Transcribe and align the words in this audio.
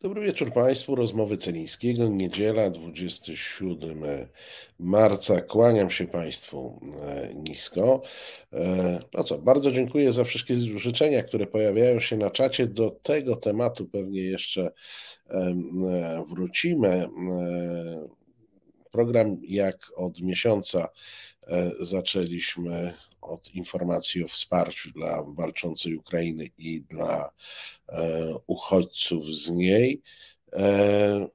Dobry 0.00 0.26
wieczór 0.26 0.52
Państwu. 0.52 0.94
Rozmowy 0.94 1.36
Celińskiego, 1.36 2.08
niedziela 2.08 2.70
27 2.70 4.04
marca. 4.78 5.40
Kłaniam 5.40 5.90
się 5.90 6.06
Państwu 6.06 6.80
e, 7.02 7.34
nisko. 7.34 8.02
E, 8.52 8.98
no 9.14 9.24
co, 9.24 9.38
bardzo 9.38 9.72
dziękuję 9.72 10.12
za 10.12 10.24
wszystkie 10.24 10.56
życzenia, 10.56 11.22
które 11.22 11.46
pojawiają 11.46 12.00
się 12.00 12.16
na 12.16 12.30
czacie. 12.30 12.66
Do 12.66 12.90
tego 12.90 13.36
tematu 13.36 13.86
pewnie 13.86 14.20
jeszcze 14.20 14.70
e, 15.30 15.54
wrócimy. 16.28 17.08
Program 18.90 19.36
jak 19.42 19.76
od 19.96 20.20
miesiąca 20.20 20.88
zaczęliśmy 21.80 22.94
od 23.26 23.54
informacji 23.54 24.24
o 24.24 24.28
wsparciu 24.28 24.90
dla 24.90 25.22
walczącej 25.22 25.96
Ukrainy 25.96 26.50
i 26.58 26.82
dla 26.82 27.30
e, 27.88 28.34
uchodźców 28.46 29.26
z 29.26 29.50
niej. 29.50 30.02
E, 30.52 31.28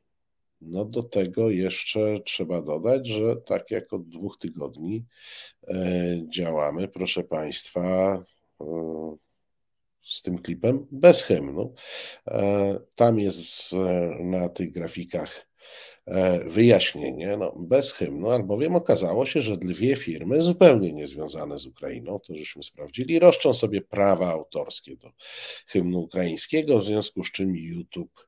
no 0.62 0.85
do 0.85 1.03
tego 1.03 1.49
jeszcze 1.49 2.20
trzeba 2.25 2.62
dodać, 2.62 3.07
że 3.07 3.35
tak 3.35 3.71
jak 3.71 3.93
od 3.93 4.09
dwóch 4.09 4.38
tygodni 4.38 5.05
e, 5.67 5.75
działamy, 6.29 6.88
proszę 6.88 7.23
Państwa, 7.23 8.23
z 10.03 10.21
tym 10.21 10.37
klipem 10.37 10.87
bez 10.91 11.23
hymnu. 11.23 11.73
Tam 12.95 13.20
jest 13.20 13.43
na 14.20 14.49
tych 14.49 14.71
grafikach 14.71 15.48
wyjaśnienie, 16.45 17.37
no, 17.37 17.53
bez 17.57 17.91
hymnu, 17.91 18.29
albowiem 18.29 18.75
okazało 18.75 19.25
się, 19.25 19.41
że 19.41 19.57
dwie 19.57 19.95
firmy 19.95 20.41
zupełnie 20.41 20.93
niezwiązane 20.93 21.57
z 21.57 21.65
Ukrainą, 21.65 22.19
to 22.19 22.35
żeśmy 22.35 22.63
sprawdzili, 22.63 23.19
roszczą 23.19 23.53
sobie 23.53 23.81
prawa 23.81 24.31
autorskie 24.31 24.95
do 24.95 25.11
hymnu 25.67 25.99
ukraińskiego, 25.99 26.79
w 26.79 26.85
związku 26.85 27.23
z 27.23 27.31
czym 27.31 27.55
YouTube 27.55 28.27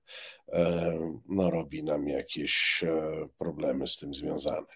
e, 0.51 0.99
no, 1.29 1.51
robi 1.51 1.83
nam 1.83 2.07
jakieś 2.07 2.83
e, 2.83 3.27
problemy 3.37 3.87
z 3.87 3.97
tym 3.97 4.13
związane. 4.13 4.67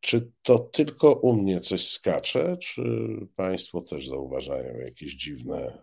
Czy 0.00 0.30
to 0.42 0.58
tylko 0.58 1.12
u 1.12 1.32
mnie 1.32 1.60
coś 1.60 1.88
skacze, 1.88 2.56
czy 2.56 2.82
Państwo 3.36 3.82
też 3.82 4.08
zauważają 4.08 4.78
jakieś 4.78 5.14
dziwne 5.14 5.78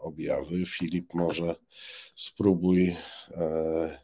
objawy? 0.00 0.66
Filip, 0.66 1.14
może 1.14 1.54
spróbuj 2.14 2.96
E, 3.30 4.01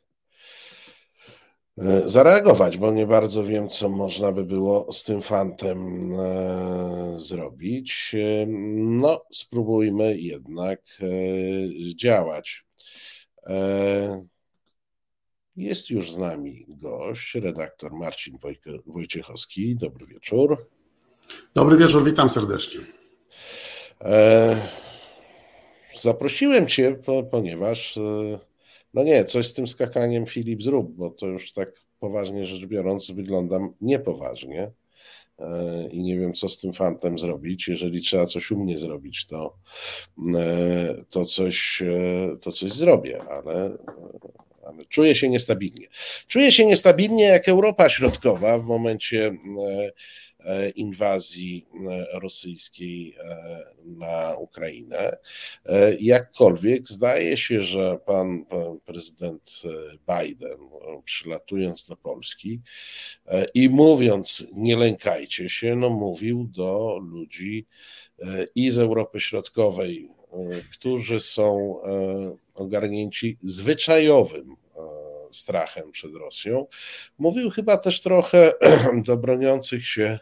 zareagować, 2.07 2.79
bo 2.79 2.93
nie 2.93 3.07
bardzo 3.07 3.45
wiem, 3.45 3.69
co 3.69 3.89
można 3.89 4.33
by 4.33 4.45
było 4.45 4.93
z 4.93 5.05
tym 5.05 5.23
fantem 5.23 6.13
e, 6.13 7.15
zrobić. 7.17 8.15
E, 8.15 8.47
no, 8.77 9.25
spróbujmy 9.33 10.19
jednak 10.19 10.81
działać. 11.97 12.65
Jest 15.57 15.91
już 15.91 16.13
z 16.13 16.19
nami 16.19 16.67
gość, 16.69 17.35
redaktor 17.35 17.93
Marcin 17.93 18.39
Wojciechowski. 18.87 19.77
Dobry 19.77 20.07
wieczór. 20.07 20.69
Dobry 21.55 21.77
wieczór, 21.77 22.05
witam 22.05 22.31
serdecznie. 22.31 22.81
Zaprosiłem 26.01 26.67
Cię, 26.67 26.99
ponieważ 27.31 27.99
no 28.95 29.03
nie, 29.03 29.25
coś 29.25 29.47
z 29.47 29.55
tym 29.55 29.67
skakaniem 29.67 30.27
Filip 30.27 30.63
zrób, 30.63 30.95
bo 30.97 31.11
to 31.11 31.27
już 31.27 31.53
tak 31.53 31.73
poważnie 31.99 32.47
rzecz 32.47 32.67
biorąc 32.67 33.11
wyglądam 33.11 33.75
niepoważnie 33.81 34.71
e, 35.39 35.89
i 35.89 36.03
nie 36.03 36.19
wiem, 36.19 36.33
co 36.33 36.49
z 36.49 36.59
tym 36.59 36.73
fantem 36.73 37.19
zrobić. 37.19 37.69
Jeżeli 37.69 38.01
trzeba 38.01 38.27
coś 38.27 38.51
u 38.51 38.65
mnie 38.65 38.79
zrobić, 38.79 39.27
to, 39.27 39.57
e, 40.37 41.05
to, 41.11 41.25
coś, 41.25 41.83
e, 41.83 42.37
to 42.41 42.53
coś 42.53 42.73
zrobię, 42.73 43.23
ale, 43.23 43.79
ale 44.67 44.85
czuję 44.85 45.15
się 45.15 45.29
niestabilnie. 45.29 45.87
Czuję 46.27 46.53
się 46.53 46.67
niestabilnie 46.67 47.25
jak 47.25 47.49
Europa 47.49 47.89
Środkowa 47.89 48.59
w 48.59 48.67
momencie 48.67 49.37
inwazji 50.75 51.67
e, 51.91 52.19
rosyjskiej 52.21 53.15
e, 53.19 53.65
na 53.85 54.35
Ukrainę. 54.37 55.17
Jakkolwiek 56.01 56.89
zdaje 56.89 57.37
się, 57.37 57.63
że 57.63 57.99
pan, 58.07 58.45
pan 58.45 58.81
prezydent 58.81 59.63
Biden, 60.09 60.59
przylatując 61.05 61.87
do 61.87 61.97
Polski 61.97 62.61
i 63.55 63.69
mówiąc 63.69 64.47
nie 64.53 64.77
lękajcie 64.77 65.51
się, 65.51 65.77
no 65.77 65.91
mówił 65.91 66.45
do 66.45 66.99
ludzi 67.03 67.67
i 68.55 68.71
z 68.71 68.79
Europy 68.79 69.21
Środkowej, 69.21 70.09
którzy 70.73 71.21
są 71.21 71.77
ogarnięci 72.55 73.39
zwyczajowym 73.41 74.57
strachem 75.33 75.93
przed 75.93 76.15
Rosją. 76.15 76.67
Mówił 77.19 77.51
chyba 77.51 77.77
też 77.77 78.01
trochę 78.01 78.53
do 79.07 79.17
broniących 79.17 79.87
się 79.87 80.19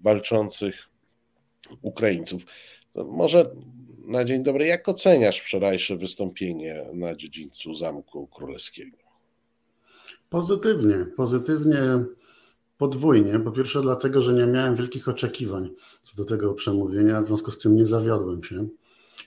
walczących 0.00 0.88
Ukraińców. 1.82 2.42
Może 2.94 3.50
na 4.06 4.24
dzień 4.24 4.42
dobry, 4.42 4.66
jak 4.66 4.88
oceniasz 4.88 5.40
wczorajsze 5.40 5.96
wystąpienie 5.96 6.84
na 6.94 7.14
dziedzińcu 7.14 7.74
Zamku 7.74 8.26
Królewskiego? 8.26 8.96
Pozytywnie, 10.30 11.06
pozytywnie 11.16 12.04
podwójnie. 12.78 13.40
Po 13.40 13.52
pierwsze, 13.52 13.82
dlatego, 13.82 14.20
że 14.20 14.32
nie 14.32 14.46
miałem 14.46 14.76
wielkich 14.76 15.08
oczekiwań 15.08 15.70
co 16.02 16.16
do 16.16 16.24
tego 16.24 16.54
przemówienia, 16.54 17.22
w 17.22 17.26
związku 17.26 17.50
z 17.50 17.58
tym 17.58 17.76
nie 17.76 17.86
zawiodłem 17.86 18.44
się. 18.44 18.68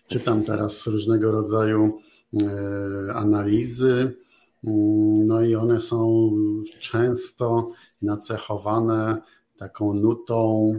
Czytam 0.08 0.44
teraz 0.44 0.88
różnego 0.88 1.32
rodzaju 1.32 2.00
e, 2.42 3.14
analizy, 3.14 4.16
mm, 4.64 5.28
no 5.28 5.42
i 5.42 5.56
one 5.56 5.82
są 5.82 6.32
często 6.80 7.72
nacechowane 8.02 9.22
taką 9.58 9.94
nutą, 9.94 10.74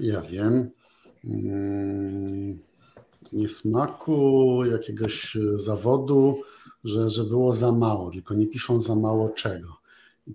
ja 0.00 0.20
wiem, 0.20 0.70
mm, 1.24 2.58
niesmaku, 3.32 4.64
jakiegoś 4.64 5.36
zawodu, 5.56 6.40
że, 6.84 7.10
że 7.10 7.24
było 7.24 7.52
za 7.52 7.72
mało, 7.72 8.10
tylko 8.10 8.34
nie 8.34 8.46
piszą 8.46 8.80
za 8.80 8.94
mało 8.94 9.28
czego. 9.28 9.76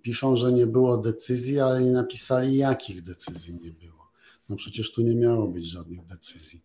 Piszą, 0.01 0.35
że 0.35 0.51
nie 0.51 0.67
było 0.67 0.97
decyzji, 0.97 1.59
ale 1.59 1.81
nie 1.81 1.91
napisali, 1.91 2.57
jakich 2.57 3.03
decyzji 3.03 3.53
nie 3.53 3.71
było. 3.71 4.07
No 4.49 4.55
przecież 4.55 4.91
tu 4.91 5.01
nie 5.01 5.15
miało 5.15 5.47
być 5.47 5.65
żadnych 5.65 6.05
decyzji. 6.05 6.61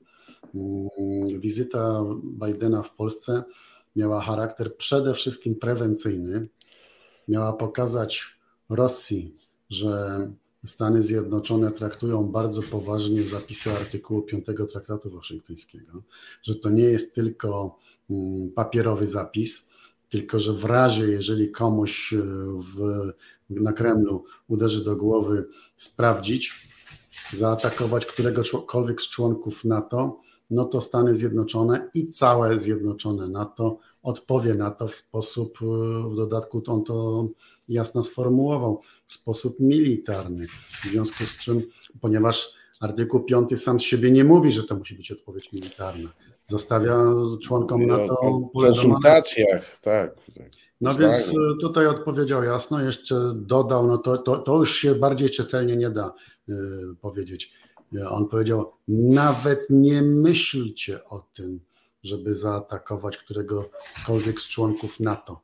Mm, 0.55 1.41
wizyta 1.41 2.05
Bidena 2.25 2.83
w 2.83 2.95
Polsce 2.95 3.43
miała 3.97 4.21
charakter 4.21 4.77
przede 4.77 5.15
wszystkim 5.15 5.55
prewencyjny. 5.55 6.49
Miała 7.29 7.53
pokazać 7.53 8.25
Rosji, 8.69 9.35
że 9.71 10.21
Stany 10.67 11.03
Zjednoczone 11.03 11.71
traktują 11.71 12.25
bardzo 12.29 12.63
poważnie 12.63 13.23
zapisy 13.23 13.73
artykułu 13.73 14.23
5 14.23 14.47
Traktatu 14.73 15.11
Waszyngtońskiego, 15.11 16.03
że 16.43 16.55
to 16.55 16.71
nie 16.71 16.85
jest 16.85 17.15
tylko 17.15 17.79
mm, 18.11 18.51
papierowy 18.51 19.07
zapis, 19.07 19.63
tylko 20.09 20.41
że 20.41 20.53
w 20.53 20.65
razie, 20.65 21.07
jeżeli 21.07 21.51
komuś 21.51 22.13
e, 22.13 22.17
w, 22.59 22.79
na 23.51 23.73
Kremlu 23.73 24.25
uderzy 24.49 24.85
do 24.85 24.97
głowy, 24.97 25.49
sprawdzić, 25.77 26.71
zaatakować 27.33 28.07
któregokolwiek 28.07 29.03
z 29.03 29.09
członków 29.09 29.65
NATO, 29.65 30.21
no 30.51 30.65
to 30.65 30.81
Stany 30.81 31.17
Zjednoczone 31.17 31.91
i 31.95 32.09
całe 32.09 32.59
Zjednoczone 32.59 33.29
NATO 33.29 33.79
odpowie 34.03 34.55
na 34.55 34.71
to 34.71 34.89
w 34.89 34.95
sposób, 34.95 35.59
e, 35.63 35.65
w 36.09 36.17
dodatku 36.17 36.63
on 36.67 36.85
to 36.85 37.29
jasno 37.69 38.03
sformułował, 38.03 38.81
w 39.07 39.13
sposób 39.13 39.61
militarny. 39.61 40.47
W 40.85 40.91
związku 40.91 41.27
z 41.27 41.37
czym, 41.37 41.63
ponieważ 42.01 42.53
artykuł 42.81 43.21
5 43.21 43.63
sam 43.63 43.81
z 43.81 43.83
siebie 43.83 44.11
nie 44.11 44.25
mówi, 44.25 44.53
że 44.53 44.65
to 44.65 44.77
musi 44.77 44.95
być 44.95 45.13
odpowiedź 45.13 45.53
militarna. 45.53 46.13
Zostawia 46.47 46.97
członkom 47.43 47.87
NATO. 47.87 48.21
O 48.21 48.51
konsultacjach, 48.61 49.79
tak. 49.79 50.15
No 50.81 50.95
więc 50.95 51.17
e, 51.17 51.33
tutaj 51.61 51.87
odpowiedział 51.87 52.45
jasno, 52.45 52.83
jeszcze 52.83 53.33
dodał, 53.35 53.87
no 53.87 53.99
to, 53.99 54.19
to, 54.19 54.37
to 54.37 54.57
już 54.57 54.75
się 54.75 54.95
bardziej 54.95 55.31
czytelnie 55.31 55.77
nie 55.77 55.91
da 55.91 56.13
y, 56.49 56.55
powiedzieć. 57.01 57.53
On 58.11 58.29
powiedział, 58.29 58.73
nawet 58.89 59.67
nie 59.71 60.03
myślcie 60.03 61.05
o 61.05 61.27
tym, 61.35 61.61
żeby 62.03 62.37
zaatakować 62.37 63.17
któregokolwiek 63.17 64.41
z 64.41 64.49
członków 64.49 65.01
NATO. 65.01 65.41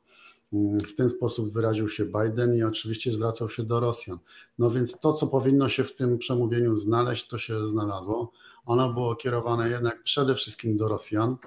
W 0.87 0.95
ten 0.95 1.09
sposób 1.09 1.53
wyraził 1.53 1.89
się 1.89 2.05
Biden 2.05 2.55
i 2.55 2.63
oczywiście 2.63 3.13
zwracał 3.13 3.49
się 3.49 3.63
do 3.63 3.79
Rosjan. 3.79 4.17
No 4.59 4.71
więc 4.71 4.99
to, 4.99 5.13
co 5.13 5.27
powinno 5.27 5.69
się 5.69 5.83
w 5.83 5.95
tym 5.95 6.17
przemówieniu 6.17 6.75
znaleźć, 6.75 7.27
to 7.27 7.37
się 7.37 7.67
znalazło. 7.67 8.31
Ono 8.65 8.93
było 8.93 9.15
kierowane 9.15 9.69
jednak 9.69 10.03
przede 10.03 10.35
wszystkim 10.35 10.77
do 10.77 10.87
Rosjan, 10.87 11.37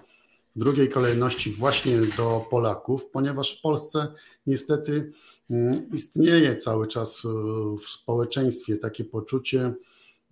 w 0.56 0.58
drugiej 0.58 0.88
kolejności 0.88 1.52
właśnie 1.52 2.00
do 2.16 2.46
Polaków, 2.50 3.06
ponieważ 3.06 3.58
w 3.58 3.62
Polsce 3.62 4.12
niestety 4.46 5.12
mm, 5.50 5.90
istnieje 5.92 6.56
cały 6.56 6.86
czas 6.86 7.24
y, 7.24 7.28
w 7.76 7.88
społeczeństwie 7.88 8.76
takie 8.76 9.04
poczucie 9.04 9.74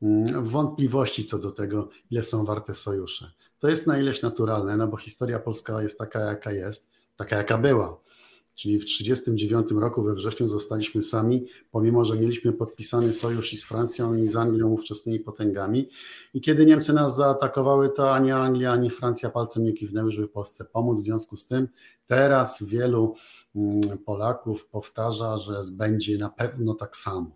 mm, 0.03 0.45
wątpliwości 0.45 1.25
co 1.25 1.39
do 1.39 1.53
tego, 1.53 1.89
ile 2.11 2.23
są 2.23 2.45
warte 2.45 2.75
sojusze. 2.75 3.31
To 3.59 3.69
jest 3.69 3.87
na 3.87 3.99
ileś 3.99 4.23
naturalne, 4.23 4.77
no 4.77 4.89
bo 4.89 4.97
historia 4.97 5.39
polska 5.39 5.83
jest 5.83 5.99
taka, 5.99 6.21
jaka 6.21 6.53
jest 6.53 6.89
taka 7.17 7.37
jaka 7.37 7.59
była. 7.59 8.04
Czyli 8.55 8.79
w 8.79 8.85
1939 8.85 9.83
roku 9.83 10.03
we 10.03 10.15
wrześniu 10.15 10.49
zostaliśmy 10.49 11.03
sami, 11.03 11.47
pomimo 11.71 12.05
że 12.05 12.17
mieliśmy 12.17 12.53
podpisany 12.53 13.13
sojusz 13.13 13.53
i 13.53 13.57
z 13.57 13.65
Francją, 13.65 14.15
i 14.15 14.29
z 14.29 14.37
Anglią, 14.37 14.69
ówczesnymi 14.69 15.21
potęgami. 15.21 15.89
I 16.35 16.41
kiedy 16.41 16.67
Niemcy 16.67 16.93
nas 16.93 17.17
zaatakowały, 17.17 17.89
to 17.89 18.15
ani 18.15 18.33
Anglia, 18.33 18.73
ani 18.73 18.91
Francja 18.91 19.31
palcem 19.31 19.65
nie 19.65 19.73
kiwnęły, 19.73 20.13
żeby 20.13 20.29
Polsce 20.29 20.65
pomóc. 20.65 21.01
W 21.01 21.05
związku 21.05 21.37
z 21.37 21.47
tym 21.47 21.69
teraz 22.07 22.63
wielu 22.63 23.15
mm, 23.57 23.99
Polaków 23.99 24.67
powtarza, 24.67 25.39
że 25.39 25.53
będzie 25.73 26.19
na 26.19 26.29
pewno 26.29 26.75
tak 26.75 26.97
samo. 26.97 27.31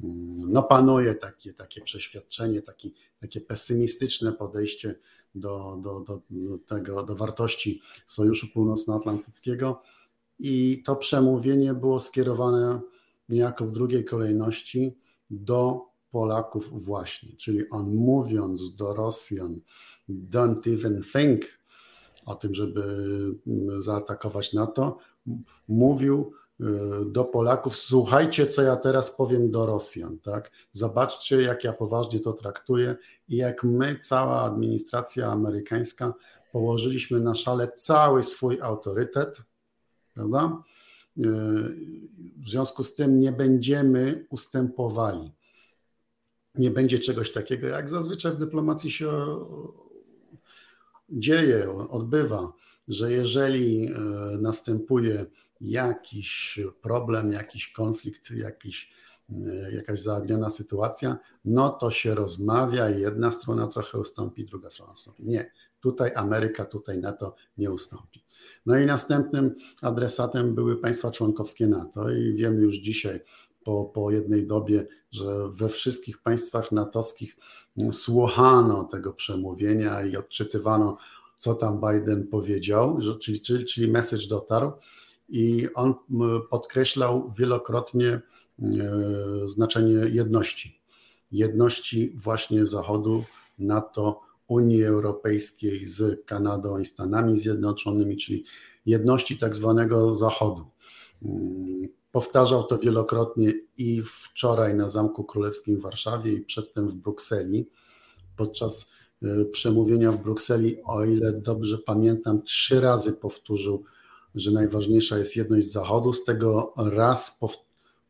Mm, 0.00 0.52
no 0.52 0.62
panuje 0.62 1.14
takie, 1.14 1.52
takie 1.52 1.80
przeświadczenie, 1.80 2.62
taki, 2.62 2.94
takie 3.20 3.40
pesymistyczne 3.40 4.32
podejście 4.32 4.94
do, 5.34 5.78
do, 5.82 6.00
do, 6.00 6.22
do, 6.30 6.58
tego, 6.58 7.02
do 7.02 7.16
wartości 7.16 7.80
Sojuszu 8.06 8.46
Północnoatlantyckiego 8.54 9.82
i 10.38 10.82
to 10.86 10.96
przemówienie 10.96 11.74
było 11.74 12.00
skierowane 12.00 12.80
niejako 13.28 13.66
w 13.66 13.72
drugiej 13.72 14.04
kolejności 14.04 14.98
do 15.30 15.80
Polaków 16.10 16.84
właśnie, 16.84 17.36
czyli 17.36 17.70
on 17.70 17.94
mówiąc 17.94 18.76
do 18.76 18.94
Rosjan 18.94 19.60
don't 20.08 20.74
even 20.74 21.02
think 21.12 21.44
o 22.26 22.34
tym, 22.34 22.54
żeby 22.54 22.82
zaatakować 23.80 24.52
NATO, 24.52 24.98
mówił 25.68 26.32
y, 26.60 26.64
do 27.06 27.24
Polaków, 27.24 27.76
słuchajcie, 27.76 28.46
co 28.46 28.62
ja 28.62 28.76
teraz 28.76 29.10
powiem 29.10 29.50
do 29.50 29.66
Rosjan, 29.66 30.18
tak? 30.18 30.50
Zobaczcie, 30.72 31.42
jak 31.42 31.64
ja 31.64 31.72
poważnie 31.72 32.20
to 32.20 32.32
traktuję 32.32 32.96
i 33.28 33.36
jak 33.36 33.64
my, 33.64 33.98
cała 33.98 34.42
administracja 34.42 35.32
amerykańska, 35.32 36.14
położyliśmy 36.52 37.20
na 37.20 37.34
szale 37.34 37.68
cały 37.68 38.24
swój 38.24 38.60
autorytet, 38.60 39.42
prawda? 40.16 40.62
E, 41.18 41.22
w 42.36 42.48
związku 42.48 42.84
z 42.84 42.94
tym 42.94 43.20
nie 43.20 43.32
będziemy 43.32 44.26
ustępowali. 44.30 45.32
Nie 46.54 46.70
będzie 46.70 46.98
czegoś 46.98 47.32
takiego, 47.32 47.66
jak 47.66 47.88
zazwyczaj 47.88 48.32
w 48.32 48.36
dyplomacji 48.36 48.90
się 48.90 49.10
dzieje, 51.10 51.70
odbywa, 51.70 52.52
że 52.88 53.12
jeżeli 53.12 53.86
e, 53.86 53.90
następuje 54.40 55.26
jakiś 55.60 56.60
problem, 56.82 57.32
jakiś 57.32 57.72
konflikt, 57.72 58.30
jakiś, 58.30 58.90
e, 59.30 59.72
jakaś 59.72 60.00
zaogniona 60.00 60.50
sytuacja, 60.50 61.18
no 61.44 61.70
to 61.70 61.90
się 61.90 62.14
rozmawia 62.14 62.88
jedna 62.90 63.32
strona 63.32 63.66
trochę 63.66 63.98
ustąpi, 63.98 64.44
druga 64.44 64.70
strona 64.70 64.92
ustąpi. 64.92 65.24
Nie, 65.24 65.50
tutaj 65.80 66.12
Ameryka, 66.14 66.64
tutaj 66.64 66.98
NATO 66.98 67.34
nie 67.58 67.70
ustąpi. 67.70 68.25
No 68.66 68.78
i 68.78 68.86
następnym 68.86 69.54
adresatem 69.82 70.54
były 70.54 70.76
państwa 70.76 71.10
członkowskie 71.10 71.66
NATO 71.66 72.10
i 72.10 72.34
wiemy 72.34 72.60
już 72.60 72.76
dzisiaj 72.76 73.20
po, 73.64 73.84
po 73.84 74.10
jednej 74.10 74.46
dobie, 74.46 74.86
że 75.12 75.48
we 75.48 75.68
wszystkich 75.68 76.22
państwach 76.22 76.72
natowskich 76.72 77.36
słuchano 77.92 78.84
tego 78.84 79.12
przemówienia 79.12 80.04
i 80.04 80.16
odczytywano, 80.16 80.96
co 81.38 81.54
tam 81.54 81.80
Biden 81.80 82.26
powiedział, 82.26 82.98
czyli, 83.20 83.40
czyli, 83.40 83.64
czyli 83.64 83.88
message 83.88 84.26
dotarł 84.28 84.72
i 85.28 85.68
on 85.74 85.94
podkreślał 86.50 87.32
wielokrotnie 87.38 88.08
e, 88.08 88.22
znaczenie 89.46 89.94
jedności. 89.94 90.80
Jedności 91.32 92.12
właśnie 92.16 92.66
Zachodu, 92.66 93.24
NATO, 93.58 94.25
Unii 94.48 94.84
Europejskiej 94.84 95.86
z 95.86 96.24
Kanadą 96.26 96.78
i 96.78 96.84
Stanami 96.84 97.40
Zjednoczonymi, 97.40 98.16
czyli 98.16 98.44
jedności 98.86 99.38
tak 99.38 99.56
zwanego 99.56 100.14
Zachodu. 100.14 100.66
Mm, 101.22 101.88
powtarzał 102.12 102.64
to 102.64 102.78
wielokrotnie 102.78 103.52
i 103.76 104.02
wczoraj 104.04 104.74
na 104.74 104.90
Zamku 104.90 105.24
Królewskim 105.24 105.78
w 105.78 105.82
Warszawie 105.82 106.32
i 106.32 106.40
przedtem 106.40 106.88
w 106.88 106.94
Brukseli. 106.94 107.70
Podczas 108.36 108.90
y, 109.22 109.44
przemówienia 109.52 110.12
w 110.12 110.22
Brukseli, 110.22 110.76
o 110.84 111.04
ile 111.04 111.32
dobrze 111.32 111.78
pamiętam, 111.78 112.42
trzy 112.42 112.80
razy 112.80 113.12
powtórzył, 113.12 113.84
że 114.34 114.50
najważniejsza 114.50 115.18
jest 115.18 115.36
jedność 115.36 115.72
Zachodu. 115.72 116.12
Z 116.12 116.24
tego 116.24 116.72
raz 116.76 117.38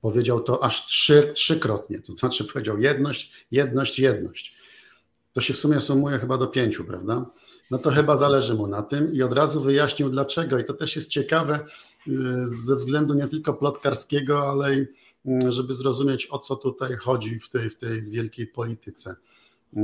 powiedział 0.00 0.40
to 0.40 0.64
aż 0.64 0.86
trzy, 0.86 1.32
trzykrotnie, 1.34 1.98
to 2.00 2.12
znaczy 2.12 2.44
powiedział 2.44 2.78
jedność, 2.78 3.46
jedność, 3.50 3.98
jedność 3.98 4.55
to 5.36 5.40
się 5.40 5.54
w 5.54 5.58
sumie 5.58 5.80
sumuje 5.80 6.18
chyba 6.18 6.38
do 6.38 6.46
pięciu, 6.46 6.84
prawda? 6.84 7.26
No 7.70 7.78
to 7.78 7.90
chyba 7.90 8.16
zależy 8.16 8.54
mu 8.54 8.66
na 8.66 8.82
tym 8.82 9.12
i 9.12 9.22
od 9.22 9.32
razu 9.32 9.60
wyjaśnił 9.60 10.10
dlaczego. 10.10 10.58
I 10.58 10.64
to 10.64 10.74
też 10.74 10.96
jest 10.96 11.08
ciekawe 11.08 11.60
y, 12.08 12.12
ze 12.64 12.76
względu 12.76 13.14
nie 13.14 13.28
tylko 13.28 13.54
plotkarskiego, 13.54 14.50
ale 14.50 14.76
i 14.76 14.80
y, 14.80 15.52
żeby 15.52 15.74
zrozumieć 15.74 16.28
o 16.30 16.38
co 16.38 16.56
tutaj 16.56 16.96
chodzi 16.96 17.40
w 17.40 17.48
tej, 17.48 17.70
w 17.70 17.78
tej 17.78 18.02
wielkiej 18.02 18.46
polityce. 18.46 19.16
Y, 19.76 19.78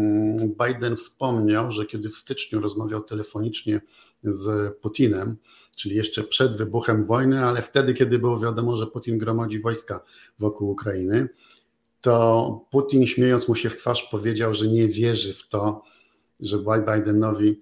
Biden 0.66 0.96
wspomniał, 0.96 1.72
że 1.72 1.86
kiedy 1.86 2.10
w 2.10 2.16
styczniu 2.16 2.60
rozmawiał 2.60 3.02
telefonicznie 3.02 3.80
z 4.24 4.74
Putinem, 4.80 5.36
czyli 5.76 5.96
jeszcze 5.96 6.24
przed 6.24 6.56
wybuchem 6.56 7.06
wojny, 7.06 7.44
ale 7.44 7.62
wtedy, 7.62 7.94
kiedy 7.94 8.18
było 8.18 8.40
wiadomo, 8.40 8.76
że 8.76 8.86
Putin 8.86 9.18
gromadzi 9.18 9.60
wojska 9.60 10.00
wokół 10.38 10.70
Ukrainy, 10.70 11.28
to 12.02 12.66
Putin 12.70 13.06
śmiejąc 13.06 13.48
mu 13.48 13.54
się 13.54 13.70
w 13.70 13.76
twarz 13.76 14.08
powiedział, 14.10 14.54
że 14.54 14.68
nie 14.68 14.88
wierzy 14.88 15.34
w 15.34 15.48
to, 15.48 15.82
że 16.40 16.58
Bidenowi 16.58 17.60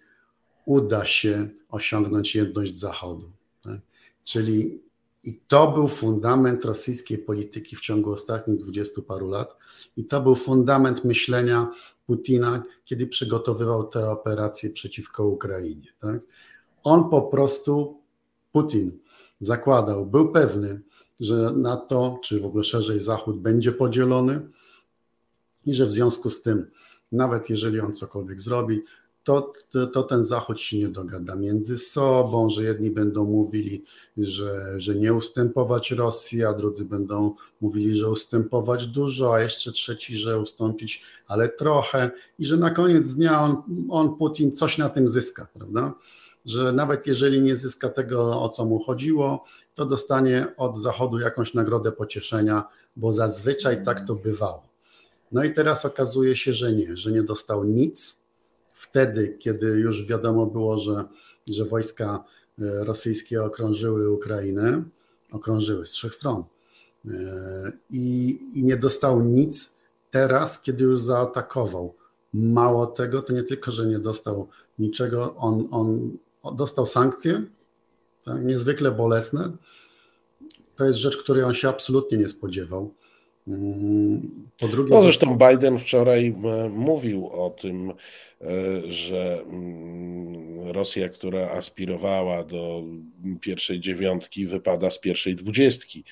uda 0.64 1.06
się 1.06 1.48
osiągnąć 1.68 2.34
jedność 2.34 2.78
Zachodu. 2.78 3.30
Tak? 3.62 3.80
Czyli 4.24 4.80
i 5.24 5.40
to 5.48 5.72
był 5.72 5.88
fundament 5.88 6.64
rosyjskiej 6.64 7.18
polityki 7.18 7.76
w 7.76 7.80
ciągu 7.80 8.12
ostatnich 8.12 8.58
dwudziestu 8.58 9.02
paru 9.02 9.28
lat, 9.28 9.56
i 9.96 10.04
to 10.04 10.20
był 10.20 10.34
fundament 10.34 11.04
myślenia 11.04 11.70
Putina, 12.06 12.62
kiedy 12.84 13.06
przygotowywał 13.06 13.88
te 13.88 14.10
operacje 14.10 14.70
przeciwko 14.70 15.26
Ukrainie. 15.26 15.88
Tak? 16.00 16.20
On 16.82 17.10
po 17.10 17.22
prostu, 17.22 18.00
Putin, 18.52 18.98
zakładał, 19.40 20.06
był 20.06 20.32
pewny, 20.32 20.80
że 21.20 21.52
NATO, 21.56 22.18
czy 22.22 22.40
w 22.40 22.44
ogóle 22.44 22.64
szerzej 22.64 23.00
Zachód 23.00 23.40
będzie 23.40 23.72
podzielony 23.72 24.40
i 25.66 25.74
że 25.74 25.86
w 25.86 25.92
związku 25.92 26.30
z 26.30 26.42
tym, 26.42 26.70
nawet 27.12 27.50
jeżeli 27.50 27.80
on 27.80 27.94
cokolwiek 27.94 28.40
zrobi, 28.40 28.82
to, 29.24 29.52
to, 29.70 29.86
to, 29.86 30.02
ten 30.02 30.24
Zachód 30.24 30.60
się 30.60 30.78
nie 30.78 30.88
dogada 30.88 31.36
między 31.36 31.78
sobą, 31.78 32.50
że 32.50 32.62
jedni 32.64 32.90
będą 32.90 33.24
mówili, 33.24 33.84
że, 34.16 34.80
że 34.80 34.94
nie 34.94 35.14
ustępować 35.14 35.90
Rosji, 35.90 36.44
a 36.44 36.52
drudzy 36.52 36.84
będą 36.84 37.34
mówili, 37.60 37.96
że 37.96 38.10
ustępować 38.10 38.86
dużo, 38.86 39.34
a 39.34 39.40
jeszcze 39.40 39.72
trzeci, 39.72 40.16
że 40.16 40.40
ustąpić, 40.40 41.02
ale 41.26 41.48
trochę 41.48 42.10
i 42.38 42.46
że 42.46 42.56
na 42.56 42.70
koniec 42.70 43.06
dnia 43.14 43.40
on, 43.40 43.62
on 43.90 44.16
Putin 44.16 44.52
coś 44.52 44.78
na 44.78 44.88
tym 44.88 45.08
zyska, 45.08 45.48
prawda? 45.54 45.94
Że 46.46 46.72
nawet 46.72 47.06
jeżeli 47.06 47.42
nie 47.42 47.56
zyska 47.56 47.88
tego, 47.88 48.42
o 48.42 48.48
co 48.48 48.64
mu 48.64 48.78
chodziło, 48.78 49.44
to 49.74 49.86
dostanie 49.86 50.46
od 50.56 50.78
Zachodu 50.78 51.18
jakąś 51.18 51.54
nagrodę 51.54 51.92
pocieszenia, 51.92 52.68
bo 52.96 53.12
zazwyczaj 53.12 53.84
tak 53.84 54.06
to 54.06 54.14
bywało. 54.14 54.62
No 55.32 55.44
i 55.44 55.54
teraz 55.54 55.84
okazuje 55.84 56.36
się, 56.36 56.52
że 56.52 56.72
nie, 56.72 56.96
że 56.96 57.12
nie 57.12 57.22
dostał 57.22 57.64
nic. 57.64 58.16
Wtedy, 58.74 59.36
kiedy 59.38 59.66
już 59.66 60.06
wiadomo 60.06 60.46
było, 60.46 60.78
że, 60.78 61.04
że 61.46 61.64
wojska 61.64 62.24
e, 62.58 62.84
rosyjskie 62.84 63.42
okrążyły 63.42 64.10
Ukrainę, 64.10 64.82
okrążyły 65.32 65.86
z 65.86 65.90
trzech 65.90 66.14
stron, 66.14 66.44
e, 67.08 67.10
i, 67.90 68.38
i 68.54 68.64
nie 68.64 68.76
dostał 68.76 69.20
nic 69.20 69.76
teraz, 70.10 70.62
kiedy 70.62 70.84
już 70.84 71.00
zaatakował. 71.00 71.94
Mało 72.32 72.86
tego, 72.86 73.22
to 73.22 73.32
nie 73.32 73.42
tylko, 73.42 73.72
że 73.72 73.86
nie 73.86 73.98
dostał 73.98 74.48
niczego, 74.78 75.34
on, 75.36 75.68
on 75.70 76.18
dostał 76.56 76.86
sankcje, 76.86 77.42
tak, 78.24 78.44
niezwykle 78.44 78.90
bolesne. 78.90 79.50
To 80.76 80.84
jest 80.84 80.98
rzecz, 80.98 81.16
której 81.16 81.44
on 81.44 81.54
się 81.54 81.68
absolutnie 81.68 82.18
nie 82.18 82.28
spodziewał. 82.28 82.94
Mm, 83.48 84.48
po 84.58 84.68
drugie, 84.68 84.94
no 84.94 85.02
zresztą 85.02 85.38
Biden 85.38 85.78
wczoraj 85.78 86.26
e, 86.26 86.68
mówił 86.68 87.26
o 87.26 87.50
tym, 87.50 87.90
e, 87.90 87.94
że 88.92 89.42
mm, 89.42 90.70
Rosja, 90.70 91.08
która 91.08 91.50
aspirowała 91.50 92.44
do 92.44 92.82
pierwszej 93.40 93.80
dziewiątki, 93.80 94.46
wypada 94.46 94.90
z 94.90 95.00
pierwszej 95.00 95.34
dwudziestki. 95.34 96.04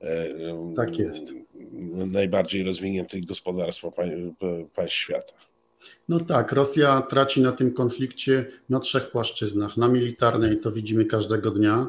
E, 0.00 0.28
tak 0.76 0.98
jest. 0.98 1.24
Najbardziej 2.06 2.62
rozwiniętych 2.62 3.24
gospodarstw 3.24 3.84
państw 4.74 4.96
świata. 4.96 5.43
No 6.08 6.20
tak, 6.20 6.52
Rosja 6.52 7.00
traci 7.00 7.40
na 7.40 7.52
tym 7.52 7.72
konflikcie 7.72 8.46
na 8.68 8.80
trzech 8.80 9.10
płaszczyznach. 9.10 9.76
Na 9.76 9.88
militarnej 9.88 10.60
to 10.60 10.72
widzimy 10.72 11.04
każdego 11.04 11.50
dnia. 11.50 11.86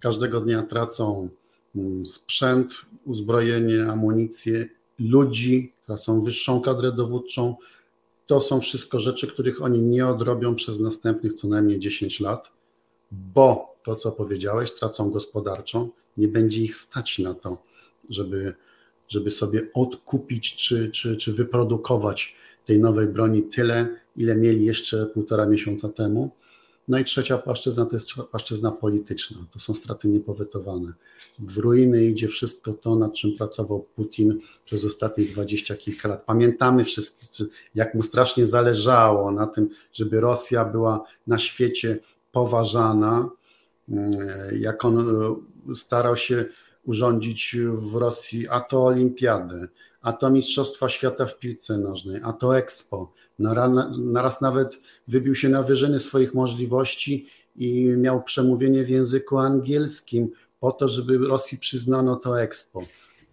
Każdego 0.00 0.40
dnia 0.40 0.62
tracą 0.62 1.28
mm, 1.76 2.06
sprzęt, 2.06 2.72
uzbrojenie, 3.04 3.90
amunicję, 3.90 4.68
ludzi, 4.98 5.72
tracą 5.86 6.22
wyższą 6.22 6.60
kadrę 6.60 6.92
dowódczą. 6.92 7.56
To 8.26 8.40
są 8.40 8.60
wszystko 8.60 8.98
rzeczy, 8.98 9.26
których 9.26 9.62
oni 9.62 9.80
nie 9.80 10.06
odrobią 10.06 10.54
przez 10.54 10.80
następnych 10.80 11.34
co 11.34 11.48
najmniej 11.48 11.78
10 11.78 12.20
lat, 12.20 12.50
bo 13.10 13.76
to, 13.84 13.96
co 13.96 14.12
powiedziałeś, 14.12 14.72
tracą 14.72 15.10
gospodarczą, 15.10 15.90
nie 16.16 16.28
będzie 16.28 16.60
ich 16.60 16.76
stać 16.76 17.18
na 17.18 17.34
to, 17.34 17.62
żeby, 18.10 18.54
żeby 19.08 19.30
sobie 19.30 19.68
odkupić 19.74 20.56
czy, 20.56 20.90
czy, 20.90 21.16
czy 21.16 21.32
wyprodukować 21.32 22.36
tej 22.66 22.80
nowej 22.80 23.06
broni 23.06 23.42
tyle, 23.42 23.88
ile 24.16 24.36
mieli 24.36 24.64
jeszcze 24.64 25.06
półtora 25.06 25.46
miesiąca 25.46 25.88
temu. 25.88 26.30
No 26.88 26.98
i 26.98 27.04
trzecia 27.04 27.38
płaszczyzna 27.38 27.86
to 27.86 27.96
jest 27.96 28.08
płaszczyzna 28.30 28.72
polityczna. 28.72 29.36
To 29.50 29.58
są 29.58 29.74
straty 29.74 30.08
niepowetowane. 30.08 30.92
W 31.38 31.58
ruiny 31.58 32.04
idzie 32.04 32.28
wszystko 32.28 32.72
to, 32.72 32.96
nad 32.96 33.14
czym 33.14 33.36
pracował 33.36 33.86
Putin 33.96 34.38
przez 34.64 34.84
ostatnich 34.84 35.32
dwadzieścia 35.32 35.76
kilka 35.76 36.08
lat. 36.08 36.24
Pamiętamy 36.26 36.84
wszyscy, 36.84 37.48
jak 37.74 37.94
mu 37.94 38.02
strasznie 38.02 38.46
zależało 38.46 39.30
na 39.30 39.46
tym, 39.46 39.68
żeby 39.92 40.20
Rosja 40.20 40.64
była 40.64 41.04
na 41.26 41.38
świecie 41.38 41.98
poważana, 42.32 43.30
jak 44.52 44.84
on 44.84 44.98
e, 44.98 45.76
starał 45.76 46.16
się 46.16 46.44
urządzić 46.84 47.56
w 47.74 47.94
Rosji 47.94 48.48
a 48.48 48.60
to 48.60 48.84
olimpiadę, 48.84 49.68
a 50.06 50.12
to 50.12 50.30
Mistrzostwa 50.30 50.88
Świata 50.88 51.26
w 51.26 51.38
piłce 51.38 51.78
nożnej, 51.78 52.20
a 52.24 52.32
to 52.32 52.58
Expo. 52.58 53.12
Naraz 53.98 54.40
nawet 54.40 54.78
wybił 55.08 55.34
się 55.34 55.48
na 55.48 55.62
wyżyny 55.62 56.00
swoich 56.00 56.34
możliwości 56.34 57.26
i 57.56 57.84
miał 57.84 58.22
przemówienie 58.22 58.84
w 58.84 58.88
języku 58.88 59.38
angielskim 59.38 60.30
po 60.60 60.72
to, 60.72 60.88
żeby 60.88 61.18
Rosji 61.18 61.58
przyznano 61.58 62.16
to 62.16 62.40
Expo 62.40 62.82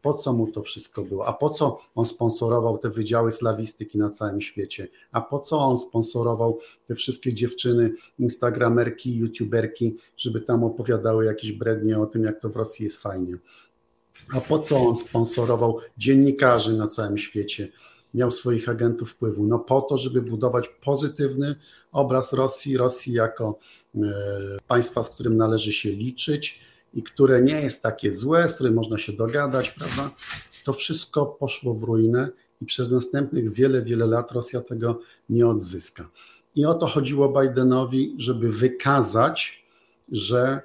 po 0.03 0.13
co 0.13 0.34
mu 0.34 0.48
to 0.48 0.62
wszystko 0.62 1.03
było, 1.03 1.27
a 1.27 1.34
po 1.34 1.50
co 1.50 1.80
on 1.96 2.06
sponsorował 2.06 2.77
te 2.77 2.89
wydziały 2.89 3.32
slawistyki 3.32 3.98
na 3.98 4.10
całym 4.10 4.42
świecie, 4.42 4.88
a 5.12 5.22
po 5.22 5.39
co 5.39 5.60
on 5.60 5.80
sponsorował 5.80 6.60
te 6.88 6.96
wszystkie 6.96 7.34
dziewczyny, 7.34 7.94
instagramerki, 8.20 9.18
youtuberki, 9.18 9.98
żeby 10.18 10.42
tam 10.42 10.63
opowiadały 10.63 11.25
jakieś 11.25 11.51
brednie 11.51 12.00
o 12.00 12.06
tym, 12.06 12.24
jak 12.24 12.42
to 12.42 12.50
w 12.50 12.56
Rosji 12.56 12.84
jest 12.84 12.98
fajnie. 12.98 13.38
A 14.36 14.42
po 14.42 14.60
co 14.60 14.77
on 14.77 14.96
sponsorował 14.96 15.80
dziennikarzy 15.98 16.74
na 16.74 16.88
całym 16.88 17.18
świecie, 17.18 17.68
miał 18.13 18.32
swoich 18.32 18.70
agentów 18.70 19.12
wpływu? 19.12 19.48
No 19.48 19.60
po 19.60 19.82
to, 19.82 19.98
żeby 19.98 20.22
budować 20.22 20.65
pozytywny 20.82 21.56
obraz 21.92 22.34
Rosji, 22.34 22.77
Rosji 22.77 23.13
jako 23.13 23.60
e, 23.96 24.00
państwa, 24.68 25.03
z 25.03 25.10
którym 25.10 25.38
należy 25.38 25.72
się 25.72 25.89
liczyć, 25.89 26.60
i 26.94 27.03
które 27.03 27.42
nie 27.42 27.62
jest 27.62 27.84
takie 27.84 28.12
złe, 28.12 28.50
z 28.50 28.53
którym 28.53 28.74
można 28.74 28.98
się 28.98 29.13
dogadać, 29.13 29.70
prawda? 29.70 30.12
To 30.65 30.74
wszystko 30.74 31.25
poszło 31.25 31.74
w 31.74 31.84
ruinę 31.84 32.30
i 32.62 32.65
przez 32.65 32.92
następnych 32.92 33.53
wiele, 33.53 33.82
wiele 33.82 34.08
lat 34.08 34.32
Rosja 34.32 34.62
tego 34.62 35.00
nie 35.30 35.48
odzyska. 35.48 36.10
I 36.56 36.65
o 36.65 36.74
to 36.74 36.88
chodziło 36.88 37.42
Bidenowi, 37.42 38.15
żeby 38.18 38.51
wykazać, 38.51 39.65
że 40.12 40.62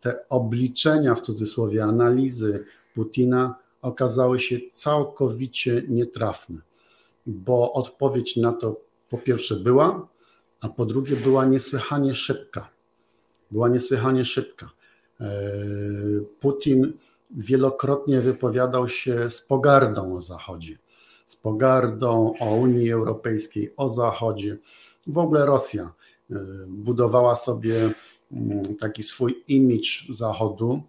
te 0.00 0.28
obliczenia, 0.28 1.14
w 1.14 1.20
cudzysłowie 1.20 1.84
analizy 1.84 2.64
Putina 2.94 3.54
okazały 3.82 4.40
się 4.40 4.56
całkowicie 4.72 5.82
nietrafne, 5.88 6.60
bo 7.26 7.72
odpowiedź 7.72 8.36
na 8.36 8.52
to 8.52 8.80
po 9.10 9.18
pierwsze 9.18 9.56
była, 9.56 10.08
a 10.60 10.68
po 10.68 10.86
drugie 10.86 11.16
była 11.16 11.44
niesłychanie 11.44 12.14
szybka. 12.14 12.70
Była 13.50 13.68
niesłychanie 13.68 14.24
szybka. 14.24 14.70
E, 15.20 15.30
Putin 16.40 16.92
wielokrotnie 17.30 18.20
wypowiadał 18.20 18.88
się 18.88 19.30
z 19.30 19.40
pogardą 19.40 20.16
o 20.16 20.20
Zachodzie, 20.20 20.78
z 21.26 21.36
pogardą 21.36 22.32
o 22.40 22.54
Unii 22.54 22.92
Europejskiej, 22.92 23.72
o 23.76 23.88
Zachodzie. 23.88 24.58
W 25.06 25.18
ogóle 25.18 25.46
Rosja 25.46 25.92
e, 26.30 26.34
budowała 26.68 27.36
sobie 27.36 27.90
taki 28.80 29.02
swój 29.02 29.44
imidż 29.48 30.06
Zachodu 30.08 30.82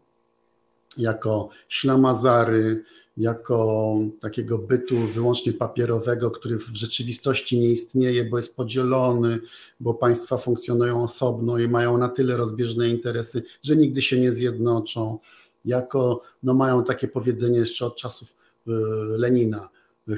jako 0.97 1.49
ślamazary, 1.69 2.83
jako 3.17 3.97
takiego 4.19 4.57
bytu 4.57 4.99
wyłącznie 4.99 5.53
papierowego, 5.53 6.31
który 6.31 6.57
w 6.57 6.75
rzeczywistości 6.75 7.59
nie 7.59 7.71
istnieje, 7.71 8.25
bo 8.25 8.37
jest 8.37 8.55
podzielony, 8.55 9.39
bo 9.79 9.93
państwa 9.93 10.37
funkcjonują 10.37 11.03
osobno 11.03 11.57
i 11.57 11.67
mają 11.67 11.97
na 11.97 12.09
tyle 12.09 12.37
rozbieżne 12.37 12.89
interesy, 12.89 13.43
że 13.63 13.75
nigdy 13.75 14.01
się 14.01 14.19
nie 14.19 14.33
zjednoczą. 14.33 15.19
Jako, 15.65 16.21
no 16.43 16.53
mają 16.53 16.83
takie 16.83 17.07
powiedzenie 17.07 17.59
jeszcze 17.59 17.85
od 17.85 17.95
czasów 17.95 18.35
y, 18.67 18.71
Lenina, 19.17 19.69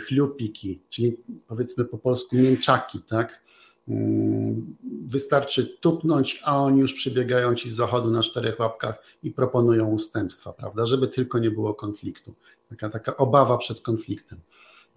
chliupiki, 0.08 0.82
czyli 0.90 1.18
powiedzmy 1.48 1.86
po 1.86 1.98
polsku 1.98 2.36
mięczaki, 2.36 3.00
tak? 3.00 3.42
Mm, 3.90 4.76
wystarczy 5.08 5.66
tupnąć, 5.66 6.42
a 6.44 6.58
oni 6.58 6.80
już 6.80 6.94
przybiegają 6.94 7.56
ci 7.56 7.70
z 7.70 7.76
zachodu 7.76 8.12
na 8.12 8.24
czterech 8.24 8.60
łapkach 8.60 9.04
i 9.24 9.32
proponują 9.32 9.88
ustępstwa, 9.88 10.54
prawda, 10.54 10.86
żeby 10.86 11.08
tylko 11.08 11.40
nie 11.40 11.52
było 11.52 11.74
konfliktu. 11.74 12.36
Taka, 12.70 12.90
taka 12.90 13.18
obawa 13.18 13.58
przed 13.58 13.82
konfliktem. 13.82 14.40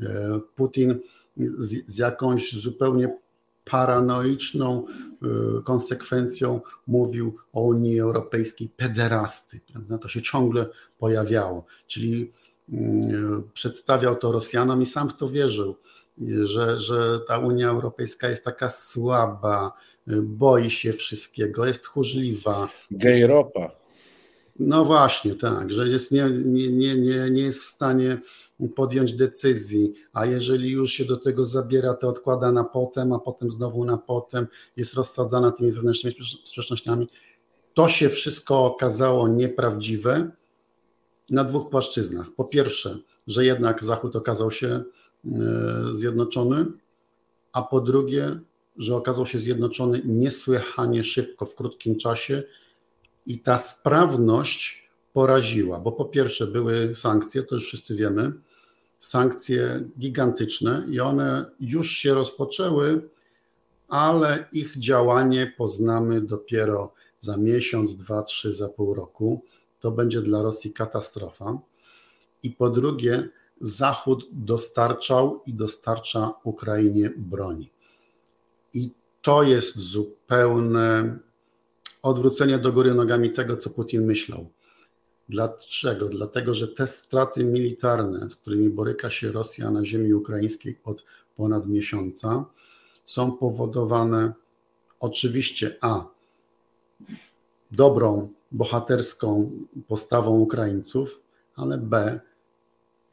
E, 0.00 0.40
Putin 0.56 1.00
z, 1.36 1.86
z 1.86 1.98
jakąś 1.98 2.52
zupełnie 2.52 3.18
paranoiczną 3.64 4.86
e, 4.86 5.62
konsekwencją 5.62 6.60
mówił 6.86 7.36
o 7.52 7.62
Unii 7.62 8.00
Europejskiej 8.00 8.68
pederasty. 8.68 9.60
Prawda? 9.72 9.98
To 9.98 10.08
się 10.08 10.22
ciągle 10.22 10.66
pojawiało, 10.98 11.64
czyli 11.86 12.32
przedstawiał 13.52 14.16
to 14.16 14.32
Rosjanom 14.32 14.82
i 14.82 14.86
sam 14.86 15.10
w 15.10 15.16
to 15.16 15.28
wierzył 15.28 15.76
że, 16.44 16.80
że 16.80 17.20
ta 17.28 17.38
Unia 17.38 17.68
Europejska 17.68 18.28
jest 18.28 18.44
taka 18.44 18.70
słaba, 18.70 19.72
boi 20.22 20.70
się 20.70 20.92
wszystkiego, 20.92 21.66
jest 21.66 21.82
tchórzliwa. 21.82 22.68
Gejropa. 22.90 23.70
No 24.58 24.84
właśnie, 24.84 25.34
tak, 25.34 25.72
że 25.72 25.88
jest 25.88 26.12
nie, 26.12 26.30
nie, 26.30 26.68
nie, 26.68 26.96
nie, 26.96 27.30
nie 27.30 27.42
jest 27.42 27.58
w 27.58 27.64
stanie 27.64 28.18
podjąć 28.76 29.12
decyzji, 29.12 29.92
a 30.12 30.26
jeżeli 30.26 30.70
już 30.70 30.92
się 30.92 31.04
do 31.04 31.16
tego 31.16 31.46
zabiera, 31.46 31.94
to 31.94 32.08
odkłada 32.08 32.52
na 32.52 32.64
potem, 32.64 33.12
a 33.12 33.18
potem 33.18 33.52
znowu 33.52 33.84
na 33.84 33.98
potem, 33.98 34.46
jest 34.76 34.94
rozsadzana 34.94 35.52
tymi 35.52 35.72
wewnętrznymi 35.72 36.16
sprzecznościami. 36.44 37.08
To 37.74 37.88
się 37.88 38.08
wszystko 38.08 38.64
okazało 38.64 39.28
nieprawdziwe 39.28 40.30
na 41.30 41.44
dwóch 41.44 41.70
płaszczyznach. 41.70 42.26
Po 42.36 42.44
pierwsze, 42.44 42.98
że 43.26 43.44
jednak 43.44 43.84
Zachód 43.84 44.16
okazał 44.16 44.50
się 44.50 44.84
zjednoczony, 45.92 46.66
a 47.52 47.62
po 47.62 47.80
drugie, 47.80 48.40
że 48.76 48.96
okazał 48.96 49.26
się 49.26 49.38
zjednoczony 49.38 50.02
niesłychanie 50.04 51.04
szybko, 51.04 51.46
w 51.46 51.54
krótkim 51.54 51.98
czasie 51.98 52.42
i 53.26 53.38
ta 53.38 53.58
sprawność 53.58 54.88
poraziła, 55.12 55.80
bo 55.80 55.92
po 55.92 56.04
pierwsze 56.04 56.46
były 56.46 56.96
sankcje, 56.96 57.42
to 57.42 57.54
już 57.54 57.66
wszyscy 57.66 57.96
wiemy, 57.96 58.32
sankcje 59.00 59.84
gigantyczne 59.98 60.86
i 60.90 61.00
one 61.00 61.44
już 61.60 61.90
się 61.90 62.14
rozpoczęły, 62.14 63.08
ale 63.88 64.48
ich 64.52 64.78
działanie 64.78 65.52
poznamy 65.56 66.20
dopiero 66.20 66.92
za 67.20 67.36
miesiąc, 67.36 67.96
dwa, 67.96 68.22
trzy, 68.22 68.52
za 68.52 68.68
pół 68.68 68.94
roku. 68.94 69.44
To 69.80 69.90
będzie 69.90 70.22
dla 70.22 70.42
Rosji 70.42 70.72
katastrofa. 70.72 71.58
I 72.42 72.50
po 72.50 72.70
drugie, 72.70 73.28
Zachód 73.62 74.28
dostarczał 74.32 75.42
i 75.46 75.54
dostarcza 75.54 76.34
Ukrainie 76.44 77.10
broni. 77.16 77.70
I 78.74 78.90
to 79.22 79.42
jest 79.42 79.78
zupełne 79.78 81.18
odwrócenie 82.02 82.58
do 82.58 82.72
góry 82.72 82.94
nogami 82.94 83.32
tego, 83.32 83.56
co 83.56 83.70
Putin 83.70 84.06
myślał. 84.06 84.46
Dlaczego? 85.28 86.08
Dlatego, 86.08 86.54
że 86.54 86.68
te 86.68 86.86
straty 86.86 87.44
militarne, 87.44 88.30
z 88.30 88.36
którymi 88.36 88.70
boryka 88.70 89.10
się 89.10 89.32
Rosja 89.32 89.70
na 89.70 89.84
ziemi 89.84 90.14
ukraińskiej 90.14 90.78
od 90.84 91.04
ponad 91.36 91.68
miesiąca, 91.68 92.44
są 93.04 93.32
powodowane 93.32 94.32
oczywiście 95.00 95.76
A. 95.80 96.04
dobrą, 97.70 98.28
bohaterską 98.52 99.50
postawą 99.88 100.38
Ukraińców, 100.38 101.20
ale 101.56 101.78
B 101.78 102.20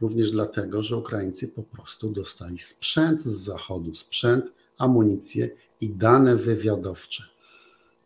również 0.02 0.32
dlatego, 0.32 0.84
że 0.84 0.98
Ukraińcy 0.98 1.48
po 1.48 1.64
prostu 1.64 2.10
dostali 2.10 2.60
sprzęt 2.60 3.24
z 3.24 3.44
Zachodu, 3.44 3.96
sprzęt, 3.96 4.46
amunicję 4.78 5.50
i 5.82 5.90
dane 5.90 6.36
wywiadowcze. 6.36 7.24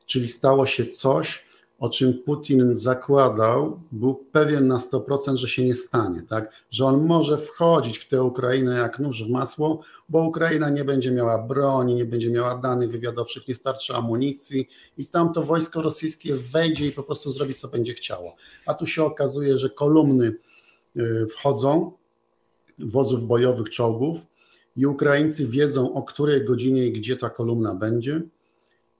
Czyli 0.06 0.28
stało 0.28 0.66
się 0.66 0.88
coś, 0.88 1.46
o 1.80 1.90
czym 1.90 2.14
Putin 2.14 2.78
zakładał, 2.78 3.80
był 3.92 4.16
pewien 4.16 4.68
na 4.68 4.78
100%, 4.78 5.36
że 5.36 5.48
się 5.48 5.66
nie 5.66 5.76
stanie, 5.76 6.22
tak? 6.30 6.52
że 6.72 6.86
on 6.86 7.06
może 7.06 7.38
wchodzić 7.38 7.98
w 7.98 8.08
tę 8.10 8.24
Ukrainę 8.24 8.76
jak 8.78 9.00
nóż 9.00 9.24
w 9.24 9.30
masło, 9.30 9.82
bo 10.10 10.22
Ukraina 10.24 10.70
nie 10.70 10.86
będzie 10.86 11.12
miała 11.12 11.38
broni, 11.38 11.96
nie 11.96 12.06
będzie 12.06 12.30
miała 12.30 12.58
danych 12.58 12.92
wywiadowczych, 12.92 13.48
nie 13.48 13.56
starczy 13.56 13.94
amunicji 13.94 14.70
i 14.98 15.06
tam 15.06 15.34
to 15.34 15.44
wojsko 15.44 15.82
rosyjskie 15.82 16.36
wejdzie 16.36 16.88
i 16.88 16.92
po 16.92 17.04
prostu 17.04 17.32
zrobi, 17.32 17.56
co 17.56 17.68
będzie 17.68 17.94
chciało. 17.94 18.36
A 18.66 18.74
tu 18.74 18.88
się 18.88 19.04
okazuje, 19.04 19.58
że 19.58 19.70
kolumny 19.70 20.36
wchodzą 21.30 21.92
wozów 22.80 23.28
bojowych 23.28 23.70
czołgów 23.70 24.18
i 24.76 24.86
Ukraińcy 24.86 25.48
wiedzą 25.48 25.94
o 25.94 26.04
której 26.04 26.46
godzinie 26.46 26.86
i 26.86 26.92
gdzie 26.92 27.18
ta 27.18 27.30
kolumna 27.30 27.76
będzie 27.76 28.22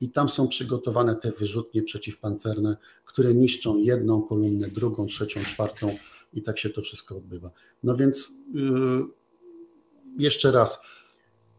i 0.02 0.10
tam 0.10 0.30
są 0.30 0.48
przygotowane 0.48 1.16
te 1.16 1.32
wyrzutnie 1.32 1.84
przeciwpancerne, 1.84 2.78
które 3.06 3.34
niszczą 3.34 3.78
jedną 3.78 4.22
kolumnę, 4.22 4.68
drugą, 4.68 5.06
trzecią, 5.06 5.42
czwartą 5.42 5.98
i 6.34 6.42
tak 6.42 6.60
się 6.60 6.70
to 6.70 6.82
wszystko 6.82 7.18
odbywa. 7.18 7.52
No 7.84 7.96
więc 7.96 8.32
yy, 8.54 9.06
jeszcze 10.18 10.52
raz, 10.52 10.80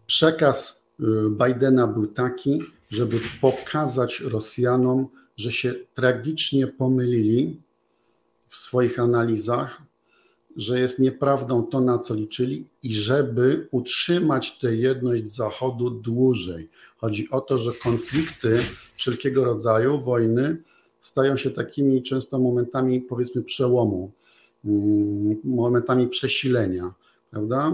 przekaz 0.06 0.82
yy, 0.98 1.30
Bidena 1.30 1.86
był 1.86 2.06
taki, 2.06 2.62
żeby 2.90 3.20
pokazać 3.40 4.20
Rosjanom, 4.20 5.08
że 5.36 5.52
się 5.52 5.74
tragicznie 5.94 6.66
pomylili 6.66 7.60
w 8.48 8.56
swoich 8.56 8.98
analizach, 8.98 9.82
że 10.56 10.80
jest 10.80 10.98
nieprawdą 10.98 11.66
to, 11.66 11.80
na 11.80 11.98
co 11.98 12.14
liczyli, 12.14 12.66
i 12.82 12.94
żeby 12.94 13.68
utrzymać 13.70 14.58
tę 14.58 14.74
jedność 14.76 15.28
Zachodu 15.28 15.90
dłużej. 15.90 16.68
Chodzi 16.96 17.30
o 17.30 17.40
to, 17.40 17.58
że 17.58 17.72
konflikty 17.72 18.58
wszelkiego 18.94 19.44
rodzaju, 19.44 20.00
wojny, 20.00 20.56
stają 21.00 21.36
się 21.36 21.50
takimi 21.50 22.02
często 22.02 22.38
momentami, 22.38 23.00
powiedzmy, 23.00 23.42
przełomu, 23.42 24.10
mm, 24.64 25.40
momentami 25.44 26.08
przesilenia, 26.08 26.94
prawda? 27.30 27.72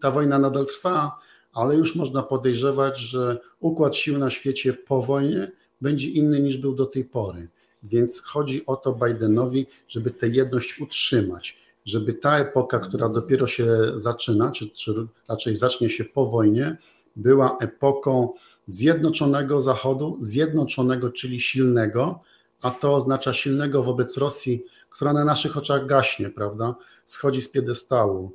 Ta 0.00 0.10
wojna 0.10 0.38
nadal 0.38 0.66
trwa, 0.66 1.18
ale 1.52 1.76
już 1.76 1.96
można 1.96 2.22
podejrzewać, 2.22 2.98
że 2.98 3.40
układ 3.60 3.96
sił 3.96 4.18
na 4.18 4.30
świecie 4.30 4.72
po 4.72 5.02
wojnie 5.02 5.52
będzie 5.80 6.08
inny 6.08 6.40
niż 6.40 6.56
był 6.56 6.74
do 6.74 6.86
tej 6.86 7.04
pory. 7.04 7.48
Więc 7.84 8.22
chodzi 8.22 8.66
o 8.66 8.76
to 8.76 8.92
Bidenowi, 8.92 9.66
żeby 9.88 10.10
tę 10.10 10.28
jedność 10.28 10.80
utrzymać, 10.80 11.58
żeby 11.84 12.14
ta 12.14 12.38
epoka, 12.38 12.78
która 12.78 13.08
dopiero 13.08 13.46
się 13.46 13.66
zaczyna, 13.96 14.52
czy, 14.52 14.70
czy 14.70 14.94
raczej 15.28 15.56
zacznie 15.56 15.90
się 15.90 16.04
po 16.04 16.26
wojnie, 16.26 16.76
była 17.16 17.58
epoką 17.60 18.32
zjednoczonego 18.66 19.62
Zachodu, 19.62 20.18
zjednoczonego, 20.20 21.10
czyli 21.10 21.40
silnego, 21.40 22.20
a 22.62 22.70
to 22.70 22.94
oznacza 22.94 23.32
silnego 23.32 23.82
wobec 23.82 24.16
Rosji, 24.16 24.64
która 24.90 25.12
na 25.12 25.24
naszych 25.24 25.56
oczach 25.56 25.86
gaśnie, 25.86 26.30
prawda? 26.30 26.74
Schodzi 27.06 27.42
z 27.42 27.48
piedestału. 27.48 28.32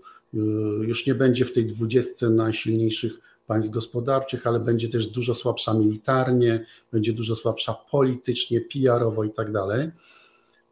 Już 0.82 1.06
nie 1.06 1.16
będzie 1.16 1.46
w 1.46 1.54
tej 1.54 1.66
dwudziestce 1.66 2.30
najsilniejszych 2.30 3.14
państw 3.50 3.72
gospodarczych, 3.72 4.48
ale 4.48 4.60
będzie 4.60 4.90
też 4.90 5.08
dużo 5.08 5.36
słabsza 5.36 5.74
militarnie, 5.74 6.66
będzie 6.92 7.14
dużo 7.14 7.36
słabsza 7.36 7.74
politycznie, 7.92 8.62
PR-owo 8.62 9.24
i 9.24 9.30
tak 9.30 9.52
dalej. 9.52 9.92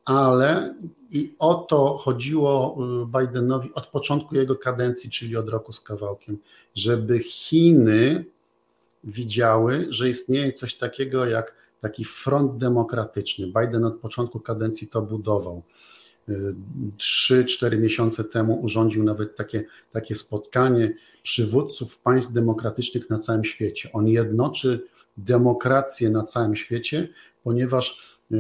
Ale 0.05 0.75
i 1.12 1.36
o 1.39 1.55
to 1.55 1.98
chodziło 1.98 2.77
y, 3.03 3.19
Bidenowi 3.19 3.74
od 3.74 3.88
początku 3.88 4.36
jego 4.36 4.55
kadencji, 4.55 5.10
czyli 5.10 5.38
od 5.38 5.50
roku 5.50 5.74
z 5.74 5.81
kawałkiem, 5.81 6.38
żeby 6.75 7.19
Chiny 7.19 8.25
widziały, 9.03 9.88
że 9.89 10.10
istnieje 10.10 10.53
coś 10.53 10.77
takiego 10.77 11.25
jak 11.25 11.55
taki 11.81 12.05
front 12.05 12.57
demokratyczny. 12.57 13.48
Biden 13.48 13.86
od 13.86 14.00
początku 14.00 14.39
kadencji 14.39 14.88
to 14.88 15.01
budował. 15.01 15.63
Y, 16.29 16.55
trzy, 16.98 17.46
cztery 17.46 17.77
miesiące 17.77 18.24
temu 18.24 18.60
urządził 18.62 19.03
nawet 19.03 19.36
takie, 19.36 19.63
takie 19.91 20.15
spotkanie 20.15 20.93
przywódców 21.24 21.98
państw 21.98 22.34
demokratycznych 22.34 23.10
na 23.10 23.19
całym 23.19 23.43
świecie. 23.43 23.89
On 23.93 24.07
jednoczy 24.07 24.84
demokrację 25.17 26.10
na 26.10 26.24
całym 26.24 26.55
świecie, 26.55 27.10
ponieważ 27.43 28.17
e, 28.31 28.38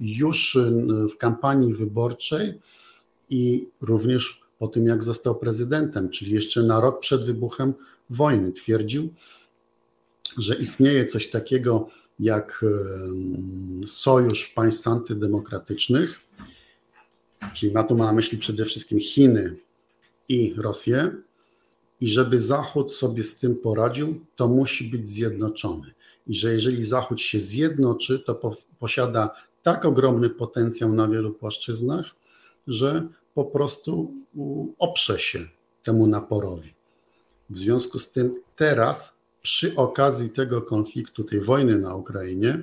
już 0.00 0.56
e, 0.56 0.70
w 1.08 1.16
kampanii 1.18 1.74
wyborczej 1.74 2.60
i 3.30 3.68
również 3.80 4.40
po 4.58 4.68
tym, 4.68 4.86
jak 4.86 5.02
został 5.02 5.34
prezydentem, 5.34 6.10
czyli 6.10 6.32
jeszcze 6.32 6.62
na 6.62 6.80
rok 6.80 7.00
przed 7.00 7.24
wybuchem 7.24 7.74
wojny, 8.10 8.52
twierdził, 8.52 9.14
że 10.38 10.54
istnieje 10.54 11.06
coś 11.06 11.30
takiego 11.30 11.88
jak 12.20 12.64
e, 12.64 13.86
sojusz 13.86 14.46
państw 14.46 14.88
antydemokratycznych, 14.88 16.20
czyli 17.54 17.72
ma 17.72 17.82
tu 17.82 17.94
na 17.94 18.12
myśli 18.12 18.38
przede 18.38 18.64
wszystkim 18.64 19.00
Chiny 19.00 19.56
i 20.28 20.54
Rosję, 20.56 21.12
i 22.00 22.08
żeby 22.08 22.40
Zachód 22.40 22.92
sobie 22.92 23.24
z 23.24 23.36
tym 23.36 23.56
poradził, 23.56 24.24
to 24.36 24.48
musi 24.48 24.84
być 24.84 25.06
zjednoczony. 25.06 25.94
I 26.26 26.34
że 26.34 26.52
jeżeli 26.52 26.84
Zachód 26.84 27.20
się 27.20 27.40
zjednoczy, 27.40 28.18
to 28.18 28.34
po, 28.34 28.56
posiada 28.78 29.30
tak 29.62 29.84
ogromny 29.84 30.30
potencjał 30.30 30.92
na 30.92 31.08
wielu 31.08 31.32
płaszczyznach, 31.32 32.06
że 32.66 33.08
po 33.34 33.44
prostu 33.44 34.14
oprze 34.78 35.18
się 35.18 35.38
temu 35.84 36.06
naporowi. 36.06 36.74
W 37.50 37.58
związku 37.58 37.98
z 37.98 38.10
tym 38.10 38.34
teraz, 38.56 39.18
przy 39.42 39.76
okazji 39.76 40.30
tego 40.30 40.62
konfliktu, 40.62 41.24
tej 41.24 41.40
wojny 41.40 41.78
na 41.78 41.94
Ukrainie, 41.94 42.50
e, 42.50 42.62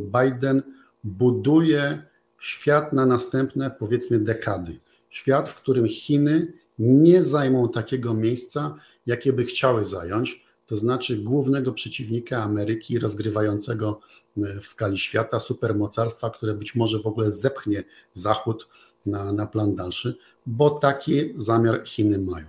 Biden 0.00 0.62
buduje 1.04 2.02
świat 2.42 2.92
na 2.92 3.06
następne, 3.06 3.70
powiedzmy, 3.78 4.18
dekady. 4.18 4.78
Świat, 5.10 5.48
w 5.48 5.54
którym 5.54 5.88
Chiny 5.88 6.52
nie 6.78 7.22
zajmą 7.22 7.68
takiego 7.68 8.14
miejsca, 8.14 8.74
jakie 9.06 9.32
by 9.32 9.44
chciały 9.44 9.84
zająć, 9.84 10.44
to 10.66 10.76
znaczy 10.76 11.16
głównego 11.16 11.72
przeciwnika 11.72 12.42
Ameryki, 12.42 12.98
rozgrywającego 12.98 14.00
e, 14.36 14.60
w 14.60 14.66
skali 14.66 14.98
świata 14.98 15.40
supermocarstwa, 15.40 16.30
które 16.30 16.54
być 16.54 16.74
może 16.74 16.98
w 16.98 17.06
ogóle 17.06 17.32
zepchnie 17.32 17.84
Zachód 18.14 18.68
na, 19.06 19.32
na 19.32 19.46
plan 19.46 19.74
dalszy, 19.74 20.16
bo 20.46 20.70
taki 20.70 21.34
zamiar 21.36 21.84
Chiny 21.84 22.18
mają. 22.18 22.46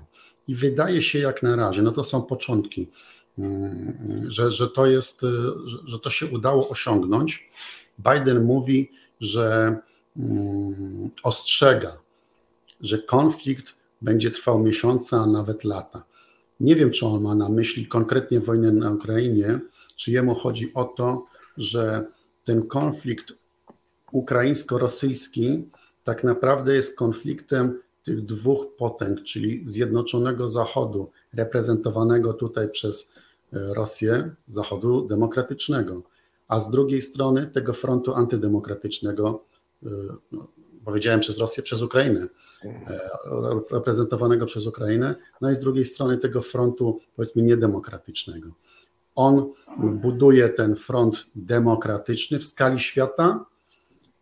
I 0.47 0.55
wydaje 0.55 1.01
się 1.01 1.19
jak 1.19 1.43
na 1.43 1.55
razie, 1.55 1.81
no 1.81 1.91
to 1.91 2.03
są 2.03 2.21
początki, 2.21 2.89
mm, 3.37 4.25
że, 4.27 4.51
że, 4.51 4.67
to 4.67 4.85
jest, 4.85 5.23
e, 5.23 5.27
że, 5.65 5.77
że 5.85 5.99
to 5.99 6.09
się 6.09 6.25
udało 6.25 6.69
osiągnąć. 6.69 7.49
Biden 7.99 8.43
mówi, 8.43 8.91
że 9.23 9.77
mm, 10.17 11.09
ostrzega, 11.23 11.97
że 12.81 12.99
konflikt 12.99 13.73
będzie 14.01 14.31
trwał 14.31 14.59
miesiące, 14.59 15.17
a 15.17 15.25
nawet 15.25 15.63
lata. 15.63 16.03
Nie 16.59 16.75
wiem, 16.75 16.91
czy 16.91 17.05
on 17.05 17.21
ma 17.21 17.35
na 17.35 17.49
myśli 17.49 17.87
konkretnie 17.87 18.39
wojnę 18.39 18.71
na 18.71 18.91
Ukrainie, 18.91 19.59
czy 19.95 20.11
jemu 20.11 20.35
chodzi 20.35 20.71
o 20.73 20.83
to, 20.83 21.25
że 21.57 22.05
ten 22.43 22.67
konflikt 22.67 23.33
ukraińsko-rosyjski 24.11 25.69
tak 26.03 26.23
naprawdę 26.23 26.75
jest 26.75 26.97
konfliktem 26.97 27.79
tych 28.05 28.25
dwóch 28.25 28.75
potęg, 28.77 29.23
czyli 29.23 29.67
Zjednoczonego 29.67 30.49
Zachodu, 30.49 31.11
reprezentowanego 31.33 32.33
tutaj 32.33 32.69
przez 32.69 33.11
e, 33.53 33.73
Rosję, 33.73 34.35
Zachodu 34.47 35.07
demokratycznego, 35.07 36.03
a 36.53 36.59
z 36.59 36.69
drugiej 36.69 37.01
strony 37.01 37.47
tego 37.47 37.73
frontu 37.73 38.13
antydemokratycznego, 38.13 39.43
e, 39.83 39.89
no, 40.31 40.47
powiedziałem 40.85 41.19
przez 41.19 41.37
Rosję, 41.37 41.63
przez 41.63 41.81
Ukrainę, 41.81 42.27
E, 42.65 42.99
reprezentowanego 43.71 44.45
przez 44.45 44.65
Ukrainę, 44.65 45.15
no 45.41 45.51
i 45.51 45.55
z 45.55 45.59
drugiej 45.59 45.85
strony 45.85 46.17
tego 46.17 46.41
frontu, 46.41 46.99
powiedzmy, 47.15 47.41
niedemokratycznego. 47.41 48.49
On 49.15 49.53
buduje 49.77 50.49
ten 50.49 50.75
front 50.75 51.25
demokratyczny 51.35 52.39
w 52.39 52.45
skali 52.45 52.79
świata 52.79 53.45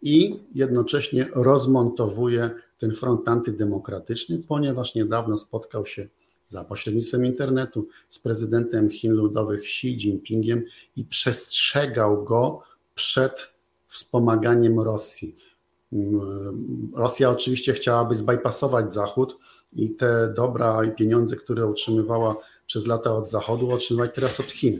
i 0.01 0.39
jednocześnie 0.55 1.29
rozmontowuje 1.35 2.49
ten 2.77 2.93
front 2.93 3.27
antydemokratyczny, 3.27 4.39
ponieważ 4.47 4.95
niedawno 4.95 5.37
spotkał 5.37 5.85
się 5.85 6.07
za 6.51 6.63
pośrednictwem 6.63 7.25
internetu 7.25 7.87
z 8.09 8.19
prezydentem 8.19 8.89
Chin 8.89 9.11
Ludowych 9.11 9.63
Xi 9.63 9.87
Jinpingiem 9.87 10.63
i 10.95 11.03
przestrzegał 11.03 12.23
go 12.23 12.63
przed 12.95 13.49
wspomaganiem 13.87 14.79
Rosji 14.79 15.35
Mm, 15.93 16.91
Rosja 16.95 17.29
oczywiście 17.29 17.73
chciałaby 17.73 18.15
zbypasować 18.15 18.93
Zachód 18.93 19.37
i 19.73 19.89
te 19.89 20.33
dobra 20.35 20.83
i 20.83 20.91
pieniądze, 20.91 21.35
które 21.35 21.67
otrzymywała 21.67 22.35
przez 22.65 22.87
lata 22.87 23.15
od 23.15 23.29
Zachodu, 23.29 23.71
otrzymywać 23.71 24.11
teraz 24.15 24.39
od 24.39 24.45
Chin. 24.45 24.79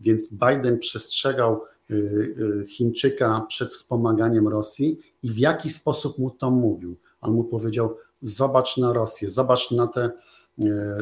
Więc 0.00 0.28
Biden 0.32 0.78
przestrzegał 0.78 1.62
y, 1.90 1.94
y, 1.94 2.66
Chińczyka 2.68 3.46
przed 3.48 3.72
wspomaganiem 3.72 4.48
Rosji 4.48 4.98
i 5.22 5.30
w 5.30 5.38
jaki 5.38 5.70
sposób 5.70 6.18
mu 6.18 6.30
to 6.30 6.50
mówił. 6.50 6.96
On 7.20 7.32
mu 7.34 7.44
powiedział: 7.44 7.96
Zobacz 8.22 8.76
na 8.76 8.92
Rosję, 8.92 9.30
zobacz 9.30 9.70
na 9.70 9.86
te, 9.86 10.10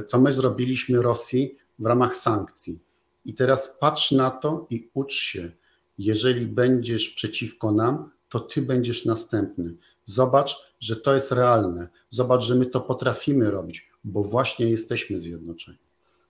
co 0.06 0.20
my 0.20 0.32
zrobiliśmy 0.32 1.02
Rosji 1.02 1.56
w 1.78 1.86
ramach 1.86 2.16
sankcji. 2.16 2.80
I 3.24 3.34
teraz 3.34 3.76
patrz 3.80 4.12
na 4.12 4.30
to 4.30 4.66
i 4.70 4.90
ucz 4.94 5.12
się. 5.12 5.50
Jeżeli 5.98 6.46
będziesz 6.46 7.08
przeciwko 7.08 7.72
nam, 7.72 8.10
to 8.28 8.40
ty 8.40 8.62
będziesz 8.62 9.04
następny. 9.04 9.74
Zobacz, 10.04 10.56
że 10.80 10.96
to 10.96 11.14
jest 11.14 11.32
realne. 11.32 11.88
Zobacz, 12.10 12.42
że 12.42 12.54
my 12.54 12.66
to 12.66 12.80
potrafimy 12.80 13.50
robić, 13.50 13.90
bo 14.04 14.24
właśnie 14.24 14.70
jesteśmy 14.70 15.20
zjednoczeni. 15.20 15.78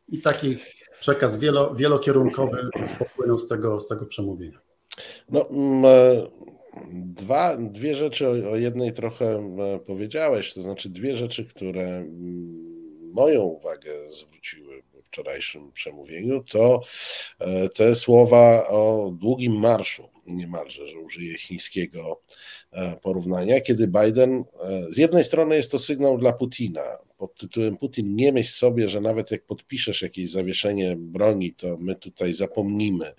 I 0.08 0.20
taki 0.20 0.58
przekaz 1.00 1.38
wielo, 1.38 1.74
wielokierunkowy 1.74 2.70
popłynął 2.98 3.38
z 3.38 3.48
tego, 3.48 3.80
z 3.80 3.88
tego 3.88 4.06
przemówienia. 4.06 4.60
No, 5.30 5.48
mm, 5.50 5.84
e, 5.84 6.26
dwa, 6.92 7.56
dwie 7.56 7.96
rzeczy, 7.96 8.28
o 8.28 8.56
jednej 8.56 8.92
trochę 8.92 9.26
e, 9.38 9.78
powiedziałeś, 9.86 10.54
to 10.54 10.62
znaczy 10.62 10.88
dwie 10.88 11.16
rzeczy, 11.16 11.44
które 11.44 11.86
mm, 11.86 12.69
moją 13.12 13.42
uwagę 13.42 14.10
zwróciły 14.10 14.82
wczorajszym 15.04 15.72
przemówieniu, 15.72 16.44
to 16.44 16.80
te 17.74 17.94
słowa 17.94 18.68
o 18.68 19.12
długim 19.20 19.52
marszu, 19.60 20.08
niemalże, 20.26 20.88
że 20.88 20.98
użyję 20.98 21.38
chińskiego 21.38 22.20
porównania, 23.02 23.60
kiedy 23.60 23.88
Biden 23.88 24.44
z 24.88 24.98
jednej 24.98 25.24
strony 25.24 25.56
jest 25.56 25.72
to 25.72 25.78
sygnał 25.78 26.18
dla 26.18 26.32
Putina 26.32 26.82
pod 27.20 27.34
tytułem 27.34 27.76
Putin, 27.76 28.16
nie 28.16 28.32
myśl 28.32 28.52
sobie, 28.52 28.88
że 28.88 29.00
nawet 29.00 29.30
jak 29.30 29.44
podpiszesz 29.44 30.02
jakieś 30.02 30.30
zawieszenie 30.30 30.96
broni, 30.98 31.54
to 31.54 31.76
my 31.80 31.94
tutaj 31.94 32.34
zapomnimy, 32.34 33.12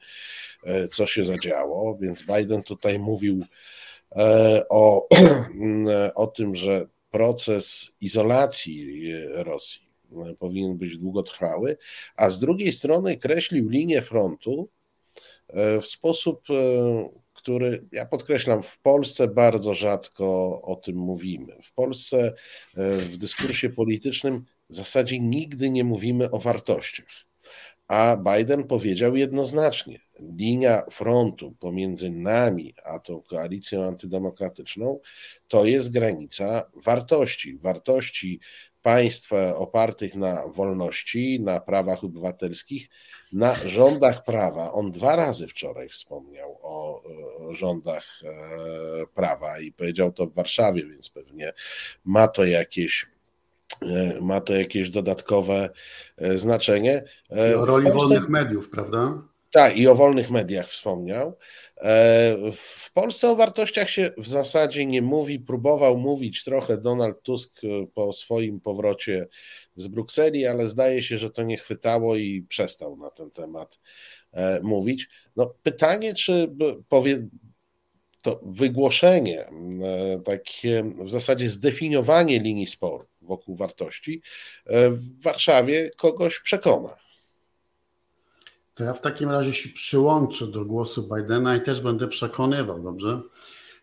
co 0.91 1.05
się 1.05 1.25
zadziało, 1.25 1.97
więc 2.01 2.23
Biden 2.23 2.63
tutaj 2.63 2.99
mówił 2.99 3.45
o, 4.69 5.07
o 6.15 6.27
tym, 6.27 6.55
że 6.55 6.87
proces 7.11 7.91
izolacji 8.01 9.11
Rosji 9.33 9.91
powinien 10.39 10.77
być 10.77 10.97
długotrwały, 10.97 11.77
a 12.15 12.29
z 12.29 12.39
drugiej 12.39 12.71
strony 12.71 13.17
kreślił 13.17 13.69
linię 13.69 14.01
frontu 14.01 14.69
e, 15.47 15.81
w 15.81 15.87
sposób, 15.87 16.41
e, 16.49 16.53
który 17.33 17.85
ja 17.91 18.05
podkreślam, 18.05 18.63
w 18.63 18.79
Polsce 18.79 19.27
bardzo 19.27 19.73
rzadko 19.73 20.61
o 20.61 20.75
tym 20.75 20.95
mówimy. 20.95 21.57
W 21.63 21.73
Polsce 21.73 22.33
e, 22.77 22.97
w 22.97 23.17
dyskursie 23.17 23.69
politycznym 23.69 24.45
w 24.69 24.75
zasadzie 24.75 25.19
nigdy 25.19 25.69
nie 25.69 25.83
mówimy 25.83 26.31
o 26.31 26.39
wartościach. 26.39 27.30
A 27.91 28.17
Biden 28.17 28.63
powiedział 28.63 29.15
jednoznacznie: 29.15 29.99
linia 30.19 30.83
frontu 30.91 31.55
pomiędzy 31.59 32.09
nami 32.11 32.73
a 32.83 32.99
tą 32.99 33.21
koalicją 33.21 33.83
antydemokratyczną 33.83 34.99
to 35.47 35.65
jest 35.65 35.91
granica 35.91 36.71
wartości. 36.75 37.57
Wartości 37.57 38.39
państw 38.81 39.33
opartych 39.55 40.15
na 40.15 40.47
wolności, 40.47 41.39
na 41.39 41.59
prawach 41.59 42.03
obywatelskich, 42.03 42.89
na 43.33 43.53
rządach 43.65 44.23
prawa. 44.23 44.71
On 44.71 44.91
dwa 44.91 45.15
razy 45.15 45.47
wczoraj 45.47 45.89
wspomniał 45.89 46.59
o 46.61 47.03
rządach 47.49 48.21
e, 48.23 49.07
prawa 49.15 49.59
i 49.59 49.71
powiedział 49.71 50.11
to 50.11 50.27
w 50.27 50.33
Warszawie, 50.33 50.85
więc 50.85 51.09
pewnie 51.09 51.53
ma 52.05 52.27
to 52.27 52.45
jakieś 52.45 53.05
ma 54.21 54.41
to 54.41 54.53
jakieś 54.53 54.89
dodatkowe 54.89 55.69
e, 56.17 56.37
znaczenie. 56.37 57.03
I 57.51 57.53
o 57.53 57.65
roli 57.65 57.91
Polsce... 57.91 58.07
wolnych 58.07 58.29
mediów, 58.29 58.69
prawda? 58.69 59.31
Tak, 59.51 59.77
i 59.77 59.87
o 59.87 59.95
wolnych 59.95 60.31
mediach 60.31 60.69
wspomniał. 60.69 61.37
E, 61.77 62.37
w 62.53 62.91
Polsce 62.93 63.29
o 63.29 63.35
wartościach 63.35 63.89
się 63.89 64.11
w 64.17 64.27
zasadzie 64.27 64.85
nie 64.85 65.01
mówi. 65.01 65.39
Próbował 65.39 65.97
mówić 65.97 66.43
trochę 66.43 66.77
Donald 66.77 67.21
Tusk 67.21 67.61
e, 67.63 67.87
po 67.93 68.13
swoim 68.13 68.59
powrocie 68.59 69.27
z 69.75 69.87
Brukseli, 69.87 70.45
ale 70.45 70.67
zdaje 70.67 71.03
się, 71.03 71.17
że 71.17 71.29
to 71.29 71.43
nie 71.43 71.57
chwytało 71.57 72.15
i 72.15 72.45
przestał 72.49 72.97
na 72.97 73.09
ten 73.09 73.31
temat 73.31 73.79
e, 74.31 74.59
mówić. 74.63 75.09
No, 75.35 75.53
pytanie, 75.63 76.13
czy 76.13 76.55
powie, 76.89 77.27
to 78.21 78.39
wygłoszenie, 78.45 79.49
takie 80.25 80.83
w 81.05 81.09
zasadzie 81.09 81.49
zdefiniowanie 81.49 82.39
linii 82.39 82.67
sporu 82.67 83.10
wokół 83.21 83.55
wartości 83.55 84.21
w 84.91 85.21
Warszawie 85.23 85.91
kogoś 85.97 86.39
przekona. 86.39 86.89
To 88.75 88.83
ja 88.83 88.93
w 88.93 89.01
takim 89.01 89.29
razie 89.29 89.53
się 89.53 89.69
przyłączę 89.69 90.47
do 90.47 90.65
głosu 90.65 91.09
Bidena 91.15 91.55
i 91.55 91.61
też 91.61 91.81
będę 91.81 92.07
przekonywał, 92.07 92.83
dobrze? 92.83 93.21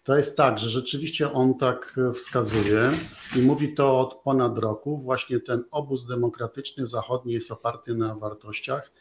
To 0.05 0.17
jest 0.17 0.37
tak, 0.37 0.59
że 0.59 0.69
rzeczywiście 0.69 1.33
on 1.33 1.55
tak 1.55 2.01
wskazuje 2.15 2.91
i 3.37 3.39
mówi 3.39 3.75
to 3.75 4.01
od 4.01 4.15
ponad 4.15 4.59
roku. 4.59 4.99
Właśnie 4.99 5.41
ten 5.41 5.65
obóz 5.71 6.07
demokratyczny 6.07 6.87
zachodni 6.87 7.33
jest 7.33 7.53
oparty 7.53 7.95
na 7.95 8.15
wartościach, 8.15 8.93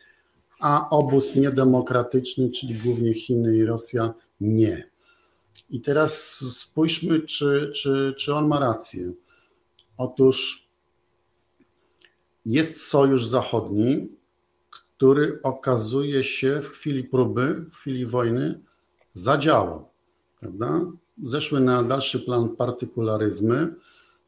a 0.60 0.89
obóz 0.89 1.36
niedemokratyczny, 1.36 2.50
czyli 2.50 2.76
głównie 2.76 3.13
Chiny 3.13 3.58
i 3.58 3.65
Rosja, 3.65 4.13
nie. 4.41 4.89
I 5.69 5.82
teraz 5.82 6.13
spójrzmy, 6.56 7.21
czy, 7.21 7.71
czy, 7.76 8.15
czy 8.17 8.36
on 8.36 8.47
ma 8.47 8.60
rację. 8.60 9.12
Otóż 9.97 10.67
jest 12.45 12.81
sojusz 12.81 13.25
zachodni, 13.25 14.10
który 14.69 15.39
okazuje 15.43 16.23
się 16.23 16.62
w 16.62 16.67
chwili 16.67 17.03
próby, 17.03 17.65
w 17.69 17.75
chwili 17.75 18.05
wojny 18.05 18.60
zadziałał. 19.13 19.89
Prawda? 20.39 20.81
Zeszły 21.23 21.60
na 21.60 21.83
dalszy 21.83 22.19
plan 22.19 22.49
partykularyzmy, 22.49 23.75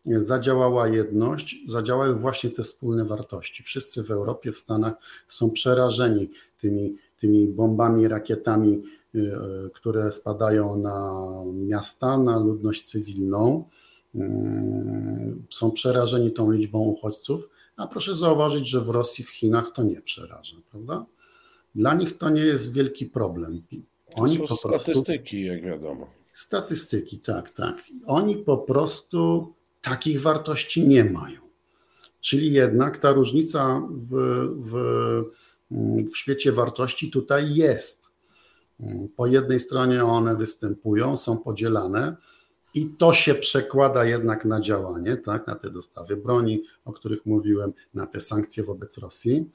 zadziałała 0.05 0.87
jedność, 0.87 1.55
zadziałały 1.67 2.15
właśnie 2.15 2.49
te 2.49 2.63
wspólne 2.63 3.05
wartości. 3.05 3.63
Wszyscy 3.63 4.03
w 4.03 4.11
Europie, 4.11 4.51
w 4.51 4.57
Stanach 4.57 4.93
są 5.29 5.51
przerażeni 5.51 6.29
tymi, 6.61 6.95
tymi 7.19 7.47
bombami, 7.47 8.07
rakietami, 8.07 8.81
y, 9.15 9.31
które 9.73 10.11
spadają 10.11 10.77
na 10.77 11.23
miasta, 11.53 12.17
na 12.17 12.39
ludność 12.39 12.89
cywilną. 12.89 13.69
Y, 14.15 14.19
są 15.49 15.71
przerażeni 15.71 16.31
tą 16.31 16.51
liczbą 16.51 16.79
uchodźców 16.79 17.49
a 17.79 17.87
proszę 17.87 18.15
zauważyć, 18.15 18.69
że 18.69 18.81
w 18.81 18.89
Rosji, 18.89 19.23
w 19.23 19.29
Chinach 19.29 19.71
to 19.75 19.83
nie 19.83 20.01
przeraża, 20.01 20.57
prawda? 20.71 21.05
Dla 21.75 21.93
nich 21.93 22.17
to 22.17 22.29
nie 22.29 22.41
jest 22.41 22.73
wielki 22.73 23.05
problem. 23.05 23.61
Oni 24.15 24.37
to 24.37 24.47
są 24.47 24.55
po 24.55 24.69
prostu, 24.69 24.91
statystyki, 24.91 25.45
jak 25.45 25.63
wiadomo. 25.63 26.09
Statystyki, 26.33 27.19
tak, 27.19 27.49
tak. 27.49 27.83
Oni 28.05 28.35
po 28.37 28.57
prostu 28.57 29.53
takich 29.81 30.21
wartości 30.21 30.87
nie 30.87 31.05
mają. 31.05 31.41
Czyli 32.19 32.51
jednak 32.51 32.97
ta 32.97 33.11
różnica 33.11 33.81
w, 33.91 34.15
w, 34.59 34.73
w 36.11 36.17
świecie 36.17 36.51
wartości 36.51 37.11
tutaj 37.11 37.55
jest. 37.55 38.09
Po 39.15 39.27
jednej 39.27 39.59
stronie 39.59 40.05
one 40.05 40.35
występują, 40.35 41.17
są 41.17 41.37
podzielane, 41.37 42.15
i 42.73 42.85
to 42.85 43.13
się 43.13 43.35
przekłada 43.35 44.05
jednak 44.05 44.45
na 44.45 44.61
działanie, 44.61 45.17
tak, 45.17 45.47
na 45.47 45.55
te 45.55 45.69
dostawy 45.69 46.17
broni, 46.17 46.63
o 46.85 46.93
których 46.93 47.25
mówiłem, 47.25 47.73
na 47.93 48.05
te 48.05 48.21
sankcje 48.21 48.63
wobec 48.63 48.97
Rosji. 48.97 49.49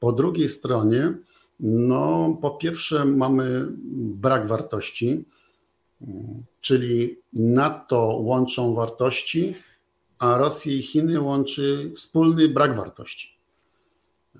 Po 0.00 0.12
drugiej 0.12 0.48
stronie, 0.48 1.14
no, 1.60 2.38
po 2.42 2.50
pierwsze, 2.50 3.04
mamy 3.04 3.66
brak 3.94 4.46
wartości, 4.46 5.24
czyli 6.60 7.18
NATO 7.32 7.98
łączą 7.98 8.74
wartości, 8.74 9.54
a 10.18 10.36
Rosję 10.36 10.76
i 10.76 10.82
Chiny 10.82 11.20
łączy 11.20 11.92
wspólny 11.96 12.48
brak 12.48 12.76
wartości. 12.76 13.38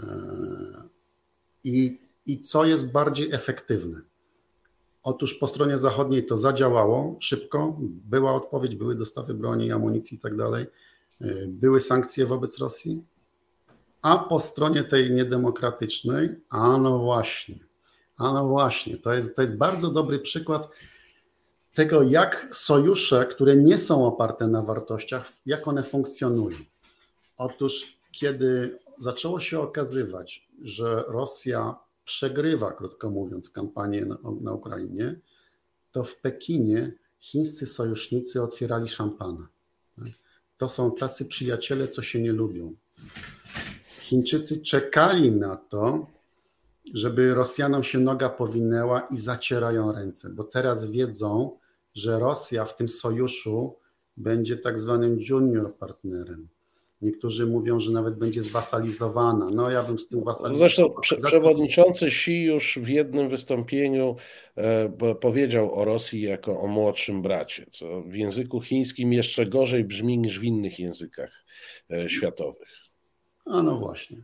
E, 0.01 0.07
I, 1.64 2.01
i 2.27 2.40
co 2.40 2.64
jest 2.64 2.92
bardziej 2.92 3.33
efektywne? 3.33 4.01
Otóż 5.03 5.35
po 5.35 5.47
stronie 5.47 5.79
zachodniej 5.79 6.27
to 6.27 6.37
zadziałało 6.37 7.17
szybko, 7.21 7.77
była 7.81 8.35
odpowiedź, 8.35 8.77
były 8.77 8.95
dostawy 8.95 9.35
broni, 9.35 9.73
amunicji 9.73 10.17
i 10.17 10.21
tak 10.21 10.33
y, 10.33 11.47
były 11.49 11.81
sankcje 11.81 12.27
wobec 12.27 12.59
Rosji, 12.59 13.05
a 14.03 14.19
po 14.19 14.41
stronie 14.41 14.85
tej 14.85 15.11
niedemokratycznej, 15.11 16.29
a 16.51 16.79
no 16.79 16.99
właśnie, 16.99 17.59
a 18.17 18.33
no 18.33 18.49
właśnie, 18.49 18.97
to 18.97 19.12
jest, 19.12 19.37
to 19.37 19.43
jest 19.43 19.57
bardzo 19.57 19.91
dobry 19.91 20.19
przykład 20.19 20.69
tego, 21.75 22.03
jak 22.03 22.49
sojusze, 22.53 23.27
które 23.27 23.57
nie 23.57 23.79
są 23.79 24.07
oparte 24.07 24.47
na 24.47 24.62
wartościach, 24.62 25.33
jak 25.47 25.69
one 25.69 25.83
funkcjonują. 25.83 26.57
Otóż, 27.37 27.99
kiedy 28.12 28.79
zaczęło 28.99 29.41
się 29.41 29.61
okazywać, 29.61 30.49
że 30.62 31.05
Rosja 31.09 31.75
przegrywa, 32.05 32.73
krótko 32.73 33.11
mówiąc, 33.11 33.51
kampanię 33.51 34.05
na, 34.05 34.19
na 34.41 34.53
Ukrainie, 34.53 35.21
to 35.93 36.05
w 36.05 36.17
Pekinie 36.17 36.93
chińscy 37.21 37.67
sojusznicy 37.67 38.43
otwierali 38.43 38.88
szampana. 38.88 39.49
Tak? 39.97 40.07
To 40.59 40.69
są 40.69 40.95
tacy 40.95 41.25
przyjaciele, 41.25 41.88
co 41.88 42.03
się 42.03 42.23
nie 42.23 42.33
lubią. 42.33 42.75
Chińczycy 44.01 44.62
czekali 44.62 45.33
na 45.33 45.57
to, 45.57 46.07
żeby 46.95 47.35
Rosjanom 47.35 47.85
się 47.85 47.99
noga 47.99 48.29
powinęła 48.29 49.01
i 49.01 49.19
zacierają 49.19 49.93
ręce, 49.93 50.31
bo 50.31 50.45
teraz 50.45 50.91
wiedzą, 50.91 51.59
że 51.95 52.19
Rosja 52.19 52.65
w 52.65 52.77
tym 52.77 52.88
sojuszu 52.88 53.77
będzie 54.17 54.57
tak 54.57 54.81
zwanym 54.81 55.19
junior 55.29 55.75
partnerem. 55.75 56.49
Niektórzy 57.03 57.47
mówią, 57.47 57.81
że 57.81 57.91
nawet 57.91 58.19
będzie 58.19 58.43
zwasalizowana. 58.43 59.51
No 59.51 59.71
ja 59.71 59.83
bym 59.83 59.99
z 59.99 60.07
tym 60.07 60.25
wasalizował. 60.25 60.59
Zresztą 60.59 60.95
prze, 61.01 61.17
przewodniczący 61.17 62.07
Xi 62.07 62.45
już 62.45 62.79
w 62.83 62.88
jednym 62.88 63.29
wystąpieniu 63.29 64.17
e, 64.57 65.15
powiedział 65.21 65.75
o 65.75 65.85
Rosji 65.85 66.21
jako 66.21 66.61
o 66.61 66.67
młodszym 66.67 67.23
bracie, 67.23 67.67
co 67.71 68.03
w 68.03 68.15
języku 68.15 68.61
chińskim 68.61 69.12
jeszcze 69.12 69.47
gorzej 69.47 69.85
brzmi 69.85 70.19
niż 70.19 70.38
w 70.38 70.45
innych 70.45 70.79
językach 70.79 71.45
e, 71.91 72.09
światowych. 72.09 72.69
A 73.45 73.62
no 73.62 73.79
właśnie. 73.79 74.23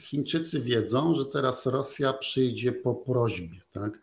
Chińczycy 0.00 0.60
wiedzą, 0.60 1.14
że 1.14 1.26
teraz 1.26 1.66
Rosja 1.66 2.12
przyjdzie 2.12 2.72
po 2.72 2.94
prośbie, 2.94 3.60
tak? 3.72 4.00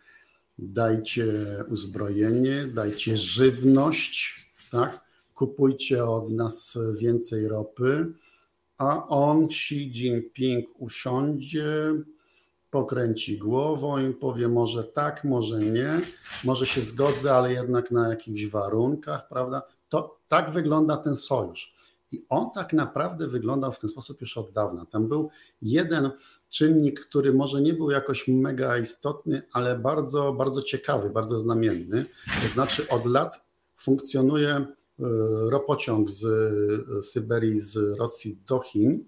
Dajcie 0.58 1.26
uzbrojenie, 1.70 2.68
dajcie 2.74 3.18
żywność, 3.18 4.46
tak? 4.72 5.11
Kupujcie 5.42 6.06
od 6.06 6.30
nas 6.30 6.78
więcej 6.98 7.48
ropy, 7.48 8.14
a 8.78 9.08
on, 9.08 9.46
Xi 9.46 9.92
Jinping, 9.92 10.70
usiądzie, 10.78 11.94
pokręci 12.70 13.38
głową 13.38 14.10
i 14.10 14.14
powie 14.14 14.48
może 14.48 14.84
tak, 14.84 15.24
może 15.24 15.60
nie, 15.60 16.02
może 16.44 16.66
się 16.66 16.82
zgodzę, 16.82 17.34
ale 17.34 17.54
jednak 17.54 17.92
na 17.92 18.10
jakichś 18.10 18.46
warunkach, 18.46 19.28
prawda? 19.28 19.62
To 19.90 20.20
tak 20.28 20.52
wygląda 20.52 20.98
ten 20.98 21.16
sojusz. 21.16 21.76
I 22.12 22.26
on 22.30 22.52
tak 22.56 22.74
naprawdę 22.74 23.28
wyglądał 23.28 23.72
w 23.72 23.80
ten 23.80 23.90
sposób 23.90 24.22
już 24.22 24.38
od 24.38 24.52
dawna. 24.52 24.86
Tam 24.86 25.08
był 25.08 25.30
jeden 25.62 26.12
czynnik, 26.50 27.00
który 27.00 27.34
może 27.34 27.62
nie 27.62 27.74
był 27.74 27.92
jakoś 27.92 28.28
mega 28.28 28.78
istotny, 28.78 29.42
ale 29.54 29.80
bardzo, 29.80 30.34
bardzo 30.34 30.62
ciekawy, 30.62 31.10
bardzo 31.10 31.40
znamienny. 31.40 32.06
To 32.42 32.48
znaczy 32.48 32.88
od 32.90 33.06
lat 33.06 33.42
funkcjonuje 33.78 34.66
ropociąg 35.50 36.10
z 36.10 36.26
Syberii, 37.06 37.62
z 37.62 37.76
Rosji 38.00 38.38
do 38.48 38.60
Chin. 38.60 39.06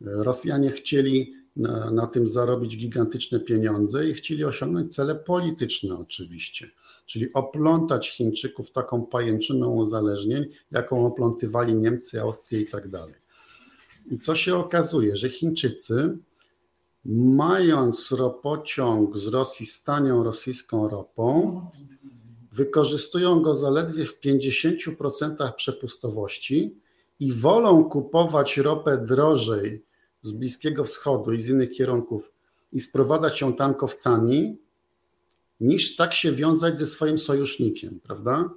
Rosjanie 0.00 0.70
chcieli 0.70 1.34
na, 1.56 1.90
na 1.90 2.06
tym 2.06 2.28
zarobić 2.28 2.76
gigantyczne 2.76 3.40
pieniądze 3.40 4.08
i 4.08 4.14
chcieli 4.14 4.44
osiągnąć 4.44 4.94
cele 4.94 5.14
polityczne 5.14 5.98
oczywiście 5.98 6.70
czyli 7.10 7.32
oplątać 7.32 8.10
Chińczyków 8.10 8.72
taką 8.72 9.06
pajęczyną 9.06 9.70
uzależnień, 9.70 10.46
jaką 10.70 11.06
oplątywali 11.06 11.74
Niemcy, 11.74 12.20
Austrię 12.20 12.60
i 12.60 12.66
tak 12.66 12.88
dalej. 12.88 13.14
I 14.10 14.18
co 14.18 14.34
się 14.34 14.56
okazuje, 14.56 15.16
że 15.16 15.30
Chińczycy, 15.30 16.18
mając 17.04 18.12
ropociąg 18.12 19.18
z 19.18 19.26
Rosji 19.26 19.66
z 19.66 19.82
tanią 19.82 20.22
rosyjską 20.22 20.88
ropą, 20.88 21.60
wykorzystują 22.52 23.42
go 23.42 23.54
zaledwie 23.54 24.04
w 24.04 24.20
50% 24.20 25.52
przepustowości 25.52 26.76
i 27.20 27.32
wolą 27.32 27.84
kupować 27.84 28.56
ropę 28.56 28.98
drożej 28.98 29.84
z 30.22 30.32
Bliskiego 30.32 30.84
Wschodu 30.84 31.32
i 31.32 31.40
z 31.40 31.48
innych 31.48 31.72
kierunków 31.72 32.32
i 32.72 32.80
sprowadzać 32.80 33.40
ją 33.40 33.52
tankowcami, 33.52 34.58
niż 35.60 35.96
tak 35.96 36.14
się 36.14 36.32
wiązać 36.32 36.78
ze 36.78 36.86
swoim 36.86 37.18
sojusznikiem, 37.18 38.00
prawda? 38.00 38.50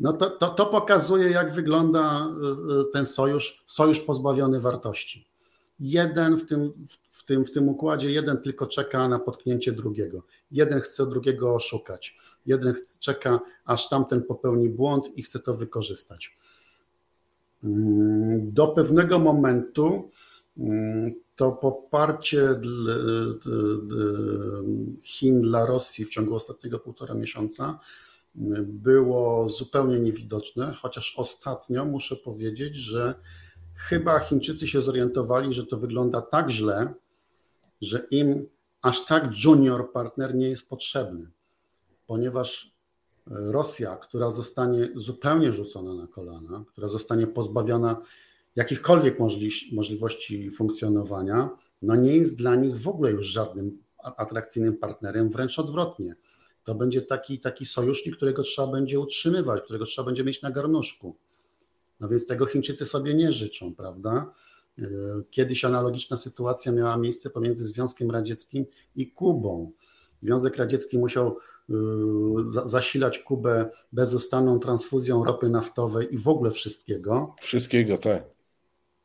No 0.00 0.12
to, 0.12 0.30
to, 0.30 0.48
to 0.48 0.66
pokazuje, 0.66 1.30
jak 1.30 1.54
wygląda 1.54 2.26
y, 2.26 2.80
y, 2.80 2.84
ten 2.92 3.06
sojusz, 3.06 3.64
sojusz 3.66 4.00
pozbawiony 4.00 4.60
wartości. 4.60 5.26
Jeden 5.80 6.36
w 6.36 6.46
tym, 6.46 6.72
w, 7.10 7.24
tym, 7.24 7.44
w 7.44 7.50
tym 7.50 7.68
układzie, 7.68 8.10
jeden 8.10 8.42
tylko 8.42 8.66
czeka 8.66 9.08
na 9.08 9.18
potknięcie 9.18 9.72
drugiego. 9.72 10.22
Jeden 10.50 10.80
chce 10.80 11.06
drugiego 11.06 11.54
oszukać. 11.54 12.16
Jeden 12.46 12.74
czeka, 12.98 13.40
aż 13.64 13.88
tamten 13.88 14.22
popełni 14.22 14.68
błąd 14.68 15.18
i 15.18 15.22
chce 15.22 15.38
to 15.38 15.54
wykorzystać. 15.54 16.36
Mm, 17.64 18.52
do 18.52 18.68
pewnego 18.68 19.18
momentu 19.18 20.10
mm, 20.58 21.14
to 21.36 21.52
poparcie 21.52 22.60
Chin 25.02 25.42
dla 25.42 25.66
Rosji 25.66 26.04
w 26.04 26.08
ciągu 26.08 26.34
ostatniego 26.34 26.78
półtora 26.78 27.14
miesiąca 27.14 27.78
było 28.64 29.48
zupełnie 29.48 29.98
niewidoczne, 29.98 30.72
chociaż 30.72 31.14
ostatnio 31.16 31.84
muszę 31.84 32.16
powiedzieć, 32.16 32.74
że 32.74 33.14
chyba 33.74 34.18
Chińczycy 34.18 34.66
się 34.66 34.80
zorientowali, 34.80 35.52
że 35.52 35.66
to 35.66 35.76
wygląda 35.76 36.22
tak 36.22 36.50
źle, 36.50 36.94
że 37.80 38.06
im 38.10 38.46
aż 38.82 39.04
tak 39.04 39.30
junior 39.44 39.92
partner 39.92 40.34
nie 40.34 40.48
jest 40.48 40.68
potrzebny, 40.68 41.30
ponieważ 42.12 42.76
Rosja, 43.26 43.96
która 43.96 44.30
zostanie 44.30 44.88
zupełnie 44.94 45.52
rzucona 45.52 45.94
na 45.94 46.06
kolana, 46.06 46.64
która 46.68 46.88
zostanie 46.88 47.26
pozbawiona 47.26 48.02
jakichkolwiek 48.56 49.18
możliwości 49.72 50.50
funkcjonowania, 50.50 51.50
no 51.82 51.96
nie 51.96 52.16
jest 52.16 52.36
dla 52.36 52.54
nich 52.54 52.78
w 52.78 52.88
ogóle 52.88 53.10
już 53.10 53.26
żadnym 53.26 53.78
atrakcyjnym 53.98 54.76
partnerem, 54.76 55.30
wręcz 55.30 55.58
odwrotnie. 55.58 56.16
To 56.64 56.74
będzie 56.74 57.02
taki, 57.02 57.40
taki 57.40 57.66
sojusznik, 57.66 58.16
którego 58.16 58.42
trzeba 58.42 58.68
będzie 58.68 59.00
utrzymywać, 59.00 59.62
którego 59.62 59.84
trzeba 59.84 60.06
będzie 60.06 60.24
mieć 60.24 60.42
na 60.42 60.50
garnuszku. 60.50 61.16
No 62.00 62.08
więc 62.08 62.26
tego 62.26 62.46
Chińczycy 62.46 62.86
sobie 62.86 63.14
nie 63.14 63.32
życzą, 63.32 63.74
prawda? 63.74 64.32
E, 64.78 64.84
kiedyś 65.30 65.64
analogiczna 65.64 66.16
sytuacja 66.16 66.72
miała 66.72 66.96
miejsce 66.96 67.30
pomiędzy 67.30 67.66
Związkiem 67.66 68.10
Radzieckim 68.10 68.66
i 68.96 69.10
Kubą. 69.10 69.72
Związek 70.22 70.56
Radziecki 70.56 70.98
musiał 70.98 71.28
e, 71.28 71.51
zasilać 72.64 73.18
Kubę 73.18 73.70
bezustanną 73.92 74.60
transfuzją 74.60 75.24
ropy 75.24 75.48
naftowej 75.48 76.14
i 76.14 76.18
w 76.18 76.28
ogóle 76.28 76.50
wszystkiego. 76.50 77.34
Wszystkiego, 77.40 77.98
tak 77.98 78.32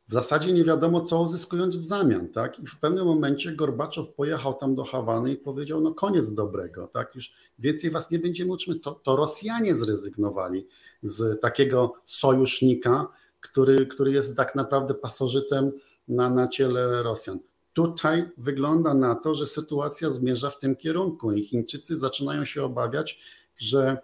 w 0.08 0.12
zasadzie 0.12 0.52
nie 0.52 0.64
wiadomo, 0.64 1.00
co 1.00 1.20
uzyskując 1.20 1.76
w 1.76 1.84
zamian, 1.84 2.28
tak? 2.28 2.60
I 2.60 2.66
w 2.66 2.78
pewnym 2.78 3.06
momencie 3.06 3.52
Gorbaczow 3.52 4.08
pojechał 4.14 4.54
tam 4.54 4.74
do 4.74 4.84
Hawany 4.84 5.32
i 5.32 5.36
powiedział, 5.36 5.80
no 5.80 5.94
koniec 5.94 6.34
dobrego, 6.34 6.86
tak? 6.86 7.14
Już 7.14 7.32
więcej 7.58 7.90
was 7.90 8.10
nie 8.10 8.18
będziemy 8.18 8.52
utrzymywać. 8.52 8.84
To, 8.84 8.92
to 8.92 9.16
Rosjanie 9.16 9.76
zrezygnowali 9.76 10.66
z 11.02 11.40
takiego 11.40 11.92
sojusznika, 12.06 13.06
który, 13.40 13.86
który 13.86 14.12
jest 14.12 14.36
tak 14.36 14.54
naprawdę 14.54 14.94
pasożytem 14.94 15.72
na, 16.08 16.30
na 16.30 16.48
ciele 16.48 17.02
Rosjan. 17.02 17.38
Tutaj 17.72 18.30
wygląda 18.36 18.94
na 18.94 19.14
to, 19.14 19.34
że 19.34 19.46
sytuacja 19.46 20.10
zmierza 20.10 20.50
w 20.50 20.58
tym 20.58 20.76
kierunku 20.76 21.32
i 21.32 21.44
Chińczycy 21.44 21.96
zaczynają 21.96 22.44
się 22.44 22.62
obawiać, 22.62 23.18
że 23.58 23.98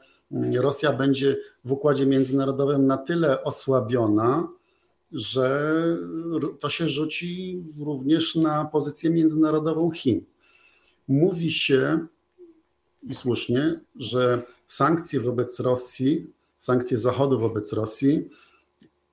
Rosja 0.60 0.92
będzie 0.92 1.36
w 1.64 1.72
układzie 1.72 2.06
międzynarodowym 2.06 2.86
na 2.86 2.96
tyle 2.96 3.44
osłabiona, 3.44 4.48
że 5.12 5.74
to 6.60 6.68
się 6.68 6.88
rzuci 6.88 7.64
również 7.78 8.34
na 8.34 8.64
pozycję 8.64 9.10
międzynarodową 9.10 9.90
Chin. 9.90 10.24
Mówi 11.08 11.50
się 11.50 12.06
i 13.02 13.14
słusznie, 13.14 13.80
że 13.96 14.42
sankcje 14.68 15.20
wobec 15.20 15.60
Rosji, 15.60 16.32
sankcje 16.58 16.98
Zachodu 16.98 17.38
wobec 17.38 17.72
Rosji 17.72 18.28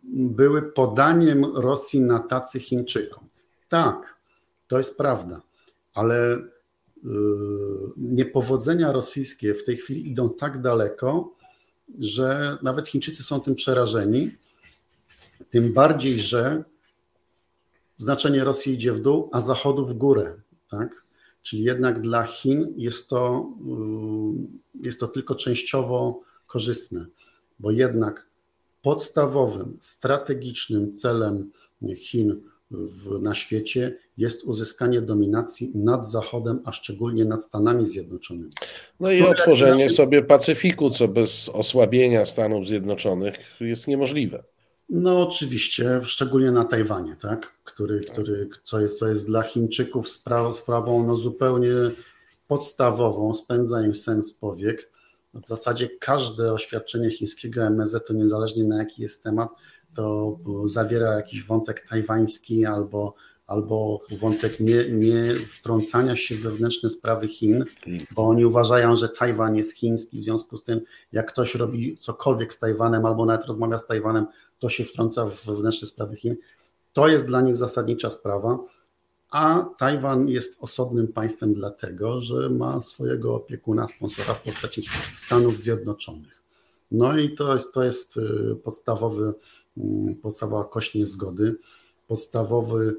były 0.04 0.62
podaniem 0.62 1.46
Rosji 1.56 2.02
na 2.02 2.20
tacy 2.20 2.60
Chińczykom. 2.60 3.28
Tak, 3.70 4.21
to 4.72 4.78
jest 4.78 4.98
prawda, 4.98 5.42
ale 5.94 6.38
y, 6.38 6.42
niepowodzenia 7.98 8.92
rosyjskie 8.92 9.54
w 9.56 9.64
tej 9.64 9.78
chwili 9.78 10.12
idą 10.12 10.30
tak 10.30 10.62
daleko, 10.62 11.36
że 12.00 12.58
nawet 12.62 12.88
Chińczycy 12.88 13.24
są 13.24 13.42
tym 13.42 13.56
przerażeni 13.56 14.32
tym 15.50 15.74
bardziej, 15.74 16.20
że 16.20 16.64
znaczenie 17.98 18.44
Rosji 18.44 18.74
idzie 18.74 18.94
w 18.94 19.00
dół, 19.00 19.30
a 19.32 19.42
Zachodu 19.42 19.86
w 19.86 19.94
górę. 19.94 20.42
Tak? 20.70 21.04
Czyli 21.42 21.64
jednak 21.64 22.02
dla 22.02 22.24
Chin 22.24 22.74
jest 22.78 23.08
to, 23.08 23.50
y, 24.82 24.88
jest 24.88 25.00
to 25.00 25.08
tylko 25.08 25.36
częściowo 25.36 26.22
korzystne, 26.48 27.06
bo 27.60 27.72
jednak 27.72 28.28
podstawowym, 28.82 29.78
strategicznym 29.80 30.96
celem 30.96 31.52
Chin 31.96 32.42
w, 32.72 33.22
na 33.22 33.34
świecie 33.34 33.98
jest 34.18 34.44
uzyskanie 34.44 35.02
dominacji 35.02 35.72
nad 35.76 36.12
Zachodem, 36.12 36.60
a 36.66 36.72
szczególnie 36.72 37.26
nad 37.26 37.44
Stanami 37.44 37.88
Zjednoczonymi. 37.88 38.52
No 39.00 39.12
i 39.12 39.22
otworzenie 39.22 39.90
sobie 39.90 40.24
Pacyfiku, 40.24 40.90
co 40.90 41.08
bez 41.08 41.50
osłabienia 41.50 42.26
Stanów 42.26 42.68
Zjednoczonych 42.68 43.36
jest 43.60 43.88
niemożliwe. 43.88 44.44
No 44.90 45.28
oczywiście, 45.28 46.02
szczególnie 46.04 46.52
na 46.52 46.66
Tajwanie, 46.66 47.16
tak? 47.16 47.54
który, 47.64 48.00
który 48.00 48.50
co, 48.64 48.80
jest, 48.80 49.00
co 49.00 49.08
jest 49.08 49.28
dla 49.28 49.42
Chińczyków 49.42 50.10
sprawą, 50.10 50.54
sprawą 50.54 51.08
no 51.08 51.18
zupełnie 51.18 51.72
podstawową, 52.48 53.34
spędza 53.34 53.82
im 53.82 53.96
sens 53.96 54.34
powiek. 54.34 54.92
W 55.34 55.46
zasadzie 55.46 55.90
każde 56.00 56.54
oświadczenie 56.54 57.12
chińskiego 57.12 57.70
MZ, 57.70 57.96
to 58.08 58.14
niezależnie 58.14 58.64
na 58.64 58.78
jaki 58.78 59.02
jest 59.02 59.24
temat, 59.24 59.50
to 59.96 60.38
zawiera 60.66 61.14
jakiś 61.14 61.44
wątek 61.44 61.88
tajwański 61.90 62.66
albo 62.66 63.16
albo 63.52 64.00
wątek 64.20 64.60
nie, 64.60 64.90
nie 64.90 65.36
wtrącania 65.36 66.16
się 66.16 66.36
w 66.36 66.42
wewnętrzne 66.42 66.90
sprawy 66.90 67.28
Chin, 67.28 67.66
bo 68.16 68.28
oni 68.28 68.46
uważają, 68.46 68.98
że 68.98 69.10
Tajwan 69.10 69.56
jest 69.56 69.76
chiński, 69.76 70.20
w 70.20 70.24
związku 70.24 70.58
z 70.58 70.64
tym 70.64 70.82
jak 71.12 71.32
ktoś 71.32 71.56
robi 71.56 71.98
cokolwiek 71.98 72.54
z 72.54 72.60
Tajwanem 72.60 73.06
albo 73.06 73.26
nawet 73.26 73.48
rozmawia 73.48 73.80
z 73.80 73.86
Tajwanem, 73.86 74.26
to 74.60 74.70
się 74.70 74.86
wtrąca 74.86 75.26
w 75.26 75.46
wewnętrzne 75.46 75.88
sprawy 75.88 76.16
Chin. 76.16 76.36
To 76.94 77.08
jest 77.08 77.28
dla 77.28 77.42
nich 77.42 77.56
zasadnicza 77.56 78.10
sprawa, 78.10 78.60
a 79.32 79.66
Tajwan 79.78 80.28
jest 80.28 80.58
osobnym 80.62 81.08
państwem 81.08 81.54
dlatego, 81.54 82.22
że 82.22 82.50
ma 82.50 82.82
swojego 82.82 83.36
opiekuna, 83.36 83.88
sponsora 83.88 84.34
w 84.34 84.42
postaci 84.44 84.82
Stanów 85.14 85.60
Zjednoczonych. 85.60 86.42
No 86.92 87.18
i 87.18 87.36
to 87.36 87.54
jest, 87.54 87.74
to 87.74 87.84
jest 87.84 88.18
y, 88.18 88.56
podstawowy, 88.64 89.34
podstawowa 90.22 90.64
kość 90.64 90.96
niezgody, 90.96 91.56
podstawowy 92.08 92.96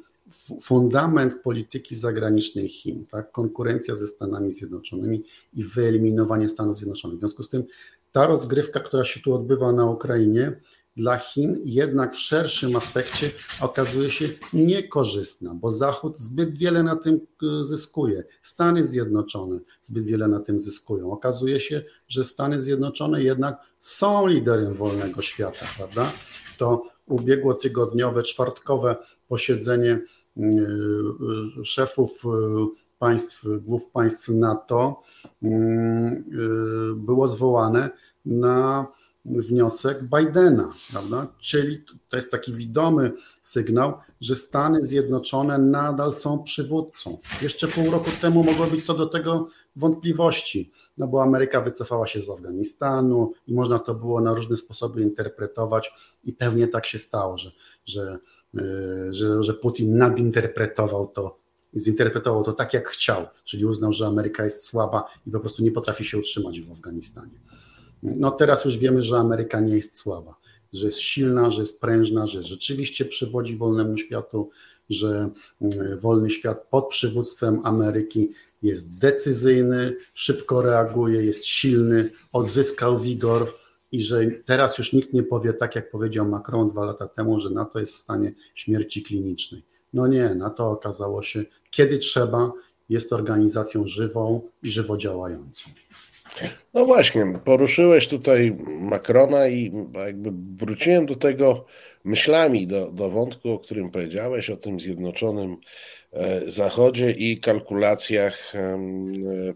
fundament 0.60 1.34
polityki 1.42 1.96
zagranicznej 1.96 2.68
Chin, 2.68 3.06
tak? 3.06 3.32
konkurencja 3.32 3.96
ze 3.96 4.06
Stanami 4.06 4.52
Zjednoczonymi 4.52 5.24
i 5.54 5.64
wyeliminowanie 5.64 6.48
Stanów 6.48 6.78
Zjednoczonych. 6.78 7.16
W 7.16 7.20
związku 7.20 7.42
z 7.42 7.48
tym 7.48 7.64
ta 8.12 8.26
rozgrywka, 8.26 8.80
która 8.80 9.04
się 9.04 9.20
tu 9.20 9.34
odbywa 9.34 9.72
na 9.72 9.86
Ukrainie, 9.86 10.56
dla 10.96 11.18
Chin 11.18 11.60
jednak 11.64 12.14
w 12.14 12.18
szerszym 12.18 12.76
aspekcie 12.76 13.30
okazuje 13.60 14.10
się 14.10 14.28
niekorzystna, 14.52 15.54
bo 15.54 15.70
Zachód 15.70 16.20
zbyt 16.20 16.58
wiele 16.58 16.82
na 16.82 16.96
tym 16.96 17.20
e, 17.42 17.64
zyskuje. 17.64 18.24
Stany 18.42 18.86
Zjednoczone 18.86 19.58
zbyt 19.82 20.04
wiele 20.04 20.28
na 20.28 20.40
tym 20.40 20.58
zyskują. 20.58 21.12
Okazuje 21.12 21.60
się, 21.60 21.82
że 22.08 22.24
Stany 22.24 22.60
Zjednoczone 22.60 23.22
jednak 23.22 23.60
są 23.80 24.26
liderem 24.26 24.74
wolnego 24.74 25.22
świata, 25.22 25.66
prawda? 25.76 26.12
To 26.62 26.82
ubiegłotygodniowe, 27.06 28.22
czwartkowe 28.22 28.96
posiedzenie 29.28 29.90
e, 29.90 30.42
szefów 31.64 32.10
e, 32.24 32.28
państw, 32.98 33.44
głów 33.60 33.86
państw 33.90 34.28
NATO 34.28 35.02
mm, 35.42 36.24
było 36.96 37.28
zwołane 37.28 37.90
na 38.24 38.86
wniosek 39.24 40.02
Bidena, 40.02 40.72
prawda? 40.92 41.26
Czyli 41.40 41.84
to 42.08 42.16
jest 42.16 42.30
taki 42.30 42.54
widomy 42.54 43.12
sygnał, 43.42 43.94
że 44.20 44.36
Stany 44.36 44.82
Zjednoczone 44.82 45.58
nadal 45.58 46.12
są 46.12 46.42
przywódcą. 46.42 47.18
Jeszcze 47.42 47.68
pół 47.68 47.90
roku 47.90 48.10
temu 48.20 48.44
mogło 48.44 48.66
być 48.66 48.86
co 48.86 48.94
do 48.94 49.06
tego 49.06 49.48
wątpliwości, 49.76 50.72
no 50.98 51.08
bo 51.08 51.22
Ameryka 51.22 51.60
wycofała 51.60 52.06
się 52.06 52.22
z 52.22 52.30
Afganistanu 52.30 53.32
i 53.46 53.54
można 53.54 53.78
to 53.78 53.94
było 53.94 54.20
na 54.20 54.34
różne 54.34 54.56
sposoby 54.56 55.02
interpretować 55.02 55.92
i 56.24 56.32
pewnie 56.32 56.68
tak 56.68 56.86
się 56.86 56.98
stało, 56.98 57.38
że, 57.38 57.52
że, 57.86 58.18
e, 58.58 58.60
że, 59.14 59.42
że 59.42 59.54
Putin 59.54 59.98
nadinterpretował 59.98 61.06
to 61.06 61.42
zinterpretował 61.76 62.42
to 62.42 62.52
tak, 62.52 62.74
jak 62.74 62.88
chciał, 62.88 63.26
czyli 63.44 63.64
uznał, 63.64 63.92
że 63.92 64.06
Ameryka 64.06 64.44
jest 64.44 64.64
słaba 64.64 65.04
i 65.26 65.30
po 65.30 65.40
prostu 65.40 65.62
nie 65.62 65.70
potrafi 65.70 66.04
się 66.04 66.18
utrzymać 66.18 66.60
w 66.60 66.72
Afganistanie. 66.72 67.40
No 68.02 68.30
teraz 68.30 68.64
już 68.64 68.78
wiemy, 68.78 69.02
że 69.02 69.16
Ameryka 69.16 69.60
nie 69.60 69.76
jest 69.76 69.96
słaba, 69.96 70.34
że 70.72 70.86
jest 70.86 70.98
silna, 70.98 71.50
że 71.50 71.60
jest 71.60 71.80
prężna, 71.80 72.26
że 72.26 72.42
rzeczywiście 72.42 73.04
przywodzi 73.04 73.56
wolnemu 73.56 73.96
światu, 73.96 74.50
że 74.90 75.28
mm, 75.60 76.00
wolny 76.00 76.30
świat 76.30 76.66
pod 76.70 76.88
przywództwem 76.88 77.60
Ameryki 77.64 78.30
jest 78.62 78.94
decyzyjny, 78.94 79.96
szybko 80.14 80.62
reaguje, 80.62 81.24
jest 81.24 81.44
silny, 81.44 82.10
odzyskał 82.32 83.00
wigor 83.00 83.46
i 83.92 84.02
że 84.04 84.20
teraz 84.46 84.78
już 84.78 84.92
nikt 84.92 85.12
nie 85.12 85.22
powie 85.22 85.52
tak, 85.52 85.76
jak 85.76 85.90
powiedział 85.90 86.28
Macron 86.28 86.70
dwa 86.70 86.84
lata 86.84 87.06
temu, 87.06 87.40
że 87.40 87.50
NATO 87.50 87.80
jest 87.80 87.92
w 87.92 87.96
stanie 87.96 88.34
śmierci 88.54 89.02
klinicznej. 89.02 89.62
No 89.92 90.06
nie, 90.06 90.34
NATO 90.34 90.70
okazało 90.70 91.22
się, 91.22 91.44
kiedy 91.70 91.98
trzeba, 91.98 92.52
jest 92.88 93.12
organizacją 93.12 93.86
żywą 93.86 94.48
i 94.62 94.70
żywo 94.70 94.96
działającą. 94.96 95.70
No 96.74 96.86
właśnie, 96.86 97.38
poruszyłeś 97.44 98.08
tutaj 98.08 98.56
Macrona 98.80 99.48
i 99.48 99.72
jakby 99.94 100.30
wróciłem 100.56 101.06
do 101.06 101.16
tego 101.16 101.64
myślami, 102.04 102.66
do, 102.66 102.92
do 102.92 103.10
wątku, 103.10 103.50
o 103.50 103.58
którym 103.58 103.90
powiedziałeś, 103.90 104.50
o 104.50 104.56
tym 104.56 104.80
zjednoczonym 104.80 105.56
e, 106.12 106.50
Zachodzie 106.50 107.10
i 107.10 107.40
kalkulacjach 107.40 108.52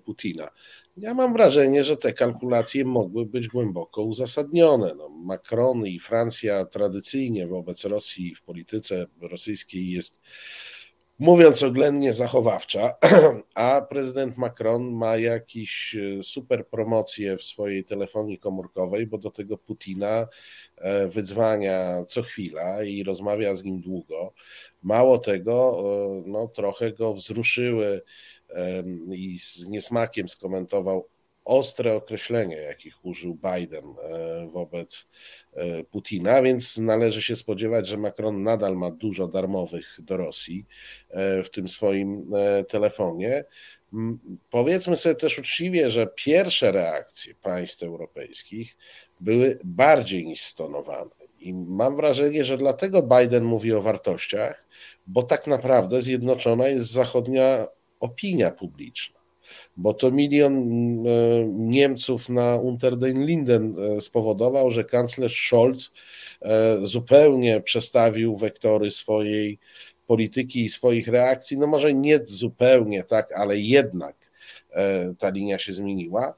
Putina. 0.04 0.50
Ja 0.96 1.14
mam 1.14 1.32
wrażenie, 1.32 1.84
że 1.84 1.96
te 1.96 2.12
kalkulacje 2.12 2.84
mogły 2.84 3.26
być 3.26 3.48
głęboko 3.48 4.02
uzasadnione. 4.02 4.94
No, 4.94 5.08
Macron 5.08 5.86
i 5.86 5.98
Francja 5.98 6.64
tradycyjnie 6.64 7.46
wobec 7.46 7.84
Rosji 7.84 8.34
w 8.34 8.42
polityce 8.42 9.06
rosyjskiej 9.20 9.90
jest 9.90 10.20
mówiąc 11.18 11.62
oględnie, 11.62 12.12
zachowawcza, 12.12 12.94
a 13.54 13.80
prezydent 13.80 14.36
Macron 14.36 14.92
ma 14.92 15.16
jakiś 15.16 15.96
e, 15.96 16.22
super 16.22 16.66
promocję 16.66 17.36
w 17.36 17.42
swojej 17.42 17.84
telefonii 17.84 18.38
komórkowej, 18.38 19.06
bo 19.06 19.18
do 19.18 19.30
tego 19.30 19.58
Putina 19.58 20.28
e, 20.76 21.08
wydzwania 21.08 22.04
co 22.08 22.22
chwila 22.22 22.82
i 22.84 23.02
rozmawia 23.02 23.54
z 23.54 23.64
nim 23.64 23.80
długo. 23.80 24.32
Mało 24.82 25.18
tego, 25.18 25.78
e, 25.80 26.22
no, 26.26 26.48
trochę 26.48 26.92
go 26.92 27.14
wzruszyły 27.14 28.02
i 29.12 29.38
z 29.38 29.66
niesmakiem 29.66 30.28
skomentował 30.28 31.08
ostre 31.46 31.94
określenia, 31.94 32.60
jakich 32.60 33.04
użył 33.04 33.34
Biden 33.34 33.84
e, 33.84 34.46
wobec 34.52 35.06
e, 35.54 35.84
Putina, 35.84 36.42
więc 36.42 36.78
należy 36.78 37.22
się 37.22 37.36
spodziewać, 37.36 37.86
że 37.86 37.96
Macron 37.96 38.42
nadal 38.42 38.76
ma 38.76 38.90
dużo 38.90 39.28
darmowych 39.28 39.98
do 39.98 40.16
Rosji 40.16 40.66
e, 41.10 41.42
w 41.42 41.50
tym 41.50 41.68
swoim 41.68 42.30
telefonie. 42.68 43.44
Powiedzmy 44.50 44.96
sobie 44.96 45.14
też 45.14 45.38
uczciwie, 45.38 45.90
że 45.90 46.06
pierwsze 46.06 46.72
reakcje 46.72 47.34
państw 47.34 47.82
europejskich 47.82 48.76
były 49.20 49.58
bardziej 49.64 50.26
niż 50.26 50.42
stonowane. 50.42 51.10
I 51.40 51.54
mam 51.54 51.96
wrażenie, 51.96 52.44
że 52.44 52.58
dlatego 52.58 53.02
Biden 53.02 53.44
mówi 53.44 53.72
o 53.72 53.82
wartościach, 53.82 54.66
bo 55.06 55.22
tak 55.22 55.46
naprawdę 55.46 56.02
zjednoczona 56.02 56.68
jest 56.68 56.86
zachodnia 56.86 57.66
opinia 58.00 58.50
publiczna 58.50 59.15
bo 59.76 59.94
to 59.94 60.10
milion 60.10 60.52
e, 60.52 61.46
Niemców 61.48 62.28
na 62.28 62.56
Unter 62.56 62.96
den 62.96 63.26
Linden 63.26 63.74
e, 63.78 64.00
spowodował, 64.00 64.70
że 64.70 64.84
kanclerz 64.84 65.46
Scholz 65.46 65.92
e, 66.42 66.76
zupełnie 66.82 67.60
przestawił 67.60 68.36
wektory 68.36 68.90
swojej 68.90 69.58
polityki 70.06 70.64
i 70.64 70.68
swoich 70.68 71.08
reakcji. 71.08 71.58
No 71.58 71.66
może 71.66 71.94
nie 71.94 72.18
zupełnie 72.24 73.04
tak, 73.04 73.32
ale 73.32 73.58
jednak 73.58 74.16
ta 75.18 75.28
linia 75.28 75.58
się 75.58 75.72
zmieniła. 75.72 76.34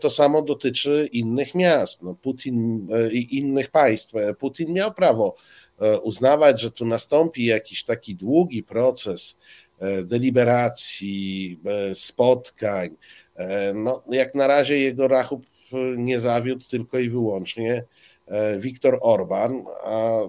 To 0.00 0.10
samo 0.10 0.42
dotyczy 0.42 1.08
innych 1.12 1.54
miast, 1.54 2.02
no 2.02 2.14
Putin 2.14 2.88
i 3.12 3.38
innych 3.38 3.70
państw. 3.70 4.14
Putin 4.38 4.72
miał 4.72 4.94
prawo 4.94 5.36
uznawać, 6.02 6.60
że 6.60 6.70
tu 6.70 6.86
nastąpi 6.86 7.44
jakiś 7.44 7.84
taki 7.84 8.14
długi 8.14 8.62
proces 8.62 9.38
deliberacji, 10.04 11.60
e, 11.64 11.94
spotkań. 11.94 12.96
E, 13.36 13.74
no, 13.74 14.02
jak 14.10 14.34
na 14.34 14.46
razie 14.46 14.78
jego 14.78 15.08
rachub 15.08 15.46
nie 15.96 16.20
zawiódł 16.20 16.64
tylko 16.68 16.98
i 16.98 17.10
wyłącznie 17.10 17.84
Viktor 18.58 18.98
Orban, 19.02 19.64
a 19.84 20.20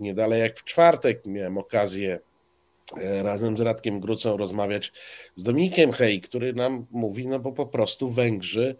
nie 0.00 0.14
dalej 0.14 0.40
jak 0.40 0.58
w 0.58 0.64
czwartek 0.64 1.26
miałem 1.26 1.58
okazję 1.58 2.18
razem 3.22 3.56
z 3.56 3.60
Radkiem 3.60 4.00
Grucą 4.00 4.36
rozmawiać 4.36 4.92
z 5.34 5.42
Dominikiem 5.42 5.92
Hej, 5.92 6.20
który 6.20 6.52
nam 6.52 6.86
mówi, 6.90 7.26
no 7.26 7.38
bo 7.38 7.52
po 7.52 7.66
prostu 7.66 8.10
Węgrzy 8.10 8.76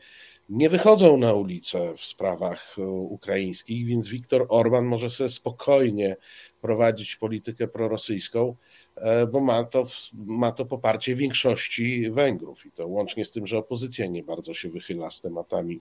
nie 0.50 0.70
wychodzą 0.70 1.16
na 1.16 1.32
ulicę 1.32 1.94
w 1.96 2.04
sprawach 2.04 2.76
ukraińskich, 3.08 3.86
więc 3.86 4.08
Viktor 4.08 4.46
Orban 4.48 4.84
może 4.84 5.10
sobie 5.10 5.28
spokojnie 5.28 6.16
prowadzić 6.60 7.16
politykę 7.16 7.68
prorosyjską, 7.68 8.56
E, 9.00 9.26
bo 9.26 9.40
ma 9.40 9.64
to, 9.64 9.84
ma 10.14 10.52
to 10.52 10.66
poparcie 10.66 11.16
większości 11.16 12.10
Węgrów 12.10 12.66
i 12.66 12.72
to 12.72 12.86
łącznie 12.86 13.24
z 13.24 13.30
tym, 13.30 13.46
że 13.46 13.58
opozycja 13.58 14.06
nie 14.06 14.22
bardzo 14.22 14.54
się 14.54 14.70
wychyla 14.70 15.10
z 15.10 15.20
tematami 15.20 15.80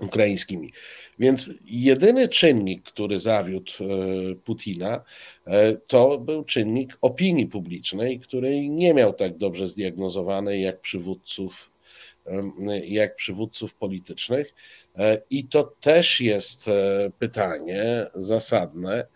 ukraińskimi. 0.00 0.72
Więc 1.18 1.50
jedyny 1.64 2.28
czynnik, 2.28 2.82
który 2.82 3.20
zawiódł 3.20 3.72
e, 3.80 3.86
Putina, 4.34 5.04
e, 5.46 5.74
to 5.76 6.18
był 6.18 6.44
czynnik 6.44 6.98
opinii 7.00 7.46
publicznej, 7.46 8.18
której 8.18 8.70
nie 8.70 8.94
miał 8.94 9.12
tak 9.12 9.36
dobrze 9.36 9.68
zdiagnozowanej 9.68 10.62
jak 10.62 10.80
przywódców 10.80 11.70
jak 12.84 13.16
przywódców 13.16 13.74
politycznych. 13.74 14.54
I 15.30 15.44
to 15.44 15.64
też 15.80 16.20
jest 16.20 16.70
pytanie 17.18 18.06
zasadne, 18.14 19.06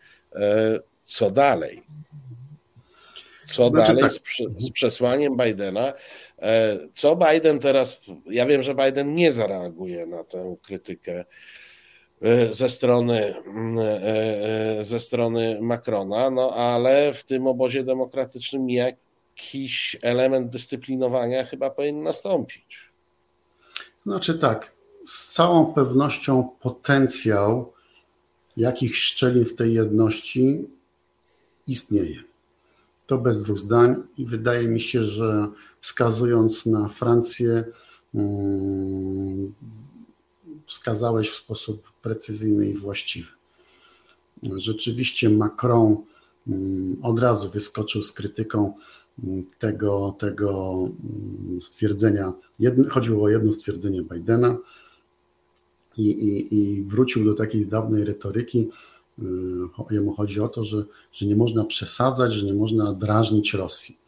co 1.02 1.30
dalej 1.30 1.82
co 3.52 3.68
znaczy, 3.68 3.86
dalej 3.86 4.02
tak. 4.02 4.12
z, 4.12 4.20
z, 4.56 4.70
przesłaniem 4.70 5.36
Bidena. 5.36 5.92
E, 6.38 6.78
co 6.94 7.16
Biden 7.16 7.58
teraz, 7.58 8.00
ja 8.26 8.46
wiem, 8.46 8.62
że 8.62 8.74
Biden 8.74 9.14
nie 9.14 9.32
zareaguje 9.32 10.06
na 10.06 10.24
tę 10.24 10.56
krytykę 10.62 11.24
e, 12.22 12.52
ze 12.52 12.68
strony, 12.68 13.34
e, 13.80 14.84
ze 14.84 15.00
strony 15.00 15.58
Macrona, 15.60 16.30
no 16.30 16.54
ale 16.54 17.14
w 17.14 17.24
tym 17.24 17.46
obozie 17.46 17.84
demokratycznym 17.84 18.70
jakiś 18.70 19.96
element 20.02 20.48
dyscyplinowania 20.48 21.44
chyba 21.44 21.70
powinien 21.70 22.02
nastąpić. 22.02 22.92
Znaczy 24.02 24.38
tak, 24.38 24.72
z 25.06 25.32
całą 25.32 25.74
pewnością 25.74 26.48
potencjał 26.60 27.71
jakichś 28.56 29.02
szczelin 29.02 29.44
w 29.44 29.54
tej 29.54 29.74
jedności 29.74 30.66
istnieje. 31.66 32.22
To 33.06 33.18
bez 33.18 33.42
dwóch 33.42 33.58
zdań 33.58 34.02
i 34.18 34.26
wydaje 34.26 34.68
mi 34.68 34.80
się, 34.80 35.04
że 35.04 35.48
wskazując 35.80 36.66
na 36.66 36.88
Francję, 36.88 37.64
mm, 38.14 39.54
wskazałeś 40.66 41.30
w 41.30 41.36
sposób 41.36 41.92
precyzyjny 42.02 42.68
i 42.68 42.74
właściwy. 42.74 43.28
Rzeczywiście 44.42 45.30
Macron 45.30 45.96
mm, 46.48 46.96
od 47.02 47.18
razu 47.18 47.50
wyskoczył 47.50 48.02
z 48.02 48.12
krytyką 48.12 48.74
mm, 49.24 49.46
tego, 49.58 50.16
tego 50.18 50.78
stwierdzenia. 51.60 52.32
chodziło 52.90 53.24
o 53.24 53.28
jedno 53.28 53.52
stwierdzenie 53.52 54.02
Bidena, 54.02 54.56
i, 55.96 56.02
i, 56.02 56.54
i 56.54 56.82
wrócił 56.82 57.24
do 57.24 57.34
takiej 57.34 57.66
dawnej 57.66 58.04
retoryki. 58.04 58.68
Jemu 59.90 60.14
chodzi 60.14 60.40
o 60.40 60.48
to, 60.48 60.64
że, 60.64 60.84
że 61.12 61.26
nie 61.26 61.36
można 61.36 61.64
przesadzać, 61.64 62.32
że 62.32 62.46
nie 62.46 62.54
można 62.54 62.92
drażnić 62.92 63.54
Rosji. 63.54 63.98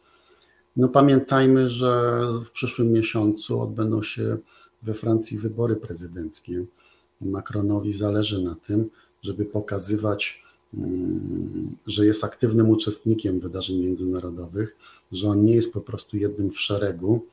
No 0.75 0.89
pamiętajmy, 0.89 1.69
że 1.69 2.21
w 2.43 2.49
przyszłym 2.49 2.91
miesiącu 2.91 3.61
odbędą 3.61 4.03
się 4.03 4.37
we 4.83 4.93
Francji 4.93 5.37
wybory 5.37 5.75
prezydenckie. 5.75 6.65
Macronowi 7.21 7.93
zależy 7.93 8.41
na 8.41 8.55
tym, 8.55 8.89
żeby 9.21 9.45
pokazywać, 9.45 10.43
mm, 10.73 11.75
że 11.87 12.05
jest 12.05 12.23
aktywnym 12.23 12.69
uczestnikiem 12.69 13.39
wydarzeń 13.39 13.77
międzynarodowych, 13.79 14.75
że 15.11 15.27
on 15.27 15.43
nie 15.43 15.55
jest 15.55 15.73
po 15.73 15.81
prostu 15.81 16.17
jednym 16.17 16.51
w 16.51 16.59
szeregu, 16.59 17.25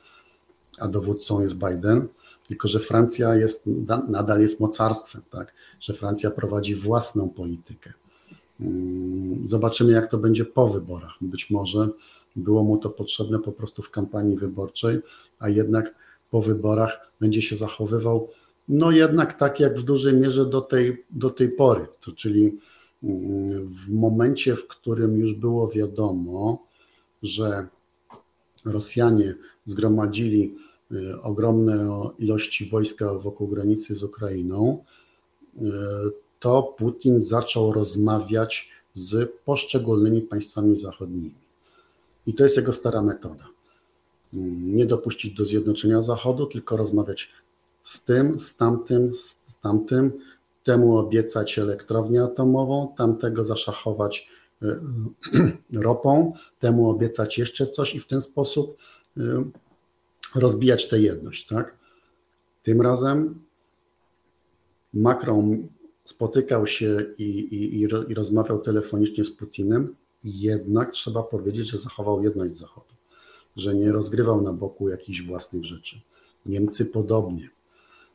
a 0.78 0.88
dowódcą 0.88 1.40
jest 1.40 1.54
Biden, 1.54 2.08
tylko 2.48 2.68
że 2.68 2.80
Francja 2.80 3.34
jest, 3.34 3.66
nadal 4.08 4.40
jest 4.40 4.60
mocarstwem, 4.60 5.22
tak? 5.30 5.54
że 5.80 5.94
Francja 5.94 6.30
prowadzi 6.30 6.74
własną 6.74 7.28
politykę. 7.28 7.92
Mm, 8.60 9.46
zobaczymy, 9.48 9.92
jak 9.92 10.10
to 10.10 10.18
będzie 10.18 10.44
po 10.44 10.68
wyborach. 10.68 11.14
Być 11.20 11.50
może 11.50 11.88
było 12.36 12.64
mu 12.64 12.78
to 12.78 12.90
potrzebne 12.90 13.38
po 13.38 13.52
prostu 13.52 13.82
w 13.82 13.90
kampanii 13.90 14.36
wyborczej, 14.36 14.98
a 15.38 15.48
jednak 15.48 15.94
po 16.30 16.42
wyborach 16.42 17.12
będzie 17.20 17.42
się 17.42 17.56
zachowywał, 17.56 18.28
no 18.68 18.90
jednak 18.90 19.38
tak 19.38 19.60
jak 19.60 19.78
w 19.78 19.82
dużej 19.82 20.14
mierze 20.14 20.46
do 20.46 20.60
tej, 20.60 21.04
do 21.10 21.30
tej 21.30 21.48
pory, 21.48 21.86
to 22.00 22.12
czyli 22.12 22.58
mm, 23.02 23.68
w 23.68 23.90
momencie, 23.90 24.56
w 24.56 24.66
którym 24.66 25.16
już 25.16 25.34
było 25.34 25.68
wiadomo, 25.68 26.66
że 27.22 27.66
Rosjanie 28.64 29.34
zgromadzili 29.64 30.54
ogromne 31.22 32.02
ilości 32.18 32.70
wojska 32.70 33.14
wokół 33.14 33.48
granicy 33.48 33.94
z 33.94 34.02
Ukrainą, 34.02 34.84
y, 35.56 35.62
to 36.40 36.62
Putin 36.62 37.22
zaczął 37.22 37.72
rozmawiać 37.72 38.68
z 38.94 39.30
poszczególnymi 39.44 40.22
państwami 40.22 40.76
zachodnimi. 40.76 41.34
I 42.26 42.34
to 42.34 42.44
jest 42.44 42.56
jego 42.56 42.72
stara 42.72 43.02
metoda. 43.02 43.48
Nie 44.62 44.86
dopuścić 44.86 45.34
do 45.34 45.44
zjednoczenia 45.44 46.02
Zachodu, 46.02 46.46
tylko 46.46 46.76
rozmawiać 46.76 47.30
z 47.84 48.04
tym, 48.04 48.38
z 48.38 48.56
tamtym, 48.56 49.14
z 49.14 49.58
tamtym, 49.62 50.12
temu 50.64 50.96
obiecać 50.96 51.58
elektrownię 51.58 52.22
atomową, 52.22 52.94
tamtego 52.96 53.44
zaszachować 53.44 54.28
e, 54.62 54.66
ropą, 55.72 56.32
temu 56.58 56.90
obiecać 56.90 57.38
jeszcze 57.38 57.66
coś 57.66 57.94
i 57.94 58.00
w 58.00 58.06
ten 58.06 58.22
sposób 58.22 58.76
rozbijać 60.34 60.88
tę 60.88 61.00
jedność. 61.00 61.46
Tak? 61.46 61.76
Tym 62.62 62.80
razem 62.80 63.42
Macron 64.94 65.68
spotykał 66.04 66.66
się 66.66 67.06
i, 67.18 67.24
i, 67.24 67.80
i 67.80 68.14
rozmawiał 68.14 68.60
telefonicznie 68.60 69.24
z 69.24 69.30
Putinem, 69.30 69.94
jednak 70.24 70.90
trzeba 70.90 71.22
powiedzieć, 71.22 71.70
że 71.70 71.78
zachował 71.78 72.24
jedność 72.24 72.54
Zachodu, 72.54 72.94
że 73.56 73.74
nie 73.74 73.92
rozgrywał 73.92 74.42
na 74.42 74.52
boku 74.52 74.88
jakichś 74.88 75.22
własnych 75.22 75.64
rzeczy. 75.64 76.00
Niemcy 76.46 76.84
podobnie. 76.84 77.50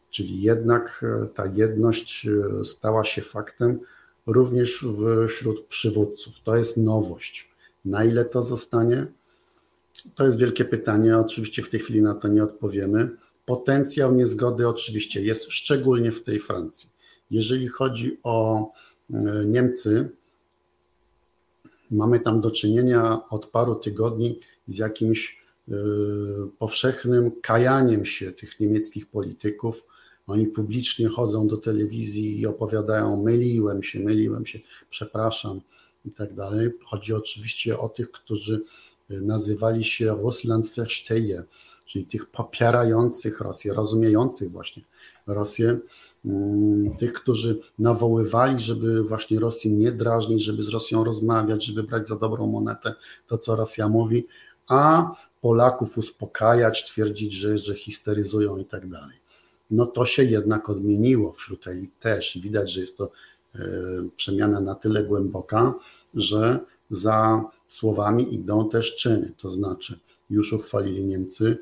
Czyli 0.10 0.42
jednak 0.42 1.06
e, 1.24 1.28
ta 1.28 1.46
jedność 1.46 2.28
e, 2.28 2.66
stała 2.66 3.04
się 3.04 3.22
faktem 3.22 3.80
również 4.26 4.86
wśród 5.28 5.66
przywódców. 5.66 6.34
To 6.44 6.56
jest 6.56 6.78
nowość. 6.78 7.50
Na 7.86 8.06
ile 8.06 8.26
to 8.26 8.44
zostanie? 8.44 9.08
To 10.16 10.26
jest 10.26 10.40
wielkie 10.40 10.66
pytanie. 10.66 11.18
Oczywiście 11.18 11.64
w 11.64 11.70
tej 11.70 11.80
chwili 11.80 12.02
na 12.02 12.16
to 12.16 12.28
nie 12.28 12.44
odpowiemy. 12.44 13.10
Potencjał 13.46 14.16
niezgody 14.16 14.68
oczywiście 14.68 15.22
jest, 15.22 15.52
szczególnie 15.52 16.12
w 16.12 16.24
tej 16.24 16.40
Francji. 16.40 16.90
Jeżeli 17.32 17.68
chodzi 17.68 18.20
o 18.24 18.68
e, 19.14 19.46
Niemcy, 19.46 20.10
mamy 21.92 22.20
tam 22.20 22.42
do 22.42 22.52
czynienia 22.52 23.22
od 23.30 23.46
paru 23.46 23.76
tygodni 23.76 24.40
z 24.68 24.78
jakimś 24.78 25.40
e, 25.68 25.74
powszechnym 26.60 27.32
kajaniem 27.42 28.06
się 28.06 28.32
tych 28.32 28.60
niemieckich 28.60 29.10
polityków. 29.10 29.86
Oni 30.28 30.48
publicznie 30.48 31.08
chodzą 31.08 31.48
do 31.48 31.58
telewizji 31.58 32.40
i 32.40 32.48
opowiadają: 32.48 33.24
myliłem 33.24 33.84
się, 33.84 34.00
myliłem 34.00 34.46
się, 34.46 34.60
przepraszam 34.90 35.62
i 36.06 36.12
tak 36.12 36.34
dalej. 36.34 36.70
Chodzi 36.86 37.14
oczywiście 37.14 37.80
o 37.80 37.90
tych, 37.90 38.12
którzy 38.12 38.64
nazywali 39.10 39.84
się 39.84 40.12
Russlandversteher, 40.12 41.46
czyli 41.86 42.06
tych 42.06 42.26
popierających 42.26 43.40
Rosję, 43.40 43.74
rozumiejących 43.74 44.52
właśnie 44.52 44.84
Rosję, 45.28 45.80
Mm, 46.28 46.98
tych, 46.98 47.14
którzy 47.14 47.60
nawoływali, 47.80 48.60
żeby 48.60 49.04
właśnie 49.04 49.40
Rosji 49.40 49.74
nie 49.74 49.92
drażnić, 49.92 50.44
żeby 50.44 50.64
z 50.64 50.70
Rosją 50.70 51.04
rozmawiać, 51.04 51.66
żeby 51.66 51.84
brać 51.84 52.08
za 52.08 52.16
dobrą 52.16 52.48
monetę 52.48 52.94
to, 53.28 53.38
co 53.38 53.56
Rosja 53.56 53.88
mówi, 53.88 54.28
a 54.68 55.12
Polaków 55.42 55.98
uspokajać, 55.98 56.86
twierdzić, 56.86 57.34
że, 57.34 57.58
że 57.58 57.76
histeryzują 57.76 58.58
i 58.58 58.66
tak 58.66 58.90
dalej. 58.90 59.18
No 59.72 59.86
to 59.86 60.06
się 60.06 60.24
jednak 60.24 60.70
odmieniło 60.70 61.34
wśród 61.34 61.68
elit 61.68 62.00
też 62.00 62.40
widać, 62.44 62.72
że 62.72 62.82
jest 62.82 62.98
to 62.98 63.12
e, 63.56 63.60
przemiana 64.16 64.60
na 64.60 64.76
tyle 64.76 65.04
głęboka, 65.04 65.74
że 66.14 66.60
za 66.90 67.44
słowami 67.68 68.36
idą 68.36 68.70
też 68.70 68.96
czyny, 68.96 69.32
to 69.38 69.50
znaczy 69.50 70.00
już 70.30 70.54
uchwalili 70.54 71.06
Niemcy 71.06 71.58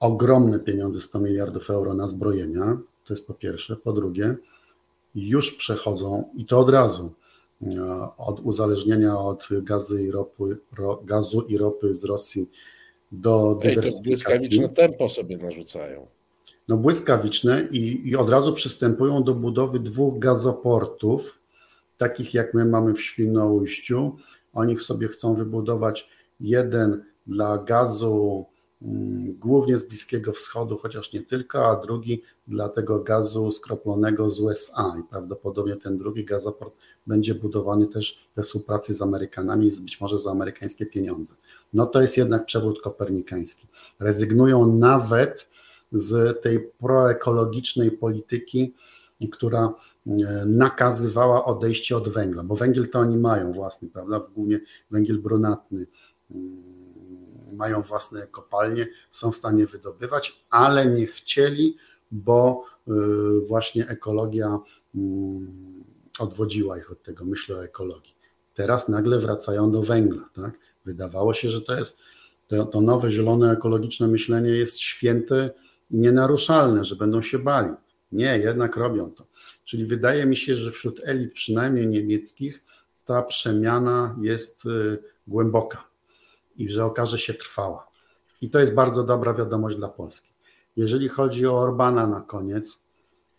ogromne 0.00 0.60
pieniądze, 0.60 1.00
100 1.00 1.18
miliardów 1.18 1.70
euro 1.70 1.94
na 1.94 2.08
zbrojenia, 2.08 2.78
to 3.04 3.14
jest 3.14 3.26
po 3.26 3.34
pierwsze. 3.34 3.76
Po 3.76 3.92
drugie, 3.92 4.36
już 5.14 5.54
przechodzą 5.54 6.24
i 6.36 6.44
to 6.44 6.58
od 6.58 6.70
razu 6.70 7.12
e, 7.62 8.08
od 8.18 8.40
uzależnienia 8.40 9.18
od 9.18 9.48
gazu 9.50 9.98
i 9.98 10.10
ropy, 10.10 10.58
ro, 10.78 11.00
gazu 11.04 11.40
i 11.40 11.58
ropy 11.58 11.94
z 11.94 12.04
Rosji 12.04 12.50
do 13.12 13.60
Ej, 13.62 13.76
to 13.76 13.82
błyskawiczne 14.04 14.68
tempo 14.68 15.08
sobie 15.08 15.36
narzucają. 15.36 16.06
No 16.68 16.76
błyskawiczne 16.76 17.68
i, 17.70 18.08
i 18.08 18.16
od 18.16 18.30
razu 18.30 18.52
przystępują 18.52 19.22
do 19.22 19.34
budowy 19.34 19.80
dwóch 19.80 20.18
gazoportów, 20.18 21.40
takich 21.98 22.34
jak 22.34 22.54
my 22.54 22.64
mamy 22.64 22.94
w 22.94 23.00
Świnoujściu. 23.00 24.16
Oni 24.56 24.78
sobie 24.78 25.08
chcą 25.08 25.34
wybudować 25.34 26.08
jeden 26.40 27.04
dla 27.26 27.58
gazu 27.58 28.46
Mm, 28.82 29.38
głównie 29.38 29.78
z 29.78 29.88
Bliskiego 29.88 30.32
Wschodu, 30.32 30.76
chociaż 30.76 31.12
nie 31.12 31.22
tylko, 31.22 31.70
a 31.70 31.80
drugi 31.80 32.22
dla 32.46 32.68
tego 32.68 33.00
gazu 33.00 33.52
skroplonego 33.52 34.30
z 34.30 34.40
USA 34.40 34.94
i 35.00 35.02
prawdopodobnie 35.10 35.76
ten 35.76 35.98
drugi 35.98 36.24
gazoport 36.24 36.74
będzie 37.06 37.34
budowany 37.34 37.86
też 37.86 38.18
we 38.36 38.44
współpracy 38.44 38.94
z 38.94 39.02
Amerykanami, 39.02 39.70
być 39.80 40.00
może 40.00 40.18
za 40.18 40.30
amerykańskie 40.30 40.86
pieniądze. 40.86 41.34
No 41.72 41.86
to 41.86 42.00
jest 42.00 42.16
jednak 42.16 42.46
przewód 42.46 42.80
kopernikański. 42.80 43.66
Rezygnują 43.98 44.66
nawet 44.66 45.48
z 45.92 46.42
tej 46.42 46.60
proekologicznej 46.78 47.90
polityki, 47.90 48.74
która 49.32 49.74
nakazywała 50.46 51.44
odejście 51.44 51.96
od 51.96 52.08
węgla, 52.08 52.44
bo 52.44 52.56
węgiel 52.56 52.88
to 52.88 52.98
oni 52.98 53.16
mają 53.16 53.52
własny, 53.52 53.88
prawda, 53.88 54.20
głównie 54.34 54.60
węgiel 54.90 55.18
brunatny 55.18 55.86
mm, 56.30 56.76
mają 57.52 57.82
własne 57.82 58.26
kopalnie, 58.26 58.88
są 59.10 59.32
w 59.32 59.36
stanie 59.36 59.66
wydobywać, 59.66 60.44
ale 60.50 60.86
nie 60.86 61.06
chcieli, 61.06 61.76
bo 62.10 62.64
y, 62.88 62.92
właśnie 63.48 63.88
ekologia 63.88 64.58
mm, 64.94 65.84
odwodziła 66.18 66.78
ich 66.78 66.92
od 66.92 67.02
tego, 67.02 67.24
myślę 67.24 67.56
o 67.56 67.64
ekologii. 67.64 68.16
Teraz 68.54 68.88
nagle 68.88 69.18
wracają 69.18 69.70
do 69.70 69.82
węgla. 69.82 70.28
Tak? 70.34 70.58
Wydawało 70.84 71.34
się, 71.34 71.50
że 71.50 71.60
to 71.60 71.74
jest 71.74 71.96
to, 72.48 72.64
to 72.64 72.80
nowe, 72.80 73.12
zielone, 73.12 73.52
ekologiczne 73.52 74.08
myślenie 74.08 74.50
jest 74.50 74.78
święte 74.78 75.50
i 75.90 75.96
nienaruszalne, 75.96 76.84
że 76.84 76.96
będą 76.96 77.22
się 77.22 77.38
bali. 77.38 77.74
Nie, 78.12 78.38
jednak 78.38 78.76
robią 78.76 79.10
to. 79.10 79.26
Czyli 79.66 79.86
wydaje 79.86 80.26
mi 80.26 80.36
się, 80.36 80.56
że 80.56 80.72
wśród 80.72 81.00
elit, 81.04 81.32
przynajmniej 81.32 81.86
niemieckich, 81.86 82.62
ta 83.04 83.22
przemiana 83.22 84.16
jest 84.20 84.66
y, 84.66 84.98
głęboka 85.26 85.84
i 86.56 86.70
że 86.70 86.84
okaże 86.84 87.18
się 87.18 87.34
trwała. 87.34 87.88
I 88.40 88.50
to 88.50 88.58
jest 88.58 88.74
bardzo 88.74 89.04
dobra 89.04 89.34
wiadomość 89.34 89.76
dla 89.76 89.88
Polski. 89.88 90.30
Jeżeli 90.76 91.08
chodzi 91.08 91.46
o 91.46 91.58
Orbana 91.58 92.06
na 92.06 92.20
koniec, 92.20 92.78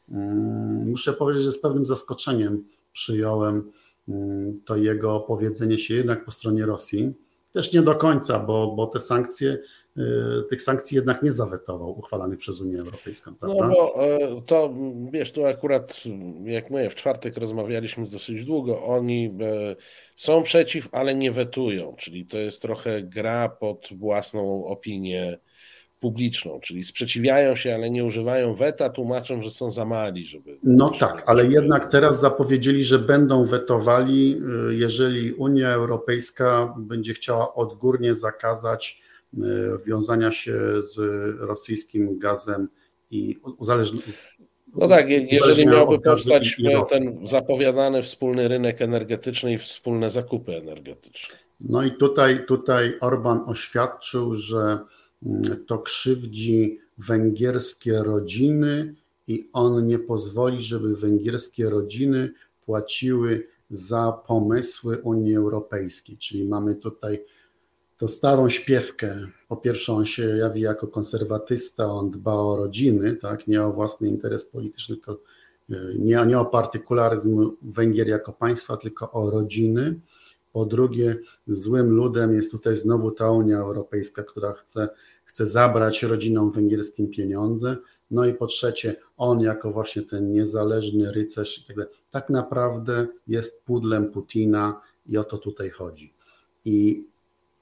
mm, 0.09 0.89
muszę 0.89 1.13
powiedzieć, 1.13 1.43
że 1.43 1.51
z 1.51 1.59
pewnym 1.59 1.85
zaskoczeniem 1.85 2.63
przyjąłem 2.93 3.71
mm, 4.07 4.61
to 4.65 4.75
jego 4.75 5.15
opowiedzenie 5.15 5.79
się 5.79 5.93
jednak 5.93 6.25
po 6.25 6.31
stronie 6.31 6.65
Rosji. 6.65 7.13
Też 7.53 7.73
nie 7.73 7.81
do 7.81 7.95
końca, 7.95 8.39
bo, 8.39 8.73
bo 8.75 8.87
te 8.87 8.99
sankcje 8.99 9.59
tych 10.49 10.61
sankcji 10.61 10.95
jednak 10.95 11.23
nie 11.23 11.33
zawetował 11.33 11.99
uchwalanych 11.99 12.39
przez 12.39 12.61
Unię 12.61 12.79
Europejską, 12.79 13.31
no 13.31 13.37
prawda? 13.37 13.67
No 13.67 13.73
bo 13.75 14.05
e, 14.05 14.41
to, 14.45 14.73
wiesz, 15.11 15.31
tu 15.31 15.45
akurat, 15.45 16.03
jak 16.43 16.69
my 16.69 16.89
w 16.89 16.95
czwartek 16.95 17.37
rozmawialiśmy 17.37 18.07
dosyć 18.07 18.45
długo, 18.45 18.83
oni 18.83 19.25
e, 19.41 19.75
są 20.15 20.43
przeciw, 20.43 20.89
ale 20.91 21.15
nie 21.15 21.31
wetują, 21.31 21.95
czyli 21.97 22.25
to 22.25 22.37
jest 22.37 22.61
trochę 22.61 23.01
gra 23.01 23.49
pod 23.49 23.89
własną 23.91 24.65
opinię 24.65 25.37
publiczną, 25.99 26.59
czyli 26.59 26.83
sprzeciwiają 26.83 27.55
się, 27.55 27.75
ale 27.75 27.89
nie 27.89 28.05
używają 28.05 28.55
weta, 28.55 28.89
tłumaczą, 28.89 29.41
że 29.41 29.51
są 29.51 29.71
za 29.71 29.85
mali, 29.85 30.25
żeby. 30.25 30.57
No 30.63 30.89
tak, 30.89 31.23
ale 31.25 31.47
jednak 31.47 31.91
teraz 31.91 32.19
zapowiedzieli, 32.19 32.83
że 32.83 32.99
będą 32.99 33.45
wetowali, 33.45 34.41
y, 34.69 34.75
jeżeli 34.75 35.33
Unia 35.33 35.69
Europejska 35.69 36.73
będzie 36.77 37.13
chciała 37.13 37.53
odgórnie 37.53 38.15
zakazać 38.15 39.01
y, 39.03 39.06
wiązania 39.85 40.31
się 40.31 40.81
z 40.81 40.97
rosyjskim 41.39 42.19
gazem 42.19 42.67
i 43.11 43.37
uzależnienia. 43.57 44.13
No 44.75 44.87
tak, 44.87 45.09
jeżeli 45.09 45.67
miałby 45.67 45.99
powstać 45.99 46.61
ten 46.89 47.27
zapowiadany 47.27 48.03
wspólny 48.03 48.47
rynek 48.47 48.81
energetyczny 48.81 49.53
i 49.53 49.57
wspólne 49.57 50.09
zakupy 50.09 50.55
energetyczne. 50.55 51.35
No 51.59 51.83
i 51.83 51.91
tutaj, 51.91 52.45
tutaj 52.45 52.93
Orban 53.01 53.43
oświadczył, 53.45 54.35
że 54.35 54.79
mm, 55.25 55.65
to 55.65 55.79
krzywdzi 55.79 56.79
węgierskie 56.97 58.03
rodziny 58.03 58.95
i 59.27 59.49
on 59.53 59.87
nie 59.87 59.99
pozwoli, 59.99 60.61
żeby 60.61 60.95
węgierskie 60.95 61.69
rodziny 61.69 62.33
płaciły 62.65 63.47
za 63.69 64.11
pomysły 64.27 65.01
Unii 65.01 65.35
Europejskiej. 65.35 66.17
Czyli 66.17 66.45
mamy 66.45 66.75
tutaj 66.75 67.23
to 67.97 68.07
starą 68.07 68.49
śpiewkę. 68.49 69.27
Po 69.47 69.57
pierwsze, 69.57 69.93
on 69.93 70.05
się 70.05 70.23
jawi 70.23 70.61
jako 70.61 70.87
konserwatysta, 70.87 71.85
on 71.85 72.11
dba 72.11 72.33
o 72.33 72.55
rodziny, 72.55 73.15
tak? 73.15 73.47
nie 73.47 73.63
o 73.63 73.73
własny 73.73 74.07
interes 74.07 74.45
polityczny, 74.45 74.95
tylko 74.95 75.19
e, 75.69 75.75
nie, 75.99 76.25
nie 76.27 76.39
o 76.39 76.45
partykularyzm 76.45 77.51
Węgier 77.61 78.07
jako 78.07 78.33
państwa, 78.33 78.77
tylko 78.77 79.11
o 79.11 79.29
rodziny. 79.29 79.99
Po 80.53 80.65
drugie, 80.65 81.17
złym 81.47 81.89
ludem 81.89 82.33
jest 82.33 82.51
tutaj 82.51 82.77
znowu 82.77 83.11
ta 83.11 83.31
Unia 83.31 83.57
Europejska, 83.57 84.23
która 84.23 84.53
chce, 84.53 84.89
chce 85.25 85.47
zabrać 85.47 86.03
rodzinom 86.03 86.51
węgierskim 86.51 87.09
pieniądze. 87.09 87.77
No 88.11 88.25
i 88.25 88.33
po 88.33 88.47
trzecie, 88.47 88.95
on 89.17 89.39
jako 89.39 89.71
właśnie 89.71 90.01
ten 90.01 90.31
niezależny 90.31 91.11
rycerz 91.11 91.65
tak, 91.67 91.89
tak 92.11 92.29
naprawdę 92.29 93.07
jest 93.27 93.61
pudlem 93.65 94.11
Putina 94.11 94.81
i 95.05 95.17
o 95.17 95.23
to 95.23 95.37
tutaj 95.37 95.69
chodzi. 95.69 96.13
I 96.65 97.05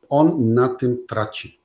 on 0.10 0.53
na 0.53 0.70
tym 0.70 1.08
traci. 1.08 1.60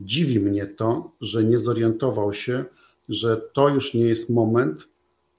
Dziwi 0.00 0.40
mnie 0.40 0.66
to, 0.66 1.10
że 1.20 1.44
nie 1.44 1.58
zorientował 1.58 2.32
się, 2.32 2.64
że 3.08 3.36
to 3.52 3.68
już 3.68 3.94
nie 3.94 4.04
jest 4.04 4.30
moment, 4.30 4.88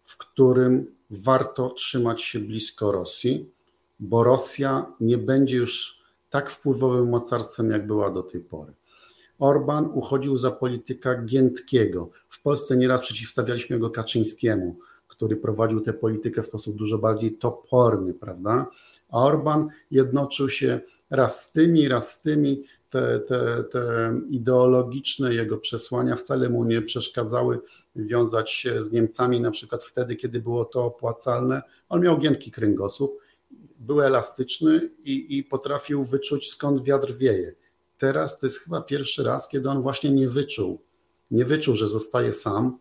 w 0.04 0.18
którym 0.18 0.96
warto 1.10 1.70
trzymać 1.70 2.22
się 2.22 2.40
blisko 2.40 2.92
Rosji, 2.92 3.50
bo 4.00 4.24
Rosja 4.24 4.86
nie 5.00 5.18
będzie 5.18 5.58
już 5.58 6.04
tak 6.30 6.52
wpływowym 6.52 7.10
mocarstwem, 7.10 7.72
jak 7.72 7.88
była 7.88 8.10
do 8.10 8.24
tej 8.24 8.42
pory. 8.42 8.74
Orban 9.40 9.90
uchodził 9.94 10.38
za 10.38 10.52
polityka 10.52 11.22
Giętkiego. 11.22 12.10
W 12.30 12.42
Polsce 12.42 12.78
nieraz 12.78 13.02
przeciwstawialiśmy 13.02 13.80
go 13.80 13.90
Kaczyńskiemu, 13.90 14.78
który 15.08 15.36
prowadził 15.36 15.82
tę 15.82 15.94
politykę 15.94 16.44
w 16.44 16.46
sposób 16.46 16.76
dużo 16.76 16.98
bardziej 16.98 17.38
toporny, 17.38 18.14
prawda? 18.14 18.68
A 19.10 19.24
Orban 19.24 19.68
jednoczył 19.92 20.50
się 20.50 20.80
raz 21.14 21.46
z 21.46 21.52
tymi, 21.52 21.88
raz 21.88 22.12
z 22.12 22.22
tymi. 22.22 22.64
Te, 22.90 23.20
te, 23.20 23.64
te 23.64 24.14
ideologiczne 24.30 25.34
jego 25.34 25.58
przesłania 25.58 26.16
wcale 26.16 26.50
mu 26.50 26.64
nie 26.64 26.82
przeszkadzały 26.82 27.60
wiązać 27.96 28.52
się 28.52 28.84
z 28.84 28.92
Niemcami, 28.92 29.42
na 29.42 29.52
przykład 29.52 29.84
wtedy, 29.84 30.16
kiedy 30.16 30.42
było 30.42 30.66
to 30.66 30.84
opłacalne. 30.84 31.62
On 31.90 32.02
miał 32.02 32.18
giętki 32.18 32.52
kręgosłup, 32.52 33.20
był 33.80 34.02
elastyczny 34.02 34.90
i, 35.04 35.38
i 35.38 35.44
potrafił 35.44 36.04
wyczuć 36.04 36.50
skąd 36.50 36.84
wiatr 36.84 37.14
wieje. 37.14 37.56
Teraz 37.98 38.40
to 38.40 38.46
jest 38.46 38.60
chyba 38.60 38.82
pierwszy 38.82 39.24
raz, 39.24 39.50
kiedy 39.50 39.70
on 39.70 39.82
właśnie 39.82 40.12
nie 40.12 40.30
wyczuł, 40.30 40.82
nie 41.32 41.46
wyczuł, 41.46 41.76
że 41.76 41.88
zostaje 41.88 42.34
sam, 42.34 42.80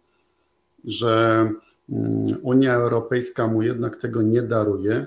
że 0.85 1.51
mm, 1.89 2.39
Unia 2.43 2.74
Europejska 2.74 3.47
mu 3.47 3.62
jednak 3.62 3.97
tego 3.97 4.22
nie 4.22 4.43
daruje 4.43 5.07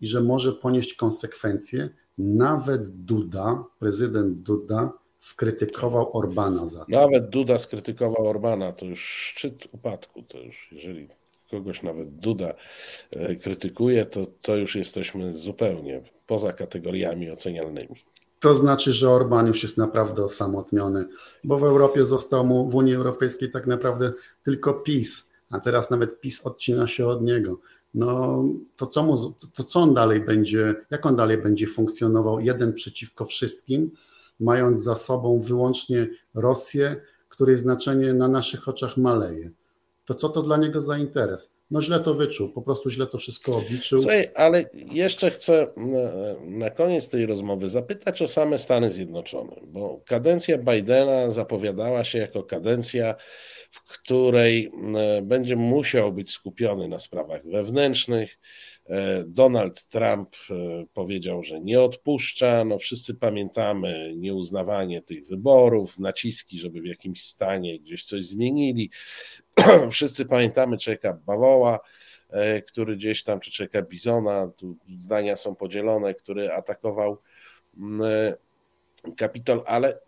i 0.00 0.06
że 0.06 0.20
może 0.20 0.52
ponieść 0.52 0.94
konsekwencje, 0.94 1.88
nawet 2.18 2.88
Duda, 2.88 3.64
prezydent 3.78 4.38
Duda, 4.42 4.92
skrytykował 5.18 6.16
Orbana 6.16 6.68
za 6.68 6.78
to. 6.78 6.86
Nawet 6.88 7.28
Duda 7.28 7.58
skrytykował 7.58 8.28
Orbana, 8.28 8.72
to 8.72 8.86
już 8.86 9.00
szczyt 9.00 9.68
upadku. 9.72 10.22
To 10.22 10.38
już, 10.38 10.68
jeżeli 10.72 11.08
kogoś 11.50 11.82
nawet 11.82 12.16
Duda 12.16 12.54
e, 13.10 13.36
krytykuje, 13.36 14.04
to, 14.04 14.26
to 14.42 14.56
już 14.56 14.76
jesteśmy 14.76 15.34
zupełnie 15.34 16.02
poza 16.26 16.52
kategoriami 16.52 17.30
ocenialnymi. 17.30 17.96
To 18.40 18.54
znaczy, 18.54 18.92
że 18.92 19.10
Orban 19.10 19.46
już 19.46 19.62
jest 19.62 19.76
naprawdę 19.76 20.24
osamotniony, 20.24 21.08
bo 21.44 21.58
w 21.58 21.64
Europie 21.64 22.06
został 22.06 22.46
mu, 22.46 22.70
w 22.70 22.74
Unii 22.74 22.94
Europejskiej 22.94 23.50
tak 23.50 23.66
naprawdę 23.66 24.12
tylko 24.44 24.74
PiS, 24.74 25.28
a 25.50 25.60
teraz 25.60 25.90
nawet 25.90 26.20
PiS 26.20 26.46
odcina 26.46 26.88
się 26.88 27.06
od 27.06 27.22
niego 27.22 27.58
no 27.96 28.44
to 28.76 28.86
co, 28.86 29.02
mu, 29.02 29.34
to 29.54 29.64
co 29.64 29.80
on 29.80 29.94
dalej 29.94 30.20
będzie, 30.20 30.74
jak 30.90 31.06
on 31.06 31.16
dalej 31.16 31.38
będzie 31.38 31.66
funkcjonował 31.66 32.40
jeden 32.40 32.72
przeciwko 32.72 33.24
wszystkim, 33.24 33.90
mając 34.40 34.82
za 34.82 34.94
sobą 34.94 35.40
wyłącznie 35.40 36.08
Rosję, 36.34 36.96
której 37.28 37.58
znaczenie 37.58 38.14
na 38.14 38.28
naszych 38.28 38.68
oczach 38.68 38.96
maleje. 38.96 39.50
To 40.04 40.14
co 40.14 40.28
to 40.28 40.42
dla 40.42 40.56
niego 40.56 40.80
za 40.80 40.98
interes? 40.98 41.50
No 41.70 41.82
źle 41.82 42.00
to 42.00 42.14
wyczuł, 42.14 42.48
po 42.48 42.62
prostu 42.62 42.90
źle 42.90 43.06
to 43.06 43.18
wszystko 43.18 43.56
obliczył. 43.56 43.98
Słuchaj, 43.98 44.28
ale 44.34 44.64
jeszcze 44.92 45.30
chcę 45.30 45.66
na, 45.76 45.98
na, 46.40 46.70
koniec 46.70 47.08
tej 47.08 47.26
rozmowy 47.26 47.68
zapytać 47.68 48.22
o 48.22 48.28
same 48.28 48.58
Stany 48.58 48.90
Zjednoczone, 48.90 49.56
bo 49.66 50.00
kadencja 50.06 50.58
Bidena 50.58 51.30
zapowiadała 51.30 52.04
się 52.04 52.18
jako 52.18 52.42
kadencja, 52.42 53.14
w 53.70 53.80
której 53.80 54.72
e, 54.96 55.22
będzie 55.22 55.56
musiał 55.56 56.12
być 56.12 56.30
skupiony 56.30 56.88
na 56.88 57.00
sprawach 57.00 57.46
wewnętrznych. 57.46 58.38
E, 58.88 59.24
Donald 59.26 59.86
Trump 59.86 60.36
e, 60.50 60.54
powiedział, 60.94 61.42
że 61.42 61.60
nie 61.60 61.80
odpuszcza. 61.80 62.64
No 62.64 62.78
wszyscy 62.78 63.14
pamiętamy 63.14 64.12
nieuznawanie 64.16 65.02
tych 65.02 65.26
wyborów, 65.26 65.98
naciski, 65.98 66.58
żeby 66.58 66.80
w 66.80 66.86
jakimś 66.86 67.22
stanie 67.22 67.80
gdzieś 67.80 68.04
coś 68.04 68.24
zmienili. 68.24 68.90
Wszyscy 69.90 70.24
pamiętamy 70.24 70.78
człowieka 70.78 71.18
Bawoła, 71.56 71.80
który 72.66 72.96
gdzieś 72.96 73.24
tam, 73.24 73.40
czy 73.40 73.50
człowieka 73.50 73.82
Bizona, 73.82 74.48
tu 74.56 74.76
zdania 74.98 75.36
są 75.36 75.54
podzielone, 75.54 76.14
który 76.14 76.52
atakował 76.52 77.18
mm, 77.76 78.02
Kapitol, 79.16 79.62
ale 79.66 79.98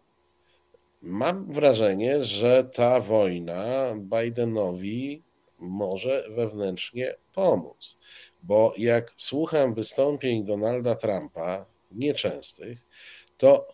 Mam 1.03 1.53
wrażenie, 1.53 2.25
że 2.25 2.65
ta 2.65 3.01
wojna 3.01 3.95
Bidenowi 3.97 5.23
może 5.59 6.25
wewnętrznie 6.31 7.15
pomóc, 7.35 7.97
bo 8.43 8.75
jak 8.79 9.15
słucham 9.17 9.75
wystąpień 9.75 10.45
Donalda 10.45 10.95
Trumpa, 10.95 11.67
nieczęstych, 11.93 12.87
to 13.37 13.69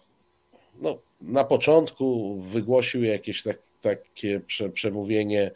no, 0.74 0.98
na 1.20 1.44
początku 1.44 2.36
wygłosił 2.40 3.04
jakieś 3.04 3.42
tak, 3.42 3.58
takie 3.80 4.40
przemówienie 4.74 5.42
e, 5.42 5.52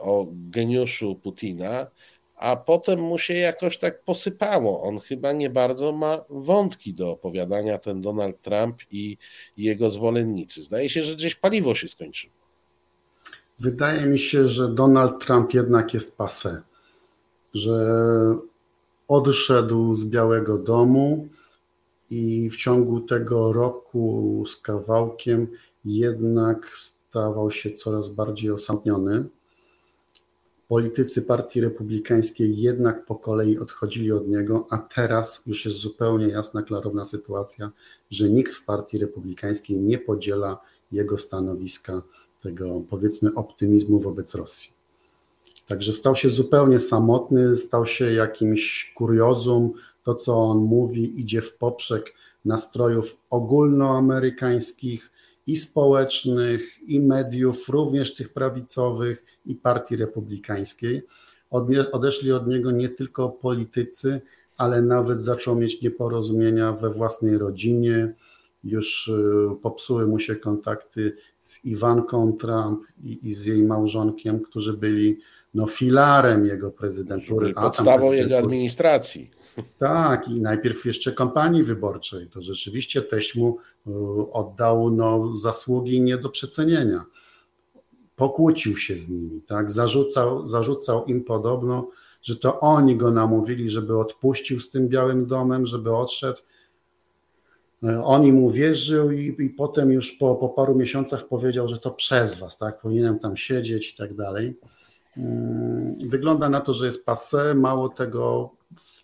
o 0.00 0.26
geniuszu 0.32 1.14
Putina, 1.14 1.86
a 2.36 2.56
potem 2.56 3.00
mu 3.00 3.18
się 3.18 3.34
jakoś 3.34 3.78
tak 3.78 4.02
posypało. 4.02 4.82
On 4.82 5.00
chyba 5.00 5.32
nie 5.32 5.50
bardzo 5.50 5.92
ma 5.92 6.24
wątki 6.30 6.94
do 6.94 7.10
opowiadania, 7.10 7.78
ten 7.78 8.00
Donald 8.00 8.42
Trump 8.42 8.76
i 8.90 9.16
jego 9.56 9.90
zwolennicy. 9.90 10.62
Zdaje 10.62 10.90
się, 10.90 11.04
że 11.04 11.16
gdzieś 11.16 11.34
paliwo 11.34 11.74
się 11.74 11.88
skończyło. 11.88 12.34
Wydaje 13.58 14.06
mi 14.06 14.18
się, 14.18 14.48
że 14.48 14.68
Donald 14.68 15.24
Trump 15.24 15.54
jednak 15.54 15.94
jest 15.94 16.16
passé, 16.16 16.60
że 17.54 17.76
odszedł 19.08 19.94
z 19.94 20.04
Białego 20.04 20.58
Domu 20.58 21.28
i 22.10 22.50
w 22.50 22.56
ciągu 22.56 23.00
tego 23.00 23.52
roku 23.52 24.44
z 24.46 24.56
kawałkiem 24.56 25.48
jednak 25.84 26.76
stawał 26.76 27.50
się 27.50 27.70
coraz 27.70 28.08
bardziej 28.08 28.50
osamotniony 28.50 29.24
politycy 30.70 31.22
Partii 31.22 31.60
Republikańskiej 31.60 32.58
jednak 32.58 33.04
po 33.04 33.14
kolei 33.14 33.58
odchodzili 33.58 34.12
od 34.12 34.28
niego, 34.28 34.66
a 34.70 34.78
teraz 34.78 35.42
już 35.46 35.64
jest 35.64 35.76
zupełnie 35.76 36.28
jasna, 36.28 36.62
klarowna 36.62 37.04
sytuacja, 37.04 37.70
że 38.10 38.28
nikt 38.28 38.54
w 38.54 38.64
Partii 38.64 38.98
Republikańskiej 38.98 39.78
nie 39.78 39.98
podziela 39.98 40.60
jego 40.92 41.18
stanowiska, 41.18 42.02
tego 42.42 42.82
powiedzmy 42.90 43.34
optymizmu 43.34 44.00
wobec 44.00 44.34
Rosji. 44.34 44.70
Także 45.66 45.92
stał 45.92 46.16
się 46.16 46.30
zupełnie 46.30 46.80
samotny, 46.80 47.56
stał 47.56 47.86
się 47.86 48.12
jakimś 48.12 48.92
kuriozum. 48.96 49.72
To, 50.04 50.14
co 50.14 50.36
on 50.36 50.58
mówi, 50.58 51.20
idzie 51.20 51.42
w 51.42 51.54
poprzek 51.54 52.14
nastrojów 52.44 53.16
ogólnoamerykańskich 53.30 55.10
i 55.52 55.56
społecznych, 55.56 56.88
i 56.88 57.00
mediów, 57.00 57.68
również 57.68 58.14
tych 58.14 58.32
prawicowych, 58.32 59.24
i 59.46 59.54
Partii 59.54 59.96
Republikańskiej. 59.96 61.02
Odeszli 61.92 62.32
od 62.32 62.46
niego 62.46 62.70
nie 62.70 62.88
tylko 62.88 63.28
politycy, 63.28 64.20
ale 64.56 64.82
nawet 64.82 65.20
zaczął 65.20 65.56
mieć 65.56 65.82
nieporozumienia 65.82 66.72
we 66.72 66.90
własnej 66.90 67.38
rodzinie. 67.38 68.14
już 68.64 69.08
y, 69.08 69.56
popsuły 69.62 70.06
mu 70.06 70.18
się 70.18 70.36
kontakty 70.36 71.16
z 71.40 71.64
Iwanką 71.64 72.32
Trump 72.32 72.82
i, 73.02 73.28
i 73.28 73.34
z 73.34 73.44
jej 73.44 73.62
małżonkiem, 73.62 74.40
którzy 74.40 74.72
byli 74.72 75.18
no, 75.54 75.66
filarem 75.66 76.46
jego 76.46 76.70
prezydentury. 76.70 77.52
Podstawą 77.52 78.12
jego 78.12 78.38
administracji. 78.38 79.30
Tak, 79.78 80.28
i 80.28 80.40
najpierw 80.40 80.84
jeszcze 80.84 81.12
kampanii 81.12 81.62
wyborczej. 81.62 82.28
To 82.28 82.42
rzeczywiście 82.42 83.02
teść 83.02 83.34
mu 83.34 83.58
oddał 84.32 84.90
no, 84.90 85.36
zasługi 85.38 86.00
nie 86.00 86.18
do 86.18 86.28
przecenienia. 86.28 87.04
Pokłócił 88.16 88.76
się 88.76 88.98
z 88.98 89.08
nimi, 89.08 89.42
tak? 89.42 89.70
zarzucał, 89.70 90.48
zarzucał 90.48 91.04
im 91.04 91.24
podobno, 91.24 91.88
że 92.22 92.36
to 92.36 92.60
oni 92.60 92.96
go 92.96 93.10
namówili, 93.10 93.70
żeby 93.70 93.98
odpuścił 93.98 94.60
z 94.60 94.70
tym 94.70 94.88
Białym 94.88 95.26
Domem, 95.26 95.66
żeby 95.66 95.96
odszedł. 95.96 96.38
Y, 97.84 98.02
on 98.04 98.24
im 98.24 98.44
uwierzył 98.44 99.10
i, 99.10 99.36
i 99.38 99.50
potem 99.50 99.92
już 99.92 100.12
po, 100.12 100.34
po 100.36 100.48
paru 100.48 100.74
miesiącach 100.74 101.28
powiedział, 101.28 101.68
że 101.68 101.78
to 101.78 101.90
przez 101.90 102.38
was, 102.38 102.58
tak? 102.58 102.80
Powinienem 102.80 103.18
tam 103.18 103.36
siedzieć 103.36 103.92
i 103.92 103.96
tak 103.96 104.14
dalej. 104.14 104.58
Y, 105.16 105.20
wygląda 106.08 106.48
na 106.48 106.60
to, 106.60 106.74
że 106.74 106.86
jest 106.86 107.04
passe. 107.04 107.54
Mało 107.54 107.88
tego, 107.88 108.50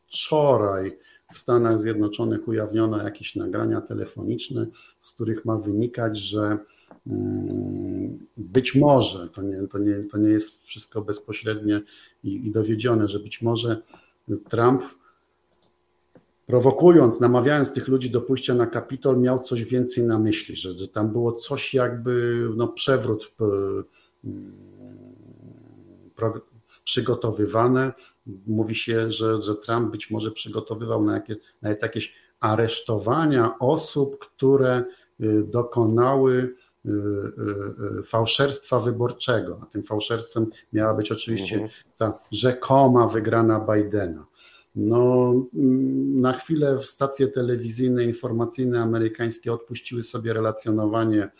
wczoraj 0.09 0.99
w 1.33 1.39
Stanach 1.39 1.81
Zjednoczonych 1.81 2.49
ujawniono 2.49 3.03
jakieś 3.03 3.37
nagrania 3.37 3.81
telefoniczne, 3.81 4.67
z 5.01 5.13
których 5.13 5.45
ma 5.45 5.59
wynikać, 5.59 6.19
że 6.19 6.59
mm, 7.07 8.27
być 8.37 8.75
może, 8.75 9.29
to 9.29 9.43
nie, 9.43 9.69
to 9.69 9.79
nie, 9.79 9.95
to 9.95 10.19
nie 10.19 10.29
jest 10.29 10.63
wszystko 10.63 11.03
bezpośrednie 11.03 11.83
i, 12.25 12.47
i 12.47 12.51
dowiedzione, 12.51 13.09
że 13.09 13.19
być 13.19 13.43
może 13.43 13.83
Trump 14.49 14.83
prowokując, 16.47 17.21
namawiając 17.21 17.73
tych 17.73 17.89
ludzi 17.89 18.11
do 18.11 18.21
pójścia 18.21 18.55
na 18.55 18.67
Kapitol, 18.67 19.21
miał 19.21 19.43
coś 19.43 19.65
więcej 19.65 20.05
na 20.05 20.19
myśli, 20.19 20.57
że, 20.57 20.73
że 20.73 20.89
tam 20.89 21.13
było 21.13 21.33
coś 21.33 21.75
jakby 21.75 22.43
no, 22.57 22.69
przewrót 22.69 23.35
mm, 24.25 24.55
pro, 26.15 26.41
przygotowywane, 26.85 27.93
Mówi 28.47 28.75
się, 28.75 29.13
że, 29.13 29.43
że 29.43 29.57
Trump 29.57 29.91
być 29.91 30.11
może 30.11 30.31
przygotowywał 30.31 31.05
na 31.05 31.15
jakie, 31.15 31.37
nawet 31.63 31.83
jakieś 31.83 32.15
aresztowania 32.41 33.59
osób, 33.59 34.19
które 34.19 34.85
y, 35.21 35.45
dokonały 35.45 36.55
y, 36.87 36.91
y, 37.99 38.03
fałszerstwa 38.03 38.81
wyborczego, 38.81 39.59
a 39.63 39.67
tym 39.67 39.83
fałszerstwem 39.83 40.47
miała 40.73 40.95
być 40.95 41.13
oczywiście 41.13 41.55
mhm. 41.55 41.73
ta 41.97 42.19
rzekoma 42.33 43.09
wygrana 43.09 43.67
Bidena. 43.73 44.27
No, 44.77 45.33
mm, 45.55 46.21
na 46.21 46.33
chwilę 46.33 46.83
stacje 46.83 47.29
telewizyjne, 47.29 48.05
informacyjne 48.05 48.83
amerykańskie 48.83 49.53
odpuściły 49.53 50.03
sobie 50.03 50.33
relacjonowanie 50.33 51.31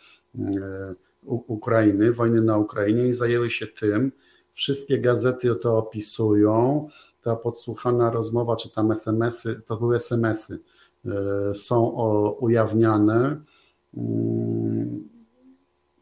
Ukrainy, 1.23 2.13
wojny 2.13 2.41
na 2.41 2.59
Ukrainie 2.59 3.09
i 3.09 3.13
zajęły 3.13 3.51
się 3.51 3.67
tym, 3.67 4.13
Wszystkie 4.57 4.99
gazety 4.99 5.55
to 5.55 5.79
opisują. 5.79 6.89
Ta 7.23 7.37
podsłuchana 7.37 8.11
rozmowa, 8.11 8.57
czy 8.57 8.71
tam 8.71 8.93
SMS-y, 8.93 9.63
to 9.67 9.77
były 9.77 9.97
SMS-y, 9.97 10.59
e, 11.07 11.55
są 11.55 11.85
ujawniane. 12.41 13.41
Mm, 13.97 15.09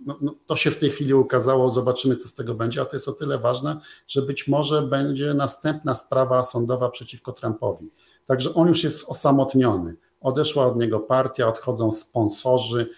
no, 0.06 0.18
no, 0.20 0.34
to 0.46 0.56
się 0.56 0.70
w 0.70 0.78
tej 0.78 0.90
chwili 0.90 1.14
ukazało, 1.14 1.70
zobaczymy, 1.70 2.16
co 2.16 2.28
z 2.28 2.34
tego 2.34 2.54
będzie, 2.54 2.80
a 2.80 2.84
to 2.84 2.96
jest 2.96 3.08
o 3.08 3.12
tyle 3.12 3.38
ważne, 3.38 3.80
że 4.08 4.22
być 4.22 4.48
może 4.48 4.82
będzie 4.82 5.34
następna 5.34 5.94
sprawa 5.94 6.42
sądowa 6.42 6.90
przeciwko 6.90 7.32
Trumpowi. 7.32 7.90
Także 8.26 8.54
on 8.54 8.68
już 8.68 8.84
jest 8.84 9.04
osamotniony. 9.08 9.96
Odeszła 10.20 10.66
od 10.66 10.76
niego 10.76 11.00
partia, 11.00 11.48
odchodzą 11.48 11.92
sponsorzy. 11.92 12.90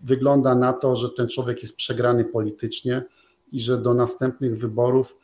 Wygląda 0.00 0.54
na 0.54 0.72
to, 0.72 0.96
że 0.96 1.10
ten 1.10 1.28
człowiek 1.28 1.62
jest 1.62 1.76
przegrany 1.76 2.24
politycznie 2.24 3.04
i 3.52 3.60
że 3.60 3.78
do 3.78 3.94
następnych 3.94 4.58
wyborów 4.58 5.16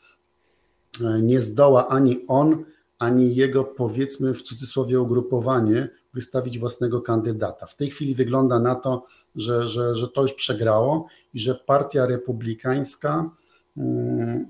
e, 1.01 1.23
nie 1.23 1.43
zdoła 1.43 1.89
ani 1.89 2.25
on, 2.29 2.65
ani 2.99 3.37
jego 3.37 3.65
powiedzmy 3.65 4.35
w 4.35 4.43
cudzysłowie 4.43 5.01
ugrupowanie 5.01 5.89
wystawić 6.15 6.59
własnego 6.59 7.01
kandydata. 7.01 7.67
W 7.67 7.77
tej 7.77 7.91
chwili 7.91 8.15
wygląda 8.15 8.61
na 8.61 8.75
to, 8.75 9.07
że, 9.37 9.69
że, 9.69 9.97
że 9.97 10.09
to 10.09 10.23
już 10.23 10.33
przegrało 10.33 11.07
i 11.35 11.39
że 11.39 11.55
partia 11.55 12.07
republikańska 12.07 13.31
mm, 13.77 14.47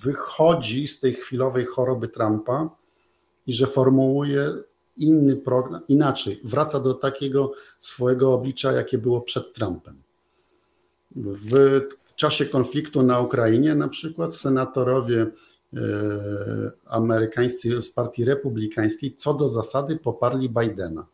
wychodzi 0.00 0.88
z 0.88 1.00
tej 1.00 1.14
chwilowej 1.14 1.66
choroby 1.66 2.08
Trumpa 2.08 2.70
i 3.46 3.54
że 3.54 3.66
formułuje 3.66 4.50
inny 4.96 5.36
program, 5.36 5.80
inaczej, 5.88 6.40
wraca 6.44 6.80
do 6.80 6.94
takiego 6.94 7.52
swojego 7.78 8.34
oblicza, 8.34 8.72
jakie 8.72 8.98
było 8.98 9.20
przed 9.20 9.52
Trumpem. 9.52 10.02
W 11.16 11.80
czasie 12.24 12.46
konfliktu 12.46 13.02
na 13.02 13.20
Ukrainie 13.20 13.74
na 13.74 13.88
przykład 13.88 14.36
senatorowie 14.36 15.22
e, 15.22 15.80
amerykańscy 16.86 17.82
z 17.82 17.90
partii 17.90 18.24
republikańskiej 18.24 19.14
co 19.14 19.34
do 19.34 19.48
zasady 19.48 19.96
poparli 19.96 20.50
Bidena. 20.50 21.06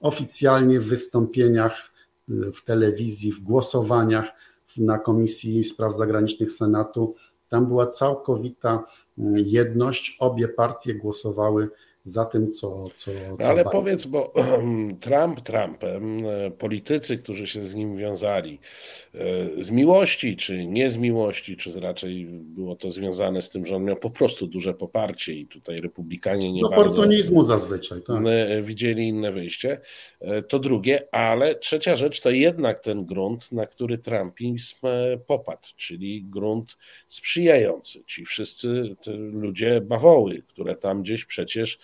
Oficjalnie 0.00 0.80
w 0.80 0.86
wystąpieniach 0.86 1.92
e, 2.28 2.52
w 2.52 2.64
telewizji, 2.64 3.32
w 3.32 3.40
głosowaniach 3.40 4.26
na 4.76 4.98
Komisji 4.98 5.64
Spraw 5.64 5.96
Zagranicznych 5.96 6.52
Senatu, 6.52 7.14
tam 7.48 7.66
była 7.66 7.86
całkowita 7.86 8.84
jedność. 9.34 10.16
Obie 10.20 10.48
partie 10.48 10.94
głosowały 10.94 11.68
za 12.04 12.24
tym, 12.24 12.52
co. 12.52 12.88
co, 12.96 13.10
co 13.38 13.44
ale 13.48 13.64
powiedz, 13.64 14.06
bo 14.06 14.32
Trump 15.00 15.40
Trumpem, 15.40 16.26
e, 16.26 16.50
politycy, 16.50 17.18
którzy 17.18 17.46
się 17.46 17.66
z 17.66 17.74
nim 17.74 17.96
wiązali, 17.96 18.58
e, 19.14 19.62
z 19.62 19.70
miłości, 19.70 20.36
czy 20.36 20.66
nie 20.66 20.90
z 20.90 20.96
miłości, 20.96 21.56
czy 21.56 21.80
raczej 21.80 22.26
było 22.26 22.76
to 22.76 22.90
związane 22.90 23.42
z 23.42 23.50
tym, 23.50 23.66
że 23.66 23.76
on 23.76 23.84
miał 23.84 23.96
po 23.96 24.10
prostu 24.10 24.46
duże 24.46 24.74
poparcie 24.74 25.32
i 25.32 25.46
tutaj 25.46 25.76
republikanie 25.76 26.52
nie 26.52 26.60
z 26.60 26.64
oportunizmu 26.64 27.44
zazwyczaj, 27.44 28.02
tak. 28.02 28.22
E, 28.26 28.62
widzieli 28.62 29.08
inne 29.08 29.32
wyjście. 29.32 29.80
To 30.48 30.58
drugie, 30.58 31.14
ale 31.14 31.54
trzecia 31.54 31.96
rzecz 31.96 32.20
to 32.20 32.30
jednak 32.30 32.80
ten 32.80 33.04
grunt, 33.04 33.52
na 33.52 33.66
który 33.66 33.98
Trumpizm 33.98 34.76
popadł, 35.26 35.68
czyli 35.76 36.24
grunt 36.24 36.76
sprzyjający. 37.06 38.04
Ci 38.06 38.24
wszyscy 38.24 38.96
ludzie 39.32 39.80
bawoły, 39.80 40.42
które 40.48 40.76
tam 40.76 41.02
gdzieś 41.02 41.24
przecież 41.24 41.78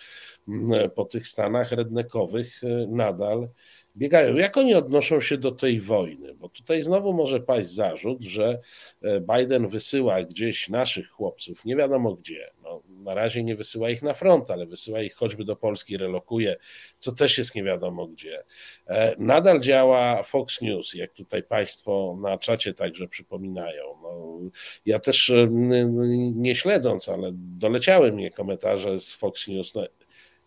po 0.95 1.05
tych 1.05 1.27
stanach 1.27 1.71
rednekowych 1.71 2.63
e, 2.63 2.87
nadal 2.87 3.49
biegają. 3.95 4.35
Jak 4.35 4.57
oni 4.57 4.75
odnoszą 4.75 5.21
się 5.21 5.37
do 5.37 5.51
tej 5.51 5.81
wojny? 5.81 6.33
Bo 6.33 6.49
tutaj 6.49 6.81
znowu 6.81 7.13
może 7.13 7.39
paść 7.39 7.69
zarzut, 7.69 8.23
że 8.23 8.59
e, 9.01 9.21
Biden 9.21 9.67
wysyła 9.67 10.23
gdzieś 10.23 10.69
naszych 10.69 11.09
chłopców, 11.09 11.65
nie 11.65 11.75
wiadomo 11.75 12.15
gdzie. 12.15 12.51
No, 12.63 12.81
na 12.87 13.13
razie 13.13 13.43
nie 13.43 13.55
wysyła 13.55 13.89
ich 13.89 14.01
na 14.01 14.13
front, 14.13 14.51
ale 14.51 14.65
wysyła 14.65 15.01
ich 15.01 15.15
choćby 15.15 15.45
do 15.45 15.55
Polski, 15.55 15.97
relokuje, 15.97 16.55
co 16.99 17.11
też 17.11 17.37
jest 17.37 17.55
nie 17.55 17.63
wiadomo 17.63 18.07
gdzie. 18.07 18.43
E, 18.87 19.15
nadal 19.19 19.59
działa 19.59 20.23
Fox 20.23 20.61
News, 20.61 20.93
jak 20.93 21.13
tutaj 21.13 21.43
Państwo 21.43 22.17
na 22.21 22.37
czacie 22.37 22.73
także 22.73 23.07
przypominają. 23.07 23.83
No, 24.03 24.39
ja 24.85 24.99
też 24.99 25.31
nie 26.35 26.55
śledząc, 26.55 27.09
ale 27.09 27.29
doleciały 27.33 28.11
mnie 28.11 28.31
komentarze 28.31 28.99
z 28.99 29.13
Fox 29.13 29.47
News. 29.47 29.75
No, 29.75 29.83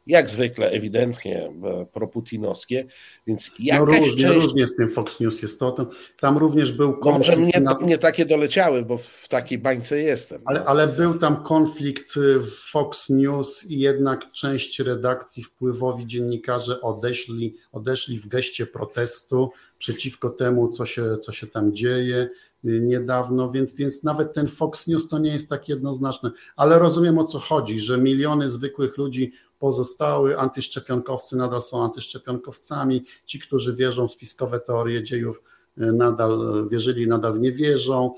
jak 0.07 0.30
zwykle 0.30 0.70
ewidentnie 0.70 1.53
e, 1.64 1.86
proputinowskie, 1.92 2.86
więc 3.26 3.50
no 3.59 3.64
jakaś 3.64 3.88
no 3.88 3.96
różnie, 3.96 4.22
część... 4.22 4.44
różnie 4.44 4.66
z 4.66 4.76
tym 4.76 4.88
Fox 4.88 5.20
News 5.20 5.42
jest 5.42 5.61
to, 5.61 5.90
tam 6.20 6.38
również 6.38 6.72
był 6.72 6.92
konflikt... 6.96 7.28
Może 7.28 7.36
mnie, 7.36 7.61
na... 7.61 7.74
mnie 7.74 7.98
takie 7.98 8.26
doleciały, 8.26 8.82
bo 8.82 8.96
w 8.96 9.26
takiej 9.28 9.59
bańce 9.59 10.00
jestem. 10.00 10.42
Ale, 10.44 10.61
no. 10.61 10.66
ale 10.66 10.88
był 10.88 11.14
tam 11.14 11.42
konflikt 11.42 12.14
w 12.40 12.70
Fox 12.70 13.09
News 13.11 13.64
i 13.64 13.78
jednak 13.78 14.32
część 14.32 14.80
redakcji, 14.80 15.44
wpływowi 15.44 16.07
dziennikarze 16.07 16.80
odeszli, 16.80 17.57
odeszli 17.72 18.18
w 18.18 18.28
geście 18.28 18.66
protestu 18.66 19.50
przeciwko 19.78 20.30
temu, 20.30 20.68
co 20.68 20.86
się, 20.86 21.18
co 21.18 21.32
się 21.32 21.46
tam 21.46 21.74
dzieje 21.74 22.28
y, 22.64 22.80
niedawno, 22.80 23.50
więc, 23.50 23.74
więc 23.74 24.03
nawet 24.03 24.32
ten 24.32 24.48
Fox 24.48 24.86
News 24.86 25.09
to 25.09 25.18
nie 25.18 25.32
jest 25.32 25.48
tak 25.48 25.68
jednoznaczne, 25.68 26.30
ale 26.57 26.78
rozumiem 26.78 27.18
o 27.18 27.24
co 27.24 27.38
chodzi, 27.38 27.80
że 27.80 27.98
miliony 27.98 28.50
zwykłych 28.50 28.96
ludzi 28.96 29.32
pozostały 29.62 30.38
antyszczepionkowcy 30.38 31.36
nadal 31.36 31.62
są 31.62 31.84
antyszczepionkowcami, 31.84 33.04
ci, 33.24 33.38
którzy 33.38 33.76
wierzą 33.76 34.08
w 34.08 34.12
spiskowe 34.12 34.60
teorie 34.60 35.02
dziejów, 35.02 35.42
e, 35.78 35.92
nadal 35.92 36.66
wierzyli, 36.70 37.06
nadal 37.08 37.40
nie 37.40 37.52
wierzą. 37.52 38.14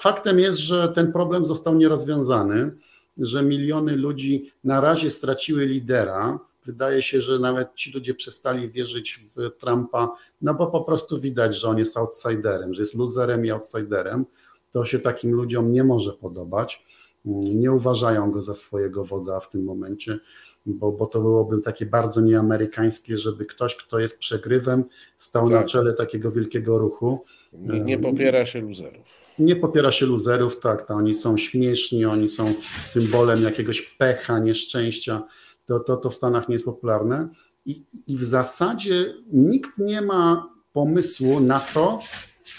Faktem 0.00 0.40
jest, 0.40 0.58
że 0.58 0.88
ten 0.88 1.12
problem 1.12 1.44
został 1.44 1.74
nierozwiązany, 1.74 2.70
że 3.18 3.42
miliony 3.42 3.96
ludzi 3.96 4.52
na 4.64 4.80
razie 4.80 5.10
straciły 5.10 5.66
lidera. 5.66 6.38
Wydaje 6.66 7.02
się, 7.02 7.20
że 7.20 7.38
nawet 7.38 7.74
ci 7.74 7.92
ludzie 7.92 8.14
przestali 8.14 8.68
wierzyć 8.68 9.24
w 9.36 9.50
Trumpa, 9.60 10.16
no 10.42 10.54
bo 10.54 10.66
po 10.66 10.80
prostu 10.80 11.20
widać, 11.20 11.56
że 11.56 11.68
on 11.68 11.78
jest 11.78 11.96
outsiderem, 11.96 12.74
że 12.74 12.82
jest 12.82 12.94
loserem 12.94 13.46
i 13.46 13.50
outsiderem. 13.50 14.26
To 14.72 14.84
się 14.84 14.98
takim 14.98 15.32
ludziom 15.32 15.72
nie 15.72 15.84
może 15.84 16.12
podobać 16.12 16.89
nie 17.24 17.72
uważają 17.72 18.30
go 18.30 18.42
za 18.42 18.54
swojego 18.54 19.04
wodza 19.04 19.40
w 19.40 19.50
tym 19.50 19.64
momencie. 19.64 20.18
bo, 20.66 20.92
bo 20.92 21.06
to 21.06 21.20
byłoby 21.20 21.62
takie 21.62 21.86
bardzo 21.86 22.20
nieamerykańskie, 22.20 23.18
żeby 23.18 23.46
ktoś, 23.46 23.76
kto 23.76 23.98
jest 23.98 24.18
przegrywem, 24.18 24.84
stał 25.18 25.50
tak. 25.50 25.60
na 25.60 25.68
czele 25.68 25.92
takiego 25.92 26.32
wielkiego 26.32 26.78
ruchu. 26.78 27.24
Nie, 27.52 27.80
nie 27.80 27.98
popiera 27.98 28.46
się 28.46 28.60
luzerów. 28.60 29.06
Nie 29.38 29.56
popiera 29.56 29.92
się 29.92 30.06
luzerów, 30.06 30.60
tak, 30.60 30.86
to 30.86 30.94
oni 30.94 31.14
są 31.14 31.36
śmieszni, 31.36 32.04
oni 32.04 32.28
są 32.28 32.54
symbolem 32.84 33.42
jakiegoś 33.42 33.82
pecha, 33.82 34.38
nieszczęścia. 34.38 35.22
To, 35.66 35.80
to, 35.80 35.96
to 35.96 36.10
w 36.10 36.14
Stanach 36.14 36.48
nie 36.48 36.54
jest 36.54 36.64
popularne. 36.64 37.28
I, 37.66 37.84
I 38.06 38.16
w 38.16 38.24
zasadzie 38.24 39.14
nikt 39.32 39.78
nie 39.78 40.02
ma 40.02 40.50
pomysłu 40.72 41.40
na 41.40 41.60
to, 41.60 41.98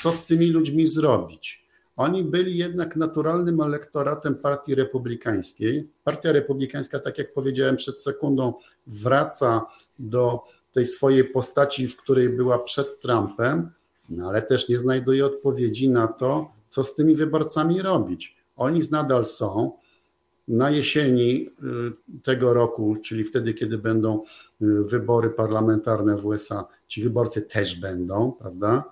co 0.01 0.11
z 0.11 0.25
tymi 0.25 0.47
ludźmi 0.47 0.87
zrobić. 0.87 1.60
Oni 2.01 2.23
byli 2.23 2.57
jednak 2.57 2.95
naturalnym 2.95 3.61
elektoratem 3.61 4.35
Partii 4.35 4.75
Republikańskiej. 4.75 5.89
Partia 6.03 6.31
Republikańska, 6.31 6.99
tak 6.99 7.17
jak 7.17 7.33
powiedziałem 7.33 7.77
przed 7.77 8.01
sekundą, 8.01 8.53
wraca 8.87 9.65
do 9.99 10.39
tej 10.71 10.85
swojej 10.85 11.23
postaci, 11.23 11.87
w 11.87 11.97
której 11.97 12.29
była 12.29 12.59
przed 12.59 12.99
Trumpem, 12.99 13.69
no 14.09 14.29
ale 14.29 14.41
też 14.41 14.69
nie 14.69 14.79
znajduje 14.79 15.25
odpowiedzi 15.25 15.89
na 15.89 16.07
to, 16.07 16.51
co 16.67 16.83
z 16.83 16.95
tymi 16.95 17.15
wyborcami 17.15 17.81
robić. 17.81 18.35
Oni 18.55 18.81
nadal 18.91 19.25
są. 19.25 19.71
Na 20.47 20.69
jesieni 20.69 21.47
y, 21.47 22.21
tego 22.23 22.53
roku, 22.53 22.95
czyli 23.03 23.23
wtedy, 23.23 23.53
kiedy 23.53 23.77
będą 23.77 24.23
y, 24.61 24.83
wybory 24.83 25.29
parlamentarne 25.29 26.17
w 26.17 26.25
USA, 26.25 26.65
ci 26.87 27.03
wyborcy 27.03 27.41
też 27.41 27.79
będą, 27.79 28.31
prawda? 28.31 28.83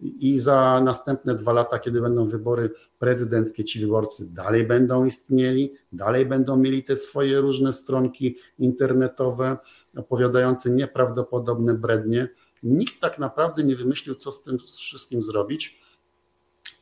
I 0.00 0.38
za 0.38 0.80
następne 0.84 1.34
dwa 1.34 1.52
lata, 1.52 1.78
kiedy 1.78 2.00
będą 2.00 2.26
wybory 2.26 2.70
prezydenckie, 2.98 3.64
ci 3.64 3.80
wyborcy 3.80 4.34
dalej 4.34 4.64
będą 4.64 5.04
istnieli, 5.04 5.74
dalej 5.92 6.26
będą 6.26 6.56
mieli 6.56 6.84
te 6.84 6.96
swoje 6.96 7.40
różne 7.40 7.72
stronki 7.72 8.36
internetowe 8.58 9.56
opowiadające 9.96 10.70
nieprawdopodobne 10.70 11.74
brednie. 11.74 12.28
Nikt 12.62 13.00
tak 13.00 13.18
naprawdę 13.18 13.64
nie 13.64 13.76
wymyślił, 13.76 14.14
co 14.14 14.32
z 14.32 14.42
tym 14.42 14.58
wszystkim 14.58 15.22
zrobić. 15.22 15.80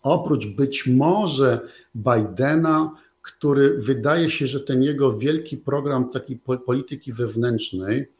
Oprócz 0.02 0.46
być 0.46 0.86
może 0.86 1.60
Bidena, 1.96 2.94
który 3.22 3.78
wydaje 3.78 4.30
się, 4.30 4.46
że 4.46 4.60
ten 4.60 4.82
jego 4.82 5.18
wielki 5.18 5.56
program 5.56 6.10
takiej 6.10 6.40
polityki 6.66 7.12
wewnętrznej 7.12 8.12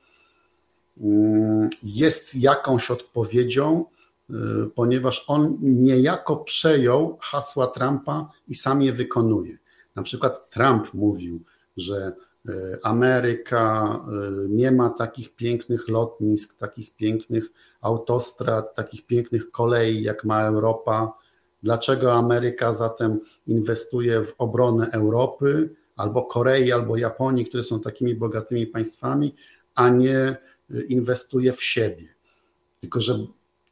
mm, 1.01 1.71
jest 1.83 2.35
jakąś 2.35 2.91
odpowiedzią, 2.91 3.85
ponieważ 4.75 5.25
on 5.27 5.59
niejako 5.61 6.37
przejął 6.37 7.19
hasła 7.21 7.67
Trumpa 7.67 8.31
i 8.49 8.55
sam 8.55 8.83
je 8.83 8.93
wykonuje. 8.93 9.59
Na 9.97 10.03
przykład 10.03 10.51
Trump 10.51 10.95
mówił, 10.95 11.43
że 11.77 12.13
y, 12.49 12.53
Ameryka 12.83 14.01
y, 14.45 14.49
nie 14.49 14.73
ma 14.73 14.91
takich 14.91 15.35
pięknych 15.35 15.89
lotnisk, 15.89 16.55
takich 16.55 16.95
pięknych 16.97 17.45
autostrad, 17.81 18.75
takich 18.75 19.07
pięknych 19.07 19.51
kolei, 19.51 20.03
jak 20.03 20.25
ma 20.25 20.43
Europa 20.43 21.13
Dlaczego 21.63 22.15
Ameryka 22.15 22.75
zatem 22.75 23.21
inwestuje 23.47 24.25
w 24.25 24.35
obronę 24.39 24.91
Europy, 24.91 25.75
albo 25.97 26.23
Korei, 26.23 26.73
albo 26.73 26.97
Japonii, 26.97 27.47
które 27.47 27.65
są 27.65 27.81
takimi 27.81 28.15
bogatymi 28.15 28.67
państwami, 28.67 29.35
a 29.75 29.89
nie 29.89 30.37
inwestuje 30.89 31.53
w 31.53 31.63
siebie? 31.63 32.05
Tylko, 32.81 33.01
że 33.01 33.27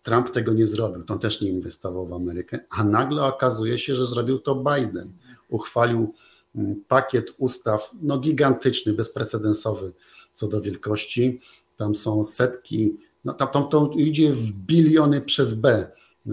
Trump 0.07 0.31
tego 0.31 0.53
nie 0.53 0.67
zrobił, 0.67 1.03
to 1.03 1.17
też 1.17 1.41
nie 1.41 1.49
inwestował 1.49 2.07
w 2.07 2.13
Amerykę, 2.13 2.59
a 2.71 2.85
nagle 2.85 3.25
okazuje 3.25 3.79
się, 3.79 3.95
że 3.95 4.07
zrobił 4.07 4.39
to 4.39 4.55
Biden. 4.55 5.13
Uchwalił 5.49 6.15
mm, 6.57 6.85
pakiet 6.89 7.35
ustaw, 7.39 7.91
no 8.03 8.19
gigantyczny, 8.19 8.93
bezprecedensowy 8.93 9.93
co 10.35 10.49
do 10.49 10.61
wielkości. 10.61 11.41
Tam 11.77 11.95
są 11.95 12.25
setki, 12.25 12.97
no 13.25 13.33
tam, 13.33 13.49
tam 13.49 13.69
to 13.69 13.91
idzie 13.97 14.33
w 14.33 14.51
biliony 14.51 15.21
przez 15.21 15.55
B 15.55 15.87
y, 16.27 16.31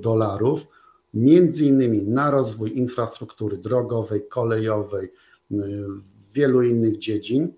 dolarów 0.00 0.66
między 1.14 1.64
innymi 1.64 2.02
na 2.02 2.30
rozwój 2.30 2.78
infrastruktury 2.78 3.56
drogowej, 3.56 4.28
kolejowej, 4.28 5.12
y, 5.52 5.56
wielu 6.32 6.62
innych 6.62 6.98
dziedzin. 6.98 7.52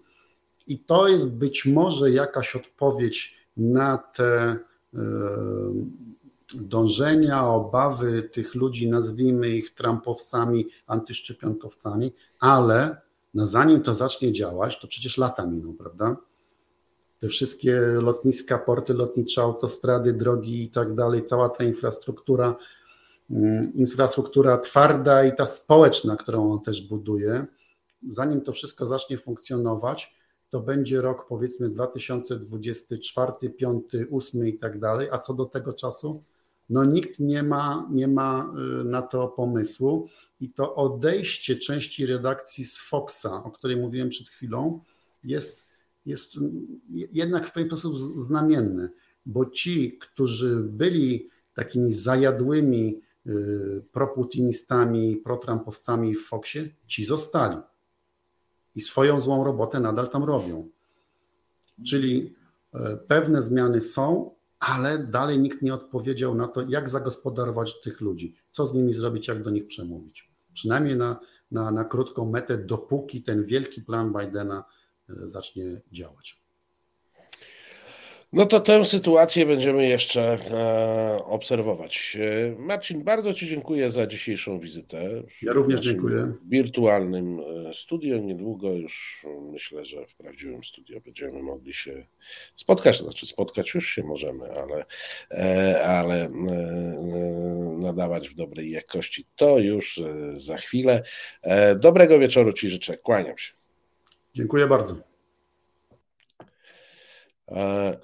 I 0.67 0.79
to 0.79 1.09
jest 1.09 1.31
być 1.31 1.67
może 1.67 2.11
jakaś 2.11 2.57
odpowiedź 2.57 3.37
na 3.57 3.99
te 3.99 4.59
dążenia, 6.55 7.47
obawy 7.47 8.23
tych 8.23 8.55
ludzi, 8.55 8.91
nazwijmy 8.91 9.49
ich 9.49 9.75
Trumpowcami, 9.75 10.67
antyszczepionkowcami, 10.87 12.13
ale 12.41 12.97
no 13.35 13.47
zanim 13.47 13.83
to 13.83 13.95
zacznie 13.95 14.33
działać, 14.33 14.81
to 14.81 14.89
przecież 14.89 15.19
lata 15.19 15.47
miną, 15.47 15.77
prawda? 15.77 16.17
Te 17.21 17.29
wszystkie 17.29 17.81
lotniska, 17.81 18.59
porty 18.59 18.95
lotnicze, 18.95 19.43
autostrady, 19.43 20.13
drogi 20.13 20.63
i 20.63 20.71
tak 20.71 20.95
dalej, 20.95 21.25
cała 21.25 21.49
ta 21.49 21.65
infrastruktura 21.65 22.57
Mm, 23.31 23.73
infrastruktura 23.75 24.59
twarda 24.59 25.25
i 25.25 25.37
ta 25.37 25.47
społeczna, 25.47 26.17
którą 26.17 26.53
on 26.53 26.61
też 26.61 26.89
buduje, 26.89 27.47
zanim 28.11 28.41
to 28.41 28.53
wszystko 28.53 28.87
zacznie 28.87 29.19
funkcjonować, 29.19 30.15
to 30.55 30.61
będzie 30.61 31.01
rok 31.01 31.27
powiedzmy 31.29 31.71
2024, 31.71 33.51
5, 33.51 33.85
8 34.13 34.47
i 34.47 34.59
tak 34.59 34.79
dalej, 34.79 35.09
a 35.11 35.19
co 35.19 35.35
do 35.35 35.45
tego 35.45 35.73
czasu, 35.73 36.23
no 36.71 36.85
nikt 36.85 37.19
nie 37.19 37.43
ma, 37.43 37.89
nie 37.93 38.09
ma 38.09 38.55
y, 38.81 38.85
na 38.85 39.03
to 39.03 39.29
pomysłu. 39.29 40.09
I 40.41 40.51
to 40.51 40.75
odejście 40.75 41.57
części 41.57 42.07
redakcji 42.07 42.65
z 42.65 42.79
Foxa, 42.79 43.45
o 43.45 43.51
której 43.51 43.77
mówiłem 43.77 44.09
przed 44.09 44.29
chwilą, 44.29 44.81
jest, 45.25 45.65
jest 46.07 46.33
jednak 46.93 47.49
w 47.49 47.53
pewien 47.53 47.69
sposób 47.69 47.99
znamienne, 47.99 48.89
bo 49.27 49.47
ci, 49.47 49.99
którzy 49.99 50.57
byli 50.57 51.29
takimi 51.55 51.93
zajadłymi 51.93 53.01
Y, 53.27 53.83
proputinistami, 53.93 55.17
protrampowcami 55.17 56.15
w 56.15 56.27
Foxie, 56.27 56.69
ci 56.87 57.05
zostali. 57.05 57.57
I 58.75 58.81
swoją 58.81 59.21
złą 59.21 59.45
robotę 59.45 59.81
nadal 59.81 60.09
tam 60.09 60.25
robią. 60.25 60.69
Czyli 61.87 62.35
e, 62.75 62.97
pewne 62.97 63.43
zmiany 63.43 63.81
są, 63.81 64.35
ale 64.59 64.99
dalej 64.99 65.39
nikt 65.39 65.63
nie 65.63 65.75
odpowiedział 65.75 66.35
na 66.35 66.49
to, 66.49 66.63
jak 66.69 66.89
zagospodarować 66.89 67.81
tych 67.81 68.01
ludzi, 68.01 68.35
co 68.51 68.67
z 68.67 68.75
nimi 68.75 68.95
zrobić, 68.95 69.29
jak 69.29 69.43
do 69.43 69.51
nich 69.51 69.67
przemówić. 69.67 70.31
Przynajmniej 70.53 70.97
na, 70.97 71.21
na, 71.51 71.71
na 71.71 71.85
krótką 71.85 72.31
metę, 72.31 72.59
dopóki 72.59 73.23
ten 73.23 73.45
wielki 73.45 73.83
plan 73.83 74.13
Bidena 74.13 74.65
e, 75.09 75.29
zacznie 75.29 75.81
działać. 75.93 76.44
No 78.35 78.47
to 78.47 78.61
tę 78.61 78.85
sytuację 78.85 79.47
będziemy 79.47 79.89
jeszcze 79.89 80.39
e, 80.51 81.25
obserwować. 81.25 82.17
E, 82.21 82.55
Marcin, 82.59 83.05
bardzo 83.05 83.35
Ci 83.35 83.49
dziękuję 83.49 83.91
za 83.91 84.07
dzisiejszą 84.07 84.61
wizytę. 84.61 85.23
Ja 85.43 85.53
również 85.53 85.81
dziękuję. 85.81 86.33
W 86.45 86.49
wirtualnym 86.49 87.41
e, 87.41 87.75
studio. 87.75 88.19
Niedługo 88.19 88.73
już 88.73 89.27
myślę, 89.53 89.85
że 89.85 90.07
w 90.07 90.15
prawdziwym 90.15 90.65
studio 90.65 91.01
będziemy 91.01 91.43
mogli 91.43 91.75
się 91.75 92.07
spotkać. 92.55 93.01
Znaczy, 93.01 93.27
spotkać 93.27 93.75
już 93.75 93.89
się 93.89 94.03
możemy, 94.03 94.45
ale, 94.53 94.85
ale 95.85 96.29
nadawać 97.79 98.29
w 98.29 98.35
dobrej 98.35 98.71
jakości 98.71 99.27
to 99.37 99.59
już 99.59 100.01
za 100.35 100.57
chwilę. 100.57 101.03
Dobrego 101.77 102.19
wieczoru 102.19 102.53
Ci 102.53 102.71
życzę. 102.71 102.97
Kłaniam 102.97 103.39
się. 103.39 103.53
Dziękuję 104.35 104.67
bardzo. 104.67 105.14
E, 107.49 107.99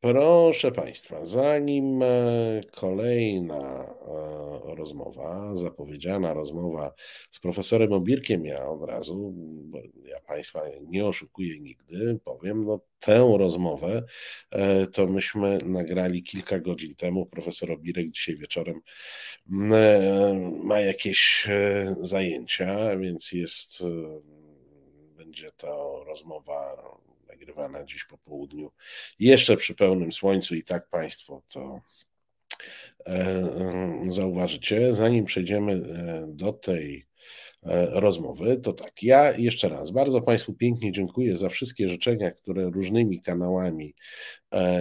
proszę 0.00 0.72
Państwa, 0.72 1.26
zanim 1.26 2.02
e, 2.02 2.60
kolejna 2.70 3.84
e, 3.84 4.74
rozmowa, 4.74 5.56
zapowiedziana 5.56 6.34
rozmowa 6.34 6.94
z 7.30 7.40
profesorem 7.40 7.92
Obirkiem, 7.92 8.44
ja 8.44 8.68
od 8.68 8.84
razu, 8.84 9.32
bo 9.64 9.78
ja 10.04 10.20
Państwa 10.20 10.62
nie 10.88 11.06
oszukuję 11.06 11.60
nigdy, 11.60 12.18
powiem, 12.24 12.64
no 12.64 12.80
tę 13.00 13.34
rozmowę 13.38 14.02
to 14.92 15.06
myśmy 15.06 15.58
nagrali 15.64 16.22
kilka 16.22 16.58
godzin 16.58 16.94
temu. 16.94 17.26
Profesor 17.26 17.70
Obirek 17.70 18.10
dzisiaj 18.10 18.36
wieczorem 18.36 18.80
ma 20.64 20.80
jakieś 20.80 21.48
zajęcia, 22.00 22.96
więc 22.96 23.32
jest, 23.32 23.84
będzie 25.16 25.52
to 25.56 26.04
rozmowa 26.06 26.76
nagrywana 27.42 27.84
dziś 27.84 28.04
po 28.04 28.18
południu, 28.18 28.70
jeszcze 29.20 29.56
przy 29.56 29.74
pełnym 29.74 30.12
słońcu 30.12 30.54
i 30.54 30.62
tak 30.62 30.88
Państwo 30.88 31.42
to 31.48 31.80
e, 33.06 33.10
e, 33.10 34.04
zauważycie. 34.08 34.94
Zanim 34.94 35.24
przejdziemy 35.24 35.72
e, 35.72 36.24
do 36.28 36.52
tej 36.52 37.06
rozmowy, 37.92 38.56
to 38.60 38.72
tak. 38.72 39.02
Ja 39.02 39.36
jeszcze 39.36 39.68
raz 39.68 39.90
bardzo 39.90 40.20
Państwu 40.20 40.54
pięknie 40.54 40.92
dziękuję 40.92 41.36
za 41.36 41.48
wszystkie 41.48 41.88
życzenia, 41.88 42.30
które 42.30 42.70
różnymi 42.70 43.20
kanałami 43.20 43.94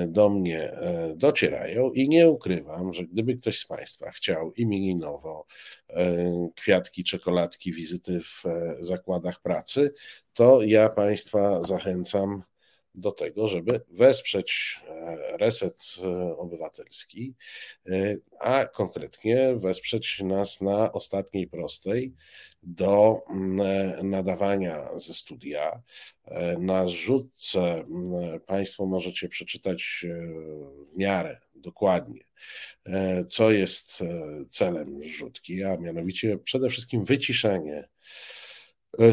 do 0.07 0.29
mnie 0.29 0.71
docierają 1.15 1.91
i 1.91 2.09
nie 2.09 2.29
ukrywam, 2.29 2.93
że 2.93 3.03
gdyby 3.03 3.35
ktoś 3.35 3.59
z 3.59 3.65
Państwa 3.65 4.11
chciał 4.11 4.53
imieninowo 4.53 5.45
kwiatki, 6.55 7.03
czekoladki, 7.03 7.73
wizyty 7.73 8.21
w 8.21 8.43
zakładach 8.79 9.41
pracy, 9.41 9.93
to 10.33 10.61
ja 10.61 10.89
Państwa 10.89 11.63
zachęcam 11.63 12.43
do 12.95 13.11
tego, 13.11 13.47
żeby 13.47 13.81
wesprzeć 13.89 14.79
e, 14.87 15.37
reset 15.37 15.95
e, 16.03 16.37
obywatelski, 16.37 17.33
e, 17.89 18.15
a 18.39 18.65
konkretnie 18.65 19.55
wesprzeć 19.55 20.19
nas 20.19 20.61
na 20.61 20.91
ostatniej 20.91 21.47
prostej 21.47 22.13
do 22.63 23.21
nadawania 24.03 24.89
ze 24.95 25.13
studia. 25.13 25.81
Na 26.59 26.87
zrzutce 26.87 27.83
Państwo 28.45 28.85
możecie 28.85 29.29
przeczytać 29.29 30.05
w 30.93 30.97
miarę 30.97 31.41
dokładnie, 31.55 32.23
co 33.27 33.51
jest 33.51 33.99
celem 34.49 35.03
zrzutki, 35.03 35.63
a 35.63 35.77
mianowicie 35.77 36.37
przede 36.37 36.69
wszystkim 36.69 37.05
wyciszenie 37.05 37.87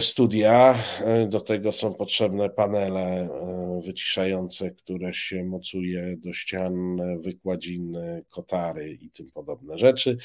studia. 0.01 0.79
E, 1.01 1.27
do 1.27 1.41
tego 1.41 1.73
są 1.73 1.95
potrzebne 1.95 2.51
panele 2.51 3.01
e, 3.01 3.81
wyciszające, 3.85 4.71
które 4.71 5.15
się 5.15 5.45
mocuje 5.45 6.17
do 6.17 6.33
ścian, 6.33 6.97
wykładziny, 7.21 8.25
kotary 8.29 8.91
i 8.91 9.11
tym 9.11 9.31
podobne 9.31 9.79
rzeczy. 9.79 10.17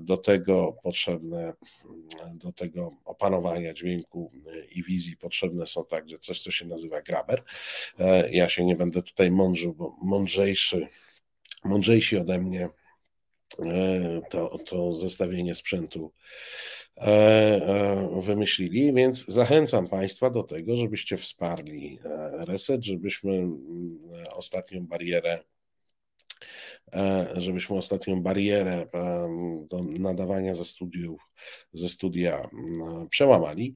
Do 0.00 0.16
tego 0.16 0.76
potrzebne, 0.82 1.52
do 2.34 2.52
tego 2.52 2.92
opanowania 3.04 3.74
dźwięku 3.74 4.32
i 4.74 4.82
wizji 4.82 5.16
potrzebne 5.16 5.66
są 5.66 5.84
także 5.84 6.18
coś, 6.18 6.42
co 6.42 6.50
się 6.50 6.66
nazywa 6.66 7.02
graber. 7.02 7.42
Ja 8.30 8.48
się 8.48 8.64
nie 8.64 8.76
będę 8.76 9.02
tutaj 9.02 9.30
mądrzył, 9.30 9.74
bo 9.74 9.96
mądrzejszy, 10.02 10.88
mądrzejsi 11.64 12.16
ode 12.16 12.40
mnie 12.40 12.68
to, 14.30 14.58
to 14.58 14.92
zestawienie 14.92 15.54
sprzętu 15.54 16.12
E, 16.38 16.83
e, 16.83 16.83
wymyślili, 18.22 18.92
więc 18.92 19.24
zachęcam 19.26 19.88
Państwa 19.88 20.30
do 20.30 20.42
tego, 20.42 20.76
żebyście 20.76 21.16
wsparli 21.16 21.98
e, 22.04 22.44
reset, 22.44 22.84
żebyśmy 22.84 23.32
mm, 23.32 23.98
ostatnią 24.32 24.86
barierę 24.86 25.38
żebyśmy 27.36 27.76
ostatnią 27.76 28.22
barierę 28.22 28.86
do 29.68 29.82
nadawania 29.82 30.54
ze 30.54 30.64
studiów, 30.64 31.22
ze 31.72 31.88
studia 31.88 32.50
mm, 32.52 33.08
przełamali. 33.08 33.74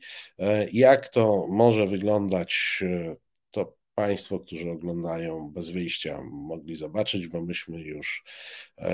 Jak 0.73 1.09
to 1.09 1.47
może 1.49 1.87
wyglądać, 1.87 2.83
to 3.51 3.77
Państwo, 3.95 4.41
którzy 4.41 4.71
oglądają 4.71 5.51
bez 5.51 5.71
wyjścia, 5.71 6.21
mogli 6.31 6.77
zobaczyć, 6.77 7.29
bo 7.29 7.41
myśmy 7.41 7.81
już 7.81 8.25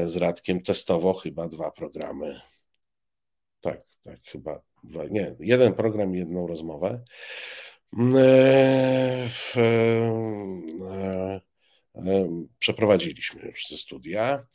z 0.05 0.17
Radkiem 0.17 0.63
testowo 0.63 1.13
chyba 1.13 1.49
dwa 1.49 1.71
programy 1.71 2.41
tak, 3.65 3.81
tak, 4.03 4.21
chyba 4.21 4.61
nie, 5.11 5.37
jeden 5.41 5.75
program, 5.75 6.15
jedną 6.15 6.47
rozmowę. 6.47 7.05
Mm, 7.99 8.17
e, 8.17 8.21
e, 9.57 11.41
e, 11.95 12.29
przeprowadziliśmy 12.59 13.43
już 13.43 13.67
ze 13.69 13.77
studia. 13.77 14.47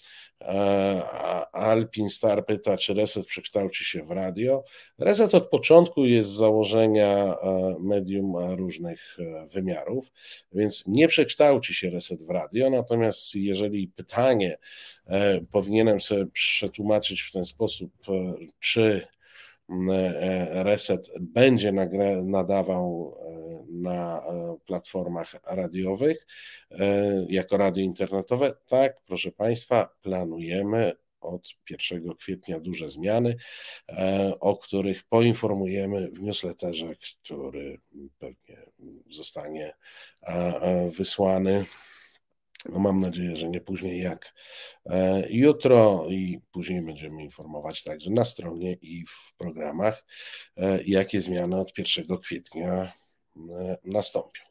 Alpin 1.51 2.09
Star 2.09 2.45
pyta, 2.45 2.77
czy 2.77 2.93
reset 2.93 3.25
przekształci 3.25 3.85
się 3.85 4.03
w 4.03 4.11
radio. 4.11 4.63
Reset 4.99 5.35
od 5.35 5.49
początku 5.49 6.05
jest 6.05 6.29
z 6.29 6.35
założenia 6.35 7.35
medium 7.79 8.55
różnych 8.55 9.17
wymiarów, 9.53 10.11
więc 10.53 10.83
nie 10.87 11.07
przekształci 11.07 11.73
się 11.73 11.89
reset 11.89 12.23
w 12.23 12.29
radio. 12.29 12.69
Natomiast 12.69 13.35
jeżeli 13.35 13.87
pytanie 13.87 14.57
powinienem 15.51 16.01
sobie 16.01 16.25
przetłumaczyć 16.25 17.21
w 17.21 17.31
ten 17.31 17.45
sposób, 17.45 17.91
czy 18.59 19.07
reset 20.49 21.09
będzie 21.19 21.71
nadawał 22.23 23.15
na 23.71 24.23
platformach 24.65 25.35
radiowych 25.47 26.27
jako 27.29 27.57
radio 27.57 27.83
internetowe. 27.83 28.53
Tak, 28.67 29.01
proszę 29.05 29.31
Państwa, 29.31 29.89
planujemy 30.01 30.93
od 31.21 31.49
1 31.69 32.13
kwietnia 32.13 32.59
duże 32.59 32.89
zmiany, 32.89 33.35
o 34.39 34.57
których 34.57 35.03
poinformujemy 35.03 36.11
w 36.11 36.21
newsletterze, 36.21 36.95
który 37.23 37.79
pewnie 38.19 38.57
zostanie 39.09 39.73
wysłany. 40.97 41.65
No 42.65 42.79
mam 42.79 42.99
nadzieję, 42.99 43.37
że 43.37 43.49
nie 43.49 43.61
później 43.61 44.01
jak 44.01 44.33
jutro 45.29 46.05
i 46.09 46.39
później 46.51 46.81
będziemy 46.81 47.23
informować 47.23 47.83
także 47.83 48.11
na 48.11 48.25
stronie 48.25 48.73
i 48.73 49.05
w 49.05 49.33
programach, 49.37 50.05
jakie 50.85 51.21
zmiany 51.21 51.59
od 51.59 51.77
1 51.77 52.17
kwietnia 52.17 52.91
nastąpią. 53.83 54.49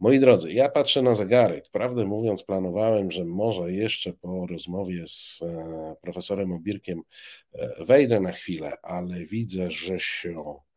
Moi 0.00 0.20
drodzy, 0.20 0.52
ja 0.52 0.68
patrzę 0.68 1.02
na 1.02 1.14
zegarek. 1.14 1.68
Prawdę 1.72 2.04
mówiąc, 2.04 2.42
planowałem, 2.42 3.10
że 3.10 3.24
może 3.24 3.72
jeszcze 3.72 4.12
po 4.12 4.46
rozmowie 4.46 5.04
z 5.06 5.40
e, 5.42 5.96
profesorem 6.00 6.52
Obirkiem 6.52 7.02
e, 7.54 7.84
wejdę 7.84 8.20
na 8.20 8.32
chwilę, 8.32 8.72
ale 8.82 9.26
widzę, 9.26 9.70
że 9.70 10.00
się, 10.00 10.34
e, 10.40 10.73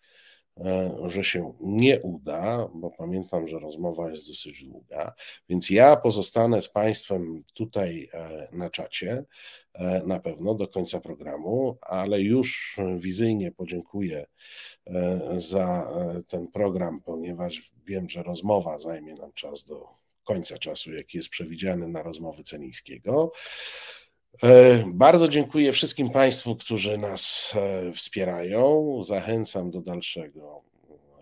że 1.06 1.24
się 1.24 1.54
nie 1.60 2.02
uda, 2.02 2.70
bo 2.74 2.92
pamiętam, 2.92 3.48
że 3.48 3.60
rozmowa 3.60 4.12
jest 4.12 4.28
dosyć 4.28 4.64
długa. 4.64 5.14
Więc 5.50 5.70
ja 5.70 5.96
pozostanę 5.96 6.62
z 6.62 6.70
Państwem 6.70 7.44
tutaj 7.54 8.10
na 8.52 8.70
czacie 8.70 9.26
na 10.06 10.20
pewno 10.20 10.56
do 10.56 10.68
końca 10.68 11.00
programu, 11.00 11.78
ale 11.82 12.22
już 12.22 12.80
wizyjnie 12.98 13.52
podziękuję 13.52 14.26
za 15.38 15.94
ten 16.28 16.48
program, 16.48 17.02
ponieważ 17.02 17.72
wiem, 17.86 18.10
że 18.10 18.24
rozmowa 18.24 18.80
zajmie 18.80 19.14
nam 19.14 19.34
czas 19.34 19.66
do 19.66 19.86
końca 20.24 20.58
czasu, 20.58 20.94
jaki 20.94 21.18
jest 21.18 21.30
przewidziany 21.30 21.88
na 21.88 22.04
rozmowy 22.04 22.44
Celińskiego. 22.44 23.32
E, 24.44 24.84
bardzo 24.88 25.28
dziękuję 25.28 25.74
wszystkim 25.74 26.10
Państwu, 26.10 26.56
którzy 26.56 26.98
nas 26.98 27.54
e, 27.56 27.94
wspierają. 27.94 29.02
Zachęcam 29.04 29.72
do 29.72 29.82
dalszego 29.82 30.62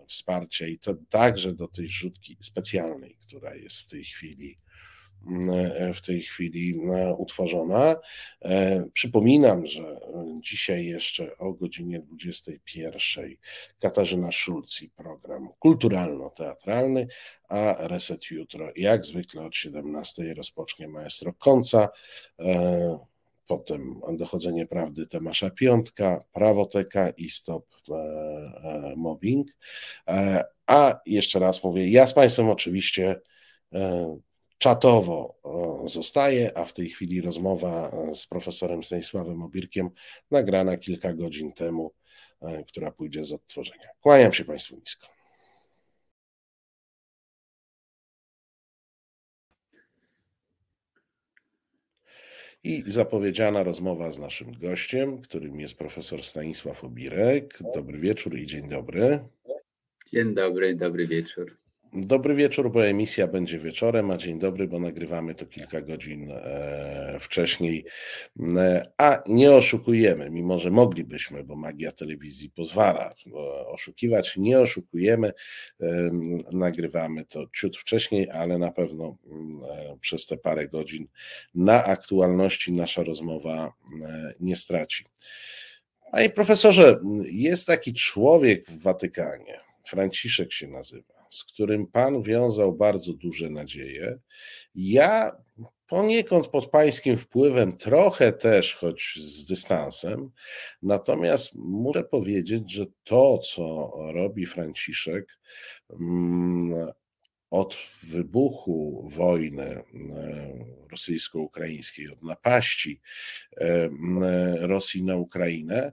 wsparcia 0.08 0.66
i 0.66 0.78
to 0.78 0.94
także 1.10 1.54
do 1.54 1.68
tej 1.68 1.88
rzutki 1.88 2.36
specjalnej, 2.40 3.16
która 3.26 3.54
jest 3.54 3.80
w 3.80 3.86
tej 3.88 4.04
chwili 4.04 4.58
E, 4.65 4.65
w 5.94 6.06
tej 6.06 6.22
chwili 6.22 6.80
e, 6.94 7.14
utworzona. 7.14 7.96
E, 8.44 8.84
przypominam, 8.92 9.66
że 9.66 10.00
dzisiaj 10.40 10.86
jeszcze 10.86 11.38
o 11.38 11.52
godzinie 11.52 12.00
21 12.00 13.36
Katarzyna 13.78 14.32
Szulc 14.32 14.82
i 14.82 14.90
program 14.90 15.48
kulturalno-teatralny, 15.58 17.06
a 17.48 17.74
Reset 17.78 18.30
jutro 18.30 18.70
jak 18.76 19.04
zwykle 19.04 19.42
od 19.42 19.56
17 19.56 20.34
rozpocznie 20.34 20.88
maestro 20.88 21.32
Konca. 21.32 21.88
Potem 23.46 24.00
dochodzenie 24.12 24.66
prawdy 24.66 25.06
Tomasza 25.06 25.50
Piątka, 25.50 26.24
prawoteka 26.32 27.10
i 27.10 27.30
stop 27.30 27.66
mobbing. 28.96 29.48
A 30.66 31.00
jeszcze 31.06 31.38
raz 31.38 31.64
mówię, 31.64 31.90
ja 31.90 32.06
z 32.06 32.14
Państwem 32.14 32.50
oczywiście 32.50 33.20
czatowo 34.58 35.36
zostaje, 35.88 36.58
a 36.58 36.64
w 36.64 36.72
tej 36.72 36.90
chwili 36.90 37.20
rozmowa 37.20 37.90
e, 37.90 38.14
z 38.14 38.26
profesorem 38.26 38.82
Stanisławem 38.82 39.42
Obirkiem 39.42 39.90
nagrana 40.30 40.76
kilka 40.76 41.12
godzin 41.12 41.52
temu, 41.52 41.92
e, 42.42 42.64
która 42.64 42.90
pójdzie 42.90 43.24
z 43.24 43.32
odtworzenia. 43.32 43.88
Kłaniam 44.00 44.32
się 44.32 44.44
Państwu 44.44 44.76
nisko. 44.76 45.06
I 52.64 52.82
zapowiedziana 52.86 53.62
rozmowa 53.62 54.12
z 54.12 54.18
naszym 54.18 54.52
gościem, 54.52 55.20
którym 55.20 55.60
jest 55.60 55.78
profesor 55.78 56.24
Stanisław 56.24 56.84
Obirek. 56.84 57.58
Dobry 57.74 57.98
wieczór 57.98 58.38
i 58.38 58.46
dzień 58.46 58.68
dobry. 58.68 59.20
Dzień 60.12 60.34
dobry, 60.34 60.76
dobry 60.76 61.06
wieczór. 61.06 61.65
Dobry 61.98 62.34
wieczór, 62.34 62.70
bo 62.70 62.86
emisja 62.86 63.26
będzie 63.26 63.58
wieczorem, 63.58 64.10
a 64.10 64.16
dzień 64.16 64.38
dobry, 64.38 64.68
bo 64.68 64.80
nagrywamy 64.80 65.34
to 65.34 65.46
kilka 65.46 65.80
godzin 65.80 66.30
e, 66.30 67.16
wcześniej. 67.20 67.84
E, 68.56 68.82
a 68.98 69.22
nie 69.26 69.52
oszukujemy, 69.52 70.30
mimo 70.30 70.58
że 70.58 70.70
moglibyśmy, 70.70 71.44
bo 71.44 71.56
magia 71.56 71.92
telewizji 71.92 72.50
pozwala 72.50 73.14
oszukiwać, 73.66 74.36
nie 74.36 74.58
oszukujemy. 74.60 75.32
E, 75.80 76.10
nagrywamy 76.52 77.24
to 77.24 77.46
ciut 77.56 77.76
wcześniej, 77.76 78.30
ale 78.30 78.58
na 78.58 78.72
pewno 78.72 79.16
przez 80.00 80.26
te 80.26 80.36
parę 80.36 80.68
godzin 80.68 81.08
na 81.54 81.84
aktualności 81.84 82.72
nasza 82.72 83.02
rozmowa 83.02 83.72
nie 84.40 84.56
straci. 84.56 85.04
Panie 86.12 86.30
profesorze, 86.30 87.00
jest 87.30 87.66
taki 87.66 87.94
człowiek 87.94 88.70
w 88.70 88.82
Watykanie, 88.82 89.60
Franciszek 89.84 90.52
się 90.52 90.68
nazywa, 90.68 91.15
z 91.30 91.44
którym 91.44 91.86
pan 91.86 92.22
wiązał 92.22 92.72
bardzo 92.72 93.12
duże 93.12 93.50
nadzieje. 93.50 94.18
Ja 94.74 95.36
poniekąd 95.86 96.48
pod 96.48 96.70
pańskim 96.70 97.16
wpływem, 97.16 97.76
trochę 97.76 98.32
też, 98.32 98.74
choć 98.74 99.18
z 99.26 99.44
dystansem. 99.44 100.30
Natomiast 100.82 101.54
muszę 101.54 102.04
powiedzieć, 102.04 102.72
że 102.72 102.86
to, 103.04 103.38
co 103.38 103.92
robi 104.14 104.46
Franciszek, 104.46 105.38
mm, 105.90 106.92
od 107.50 107.76
wybuchu 108.02 109.08
wojny 109.12 109.64
e, 109.64 109.82
rosyjsko-ukraińskiej, 110.90 112.08
od 112.08 112.22
napaści 112.22 113.00
e, 113.60 113.88
Rosji 114.60 115.02
na 115.02 115.16
Ukrainę, 115.16 115.92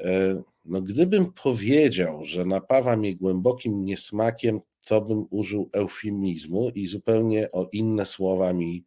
e, 0.00 0.42
no 0.64 0.82
gdybym 0.82 1.32
powiedział, 1.32 2.24
że 2.24 2.44
napawa 2.44 2.96
mnie 2.96 3.16
głębokim 3.16 3.84
niesmakiem, 3.84 4.60
to 4.84 5.00
bym 5.00 5.26
użył 5.30 5.70
eufemizmu 5.72 6.70
i 6.70 6.86
zupełnie 6.86 7.52
o 7.52 7.68
inne 7.72 8.06
słowa 8.06 8.52
mi 8.52 8.84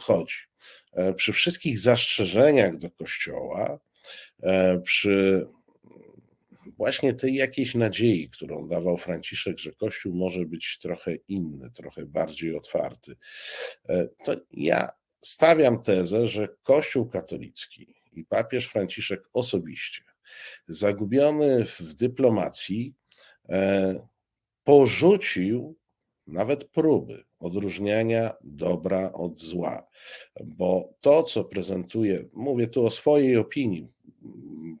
chodzi. 0.00 0.36
Przy 1.16 1.32
wszystkich 1.32 1.80
zastrzeżeniach 1.80 2.78
do 2.78 2.90
Kościoła, 2.90 3.78
przy 4.82 5.46
właśnie 6.78 7.14
tej 7.14 7.34
jakiejś 7.34 7.74
nadziei, 7.74 8.28
którą 8.28 8.68
dawał 8.68 8.96
Franciszek, 8.96 9.58
że 9.58 9.72
Kościół 9.72 10.14
może 10.14 10.44
być 10.44 10.78
trochę 10.78 11.14
inny, 11.14 11.70
trochę 11.70 12.06
bardziej 12.06 12.56
otwarty, 12.56 13.16
e, 13.88 14.08
to 14.24 14.36
ja 14.50 14.88
stawiam 15.22 15.82
tezę, 15.82 16.26
że 16.26 16.48
Kościół 16.62 17.08
katolicki 17.08 17.94
i 18.12 18.24
papież 18.24 18.66
Franciszek 18.66 19.22
osobiście, 19.32 20.02
zagubiony 20.68 21.66
w 21.66 21.94
dyplomacji, 21.94 22.94
e, 23.48 24.08
porzucił 24.68 25.76
nawet 26.26 26.64
próby 26.64 27.24
odróżniania 27.40 28.34
dobra 28.44 29.12
od 29.12 29.38
zła, 29.38 29.86
bo 30.44 30.94
to, 31.00 31.22
co 31.22 31.44
prezentuje, 31.44 32.24
mówię 32.32 32.66
tu 32.66 32.86
o 32.86 32.90
swojej 32.90 33.36
opinii, 33.36 33.88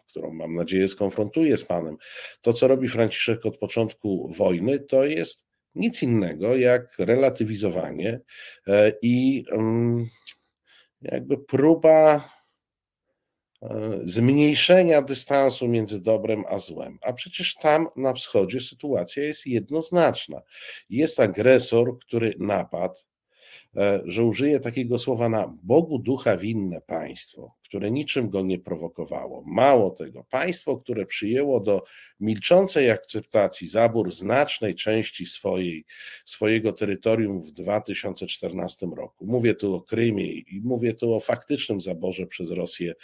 którą 0.08 0.32
mam 0.32 0.54
nadzieję 0.54 0.88
skonfrontuję 0.88 1.56
z 1.56 1.64
Panem, 1.64 1.96
to 2.40 2.52
co 2.52 2.68
robi 2.68 2.88
Franciszek 2.88 3.46
od 3.46 3.58
początku 3.58 4.32
wojny, 4.36 4.78
to 4.78 5.04
jest 5.04 5.46
nic 5.74 6.02
innego 6.02 6.56
jak 6.56 6.98
relatywizowanie 6.98 8.20
e, 8.66 8.92
i 9.02 9.44
mm, 9.52 10.06
jakby 11.02 11.38
próba 11.38 12.30
zmniejszenia 14.04 15.02
dystansu 15.02 15.68
między 15.68 16.00
dobrem 16.00 16.44
a 16.48 16.58
złem. 16.58 16.98
A 17.02 17.12
przecież 17.12 17.54
tam 17.54 17.88
na 17.96 18.12
wschodzie 18.12 18.60
sytuacja 18.60 19.22
jest 19.24 19.46
jednoznaczna. 19.46 20.40
Jest 20.90 21.20
agresor, 21.20 21.98
który 21.98 22.34
napadł, 22.38 23.00
e, 23.76 24.00
że 24.04 24.24
użyję 24.24 24.60
takiego 24.60 24.98
słowa 24.98 25.28
na 25.28 25.54
Bogu 25.62 25.98
ducha 25.98 26.36
winne 26.36 26.80
państwo, 26.80 27.54
które 27.68 27.90
niczym 27.90 28.30
go 28.30 28.42
nie 28.42 28.58
prowokowało. 28.58 29.42
Mało 29.46 29.90
tego, 29.90 30.24
państwo, 30.30 30.76
które 30.76 31.06
przyjęło 31.06 31.60
do 31.60 31.84
milczącej 32.20 32.90
akceptacji 32.90 33.68
zabór 33.68 34.12
znacznej 34.12 34.74
części 34.74 35.26
swojej, 35.26 35.84
swojego 36.24 36.72
terytorium 36.72 37.40
w 37.40 37.50
2014 37.50 38.86
roku. 38.96 39.26
Mówię 39.26 39.54
tu 39.54 39.74
o 39.74 39.80
Krymie 39.80 40.32
i 40.32 40.60
mówię 40.64 40.94
tu 40.94 41.14
o 41.14 41.20
faktycznym 41.20 41.80
zaborze 41.80 42.26
przez 42.26 42.50
Rosję 42.50 42.94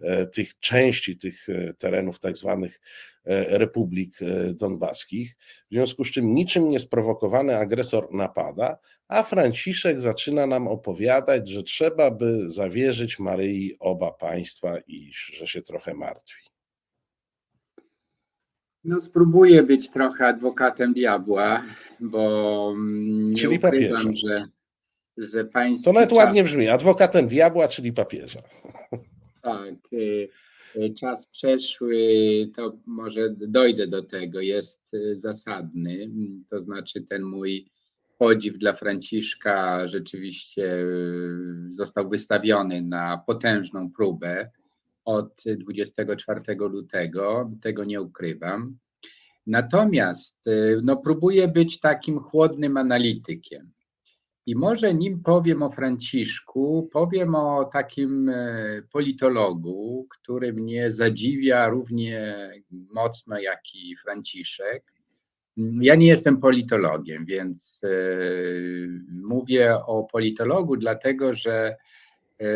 e, 0.00 0.26
tych 0.26 0.58
części, 0.58 1.18
tych 1.18 1.48
e, 1.48 1.74
terenów 1.74 2.18
tak 2.18 2.36
zwanych 2.36 2.80
e, 3.24 3.58
republik 3.58 4.18
donbaskich. 4.54 5.36
W 5.70 5.74
związku 5.74 6.04
z 6.04 6.10
czym 6.10 6.34
niczym 6.34 6.70
niesprowokowany 6.70 7.56
agresor 7.56 8.14
napada, 8.14 8.78
a 9.12 9.22
Franciszek 9.22 10.00
zaczyna 10.00 10.46
nam 10.46 10.68
opowiadać, 10.68 11.48
że 11.48 11.62
trzeba 11.62 12.10
by 12.10 12.50
zawierzyć 12.50 13.18
Maryi 13.18 13.76
oba 13.80 14.10
państwa 14.10 14.78
i 14.78 15.10
że 15.12 15.46
się 15.46 15.62
trochę 15.62 15.94
martwi. 15.94 16.42
No, 18.84 19.00
spróbuję 19.00 19.62
być 19.62 19.90
trochę 19.90 20.26
adwokatem 20.26 20.92
diabła, 20.92 21.62
bo 22.00 22.74
nie 22.78 23.38
czyli 23.38 23.56
ukrywam, 23.58 24.04
papieża. 24.04 24.28
że, 24.28 24.46
że 25.16 25.44
państwo. 25.44 25.90
To 25.90 25.94
nawet 25.94 26.12
ładnie 26.12 26.44
brzmi. 26.44 26.68
Adwokatem 26.68 27.28
diabła, 27.28 27.68
czyli 27.68 27.92
papieża. 27.92 28.42
Tak. 29.42 29.74
Y, 29.92 30.28
y, 30.76 30.94
czas 30.94 31.26
przeszły, 31.26 31.96
to 32.56 32.76
może 32.86 33.30
dojdę 33.30 33.86
do 33.86 34.02
tego, 34.02 34.40
jest 34.40 34.94
y, 34.94 35.20
zasadny. 35.20 36.10
To 36.50 36.62
znaczy 36.62 37.00
ten 37.00 37.22
mój 37.22 37.66
podziw 38.22 38.58
dla 38.58 38.72
Franciszka 38.72 39.88
rzeczywiście 39.88 40.74
y, 40.74 41.72
został 41.72 42.08
wystawiony 42.08 42.82
na 42.82 43.18
potężną 43.26 43.90
próbę 43.90 44.50
od 45.04 45.42
24 45.58 46.40
lutego, 46.56 47.50
tego 47.62 47.84
nie 47.84 48.02
ukrywam. 48.02 48.78
Natomiast 49.46 50.46
y, 50.46 50.80
no, 50.82 50.96
próbuję 50.96 51.48
być 51.48 51.80
takim 51.80 52.18
chłodnym 52.18 52.76
analitykiem. 52.76 53.72
I 54.46 54.56
może 54.56 54.94
nim 54.94 55.22
powiem 55.22 55.62
o 55.62 55.70
Franciszku, 55.70 56.88
powiem 56.92 57.34
o 57.34 57.64
takim 57.64 58.28
y, 58.28 58.86
politologu, 58.92 60.06
który 60.10 60.52
mnie 60.52 60.92
zadziwia 60.92 61.68
równie 61.68 62.50
mocno 62.70 63.38
jak 63.38 63.74
i 63.74 63.96
Franciszek, 63.96 64.91
ja 65.56 65.94
nie 65.94 66.06
jestem 66.06 66.40
politologiem, 66.40 67.24
więc 67.24 67.80
e, 67.84 67.88
mówię 69.24 69.76
o 69.86 70.04
politologu, 70.04 70.76
dlatego 70.76 71.34
że 71.34 71.76
e, 72.38 72.46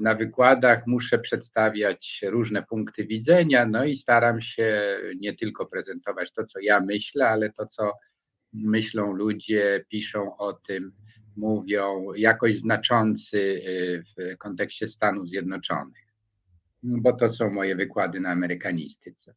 na 0.00 0.14
wykładach 0.14 0.86
muszę 0.86 1.18
przedstawiać 1.18 2.20
różne 2.26 2.62
punkty 2.62 3.06
widzenia, 3.06 3.66
no 3.66 3.84
i 3.84 3.96
staram 3.96 4.40
się 4.40 4.98
nie 5.20 5.36
tylko 5.36 5.66
prezentować 5.66 6.32
to, 6.32 6.44
co 6.44 6.60
ja 6.60 6.80
myślę, 6.80 7.28
ale 7.28 7.52
to, 7.52 7.66
co 7.66 7.92
myślą 8.52 9.12
ludzie, 9.12 9.84
piszą 9.88 10.36
o 10.36 10.52
tym, 10.52 10.92
mówią, 11.36 12.06
jakoś 12.16 12.58
znaczący 12.58 13.62
e, 13.66 14.02
w 14.02 14.38
kontekście 14.38 14.88
Stanów 14.88 15.28
Zjednoczonych, 15.28 16.06
bo 16.82 17.12
to 17.12 17.30
są 17.30 17.50
moje 17.50 17.76
wykłady 17.76 18.20
na 18.20 18.30
amerykanistyce. 18.30 19.34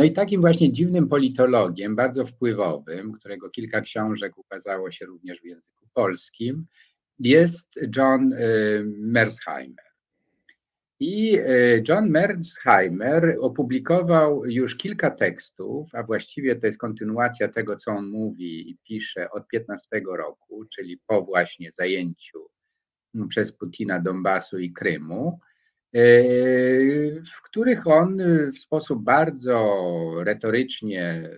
No 0.00 0.06
i 0.06 0.12
takim 0.12 0.40
właśnie 0.40 0.72
dziwnym 0.72 1.08
politologiem, 1.08 1.96
bardzo 1.96 2.26
wpływowym, 2.26 3.12
którego 3.12 3.50
kilka 3.50 3.80
książek 3.80 4.38
ukazało 4.38 4.90
się 4.90 5.06
również 5.06 5.40
w 5.40 5.44
języku 5.44 5.88
polskim, 5.94 6.66
jest 7.18 7.68
John 7.96 8.32
y, 8.32 8.84
Mersheimer. 8.86 9.84
I 11.00 11.38
y, 11.38 11.84
John 11.88 12.10
Mersheimer 12.10 13.36
opublikował 13.40 14.46
już 14.46 14.76
kilka 14.76 15.10
tekstów, 15.10 15.88
a 15.94 16.02
właściwie 16.02 16.56
to 16.56 16.66
jest 16.66 16.78
kontynuacja 16.78 17.48
tego, 17.48 17.76
co 17.76 17.90
on 17.90 18.10
mówi 18.10 18.70
i 18.70 18.76
pisze 18.88 19.30
od 19.30 19.48
15 19.48 19.86
roku, 20.16 20.64
czyli 20.76 21.00
po 21.06 21.22
właśnie 21.22 21.72
zajęciu 21.72 22.46
przez 23.28 23.52
Putina 23.52 24.00
Donbasu 24.00 24.58
i 24.58 24.72
Krymu. 24.72 25.40
E, 25.94 26.00
w 27.20 27.42
których 27.42 27.86
on 27.86 28.18
w 28.52 28.58
sposób 28.58 29.02
bardzo 29.02 29.84
retorycznie, 30.24 31.30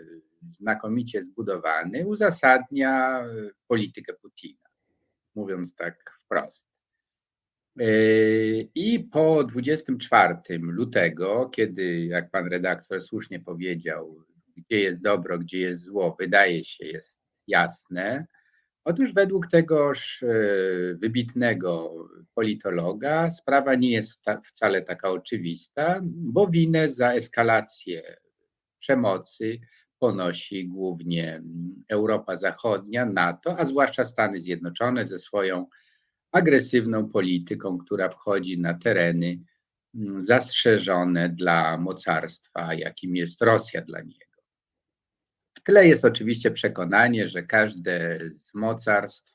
znakomicie 0.61 1.23
zbudowany 1.23 2.07
uzasadnia 2.07 3.25
politykę 3.69 4.15
Putina, 4.15 4.69
mówiąc 5.35 5.75
tak 5.75 6.21
wprost. 6.25 6.67
E, 7.81 7.85
I 8.75 9.09
po 9.13 9.45
24 9.45 10.35
lutego, 10.59 11.49
kiedy, 11.49 12.07
jak 12.07 12.31
pan 12.31 12.47
redaktor 12.47 13.03
słusznie 13.03 13.41
powiedział, 13.41 14.25
gdzie 14.57 14.81
jest 14.81 15.03
dobro, 15.03 15.39
gdzie 15.39 15.59
jest 15.59 15.83
zło, 15.83 16.17
wydaje 16.21 16.65
się 16.65 16.85
jest 16.85 17.21
jasne, 17.47 18.27
Otóż 18.85 19.13
według 19.15 19.51
tegoż 19.51 20.23
e, 20.23 20.27
wybitnego 20.95 21.95
politologa 22.35 23.31
sprawa 23.31 23.75
nie 23.75 23.91
jest 23.91 24.13
wcale 24.45 24.83
taka 24.83 25.11
oczywista, 25.11 26.01
bo 26.05 26.47
winę 26.47 26.93
za 26.93 27.13
eskalację 27.13 28.03
przemocy 28.79 29.61
ponosi 29.99 30.69
głównie 30.69 31.43
Europa 31.89 32.37
Zachodnia, 32.37 33.07
NATO, 33.07 33.59
a 33.59 33.67
zwłaszcza 33.67 34.05
Stany 34.05 34.41
Zjednoczone 34.41 35.05
ze 35.05 35.19
swoją 35.19 35.67
agresywną 36.33 37.09
polityką, 37.09 37.79
która 37.79 38.09
wchodzi 38.09 38.61
na 38.61 38.75
tereny 38.75 39.39
zastrzeżone 40.19 41.29
dla 41.29 41.79
mocarstwa, 41.79 42.75
jakim 42.75 43.17
jest 43.17 43.43
Rosja 43.43 43.81
dla 43.83 44.01
niego. 44.01 44.32
W 45.63 45.65
tle 45.65 45.87
jest 45.87 46.05
oczywiście 46.05 46.51
przekonanie, 46.51 47.29
że 47.29 47.43
każde 47.43 48.19
z 48.41 48.55
mocarstw 48.55 49.35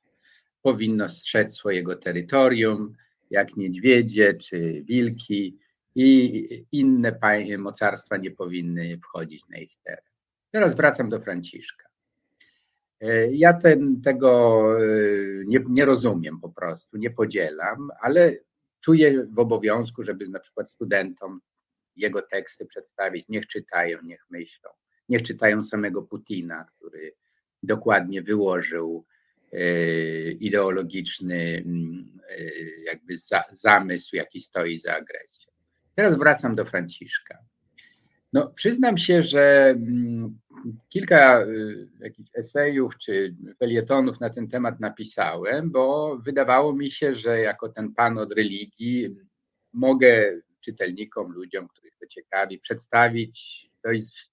powinno 0.61 1.09
strzec 1.09 1.55
swojego 1.55 1.95
terytorium, 1.95 2.95
jak 3.29 3.57
niedźwiedzie 3.57 4.33
czy 4.33 4.83
wilki, 4.83 5.57
i 5.95 6.65
inne 6.71 7.19
mocarstwa 7.57 8.17
nie 8.17 8.31
powinny 8.31 8.99
wchodzić 9.03 9.49
na 9.49 9.57
ich 9.57 9.71
teren. 9.83 10.03
Teraz 10.51 10.75
wracam 10.75 11.09
do 11.09 11.21
Franciszka. 11.21 11.87
E, 13.01 13.31
ja 13.31 13.53
ten, 13.53 14.01
tego 14.01 14.63
e, 14.79 14.87
nie, 15.45 15.59
nie 15.69 15.85
rozumiem 15.85 16.39
po 16.39 16.49
prostu, 16.49 16.97
nie 16.97 17.11
podzielam, 17.11 17.89
ale 18.01 18.37
czuję 18.79 19.27
w 19.31 19.39
obowiązku, 19.39 20.03
żeby 20.03 20.27
na 20.27 20.39
przykład 20.39 20.69
studentom 20.69 21.41
jego 21.95 22.21
teksty 22.21 22.65
przedstawić. 22.65 23.27
Niech 23.29 23.47
czytają, 23.47 23.97
niech 24.03 24.25
myślą. 24.29 24.69
Niech 25.09 25.23
czytają 25.23 25.63
samego 25.63 26.03
Putina, 26.03 26.65
który 26.77 27.13
dokładnie 27.63 28.21
wyłożył 28.21 29.05
e, 29.53 30.31
ideologiczny 30.31 31.63
mm, 31.65 32.19
jakby 32.83 33.17
zamysł, 33.51 34.15
jaki 34.15 34.41
stoi 34.41 34.79
za 34.79 34.95
agresją. 34.95 35.51
Teraz 35.95 36.17
wracam 36.17 36.55
do 36.55 36.65
Franciszka. 36.65 37.37
No, 38.33 38.47
przyznam 38.55 38.97
się, 38.97 39.23
że 39.23 39.69
mm, 39.69 40.39
kilka 40.89 41.41
y, 41.45 41.87
jakichś 41.99 42.29
esejów 42.35 42.97
czy 42.97 43.35
felietonów 43.59 44.19
na 44.19 44.29
ten 44.29 44.47
temat 44.47 44.79
napisałem, 44.79 45.71
bo 45.71 46.17
wydawało 46.17 46.73
mi 46.73 46.91
się, 46.91 47.15
że 47.15 47.39
jako 47.39 47.69
ten 47.69 47.93
pan 47.93 48.17
od 48.17 48.33
religii 48.33 49.15
mogę 49.73 50.41
czytelnikom, 50.61 51.31
ludziom, 51.31 51.67
których 51.67 51.97
to 51.99 52.07
ciekawi, 52.07 52.59
przedstawić 52.59 53.67
dość 53.83 54.29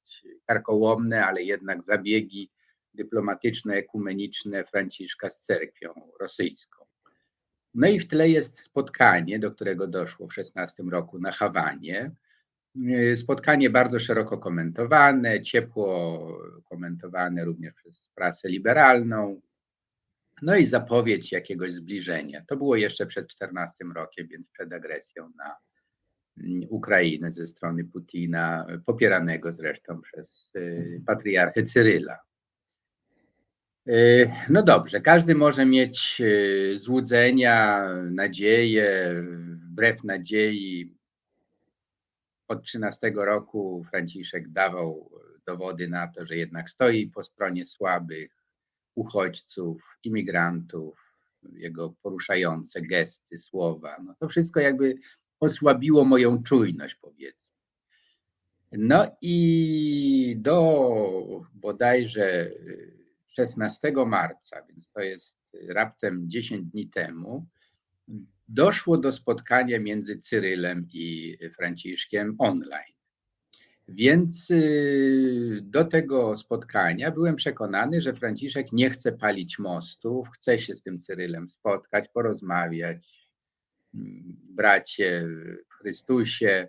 karkołomne, 0.47 1.27
ale 1.27 1.43
jednak 1.43 1.83
zabiegi 1.83 2.51
dyplomatyczne, 2.95 3.75
ekumeniczne 3.75 4.65
Franciszka 4.65 5.31
z 5.31 5.43
cerkwią 5.43 5.93
rosyjską. 6.21 6.85
No 7.75 7.89
i 7.89 8.01
w 8.01 8.09
tle 8.09 8.29
jest 8.29 8.61
spotkanie, 8.61 9.39
do 9.39 9.51
którego 9.51 9.87
doszło 9.87 10.29
w 10.29 10.35
16 10.35 10.83
roku 10.83 11.19
na 11.19 11.33
Hawanie, 11.33 12.11
E, 12.83 13.17
spotkanie 13.17 13.71
bardzo 13.71 13.99
szeroko 13.99 14.39
komentowane, 14.39 15.43
ciepło 15.43 16.21
komentowane 16.65 17.45
również 17.45 17.75
przez 17.75 18.03
prasę 18.15 18.49
liberalną. 18.49 19.41
No 20.43 20.57
i 20.57 20.67
zapowiedź 20.67 21.33
jakiegoś 21.33 21.73
zbliżenia. 21.73 22.45
To 22.49 22.57
było 22.57 22.77
jeszcze 22.77 23.07
przed 23.07 23.29
14 23.29 23.85
rokiem, 23.95 24.29
więc 24.29 24.51
przed 24.51 24.73
agresją 24.73 25.31
na 25.37 25.57
Ukrainę 26.69 27.33
ze 27.33 27.47
strony 27.47 27.85
Putina, 27.85 28.67
popieranego 28.87 29.53
zresztą 29.53 30.01
przez 30.01 30.51
e, 30.55 30.61
patriarchę 31.07 31.63
Cyryla. 31.63 32.19
E, 33.87 33.93
no 34.49 34.63
dobrze, 34.63 35.01
każdy 35.01 35.35
może 35.35 35.67
mieć 35.67 36.23
złudzenia, 36.75 37.89
nadzieje, 38.11 39.15
wbrew 39.71 40.05
nadziei 40.05 40.95
od 42.49 42.65
13 42.65 43.13
roku 43.15 43.85
Franciszek 43.91 44.49
dawał 44.49 45.11
dowody 45.47 45.89
na 45.89 46.09
to, 46.09 46.27
że 46.27 46.37
jednak 46.37 46.71
stoi 46.71 47.07
po 47.07 47.25
stronie 47.25 47.67
słabych, 47.67 48.45
uchodźców, 48.95 49.83
imigrantów, 50.05 50.99
jego 51.53 51.95
poruszające 52.03 52.83
gesty, 52.83 53.41
słowa. 53.41 53.97
No 54.05 54.15
to 54.21 54.29
wszystko 54.29 54.61
jakby 54.61 54.95
osłabiło 55.41 56.05
moją 56.05 56.43
czujność, 56.43 56.95
powiedzmy. 56.95 57.45
No 58.73 59.17
i 59.23 60.37
do 60.39 61.41
bodajże 61.55 62.51
16 63.29 63.93
marca, 64.07 64.63
więc 64.69 64.91
to 64.91 65.01
jest 65.01 65.35
raptem 65.69 66.31
10 66.31 66.65
dni 66.65 66.89
temu, 66.89 67.47
doszło 68.49 68.99
do 68.99 69.13
spotkania 69.13 69.81
między 69.81 70.19
Cyrylem 70.19 70.89
i 70.93 71.37
Franciszkiem 71.57 72.35
online. 72.39 72.95
Więc 73.89 74.51
y, 74.51 75.61
do 75.63 75.85
tego 75.85 76.37
spotkania 76.37 77.11
byłem 77.11 77.37
przekonany, 77.37 78.01
że 78.01 78.15
Franciszek 78.15 78.73
nie 78.73 78.91
chce 78.91 79.13
palić 79.13 79.59
mostów, 79.59 80.29
chce 80.31 80.59
się 80.59 80.75
z 80.75 80.83
tym 80.83 80.99
Cyrylem 80.99 81.51
spotkać, 81.51 82.09
porozmawiać. 82.09 83.24
Bracie 84.49 85.29
w 85.71 85.75
Chrystusie, 85.75 86.69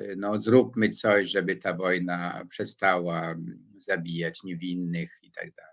y, 0.00 0.14
no 0.16 0.38
zróbmy 0.38 0.90
coś, 0.90 1.30
żeby 1.30 1.56
ta 1.56 1.74
wojna 1.74 2.44
przestała 2.48 3.34
zabijać 3.76 4.42
niewinnych 4.42 5.18
i 5.22 5.30
tak 5.32 5.54
dalej. 5.54 5.72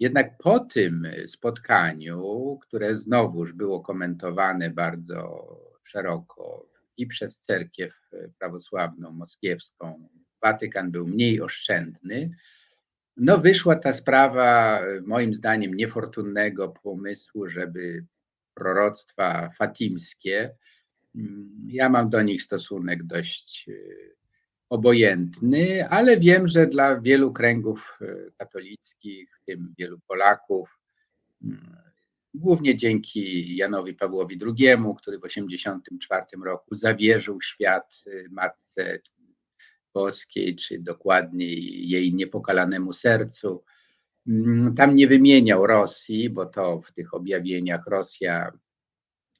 Jednak 0.00 0.38
po 0.38 0.60
tym 0.60 1.06
spotkaniu, 1.26 2.58
które 2.62 2.96
znowuż 2.96 3.52
było 3.52 3.80
komentowane 3.80 4.70
bardzo 4.70 5.48
szeroko 5.84 6.68
i 6.96 7.06
przez 7.06 7.42
cerkiew 7.42 7.94
prawosławną 8.38 9.12
moskiewską, 9.12 10.08
Watykan 10.42 10.90
był 10.90 11.06
mniej 11.06 11.40
oszczędny, 11.40 12.30
no 13.16 13.38
wyszła 13.38 13.76
ta 13.76 13.92
sprawa 13.92 14.80
moim 15.06 15.34
zdaniem 15.34 15.74
niefortunnego 15.74 16.68
pomysłu, 16.68 17.48
żeby 17.48 18.04
proroctwa 18.58 19.50
fatimskie, 19.58 20.50
ja 21.66 21.88
mam 21.88 22.10
do 22.10 22.22
nich 22.22 22.42
stosunek 22.42 23.04
dość 23.04 23.70
obojętny, 24.70 25.88
ale 25.88 26.16
wiem, 26.16 26.48
że 26.48 26.66
dla 26.66 27.00
wielu 27.00 27.32
kręgów 27.32 27.98
e, 28.00 28.30
katolickich, 28.36 29.30
w 29.42 29.44
tym 29.44 29.74
wielu 29.78 29.98
Polaków, 30.06 30.78
mm, 31.44 31.76
głównie 32.34 32.76
dzięki 32.76 33.56
Janowi 33.56 33.94
Pawłowi 33.94 34.38
II, 34.42 34.76
który 34.98 35.18
w 35.18 35.22
1984 35.22 36.24
roku 36.44 36.74
zawierzył 36.74 37.40
świat 37.40 38.04
e, 38.06 38.10
Matce 38.30 38.98
Boskiej, 39.94 40.56
czy 40.56 40.78
dokładniej 40.78 41.88
jej 41.88 42.14
niepokalanemu 42.14 42.92
sercu. 42.92 43.64
Mm, 44.28 44.74
tam 44.74 44.96
nie 44.96 45.08
wymieniał 45.08 45.66
Rosji, 45.66 46.30
bo 46.30 46.46
to 46.46 46.80
w 46.80 46.92
tych 46.92 47.14
objawieniach 47.14 47.86
Rosja 47.86 48.52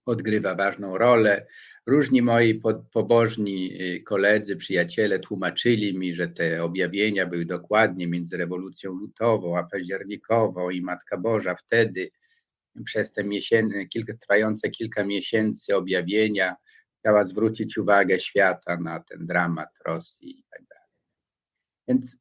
odgrywa 0.07 0.55
ważną 0.55 0.99
rolę. 0.99 1.47
Różni 1.87 2.23
moi 2.23 2.63
pobożni 2.93 3.83
y, 3.83 4.03
koledzy, 4.03 4.57
przyjaciele 4.57 5.19
tłumaczyli 5.19 5.99
mi, 5.99 6.15
że 6.15 6.29
te 6.29 6.65
objawienia 6.65 7.27
były 7.27 7.45
dokładnie 7.45 8.07
między 8.07 8.37
rewolucją 8.37 8.93
lutową 8.93 9.59
a 9.59 9.65
październikową 9.65 10.71
i 10.71 10.83
Matka 10.83 11.19
Boża 11.19 11.55
wtedy 11.55 12.11
przez 12.85 13.13
te 13.13 13.25
miesięcy, 13.25 13.87
kilka, 13.87 14.13
trwające 14.17 14.71
kilka 14.71 15.05
miesięcy 15.05 15.77
objawienia 15.77 16.57
chciała 16.99 17.25
zwrócić 17.25 17.79
uwagę 17.79 18.21
świata 18.21 18.77
na 18.77 19.01
ten 19.01 19.27
dramat 19.27 19.69
Rosji 19.87 20.41
i 20.41 20.45
tak 20.51 20.63
dalej. 20.67 20.89
Więc 21.89 22.19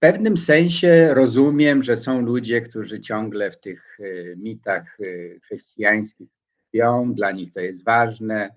pewnym 0.00 0.38
sensie 0.38 1.14
rozumiem, 1.14 1.82
że 1.82 1.96
są 1.96 2.22
ludzie, 2.22 2.60
którzy 2.60 3.00
ciągle 3.00 3.50
w 3.50 3.60
tych 3.60 4.00
y, 4.00 4.34
mitach 4.38 5.00
y, 5.00 5.40
chrześcijańskich 5.42 6.30
tkwią, 6.66 7.14
dla 7.14 7.32
nich 7.32 7.52
to 7.52 7.60
jest 7.60 7.84
ważne. 7.84 8.54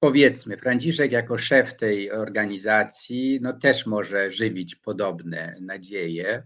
Powiedzmy, 0.00 0.56
Franciszek 0.56 1.12
jako 1.12 1.38
szef 1.38 1.76
tej 1.76 2.12
organizacji 2.12 3.38
no 3.42 3.52
też 3.52 3.86
może 3.86 4.32
żywić 4.32 4.76
podobne 4.76 5.56
nadzieje, 5.60 6.42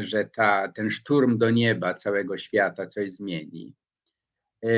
że 0.00 0.24
ta, 0.24 0.68
ten 0.68 0.90
szturm 0.90 1.38
do 1.38 1.50
nieba 1.50 1.94
całego 1.94 2.38
świata 2.38 2.86
coś 2.86 3.10
zmieni. 3.10 3.74
E, 4.62 4.70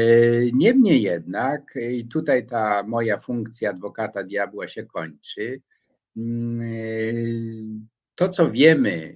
niemniej 0.52 1.02
jednak, 1.02 1.74
i 1.92 2.08
tutaj 2.08 2.46
ta 2.46 2.82
moja 2.82 3.18
funkcja 3.18 3.70
adwokata 3.70 4.24
diabła 4.24 4.68
się 4.68 4.86
kończy, 4.86 5.43
mm, 5.43 5.60
e, 5.60 5.72
to 8.14 8.28
co 8.28 8.51
wiemy, 8.51 9.14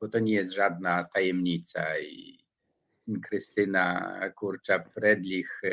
bo 0.00 0.08
to 0.08 0.18
nie 0.18 0.32
jest 0.32 0.52
żadna 0.52 1.04
tajemnica 1.14 1.98
i 1.98 2.44
Krystyna 3.22 4.20
Kurczak-Fredlich 4.34 5.60
e, 5.64 5.70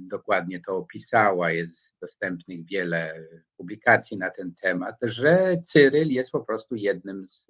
dokładnie 0.00 0.60
to 0.60 0.76
opisała, 0.76 1.52
jest 1.52 1.94
dostępnych 2.00 2.66
wiele 2.66 3.28
publikacji 3.56 4.18
na 4.18 4.30
ten 4.30 4.54
temat, 4.54 4.96
że 5.02 5.56
Cyryl 5.64 6.08
jest 6.08 6.30
po 6.30 6.40
prostu 6.40 6.76
jednym 6.76 7.26
z 7.28 7.46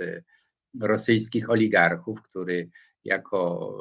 rosyjskich 0.81 1.51
oligarchów, 1.51 2.23
który 2.23 2.71
jako 3.05 3.75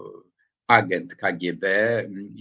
agent 0.68 1.16
KGB, 1.16 1.66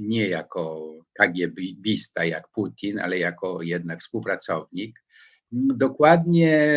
nie 0.01 0.29
jako 0.29 0.93
KGBista 1.13 2.25
jak 2.25 2.49
Putin, 2.49 2.99
ale 2.99 3.19
jako 3.19 3.63
jednak 3.63 4.01
współpracownik, 4.01 5.06
dokładnie 5.53 6.77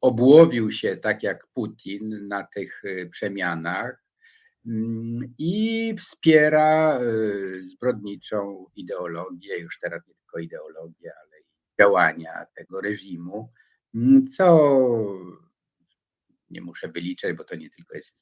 obłowił 0.00 0.72
się 0.72 0.96
tak 0.96 1.22
jak 1.22 1.46
Putin 1.46 2.28
na 2.28 2.46
tych 2.54 2.82
przemianach 3.10 4.08
Mm, 4.68 5.34
i 5.38 5.94
wspiera 5.98 7.00
y, 7.02 7.64
zbrodniczą 7.64 8.66
ideologię, 8.76 9.58
już 9.58 9.78
teraz 9.78 10.06
nie 10.08 10.14
tylko 10.14 10.38
ideologię, 10.38 11.12
ale 11.22 11.40
i 11.40 11.44
działania 11.80 12.46
tego 12.56 12.80
reżimu, 12.80 13.52
mm, 13.94 14.26
co 14.26 14.58
nie 16.50 16.60
muszę 16.60 16.88
wyliczać, 16.88 17.36
bo 17.36 17.44
to 17.44 17.56
nie 17.56 17.70
tylko 17.70 17.96
jest 17.96 18.14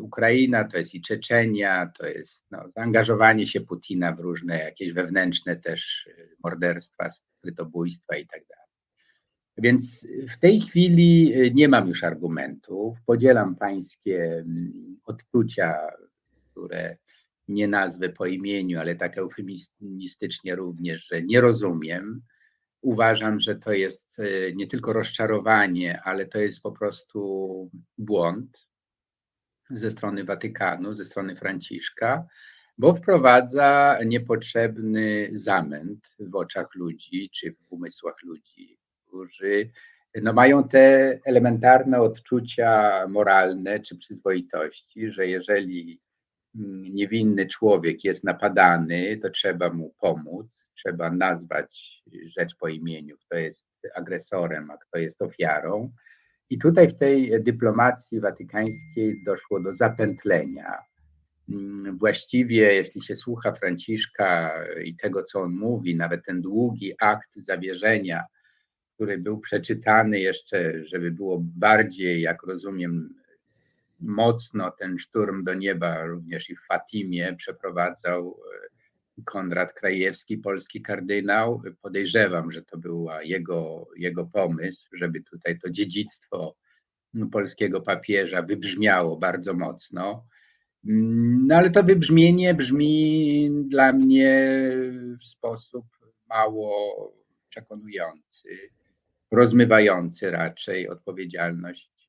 Ukraina, 0.00 0.64
to 0.64 0.78
jest 0.78 0.94
i 0.94 1.00
Czeczenia, 1.00 1.92
to 1.98 2.06
jest 2.06 2.42
no, 2.50 2.68
zaangażowanie 2.76 3.46
się 3.46 3.60
Putina 3.60 4.12
w 4.12 4.20
różne 4.20 4.58
jakieś 4.58 4.92
wewnętrzne 4.92 5.56
też 5.56 6.08
morderstwa, 6.44 7.10
skrytobójstwa 7.46 8.16
i 8.16 8.26
tak. 8.26 8.42
Więc 9.58 10.06
w 10.28 10.38
tej 10.38 10.60
chwili 10.60 11.32
nie 11.54 11.68
mam 11.68 11.88
już 11.88 12.04
argumentów. 12.04 12.98
Podzielam 13.06 13.56
pańskie 13.56 14.22
mm, 14.22 15.00
odczucia, 15.04 15.78
które 16.50 16.96
nie 17.48 17.68
nazwę 17.68 18.08
po 18.08 18.26
imieniu, 18.26 18.80
ale 18.80 18.96
tak 18.96 19.18
eufemistycznie 19.18 20.56
również, 20.56 21.06
że 21.06 21.22
nie 21.22 21.40
rozumiem. 21.40 22.22
Uważam, 22.82 23.40
że 23.40 23.56
to 23.56 23.72
jest 23.72 24.18
e, 24.18 24.52
nie 24.52 24.66
tylko 24.66 24.92
rozczarowanie, 24.92 26.02
ale 26.02 26.26
to 26.26 26.38
jest 26.38 26.62
po 26.62 26.72
prostu 26.72 27.70
błąd 27.98 28.68
ze 29.70 29.90
strony 29.90 30.24
Watykanu, 30.24 30.94
ze 30.94 31.04
strony 31.04 31.36
Franciszka, 31.36 32.26
bo 32.78 32.94
wprowadza 32.94 33.98
niepotrzebny 34.06 35.28
zamęt 35.32 36.16
w 36.20 36.34
oczach 36.34 36.74
ludzi 36.74 37.30
czy 37.34 37.52
w 37.52 37.72
umysłach 37.72 38.22
ludzi, 38.22 38.78
którzy 39.06 39.70
no, 40.22 40.32
mają 40.32 40.68
te 40.68 41.18
elementarne 41.24 42.00
odczucia 42.00 43.04
moralne 43.08 43.80
czy 43.80 43.96
przyzwoitości, 43.96 45.12
że 45.12 45.26
jeżeli 45.26 46.00
niewinny 46.92 47.46
człowiek 47.46 48.04
jest 48.04 48.24
napadany, 48.24 49.18
to 49.22 49.30
trzeba 49.30 49.70
mu 49.70 49.94
pomóc, 50.00 50.64
trzeba 50.74 51.10
nazwać 51.10 52.02
rzecz 52.38 52.56
po 52.56 52.68
imieniu, 52.68 53.16
kto 53.18 53.36
jest 53.36 53.66
agresorem, 53.94 54.70
a 54.70 54.76
kto 54.76 54.98
jest 54.98 55.22
ofiarą. 55.22 55.92
I 56.50 56.58
tutaj 56.58 56.88
w 56.88 56.98
tej 56.98 57.42
dyplomacji 57.42 58.20
watykańskiej 58.20 59.24
doszło 59.24 59.60
do 59.60 59.74
zapętlenia. 59.74 60.78
Właściwie, 61.98 62.74
jeśli 62.74 63.02
się 63.02 63.16
słucha 63.16 63.52
Franciszka 63.52 64.60
i 64.84 64.96
tego, 64.96 65.22
co 65.22 65.40
on 65.40 65.52
mówi, 65.52 65.96
nawet 65.96 66.24
ten 66.24 66.42
długi 66.42 66.92
akt 67.00 67.36
zawierzenia, 67.36 68.24
który 68.94 69.18
był 69.18 69.40
przeczytany 69.40 70.20
jeszcze, 70.20 70.84
żeby 70.84 71.10
było 71.10 71.38
bardziej, 71.40 72.22
jak 72.22 72.42
rozumiem, 72.42 73.14
mocno 74.00 74.70
ten 74.70 74.98
szturm 74.98 75.44
do 75.44 75.54
nieba 75.54 76.04
również 76.04 76.50
i 76.50 76.56
w 76.56 76.66
Fatimie 76.68 77.34
przeprowadzał 77.38 78.40
e, 79.18 79.22
Konrad 79.24 79.72
Krajewski, 79.72 80.38
polski 80.38 80.82
kardynał. 80.82 81.62
Podejrzewam, 81.82 82.52
że 82.52 82.62
to 82.62 82.78
był 82.78 83.08
jego, 83.22 83.88
jego 83.96 84.26
pomysł, 84.26 84.88
żeby 84.92 85.22
tutaj 85.22 85.58
to 85.58 85.70
dziedzictwo 85.70 86.56
polskiego 87.32 87.80
papieża 87.80 88.42
wybrzmiało 88.42 89.16
bardzo 89.16 89.54
mocno. 89.54 90.26
No 90.88 91.56
ale 91.56 91.70
to 91.70 91.82
wybrzmienie 91.82 92.54
brzmi 92.54 93.50
dla 93.68 93.92
mnie 93.92 94.52
w 95.22 95.26
sposób 95.26 95.84
mało 96.28 97.12
przekonujący, 97.48 98.48
rozmywający 99.30 100.30
raczej 100.30 100.88
odpowiedzialność 100.88 102.08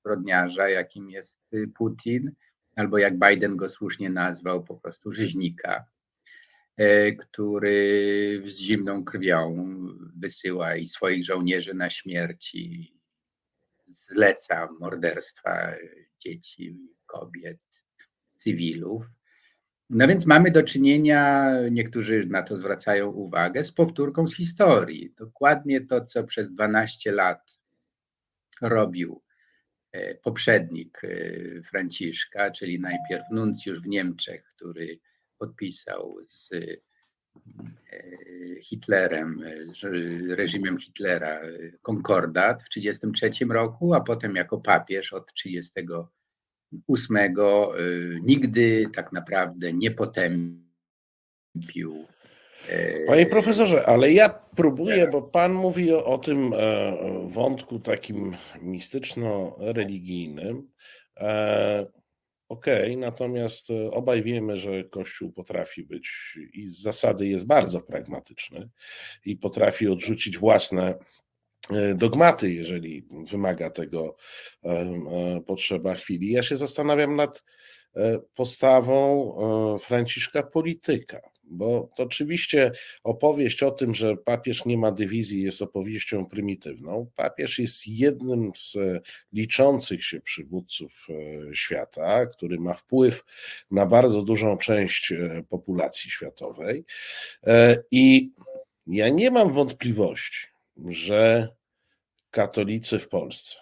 zbrodniarza, 0.00 0.68
jakim 0.68 1.10
jest 1.10 1.36
y, 1.54 1.68
Putin, 1.78 2.32
albo 2.76 2.98
jak 2.98 3.18
Biden 3.18 3.56
go 3.56 3.70
słusznie 3.70 4.10
nazwał, 4.10 4.64
po 4.64 4.74
prostu 4.74 5.12
rzeźnika, 5.12 5.84
e, 6.76 7.12
który 7.12 8.42
z 8.46 8.56
zimną 8.56 9.04
krwią 9.04 9.56
wysyła 10.16 10.76
i 10.76 10.88
swoich 10.88 11.24
żołnierzy 11.24 11.74
na 11.74 11.90
śmierć 11.90 12.54
i 12.54 12.94
zleca 13.88 14.68
morderstwa 14.80 15.74
dzieci, 16.18 16.78
kobiet, 17.06 17.58
cywilów. 18.38 19.04
No 19.90 20.08
więc 20.08 20.26
mamy 20.26 20.50
do 20.50 20.62
czynienia, 20.62 21.52
niektórzy 21.70 22.26
na 22.26 22.42
to 22.42 22.56
zwracają 22.56 23.10
uwagę, 23.10 23.64
z 23.64 23.72
powtórką 23.72 24.28
z 24.28 24.36
historii. 24.36 25.14
Dokładnie 25.18 25.80
to, 25.80 26.04
co 26.04 26.24
przez 26.24 26.52
12 26.52 27.12
lat 27.12 27.58
robił 28.62 29.22
E, 29.92 30.14
poprzednik 30.14 31.00
e, 31.04 31.62
Franciszka, 31.62 32.50
czyli 32.50 32.80
najpierw 32.80 33.24
nuncjusz 33.30 33.80
w 33.80 33.86
Niemczech, 33.86 34.44
który 34.44 34.98
podpisał 35.38 36.16
z 36.26 36.50
e, 36.52 36.76
Hitlerem, 38.62 39.44
z 39.72 39.82
reżimem 40.30 40.78
Hitlera 40.78 41.40
konkordat 41.82 42.62
w 42.62 42.68
1933 42.68 43.44
roku, 43.54 43.94
a 43.94 44.00
potem 44.00 44.36
jako 44.36 44.60
papież 44.60 45.12
od 45.12 45.32
1938 46.70 48.24
nigdy 48.24 48.86
tak 48.94 49.12
naprawdę 49.12 49.72
nie 49.72 49.90
potępił 49.90 52.06
Panie 53.06 53.26
profesorze, 53.26 53.86
ale 53.86 54.12
ja 54.12 54.28
próbuję, 54.56 55.08
bo 55.12 55.22
pan 55.22 55.52
mówi 55.52 55.92
o, 55.92 56.04
o 56.04 56.18
tym 56.18 56.52
e, 56.52 56.56
wątku 57.28 57.78
takim 57.78 58.36
mistyczno-religijnym. 58.62 60.70
E, 61.16 61.86
okej, 62.48 62.82
okay, 62.82 62.96
natomiast 62.96 63.70
e, 63.70 63.90
obaj 63.90 64.22
wiemy, 64.22 64.56
że 64.56 64.84
Kościół 64.84 65.32
potrafi 65.32 65.84
być 65.84 66.38
i 66.52 66.66
z 66.66 66.82
zasady 66.82 67.26
jest 67.26 67.46
bardzo 67.46 67.80
pragmatyczny 67.80 68.68
i 69.24 69.36
potrafi 69.36 69.88
odrzucić 69.88 70.38
własne 70.38 70.98
dogmaty, 71.94 72.52
jeżeli 72.52 73.08
wymaga 73.30 73.70
tego 73.70 74.16
potrzeba 75.46 75.94
chwili. 75.94 76.32
Ja 76.32 76.42
się 76.42 76.56
zastanawiam 76.56 77.16
nad 77.16 77.44
postawą 78.34 79.78
Franciszka 79.80 80.42
polityka 80.42 81.20
bo 81.50 81.90
to 81.96 82.02
oczywiście 82.02 82.72
opowieść 83.04 83.62
o 83.62 83.70
tym, 83.70 83.94
że 83.94 84.16
papież 84.16 84.64
nie 84.64 84.78
ma 84.78 84.92
dywizji, 84.92 85.42
jest 85.42 85.62
opowieścią 85.62 86.26
prymitywną. 86.26 87.10
Papież 87.16 87.58
jest 87.58 87.86
jednym 87.86 88.52
z 88.56 88.76
liczących 89.32 90.04
się 90.04 90.20
przywódców 90.20 91.06
e, 91.10 91.14
świata, 91.56 92.26
który 92.26 92.60
ma 92.60 92.74
wpływ 92.74 93.24
na 93.70 93.86
bardzo 93.86 94.22
dużą 94.22 94.58
część 94.58 95.12
e, 95.12 95.42
populacji 95.48 96.10
światowej. 96.10 96.84
E, 97.46 97.82
I 97.90 98.32
ja 98.86 99.08
nie 99.08 99.30
mam 99.30 99.52
wątpliwości, 99.52 100.46
że 100.86 101.48
katolicy 102.30 102.98
w 102.98 103.08
Polsce, 103.08 103.56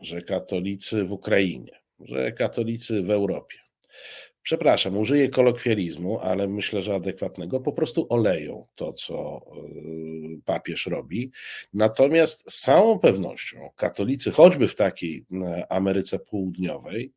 że 0.00 0.22
katolicy 0.22 1.04
w 1.04 1.12
Ukrainie, 1.12 1.80
że 2.00 2.32
katolicy 2.32 3.02
w 3.02 3.10
Europie 3.10 3.58
przepraszam, 4.42 4.98
użyję 4.98 5.28
kolokwializmu, 5.28 6.20
ale 6.20 6.48
myślę, 6.48 6.82
że 6.82 6.94
adekwatnego, 6.94 7.60
po 7.60 7.72
prostu 7.72 8.06
oleją 8.08 8.66
to, 8.74 8.92
co 8.92 9.40
y, 10.36 10.40
papież 10.44 10.86
robi. 10.86 11.30
Natomiast 11.74 12.50
z 12.50 12.60
całą 12.60 12.98
pewnością 12.98 13.70
katolicy, 13.76 14.30
choćby 14.30 14.68
w 14.68 14.74
takiej 14.74 15.26
Ameryce 15.68 16.18
Południowej, 16.18 17.12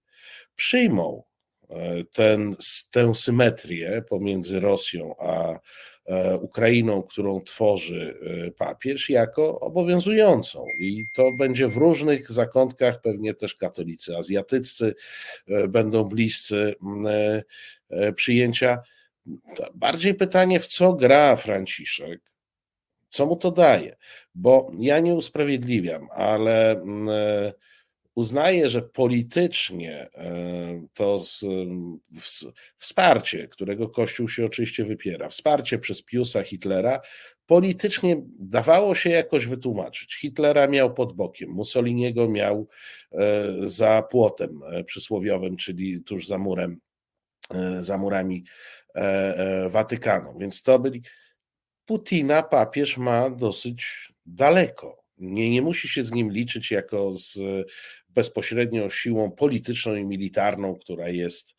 przyjmą 0.56 1.24
e, 1.70 2.04
ten, 2.04 2.56
tę 2.92 3.14
symetrię 3.14 4.04
pomiędzy 4.10 4.60
Rosją 4.60 5.16
a 5.20 5.54
E, 5.54 5.60
Ukrainą, 6.42 7.04
którą 7.04 7.42
tworzy 7.42 8.20
e, 8.48 8.52
papież, 8.52 9.10
jako 9.10 9.60
obowiązującą. 9.60 10.66
I 10.80 11.06
to 11.14 11.32
będzie 11.40 11.68
w 11.68 11.78
różnych 11.78 12.32
zakątkach, 12.32 13.02
pewnie 13.02 13.34
też 13.34 13.56
katolicy 13.56 14.18
azjatyccy 14.18 14.96
e, 15.48 15.68
będą 15.68 16.04
bliscy 16.04 16.76
przyjęcia. 18.16 18.82
Bardziej 19.76 20.14
pytanie, 20.14 20.60
w 20.60 20.68
co 20.68 20.94
gra 20.94 21.36
Franciszek, 21.36 22.22
co 23.10 23.26
mu 23.26 23.36
to 23.36 23.52
daje? 23.52 23.96
Bo 24.36 24.72
ja 24.80 25.00
nie 25.00 25.14
usprawiedliwiam, 25.14 26.08
ale 26.12 26.84
uznaje, 28.16 28.70
że 28.70 28.82
politycznie 28.82 30.10
e, 30.16 30.88
to 30.94 31.24
wsparcie, 32.78 33.48
którego 33.48 33.90
Kościół 33.90 34.30
się 34.30 34.46
oczywiście 34.46 34.86
wypiera, 34.86 35.30
wsparcie 35.30 35.80
przez 35.80 36.04
Piusa 36.04 36.44
Hitlera, 36.44 37.02
politycznie 37.46 38.22
dawało 38.40 38.96
się 38.96 39.10
jakoś 39.10 39.48
wytłumaczyć. 39.48 40.16
Hitlera 40.16 40.68
miał 40.68 40.94
pod 40.94 41.14
bokiem, 41.14 41.50
Mussoliniego 41.50 42.30
miał 42.30 42.68
e, 43.12 43.48
za 43.64 44.02
płotem 44.02 44.62
e, 44.72 44.84
przysłowiowym, 44.84 45.58
czyli 45.58 46.04
tuż 46.04 46.28
za 46.28 46.38
murem, 46.38 46.80
za 47.82 47.98
murami 47.98 48.44
Watykanu. 49.70 50.38
Więc 50.40 50.64
to 50.64 50.80
byli. 50.80 51.02
Putina 51.86 52.44
papież 52.44 52.98
ma 52.98 53.30
dosyć 53.30 53.86
daleko. 54.26 55.04
Nie, 55.18 55.50
nie 55.50 55.62
musi 55.62 55.88
się 55.88 56.04
z 56.04 56.12
nim 56.12 56.32
liczyć 56.32 56.72
jako 56.72 57.14
z 57.14 57.40
bezpośrednio 58.14 58.90
siłą 58.90 59.32
polityczną 59.32 59.96
i 59.96 60.06
militarną, 60.06 60.76
która 60.76 61.10
jest 61.10 61.56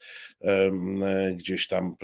gdzieś 1.35 1.69
tam 1.69 1.97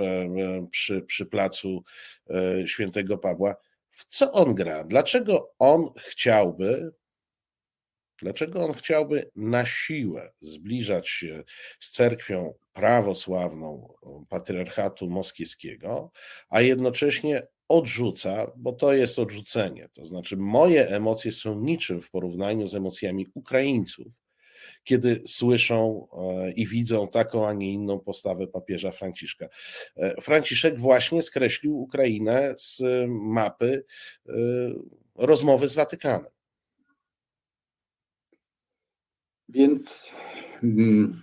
przy, 0.71 1.03
przy 1.03 1.27
placu 1.27 1.85
e, 2.31 2.69
świętego 2.69 3.19
Pawła. 3.19 3.57
W 3.91 4.05
co 4.05 4.33
on 4.33 4.55
gra? 4.55 4.85
Dlaczego 4.85 5.55
on 5.59 5.91
chciałby 5.99 6.93
Dlaczego 8.23 8.65
on 8.65 8.75
chciałby 8.75 9.31
na 9.37 9.67
siłę 9.67 10.33
zbliżać 10.41 11.09
się 11.09 11.43
z 11.81 11.91
cerkwią 11.91 12.55
prawosławną 12.73 13.95
patriarchatu 14.29 15.11
moskiewskiego, 15.11 16.11
a 16.49 16.61
jednocześnie 16.61 17.47
odrzuca, 17.69 18.47
bo 18.57 18.73
to 18.73 18.93
jest 18.93 19.19
odrzucenie. 19.19 19.89
To 19.93 20.05
znaczy, 20.05 20.37
moje 20.37 20.89
emocje 20.89 21.33
są 21.33 21.61
niczym 21.61 22.01
w 22.01 22.11
porównaniu 22.11 22.67
z 22.67 22.75
emocjami 22.75 23.27
Ukraińców, 23.35 24.07
kiedy 24.91 25.23
słyszą 25.27 26.07
e, 26.13 26.51
i 26.53 26.67
widzą 26.67 27.09
taką, 27.09 27.49
a 27.49 27.53
nie 27.53 27.73
inną 27.73 28.01
postawę 28.01 28.47
papieża 28.47 28.91
Franciszka. 28.93 29.47
E, 29.97 30.21
Franciszek 30.21 30.79
właśnie 30.79 31.23
skreślił 31.23 31.79
Ukrainę 31.79 32.55
z 32.57 32.83
mapy 33.09 33.85
e, 34.29 34.33
rozmowy 35.15 35.69
z 35.69 35.75
Watykanem. 35.75 36.31
Więc 39.49 40.07
mm, 40.63 41.23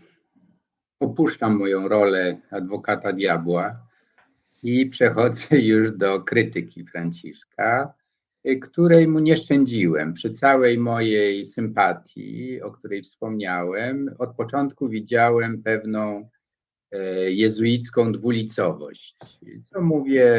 opuszczam 0.99 1.57
moją 1.57 1.87
rolę 1.87 2.41
adwokata 2.51 3.13
diabła 3.13 3.87
i 4.63 4.85
przechodzę 4.85 5.59
już 5.71 5.91
do 5.91 6.21
krytyki 6.21 6.85
Franciszka, 6.85 7.93
której 8.55 9.07
mu 9.07 9.19
nie 9.19 9.37
szczędziłem. 9.37 10.13
Przy 10.13 10.29
całej 10.29 10.77
mojej 10.77 11.45
sympatii, 11.45 12.61
o 12.61 12.71
której 12.71 13.03
wspomniałem, 13.03 14.15
od 14.19 14.35
początku 14.35 14.89
widziałem 14.89 15.63
pewną 15.63 16.29
e, 16.91 17.31
jezuicką 17.31 18.11
dwulicowość. 18.11 19.17
Co 19.63 19.81
mówię 19.81 20.35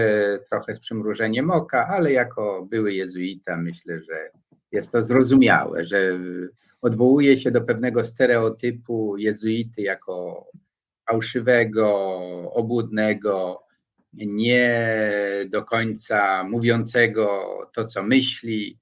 trochę 0.51 0.74
z 0.74 0.80
przymrużeniem 0.80 1.51
oka, 1.51 1.86
ale 1.86 2.12
jako 2.12 2.66
były 2.70 2.94
jezuita 2.94 3.56
myślę, 3.56 4.01
że 4.01 4.30
jest 4.72 4.93
to 4.93 5.05
zrozumiałe, 5.05 5.85
że 5.86 6.18
odwołuje 6.82 7.36
się 7.36 7.51
do 7.51 7.60
pewnego 7.60 8.05
stereotypu 8.05 9.16
jezuity 9.16 9.82
jako 9.82 10.47
fałszywego, 11.09 12.18
obłudnego, 12.52 13.62
nie 14.12 14.82
do 15.48 15.64
końca 15.64 16.44
mówiącego 16.44 17.59
to, 17.74 17.85
co 17.85 18.02
myśli. 18.02 18.78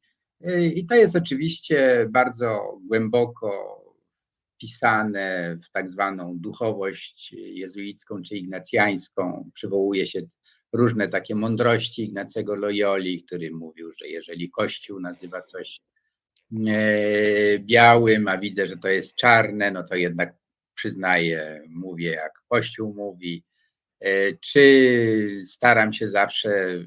I 0.74 0.86
to 0.86 0.94
jest 0.94 1.16
oczywiście 1.16 2.06
bardzo 2.10 2.78
głęboko 2.88 3.76
wpisane 4.56 5.58
w 5.68 5.70
tak 5.70 5.90
zwaną 5.90 6.38
duchowość 6.38 7.32
jezuicką 7.32 8.22
czy 8.22 8.36
ignacjańską. 8.36 9.50
Przywołuje 9.54 10.06
się 10.06 10.22
różne 10.72 11.08
takie 11.08 11.34
mądrości 11.34 12.04
Ignacego 12.04 12.56
Loyoli, 12.56 13.22
który 13.22 13.50
mówił, 13.50 13.92
że 14.00 14.08
jeżeli 14.08 14.50
Kościół 14.50 15.00
nazywa 15.00 15.42
coś 15.42 15.80
e, 16.66 17.58
białym, 17.58 18.28
a 18.28 18.38
widzę, 18.38 18.66
że 18.66 18.76
to 18.76 18.88
jest 18.88 19.16
czarne, 19.16 19.70
no 19.70 19.82
to 19.82 19.96
jednak 19.96 20.34
przyznaję, 20.74 21.62
mówię 21.68 22.10
jak 22.10 22.32
Kościół 22.48 22.94
mówi. 22.94 23.44
E, 24.00 24.32
czy 24.32 25.42
staram 25.46 25.92
się 25.92 26.08
zawsze 26.08 26.84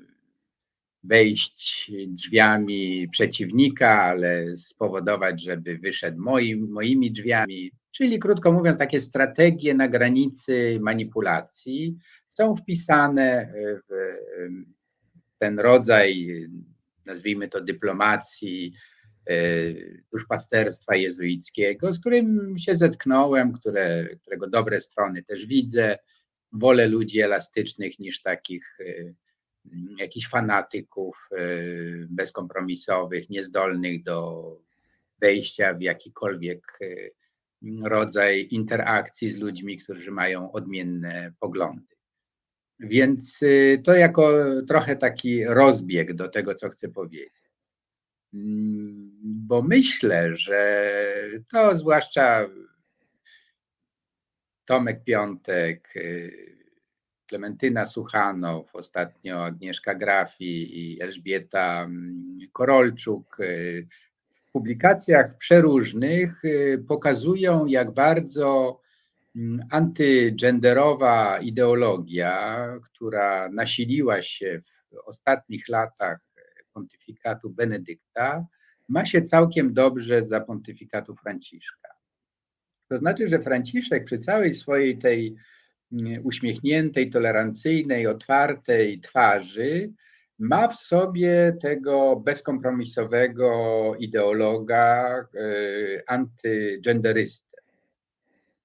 wejść 1.04 1.92
drzwiami 2.08 3.08
przeciwnika, 3.12 4.04
ale 4.04 4.58
spowodować, 4.58 5.44
żeby 5.44 5.78
wyszedł 5.78 6.22
moim, 6.22 6.72
moimi 6.72 7.12
drzwiami. 7.12 7.72
Czyli 7.92 8.20
krótko 8.20 8.52
mówiąc, 8.52 8.78
takie 8.78 9.02
strategie 9.02 9.74
na 9.74 9.88
granicy 9.88 10.78
manipulacji 10.82 11.98
są 12.28 12.56
wpisane 12.56 13.54
w 13.90 14.16
ten 15.40 15.60
rodzaj, 15.60 16.28
nazwijmy 17.06 17.48
to 17.48 17.62
dyplomacji, 17.62 18.74
e, 19.30 19.36
duszpasterstwa 20.12 20.96
jezuickiego, 20.96 21.94
z 21.94 22.00
którym 22.00 22.56
się 22.58 22.76
zetknąłem, 22.76 23.54
które, 23.54 24.08
którego 24.22 24.50
dobre 24.50 24.82
strony 24.82 25.24
też 25.24 25.46
widzę 25.46 25.98
wolę 26.52 26.88
ludzi 26.88 27.22
elastycznych 27.22 28.00
niż 28.00 28.22
takich 28.22 28.80
y, 28.80 29.16
jakichś 29.98 30.30
fanatyków 30.30 31.28
y, 31.38 32.08
bezkompromisowych, 32.10 33.30
niezdolnych 33.30 34.04
do 34.04 34.44
wejścia 35.22 35.74
w 35.74 35.82
jakikolwiek 35.82 36.78
y, 36.82 37.12
rodzaj 37.84 38.48
interakcji 38.52 39.32
z 39.32 39.38
ludźmi, 39.38 39.78
którzy 39.78 40.12
mają 40.12 40.52
odmienne 40.52 41.34
poglądy. 41.40 41.96
Więc 42.80 43.40
to 43.84 43.94
jako 43.94 44.32
trochę 44.68 44.96
taki 44.96 45.46
rozbieg 45.46 46.14
do 46.14 46.30
tego, 46.30 46.56
co 46.56 46.70
chcę 46.70 46.90
powiedzieć. 46.90 47.34
Mm, 48.34 49.12
bo 49.24 49.62
myślę, 49.62 50.38
że 50.38 50.92
to 51.52 51.76
zwłaszcza 51.76 52.50
Tomek 54.70 55.04
Piątek, 55.04 55.90
y, 55.96 56.32
Klementyna 57.26 57.86
Suchanow, 57.86 58.76
ostatnio 58.76 59.46
Agnieszka 59.46 59.96
Grafi 59.96 60.80
i 60.80 61.02
Elżbieta 61.02 61.84
mm, 61.84 62.40
Korolczuk 62.52 63.40
y, 63.40 63.88
w 64.48 64.52
publikacjach 64.52 65.38
przeróżnych 65.38 66.46
y, 66.46 66.84
pokazują, 66.88 67.66
jak 67.66 67.94
bardzo 67.94 68.82
mm, 69.36 69.68
antygenderowa 69.72 71.40
ideologia, 71.40 72.68
która 72.84 73.50
nasiliła 73.50 74.22
się 74.22 74.62
w 74.92 74.96
ostatnich 75.06 75.70
latach 75.70 76.20
pontyfikatu 76.74 77.50
Benedykta, 77.50 78.46
ma 78.90 79.06
się 79.06 79.22
całkiem 79.22 79.74
dobrze 79.74 80.26
za 80.26 80.42
pontyfikatu 80.42 81.16
Franciszka. 81.16 81.99
To 82.90 82.98
znaczy, 82.98 83.30
że 83.30 83.40
Franciszek 83.40 84.06
przy 84.06 84.18
całej 84.18 84.54
swojej 84.54 84.98
tej 84.98 85.36
mm, 85.92 86.26
uśmiechniętej, 86.26 87.10
tolerancyjnej, 87.10 88.08
otwartej 88.08 89.00
twarzy 89.00 89.94
ma 90.40 90.68
w 90.68 90.76
sobie 90.76 91.58
tego 91.62 92.16
bezkompromisowego 92.16 93.92
ideologa, 94.00 95.20
y, 95.36 96.04
antygenderystę. 96.08 97.58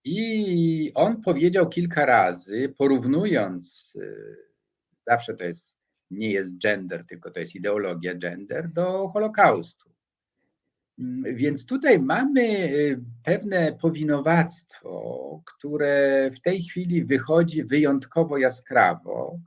I 0.05 0.93
on 0.95 1.23
powiedział 1.23 1.69
kilka 1.69 2.07
razy, 2.07 2.75
porównując, 2.79 3.93
y, 3.97 4.37
zawsze 5.07 5.35
to 5.35 5.45
jest, 5.45 5.77
nie 6.11 6.31
jest 6.31 6.59
gender, 6.59 7.05
tylko 7.09 7.31
to 7.31 7.41
jest 7.41 7.55
ideologia 7.55 8.15
gender, 8.15 8.69
do 8.73 9.09
Holokaustu. 9.09 9.94
Mm, 10.99 11.37
więc 11.37 11.67
tutaj 11.67 11.99
mamy 11.99 12.41
y, 12.41 13.01
pewne 13.25 13.73
powinowactwo, 13.81 15.43
które 15.47 16.31
w 16.37 16.41
tej 16.41 16.63
chwili 16.63 17.05
wychodzi 17.05 17.65
wyjątkowo 17.65 18.39
jaskrawo 18.39 19.41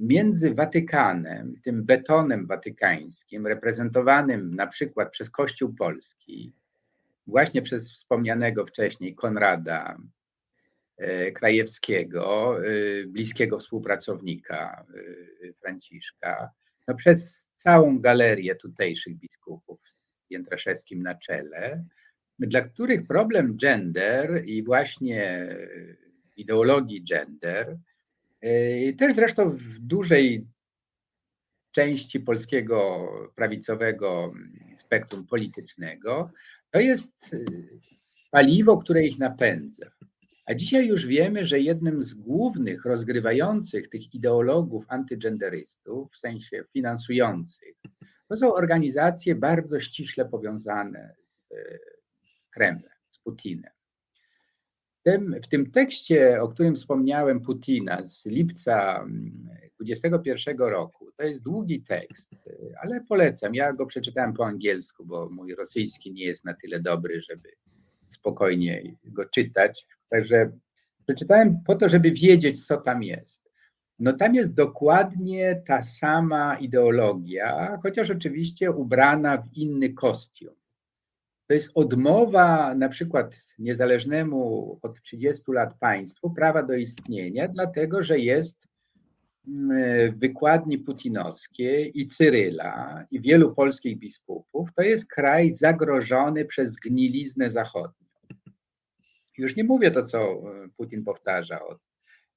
między 0.00 0.54
Watykanem, 0.54 1.54
tym 1.64 1.84
betonem 1.84 2.46
watykańskim, 2.46 3.46
reprezentowanym 3.46 4.54
na 4.54 4.66
przykład 4.66 5.10
przez 5.10 5.30
Kościół 5.30 5.74
Polski, 5.74 6.52
właśnie 7.26 7.62
przez 7.62 7.92
wspomnianego 7.92 8.66
wcześniej 8.66 9.14
Konrada 9.14 9.98
e, 10.96 11.32
Krajewskiego, 11.32 12.56
e, 12.66 12.70
bliskiego 13.06 13.58
współpracownika 13.58 14.84
Franciszka, 15.60 16.50
no 16.88 16.94
przez 16.94 17.46
całą 17.56 18.00
galerię 18.00 18.54
tutejszych 18.54 19.18
biskupów, 19.18 19.80
Jędraszewskim 20.30 21.02
na 21.02 21.14
czele, 21.14 21.84
dla 22.38 22.60
których 22.60 23.06
problem 23.06 23.56
gender 23.56 24.42
i 24.46 24.62
właśnie 24.62 25.48
ideologii 26.36 27.04
gender, 27.04 27.78
y, 28.44 28.96
też 28.98 29.14
zresztą 29.14 29.50
w 29.50 29.78
dużej 29.78 30.46
części 31.72 32.20
polskiego 32.20 33.08
prawicowego 33.36 34.32
spektrum 34.76 35.26
politycznego, 35.26 36.30
to 36.70 36.80
jest 36.80 37.34
y, 37.34 37.44
paliwo, 38.30 38.78
które 38.78 39.06
ich 39.06 39.18
napędza. 39.18 39.90
A 40.46 40.54
dzisiaj 40.54 40.86
już 40.86 41.06
wiemy, 41.06 41.46
że 41.46 41.60
jednym 41.60 42.04
z 42.04 42.14
głównych 42.14 42.84
rozgrywających 42.84 43.88
tych 43.88 44.14
ideologów 44.14 44.84
antygenderystów, 44.88 46.12
w 46.12 46.18
sensie 46.18 46.64
finansujących, 46.72 47.74
to 48.30 48.36
są 48.36 48.54
organizacje 48.54 49.34
bardzo 49.34 49.80
ściśle 49.80 50.24
powiązane 50.24 51.14
z 52.20 52.44
Kremlem, 52.50 52.92
z 53.10 53.18
Putinem. 53.18 53.70
W 55.00 55.02
tym, 55.02 55.36
w 55.44 55.48
tym 55.48 55.70
tekście, 55.70 56.42
o 56.42 56.48
którym 56.48 56.76
wspomniałem, 56.76 57.40
Putina 57.40 58.08
z 58.08 58.26
lipca 58.26 59.04
2021 59.80 60.54
mm, 60.54 60.72
roku, 60.72 61.12
to 61.16 61.24
jest 61.24 61.42
długi 61.42 61.82
tekst, 61.82 62.30
ale 62.82 63.00
polecam. 63.08 63.54
Ja 63.54 63.72
go 63.72 63.86
przeczytałem 63.86 64.32
po 64.32 64.46
angielsku, 64.46 65.06
bo 65.06 65.28
mój 65.32 65.54
rosyjski 65.54 66.12
nie 66.12 66.24
jest 66.24 66.44
na 66.44 66.54
tyle 66.54 66.80
dobry, 66.80 67.22
żeby 67.22 67.48
spokojnie 68.08 68.82
go 69.04 69.24
czytać. 69.24 69.86
Także 70.10 70.52
przeczytałem 71.06 71.62
po 71.66 71.74
to, 71.74 71.88
żeby 71.88 72.10
wiedzieć, 72.10 72.66
co 72.66 72.76
tam 72.76 73.02
jest. 73.02 73.39
No 74.00 74.12
tam 74.12 74.34
jest 74.34 74.54
dokładnie 74.54 75.62
ta 75.66 75.82
sama 75.82 76.56
ideologia, 76.56 77.78
chociaż 77.82 78.10
oczywiście 78.10 78.72
ubrana 78.72 79.42
w 79.42 79.52
inny 79.52 79.92
kostium. 79.92 80.54
to 81.46 81.54
jest 81.54 81.70
odmowa 81.74 82.74
na 82.74 82.88
przykład 82.88 83.36
niezależnemu 83.58 84.78
od 84.82 85.02
30 85.02 85.42
lat 85.48 85.78
państwu 85.78 86.30
prawa 86.30 86.62
do 86.62 86.74
istnienia, 86.74 87.48
dlatego 87.48 88.02
że 88.02 88.18
jest 88.18 88.68
mm, 89.48 90.18
wykładni 90.18 90.78
putinowskie 90.78 91.86
i 91.86 92.06
Cyryla 92.06 93.04
i 93.10 93.20
wielu 93.20 93.54
polskich 93.54 93.98
biskupów, 93.98 94.68
to 94.74 94.82
jest 94.82 95.08
kraj 95.08 95.52
zagrożony 95.52 96.44
przez 96.44 96.76
gniliznę 96.76 97.50
zachodnią. 97.50 98.06
Już 99.38 99.56
nie 99.56 99.64
mówię 99.64 99.90
to, 99.90 100.02
co 100.02 100.18
e, 100.18 100.68
Putin 100.76 101.04
powtarza 101.04 101.62
od 101.62 101.78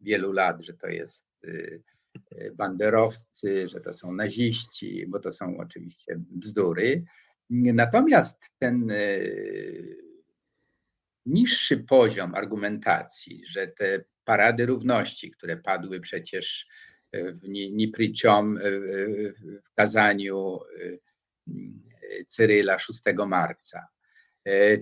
wielu 0.02 0.32
lat, 0.32 0.62
że 0.62 0.74
to 0.74 0.88
jest 0.88 1.33
banderowcy, 2.54 3.68
że 3.68 3.82
to 3.82 3.94
są 3.94 4.12
naziści, 4.12 5.06
bo 5.08 5.20
to 5.20 5.32
są 5.32 5.58
oczywiście 5.58 6.16
bzdury. 6.18 7.04
Natomiast 7.50 8.50
ten 8.60 8.92
y, 8.92 9.98
niższy 11.26 11.78
poziom 11.78 12.36
argumentacji, 12.36 13.44
że 13.48 13.68
te 13.68 14.04
parady 14.26 14.66
równości, 14.66 15.32
które 15.32 15.58
padły 15.58 16.00
przecież 16.00 16.68
w 17.14 17.48
Nipriczom 17.48 18.60
w 19.66 19.74
kazaniu 19.76 20.60
Cyryla 22.28 22.80
6 22.80 23.02
marca, 23.28 23.88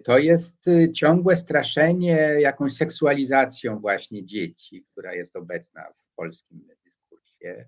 to 0.03 0.17
jest 0.17 0.67
y, 0.67 0.91
ciągłe 0.91 1.35
straszenie 1.35 2.15
jakąś 2.39 2.73
seksualizacją 2.73 3.79
właśnie 3.79 4.25
dzieci, 4.25 4.85
która 4.91 5.13
jest 5.13 5.35
obecna 5.35 5.83
polskim 6.15 6.67
dyskursie, 6.85 7.65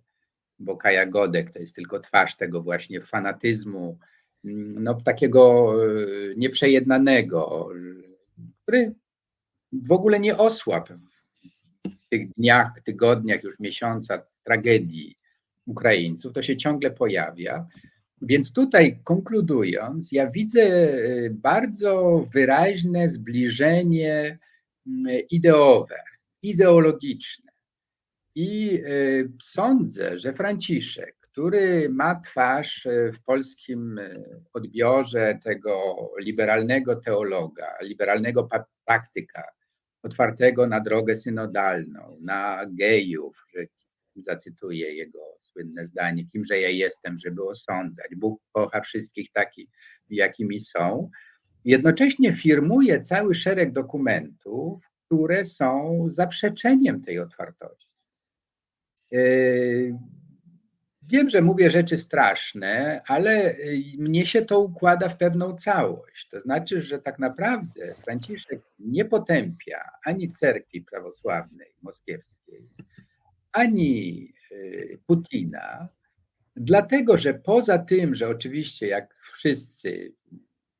bo 0.59 0.77
Kaja 0.77 1.05
Godek 1.05 1.51
to 1.51 1.59
jest 1.59 1.75
tylko 1.75 1.99
twarz 1.99 2.37
tego 2.37 2.61
właśnie 2.61 3.01
fanatyzmu, 3.01 3.97
mm, 4.45 4.83
no 4.83 5.01
takiego 5.01 5.73
y, 5.85 6.33
nieprzejednanego, 6.37 7.69
który 8.63 8.93
w 9.73 9.91
ogóle 9.91 10.19
nie 10.19 10.37
osłabł 10.37 10.93
w 11.85 12.09
tych 12.09 12.33
dniach, 12.33 12.81
tygodniach, 12.85 13.43
już 13.43 13.59
miesiąca 13.59 14.25
tragedii 14.43 15.15
Ukraińców, 15.65 16.33
to 16.33 16.41
się 16.41 16.57
ciągle 16.57 16.91
pojawia. 16.91 17.67
Więc 18.21 18.53
tutaj 18.53 18.99
konkludując, 19.03 20.11
ja 20.11 20.31
widzę 20.31 20.61
e, 20.61 21.29
bardzo 21.29 22.25
wyraźne 22.33 23.09
zbliżenie 23.09 24.39
ideowe, 25.31 25.95
ideologiczne. 26.41 27.52
I 28.35 28.81
e, 28.85 28.89
sądzę, 29.41 30.19
że 30.19 30.33
Franciszek, 30.33 31.15
który 31.21 31.89
ma 31.89 32.19
twarz 32.19 32.85
e, 32.85 33.11
w 33.11 33.23
polskim 33.23 33.99
odbiorze 34.53 35.39
tego 35.43 35.95
liberalnego 36.19 36.95
teologa, 36.95 37.77
liberalnego 37.81 38.47
praktyka, 38.85 39.43
otwartego 40.03 40.67
na 40.67 40.79
drogę 40.79 41.15
synodalną, 41.15 42.17
na 42.21 42.65
gejów, 42.69 43.45
że 43.55 43.65
zacytuję 44.15 44.93
jego 44.93 45.19
słynne 45.39 45.85
zdanie, 45.85 46.25
kimże 46.25 46.59
ja 46.59 46.69
jestem, 46.69 47.19
żeby 47.19 47.43
osądzać. 47.43 48.07
Bóg 48.17 48.41
kocha 48.51 48.81
wszystkich 48.81 49.31
takich, 49.31 49.69
jakimi 50.09 50.59
są. 50.59 51.09
Jednocześnie 51.65 52.35
firmuje 52.35 53.01
cały 53.01 53.35
szereg 53.35 53.71
dokumentów, 53.71 54.83
które 55.05 55.45
są 55.45 56.05
zaprzeczeniem 56.11 57.01
tej 57.01 57.19
otwartości. 57.19 57.92
Yy, 59.13 59.97
wiem, 61.03 61.29
że 61.29 61.41
mówię 61.41 61.71
rzeczy 61.71 61.97
straszne, 61.97 63.01
ale 63.07 63.55
mnie 63.97 64.25
się 64.25 64.41
to 64.41 64.59
układa 64.59 65.09
w 65.09 65.17
pewną 65.17 65.55
całość. 65.55 66.27
To 66.29 66.41
znaczy, 66.41 66.81
że 66.81 66.99
tak 66.99 67.19
naprawdę 67.19 67.95
Franciszek 68.03 68.61
nie 68.79 69.05
potępia 69.05 69.89
ani 70.05 70.31
cerkwi 70.31 70.81
prawosławnej 70.81 71.75
moskiewskiej, 71.81 72.69
ani 73.51 74.33
Y, 74.53 74.99
Putina, 75.07 75.89
dlatego 76.55 77.17
że 77.17 77.33
poza 77.33 77.79
tym, 77.79 78.15
że 78.15 78.27
oczywiście 78.27 78.87
jak 78.87 79.15
wszyscy 79.37 80.13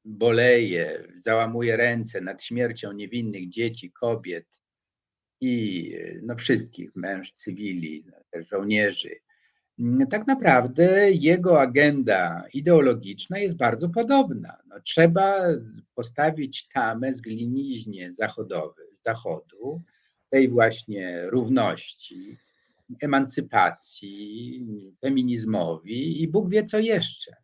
boleje, 0.06 1.04
załamuje 1.22 1.78
ręce 1.78 2.22
nad 2.22 2.44
śmiercią 2.44 2.92
niewinnych 2.92 3.50
dzieci, 3.50 3.92
kobiet 3.92 4.48
i 5.44 5.96
no, 6.22 6.36
wszystkich 6.36 6.96
mężczyzn, 6.96 7.38
cywili, 7.38 8.06
też 8.32 8.50
żołnierzy, 8.50 9.10
tak 10.12 10.28
naprawdę 10.28 11.12
jego 11.12 11.62
agenda 11.62 12.44
ideologiczna 12.54 13.40
jest 13.40 13.58
bardzo 13.58 13.90
podobna. 13.90 14.58
No, 14.68 14.76
trzeba 14.80 15.42
postawić 15.96 16.68
tamę 16.68 17.14
zgliniźnie 17.14 18.14
zachodowy, 18.14 18.82
zachodu, 19.06 19.82
tej 20.30 20.50
właśnie 20.50 21.24
równości, 21.30 22.38
emancypacji, 23.02 24.66
feminizmowi 25.02 26.24
i 26.24 26.28
Bóg 26.28 26.50
wie 26.50 26.64
co 26.64 26.80
jeszcze. 26.80 27.36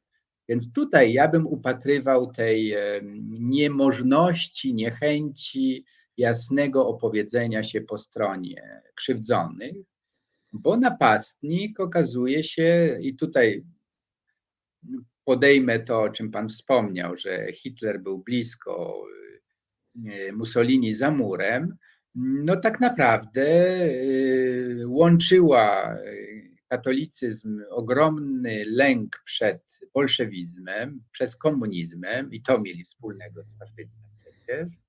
Więc 0.50 0.74
tutaj 0.74 1.14
ja 1.14 1.28
bym 1.28 1.48
upatrywał 1.48 2.34
tej 2.34 2.76
niemożności, 3.40 4.74
niechęci 4.74 5.86
jasnego 6.20 6.88
opowiedzenia 6.88 7.64
się 7.64 7.82
po 7.82 7.98
stronie 7.98 8.82
krzywdzonych, 8.96 9.76
bo 10.54 10.78
napastnik 10.78 11.80
okazuje 11.80 12.44
się, 12.44 12.98
i 13.02 13.16
tutaj 13.16 13.66
podejmę 15.24 15.80
to, 15.80 16.02
o 16.02 16.10
czym 16.10 16.32
Pan 16.32 16.50
wspomniał, 16.50 17.16
że 17.16 17.52
Hitler 17.54 18.02
był 18.02 18.18
blisko 18.18 19.04
e, 20.06 20.32
Mussolini 20.32 20.94
za 20.94 21.12
murem, 21.12 21.78
no 22.16 22.56
tak 22.56 22.80
naprawdę 22.80 23.46
y, 23.91 24.84
łączyła 24.88 25.98
y, 25.98 26.56
katolicyzm 26.68 27.62
ogromny 27.70 28.64
lęk 28.68 29.22
przed 29.26 29.80
bolszewizmem, 29.94 31.04
przez 31.12 31.36
komunizmem 31.36 32.34
i 32.34 32.41
to 32.41 32.62
mieli 32.62 32.84
wspólnego 32.84 33.44
z 33.44 33.58
faszyzmem 33.58 34.10
przecież. 34.20 34.89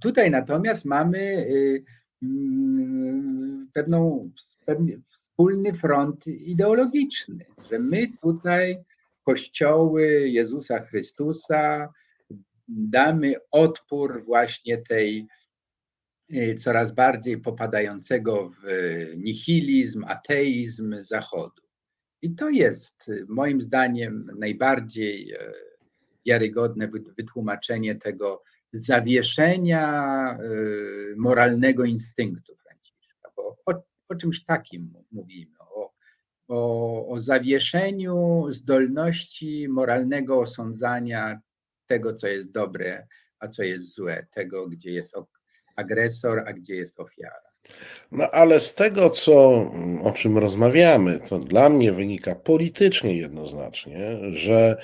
Tutaj 0.00 0.30
natomiast 0.30 0.84
mamy 0.84 1.18
y, 1.18 1.84
mm, 2.22 3.68
pewną, 3.72 4.30
pewien 4.66 5.02
wspólny 5.18 5.72
front 5.72 6.26
ideologiczny, 6.26 7.44
że 7.70 7.78
my 7.78 8.06
tutaj 8.22 8.84
kościoły 9.22 10.28
Jezusa 10.28 10.80
Chrystusa 10.80 11.92
damy 12.68 13.34
odpór 13.50 14.24
właśnie 14.24 14.78
tej 14.78 15.28
Y, 16.34 16.54
coraz 16.54 16.92
bardziej 16.92 17.38
popadającego 17.38 18.50
w 18.50 18.66
nihilizm, 19.16 20.04
ateizm 20.08 20.96
Zachodu. 21.00 21.62
I 22.22 22.34
to 22.34 22.50
jest 22.50 23.10
moim 23.28 23.62
zdaniem 23.62 24.30
najbardziej 24.38 25.32
e, 25.32 25.52
wiarygodne 26.26 26.90
wytłumaczenie 27.18 27.94
tego 27.94 28.42
zawieszenia 28.72 30.38
y, 30.40 31.14
moralnego 31.16 31.84
instynktu 31.84 32.56
Franciszka, 32.56 33.30
bo 33.36 33.56
o, 33.66 33.82
o 34.08 34.14
czymś 34.14 34.44
takim 34.44 34.94
mówimy, 35.10 35.54
o, 35.58 35.92
o, 36.48 37.08
o 37.08 37.20
zawieszeniu 37.20 38.46
zdolności 38.50 39.68
moralnego 39.68 40.40
osądzania 40.40 41.40
tego, 41.86 42.14
co 42.14 42.26
jest 42.26 42.50
dobre, 42.50 43.06
a 43.38 43.48
co 43.48 43.62
jest 43.62 43.94
złe, 43.94 44.26
tego, 44.34 44.68
gdzie 44.68 44.90
jest 44.90 45.14
agresor, 45.76 46.42
a 46.46 46.52
gdzie 46.52 46.74
jest 46.74 47.00
ofiara. 47.00 47.47
No 48.12 48.30
ale 48.30 48.60
z 48.60 48.74
tego, 48.74 49.10
co, 49.10 49.48
o 50.02 50.12
czym 50.12 50.38
rozmawiamy, 50.38 51.20
to 51.28 51.38
dla 51.38 51.68
mnie 51.68 51.92
wynika 51.92 52.34
politycznie 52.34 53.16
jednoznacznie, 53.16 54.18
że 54.32 54.76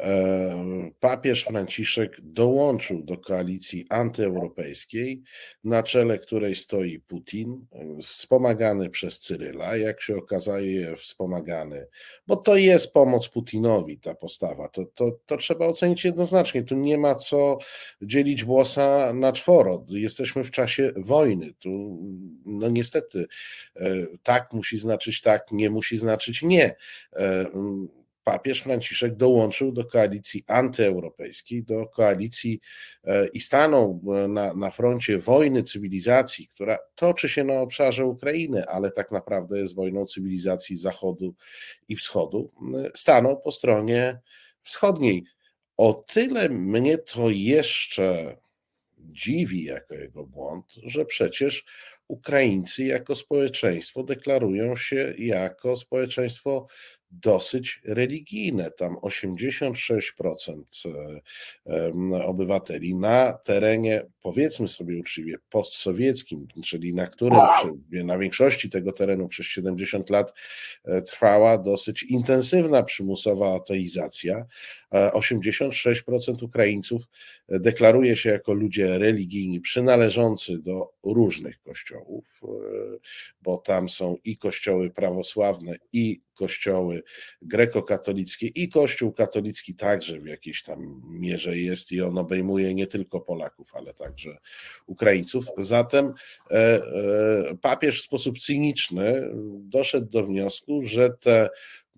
e, 0.00 0.90
papież 1.00 1.44
Franciszek 1.44 2.20
dołączył 2.20 3.02
do 3.02 3.18
koalicji 3.18 3.86
antyeuropejskiej, 3.90 5.22
na 5.64 5.82
czele 5.82 6.18
której 6.18 6.54
stoi 6.54 7.00
Putin, 7.00 7.66
wspomagany 8.02 8.90
przez 8.90 9.20
Cyryla, 9.20 9.76
jak 9.76 10.02
się 10.02 10.16
okazuje, 10.16 10.96
wspomagany, 10.96 11.86
bo 12.26 12.36
to 12.36 12.56
jest 12.56 12.92
pomoc 12.92 13.28
Putinowi 13.28 13.98
ta 13.98 14.14
postawa. 14.14 14.68
To, 14.68 14.84
to, 14.94 15.18
to 15.26 15.36
trzeba 15.36 15.66
ocenić 15.66 16.04
jednoznacznie. 16.04 16.62
Tu 16.62 16.74
nie 16.74 16.98
ma 16.98 17.14
co 17.14 17.58
dzielić 18.02 18.44
włosa 18.44 19.12
na 19.14 19.32
czworo. 19.32 19.84
Jesteśmy 19.88 20.44
w 20.44 20.50
czasie 20.50 20.92
wojny. 20.96 21.52
Tu 21.58 21.98
no 22.46 22.68
niestety 22.68 23.26
e, 23.76 24.06
tak 24.22 24.52
musi 24.52 24.78
znaczyć 24.78 25.20
tak, 25.20 25.46
nie 25.52 25.70
musi 25.70 25.98
znaczyć 25.98 26.42
nie. 26.42 26.74
E, 27.16 27.46
papież 28.24 28.60
Franciszek 28.62 29.16
dołączył 29.16 29.72
do 29.72 29.84
koalicji 29.84 30.44
antyeuropejskiej, 30.46 31.64
do 31.64 31.86
koalicji 31.86 32.60
e, 33.04 33.26
i 33.26 33.40
stanął 33.40 34.00
na, 34.28 34.54
na 34.54 34.70
froncie 34.70 35.18
wojny 35.18 35.62
cywilizacji, 35.62 36.48
która 36.48 36.78
toczy 36.94 37.28
się 37.28 37.44
na 37.44 37.60
obszarze 37.60 38.06
Ukrainy, 38.06 38.66
ale 38.66 38.90
tak 38.90 39.10
naprawdę 39.10 39.58
jest 39.58 39.74
wojną 39.74 40.06
cywilizacji 40.06 40.76
Zachodu 40.76 41.34
i 41.88 41.96
Wschodu. 41.96 42.50
Stanął 42.94 43.40
po 43.40 43.52
stronie 43.52 44.20
wschodniej 44.62 45.24
o 45.78 45.92
tyle 45.92 46.48
mnie 46.48 46.98
to 46.98 47.30
jeszcze 47.30 48.36
dziwi 48.98 49.64
jako 49.64 49.94
jego 49.94 50.26
błąd, 50.26 50.66
że 50.82 51.04
przecież 51.04 51.64
Ukraińcy 52.08 52.84
jako 52.84 53.14
społeczeństwo 53.14 54.02
deklarują 54.02 54.76
się 54.76 55.14
jako 55.18 55.76
społeczeństwo 55.76 56.66
dosyć 57.10 57.80
religijne. 57.84 58.70
Tam 58.70 58.96
86% 58.96 60.62
e, 61.66 62.24
obywateli 62.24 62.94
na 62.94 63.32
terenie, 63.32 64.06
powiedzmy 64.22 64.68
sobie 64.68 65.00
uczciwie, 65.00 65.36
postsowieckim, 65.50 66.46
czyli 66.64 66.94
na 66.94 67.06
którym 67.06 67.40
na 67.90 68.18
większości 68.18 68.70
tego 68.70 68.92
terenu 68.92 69.28
przez 69.28 69.46
70 69.46 70.10
lat 70.10 70.34
e, 70.84 71.02
trwała 71.02 71.58
dosyć 71.58 72.02
intensywna 72.02 72.82
przymusowa 72.82 73.54
ateizacja. 73.54 74.46
86% 74.92 76.44
Ukraińców 76.44 77.02
deklaruje 77.48 78.16
się 78.16 78.30
jako 78.30 78.52
ludzie 78.52 78.98
religijni 78.98 79.60
przynależący 79.60 80.58
do 80.62 80.92
różnych 81.02 81.58
kościołów, 81.58 82.40
e, 82.42 82.48
bo 83.42 83.56
tam 83.56 83.88
są 83.88 84.16
i 84.24 84.36
kościoły 84.36 84.90
prawosławne, 84.90 85.76
i 85.92 86.20
kościoły 86.38 87.02
grekokatolickie 87.42 88.46
i 88.46 88.68
kościół 88.68 89.12
katolicki 89.12 89.74
także 89.74 90.20
w 90.20 90.26
jakiejś 90.26 90.62
tam 90.62 91.02
mierze 91.08 91.58
jest 91.58 91.92
i 91.92 92.00
on 92.02 92.18
obejmuje 92.18 92.74
nie 92.74 92.86
tylko 92.86 93.20
Polaków, 93.20 93.70
ale 93.74 93.94
także 93.94 94.38
Ukraińców. 94.86 95.46
Zatem 95.56 96.14
e, 96.50 96.54
e, 96.54 97.56
papież 97.62 98.00
w 98.00 98.04
sposób 98.04 98.38
cyniczny 98.38 99.30
doszedł 99.58 100.10
do 100.10 100.26
wniosku, 100.26 100.82
że 100.82 101.10
te 101.10 101.48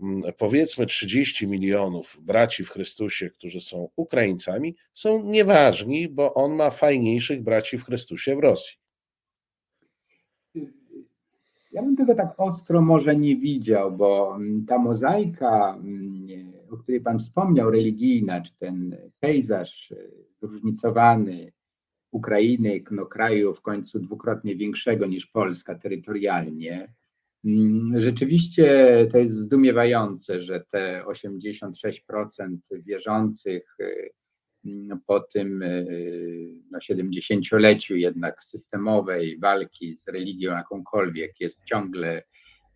mm, 0.01 0.33
powiedzmy 0.39 0.87
30 0.87 1.47
milionów 1.47 2.19
braci 2.23 2.65
w 2.65 2.71
Chrystusie, 2.71 3.31
którzy 3.31 3.61
są 3.61 3.89
Ukraińcami, 3.97 4.77
są 4.93 5.25
nieważni, 5.25 6.09
bo 6.09 6.35
on 6.35 6.55
ma 6.55 6.71
fajniejszych 6.71 7.43
braci 7.43 7.79
w 7.79 7.85
Chrystusie 7.85 8.37
w 8.37 8.39
Rosji. 8.39 8.80
Ja 11.73 11.83
bym 11.83 11.97
tego 11.97 12.15
tak 12.15 12.35
ostro 12.37 12.83
może 12.83 13.17
nie 13.17 13.37
widział, 13.37 13.97
bo 13.97 14.37
mm, 14.37 14.67
ta 14.67 14.79
mozaika, 14.79 15.77
mm, 15.77 16.53
o 16.71 16.77
której 16.77 17.01
Pan 17.01 17.19
wspomniał, 17.19 17.71
religijna, 17.71 18.41
czy 18.41 18.53
ten 18.59 18.97
pejzaż 19.21 19.93
e, 19.93 19.97
zróżnicowany 20.41 21.53
Ukrainy, 22.13 22.83
no 22.91 23.07
kraju 23.07 23.55
w 23.55 23.63
końcu 23.63 23.99
dwukrotnie 23.99 24.57
większego 24.57 25.07
niż 25.07 25.27
Polska 25.27 25.75
terytorialnie, 25.75 26.95
mm, 27.45 28.03
rzeczywiście 28.03 28.97
to 29.13 29.19
jest 29.19 29.35
zdumiewające, 29.35 30.43
że 30.43 30.61
te 30.61 31.05
86% 31.07 32.59
wierzących 32.73 33.77
e, 33.81 33.85
po 35.07 35.21
tym 35.21 35.63
e, 35.63 35.85
no, 36.71 36.79
70-leciu 36.79 37.95
jednak 37.95 38.45
systemowej 38.45 39.39
walki 39.39 39.95
z 39.95 40.09
religią 40.09 40.51
jakąkolwiek 40.51 41.41
jest 41.41 41.65
ciągle 41.65 42.23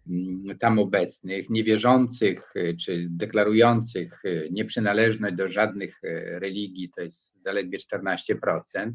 mm, 0.09 0.59
tam 0.59 0.78
obecnych, 0.78 1.51
niewierzących 1.51 2.52
e, 2.56 2.77
czy 2.77 3.06
deklarujących 3.11 4.24
e, 4.24 4.48
nieprzynależność 4.51 5.36
do 5.36 5.48
żadnych 5.48 6.01
religii, 6.40 6.90
to 6.97 7.02
jest 7.02 7.28
zaledwie 7.44 7.78
14%. 7.78 8.93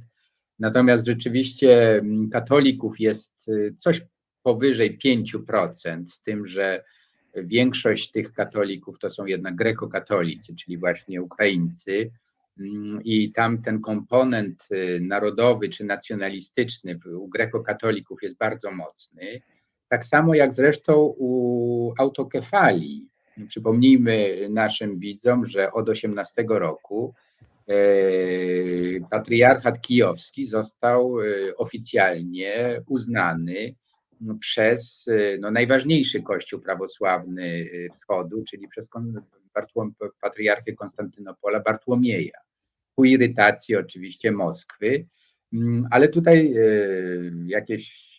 Natomiast 0.59 1.05
rzeczywiście 1.05 1.97
mm, 1.97 2.29
katolików 2.29 2.99
jest 2.99 3.51
coś 3.77 4.01
powyżej 4.43 4.99
5%, 5.05 6.05
z 6.05 6.23
tym, 6.23 6.47
że 6.47 6.83
większość 7.35 8.11
tych 8.11 8.33
katolików 8.33 8.99
to 8.99 9.09
są 9.09 9.25
jednak 9.25 9.55
grekokatolicy, 9.55 10.55
czyli 10.55 10.77
właśnie 10.77 11.21
Ukraińcy 11.21 12.11
i 13.03 13.31
tam 13.31 13.61
ten 13.61 13.81
komponent 13.81 14.67
y, 14.71 14.99
narodowy 15.01 15.69
czy 15.69 15.83
nacjonalistyczny 15.83 16.99
u 17.19 17.27
grekokatolików 17.27 18.23
jest 18.23 18.37
bardzo 18.37 18.71
mocny. 18.71 19.41
Tak 19.87 20.05
samo 20.05 20.35
jak 20.35 20.53
zresztą 20.53 21.13
u 21.17 21.93
autokefalii. 21.97 23.07
Przypomnijmy 23.47 24.47
naszym 24.49 24.99
widzom, 24.99 25.45
że 25.45 25.71
od 25.71 25.89
18 25.89 26.45
roku 26.49 27.13
e, 27.67 27.73
patriarchat 29.09 29.81
kijowski 29.81 30.45
został 30.45 31.21
e, 31.21 31.25
oficjalnie 31.57 32.81
uznany 32.87 33.75
przez 34.39 35.05
e, 35.07 35.37
no, 35.37 35.51
najważniejszy 35.51 36.21
kościół 36.21 36.59
prawosławny 36.61 37.65
wschodu, 37.93 38.43
czyli 38.49 38.67
przez 38.67 38.89
patriarchę 40.21 40.73
Konstantynopola 40.73 41.59
Bartłomieja 41.59 42.39
ku 42.99 43.05
irytacji 43.05 43.75
oczywiście 43.75 44.31
Moskwy, 44.31 45.05
mm, 45.53 45.87
ale 45.91 46.09
tutaj 46.09 46.53
e, 46.53 46.61
jakieś 47.45 48.09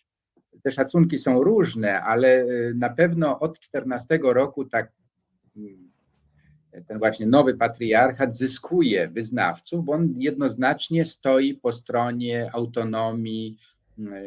te 0.62 0.73
szacunki 0.73 1.19
są 1.19 1.43
różne, 1.43 2.02
ale 2.02 2.43
e, 2.43 2.47
na 2.74 2.90
pewno 2.90 3.40
od 3.40 3.61
14 3.61 4.19
roku 4.23 4.65
tak 4.65 4.93
mm, 5.57 5.90
ten 6.86 6.98
właśnie 6.98 7.27
nowy 7.27 7.57
patriarchat 7.57 8.36
zyskuje 8.36 9.09
wyznawców, 9.09 9.85
bo 9.85 9.93
on 9.93 10.15
jednoznacznie 10.16 11.05
stoi 11.05 11.55
po 11.55 11.73
stronie 11.73 12.51
autonomii, 12.52 13.59
mm, 13.98 14.15
e, 14.15 14.20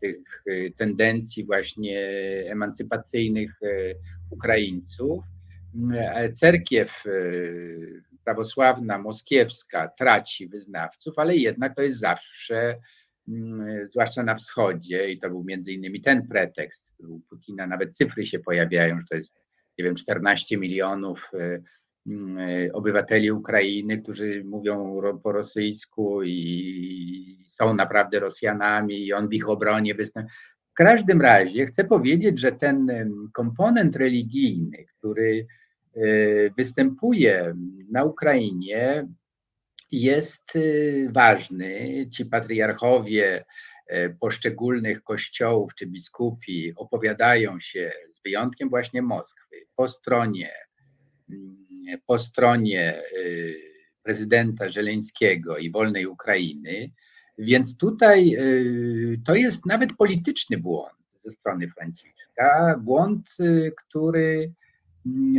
tych 0.00 0.44
tendencji 0.76 1.44
właśnie 1.44 2.00
emancypacyjnych 2.46 3.60
Ukraińców. 4.30 5.24
Cerkiew 6.32 7.04
prawosławna 8.24 8.98
moskiewska 8.98 9.88
traci 9.88 10.48
wyznawców, 10.48 11.18
ale 11.18 11.36
jednak 11.36 11.76
to 11.76 11.82
jest 11.82 11.98
zawsze, 11.98 12.78
mm, 13.28 13.88
zwłaszcza 13.88 14.22
na 14.22 14.34
wschodzie, 14.34 15.10
i 15.10 15.18
to 15.18 15.28
był 15.28 15.44
między 15.44 15.72
innymi 15.72 16.00
ten 16.00 16.28
pretekst, 16.28 16.92
u 17.08 17.20
Putina 17.20 17.66
nawet 17.66 17.96
cyfry 17.96 18.26
się 18.26 18.38
pojawiają, 18.38 18.96
że 18.96 19.04
to 19.10 19.16
jest, 19.16 19.40
nie 19.78 19.84
wiem, 19.84 19.94
14 19.94 20.56
milionów 20.56 21.30
y, 21.34 21.62
mm, 22.06 22.38
obywateli 22.72 23.30
Ukrainy, 23.30 24.02
którzy 24.02 24.44
mówią 24.44 25.00
po 25.22 25.32
rosyjsku 25.32 26.22
i 26.22 27.44
są 27.48 27.74
naprawdę 27.74 28.20
Rosjanami 28.20 29.06
i 29.06 29.12
on 29.12 29.28
w 29.28 29.32
ich 29.32 29.48
obronie 29.48 29.94
występuje. 29.94 30.34
W 30.70 30.76
każdym 30.76 31.20
razie 31.20 31.66
chcę 31.66 31.84
powiedzieć, 31.84 32.40
że 32.40 32.52
ten 32.52 32.88
komponent 33.32 33.96
religijny, 33.96 34.84
który 34.98 35.46
występuje 36.56 37.54
na 37.90 38.04
Ukrainie, 38.04 39.06
jest 39.94 40.56
y, 40.56 41.08
ważny. 41.12 42.06
Ci 42.10 42.26
patriarchowie 42.26 43.44
y, 43.92 44.16
poszczególnych 44.20 45.02
kościołów 45.02 45.74
czy 45.74 45.86
biskupi 45.86 46.72
opowiadają 46.76 47.60
się, 47.60 47.92
z 48.10 48.22
wyjątkiem 48.22 48.68
właśnie 48.68 49.02
Moskwy, 49.02 49.56
po 49.76 49.88
stronie, 49.88 50.52
mm, 51.30 51.56
po 52.06 52.18
stronie 52.18 53.02
prezydenta 54.02 54.70
Żeleńskiego 54.70 55.58
i 55.58 55.70
wolnej 55.70 56.06
Ukrainy. 56.06 56.90
Więc 57.38 57.76
tutaj 57.76 58.36
to 59.26 59.34
jest 59.34 59.66
nawet 59.66 59.90
polityczny 59.98 60.58
błąd 60.58 60.94
ze 61.18 61.32
strony 61.32 61.68
Franciszka, 61.68 62.80
błąd, 62.82 63.30
który 63.76 64.52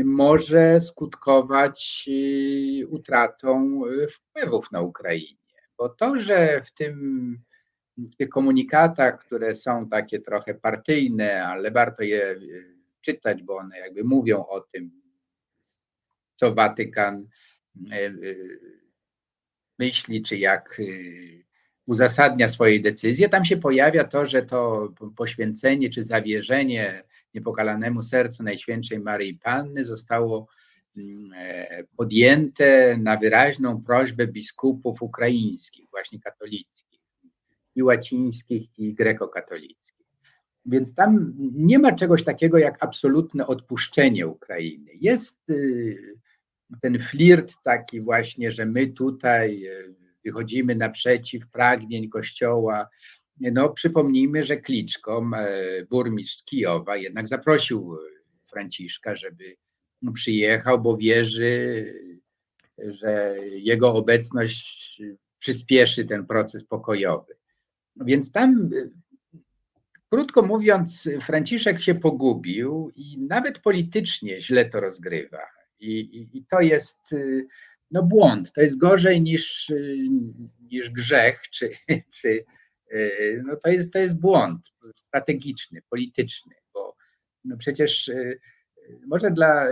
może 0.06 0.82
skutkować 0.82 2.06
y, 2.08 2.88
utratą 2.88 3.82
y, 3.86 4.08
wpływów 4.08 4.72
na 4.72 4.82
Ukrainie. 4.82 5.38
Bo 5.78 5.90
to, 5.90 6.20
że 6.20 6.62
w, 6.66 6.72
tym, 6.72 7.38
w 7.98 8.16
tych 8.16 8.30
komunikatach, 8.30 9.20
które 9.20 9.56
są 9.56 9.90
takie 9.90 10.20
trochę 10.20 10.54
partyjne, 10.56 11.46
ale 11.46 11.72
warto 11.72 12.04
je 12.04 12.32
y, 12.32 12.76
czytać, 13.02 13.44
bo 13.44 13.58
one 13.58 13.80
jakby 13.80 14.04
mówią 14.04 14.46
o 14.46 14.62
tym, 14.62 15.02
co 16.36 16.54
Watykan 16.54 17.28
myśli, 19.80 20.22
czy 20.22 20.38
jak 20.38 20.82
uzasadnia 21.86 22.48
swoje 22.48 22.80
decyzje. 22.80 23.30
Tam 23.30 23.46
się 23.46 23.58
pojawia 23.58 24.04
to, 24.04 24.26
że 24.26 24.42
to 24.42 24.94
poświęcenie 25.16 25.90
czy 25.90 26.04
zawierzenie 26.04 27.04
niepokalanemu 27.34 28.04
sercu 28.04 28.44
Najświętszej 28.44 29.00
Maryi 29.00 29.34
Panny 29.34 29.86
zostało 29.86 30.48
mm, 30.98 31.32
e, 31.36 31.84
podjęte 31.98 32.98
na 32.98 33.18
wyraźną 33.18 33.82
prośbę 33.82 34.28
biskupów 34.28 35.02
ukraińskich, 35.02 35.90
właśnie 35.92 36.20
katolickich, 36.20 37.02
i 37.76 37.84
łacińskich, 37.84 38.80
i 38.80 38.94
grekokatolickich. 38.94 39.96
Więc 40.66 40.94
tam 40.94 41.34
nie 41.38 41.80
ma 41.80 41.92
czegoś 41.92 42.24
takiego 42.24 42.58
jak 42.58 42.84
absolutne 42.84 43.48
odpuszczenie 43.48 44.28
Ukrainy. 44.28 44.92
Jest 45.02 45.50
y, 45.50 45.98
ten 46.82 47.00
flirt 47.00 47.54
taki 47.64 48.02
właśnie, 48.02 48.52
że 48.52 48.66
my 48.66 48.88
tutaj 48.88 49.68
y, 49.68 50.05
wychodzimy 50.26 50.76
naprzeciw 50.76 51.48
pragnień 51.48 52.10
Kościoła, 52.10 52.88
no, 53.40 53.70
przypomnijmy, 53.70 54.44
że 54.44 54.58
Kliczko, 54.58 55.30
e, 55.38 55.86
burmistrz 55.90 56.44
Kijowa, 56.44 56.98
jednak 56.98 57.28
zaprosił 57.28 57.98
Franciszka, 58.50 59.16
żeby 59.16 59.56
przyjechał, 60.14 60.82
bo 60.82 60.98
wierzy 60.98 61.86
że 62.78 63.36
jego 63.52 63.94
obecność 63.94 65.02
przyspieszy 65.40 66.06
ten 66.06 66.26
proces 66.26 66.64
pokojowy. 66.64 67.36
Więc 67.96 68.32
tam, 68.32 68.70
krótko 70.10 70.42
mówiąc, 70.42 71.10
Franciszek 71.22 71.82
się 71.82 71.96
pogubił 71.96 72.92
i 72.96 73.18
nawet 73.28 73.60
politycznie 73.60 74.42
źle 74.42 74.66
to 74.66 74.80
rozgrywa. 74.80 75.42
I, 75.80 76.00
i, 76.00 76.38
i 76.38 76.46
to 76.46 76.62
jest 76.62 77.16
no, 77.92 78.04
błąd. 78.04 78.52
To 78.54 78.62
jest 78.62 78.78
gorzej 78.78 79.22
niż, 79.22 79.74
niż 80.62 80.90
grzech, 80.90 81.42
czy, 81.52 81.70
czy 82.20 82.46
no 83.46 83.56
to, 83.64 83.70
jest, 83.70 83.94
to 83.94 84.00
jest 84.00 84.20
błąd 84.20 84.72
strategiczny, 84.96 85.82
polityczny, 85.90 86.56
bo 86.74 86.96
no 87.44 87.58
przecież 87.58 88.12
może 89.08 89.32
dla 89.32 89.68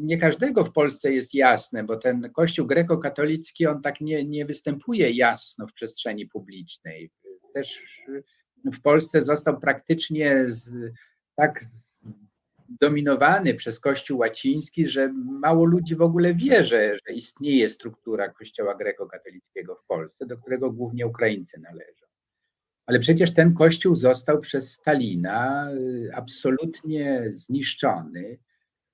nie 0.00 0.18
każdego 0.18 0.64
w 0.64 0.72
Polsce 0.72 1.12
jest 1.12 1.34
jasne, 1.34 1.84
bo 1.84 1.96
ten 1.96 2.30
kościół 2.32 2.66
grekokatolicki, 2.66 3.66
on 3.66 3.82
tak 3.82 4.00
nie, 4.00 4.24
nie 4.24 4.46
występuje 4.46 5.10
jasno 5.10 5.66
w 5.66 5.72
przestrzeni 5.72 6.26
publicznej. 6.26 7.10
Też 7.54 7.80
w 8.64 8.80
Polsce 8.80 9.24
został 9.24 9.60
praktycznie 9.60 10.44
z, 10.48 10.70
tak 11.36 11.64
dominowany 12.68 13.54
przez 13.54 13.80
kościół 13.80 14.18
łaciński, 14.18 14.88
że 14.88 15.12
mało 15.40 15.64
ludzi 15.64 15.96
w 15.96 16.02
ogóle 16.02 16.34
wie, 16.34 16.64
że, 16.64 16.98
że 17.08 17.14
istnieje 17.14 17.68
struktura 17.68 18.28
kościoła 18.28 18.74
grekokatolickiego 18.74 19.74
w 19.74 19.86
Polsce, 19.86 20.26
do 20.26 20.38
którego 20.38 20.72
głównie 20.72 21.06
Ukraińcy 21.06 21.60
należą. 21.60 22.06
Ale 22.86 22.98
przecież 22.98 23.34
ten 23.34 23.54
kościół 23.54 23.94
został 23.94 24.40
przez 24.40 24.72
Stalina 24.72 25.70
y, 25.72 26.10
absolutnie 26.14 27.24
zniszczony. 27.28 28.38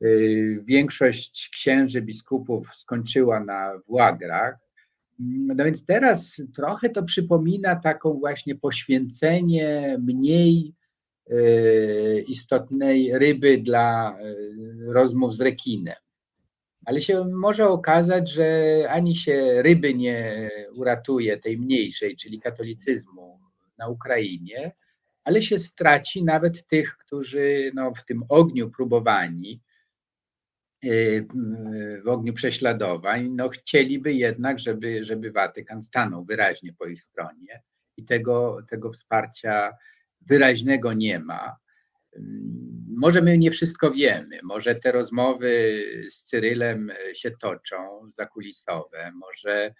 Y, 0.05 0.62
większość 0.65 1.51
księży, 1.53 2.03
biskupów 2.03 2.74
skończyła 2.74 3.40
na 3.40 3.78
włagrach. 3.86 4.55
No 5.19 5.65
więc 5.65 5.86
teraz 5.86 6.43
trochę 6.55 6.90
to 6.90 7.03
przypomina 7.03 7.77
taką 7.77 8.12
właśnie 8.19 8.55
poświęcenie 8.55 9.97
mniej 10.01 10.74
istotnej 12.27 13.19
ryby 13.19 13.59
dla 13.59 14.19
rozmów 14.86 15.36
z 15.36 15.40
rekinem. 15.40 15.94
Ale 16.85 17.03
się 17.03 17.24
może 17.24 17.69
okazać, 17.69 18.31
że 18.31 18.47
ani 18.90 19.16
się 19.16 19.62
ryby 19.62 19.94
nie 19.94 20.51
uratuje, 20.74 21.39
tej 21.39 21.59
mniejszej, 21.59 22.16
czyli 22.16 22.40
katolicyzmu 22.40 23.40
na 23.78 23.89
Ukrainie, 23.89 24.73
ale 25.24 25.43
się 25.43 25.59
straci 25.59 26.24
nawet 26.24 26.66
tych, 26.66 26.97
którzy 26.97 27.70
no, 27.74 27.94
w 27.94 28.05
tym 28.05 28.23
ogniu 28.28 28.70
próbowani, 28.70 29.61
y, 30.85 31.27
w 32.05 32.09
ogniu 32.09 32.32
prześladowań, 32.32 33.28
no, 33.36 33.49
chcieliby 33.49 34.15
jednak, 34.15 34.59
żeby, 34.59 35.05
żeby 35.05 35.32
Watykan 35.32 35.82
stanął 35.82 36.24
wyraźnie 36.24 36.73
po 36.78 36.86
ich 36.86 37.03
stronie 37.03 37.62
i 37.97 38.05
tego, 38.05 38.57
tego 38.70 38.93
wsparcia 38.93 39.73
wyraźnego 40.27 40.93
nie 40.93 41.19
ma. 41.19 41.57
Może 42.97 43.23
my 43.23 43.39
nie 43.39 43.51
wszystko 43.51 43.90
wiemy, 43.90 44.39
może 44.43 44.74
te 44.74 44.93
rozmowy 44.93 45.82
z 46.11 46.24
Cyrylem 46.24 46.93
się 47.15 47.31
toczą 47.31 48.11
zakulisowe, 48.16 49.12
może 49.15 49.74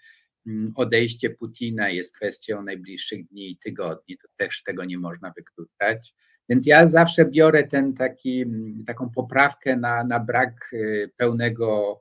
Mm, 0.47 0.73
odejście 0.75 1.29
Putina 1.29 1.89
jest 1.89 2.15
kwestią 2.15 2.63
najbliższych 2.63 3.27
dni 3.27 3.51
i 3.51 3.57
tygodni, 3.57 4.17
to 4.17 4.27
też 4.37 4.63
tego 4.63 4.85
nie 4.85 4.97
można 4.97 5.33
wykluczać. 5.37 6.13
Więc 6.49 6.67
ja 6.67 6.87
zawsze 6.87 7.25
biorę 7.25 7.63
ten 7.63 7.93
taki, 7.93 8.41
mm, 8.41 8.83
taką 8.87 9.09
poprawkę 9.09 9.77
na, 9.77 10.03
na 10.03 10.19
brak 10.19 10.69
y, 10.73 11.11
pełnego. 11.17 11.99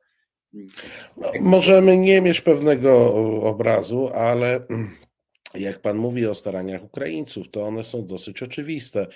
Mm, 0.54 0.68
no, 1.16 1.32
możemy 1.40 1.96
nie 1.96 2.20
mieć 2.20 2.40
pewnego 2.40 3.14
obrazu, 3.42 4.08
ale 4.14 4.66
jak 5.54 5.80
pan 5.80 5.96
mówi 5.96 6.26
o 6.26 6.34
staraniach 6.34 6.84
Ukraińców, 6.84 7.50
to 7.50 7.66
one 7.66 7.84
są 7.84 8.06
dosyć 8.06 8.42
oczywiste. 8.42 9.06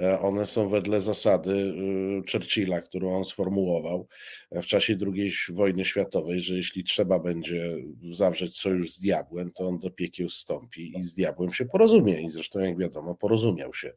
E, 0.00 0.20
one 0.20 0.46
są 0.46 0.68
wedle 0.68 1.00
zasady 1.00 1.52
y, 1.52 2.32
Churchilla, 2.32 2.80
którą 2.80 3.16
on 3.16 3.24
sformułował 3.24 4.08
w 4.52 4.66
czasie 4.66 4.96
II 5.14 5.32
wojny 5.50 5.84
światowej, 5.84 6.40
że 6.40 6.54
jeśli 6.54 6.84
trzeba 6.84 7.18
będzie 7.18 7.76
zawrzeć 8.10 8.56
sojusz 8.56 8.90
z 8.90 9.00
diabłem, 9.00 9.52
to 9.52 9.68
on 9.68 9.78
do 9.78 9.90
piekieł 9.90 10.28
zstąpi 10.28 10.98
i 10.98 11.02
z 11.02 11.14
diabłem 11.14 11.52
się 11.52 11.64
porozumie. 11.64 12.22
I 12.22 12.28
zresztą, 12.28 12.60
jak 12.60 12.78
wiadomo, 12.78 13.14
porozumiał 13.14 13.74
się 13.74 13.92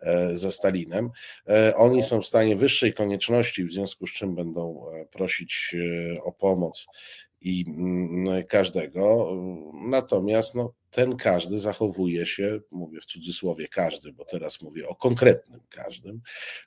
e, 0.00 0.36
ze 0.36 0.52
Stalinem. 0.52 1.10
E, 1.48 1.74
oni 1.76 2.02
są 2.02 2.20
w 2.20 2.26
stanie 2.26 2.56
wyższej 2.56 2.94
konieczności, 2.94 3.64
w 3.64 3.72
związku 3.72 4.06
z 4.06 4.12
czym 4.12 4.34
będą 4.34 4.84
prosić 5.10 5.76
o 6.24 6.32
pomoc 6.32 6.86
i 7.40 7.64
mm, 7.68 8.46
każdego. 8.46 9.36
Natomiast 9.74 10.54
no, 10.54 10.74
ten 10.90 11.16
każdy 11.16 11.58
zachowuje 11.58 12.26
się, 12.26 12.60
mówię 12.70 13.00
w 13.00 13.06
cudzysłowie 13.06 13.68
każdy, 13.68 14.12
bo 14.12 14.24
teraz 14.24 14.62
mówię 14.62 14.88
o 14.88 14.94
konkretnym 14.94 15.60
każdym, 15.68 16.20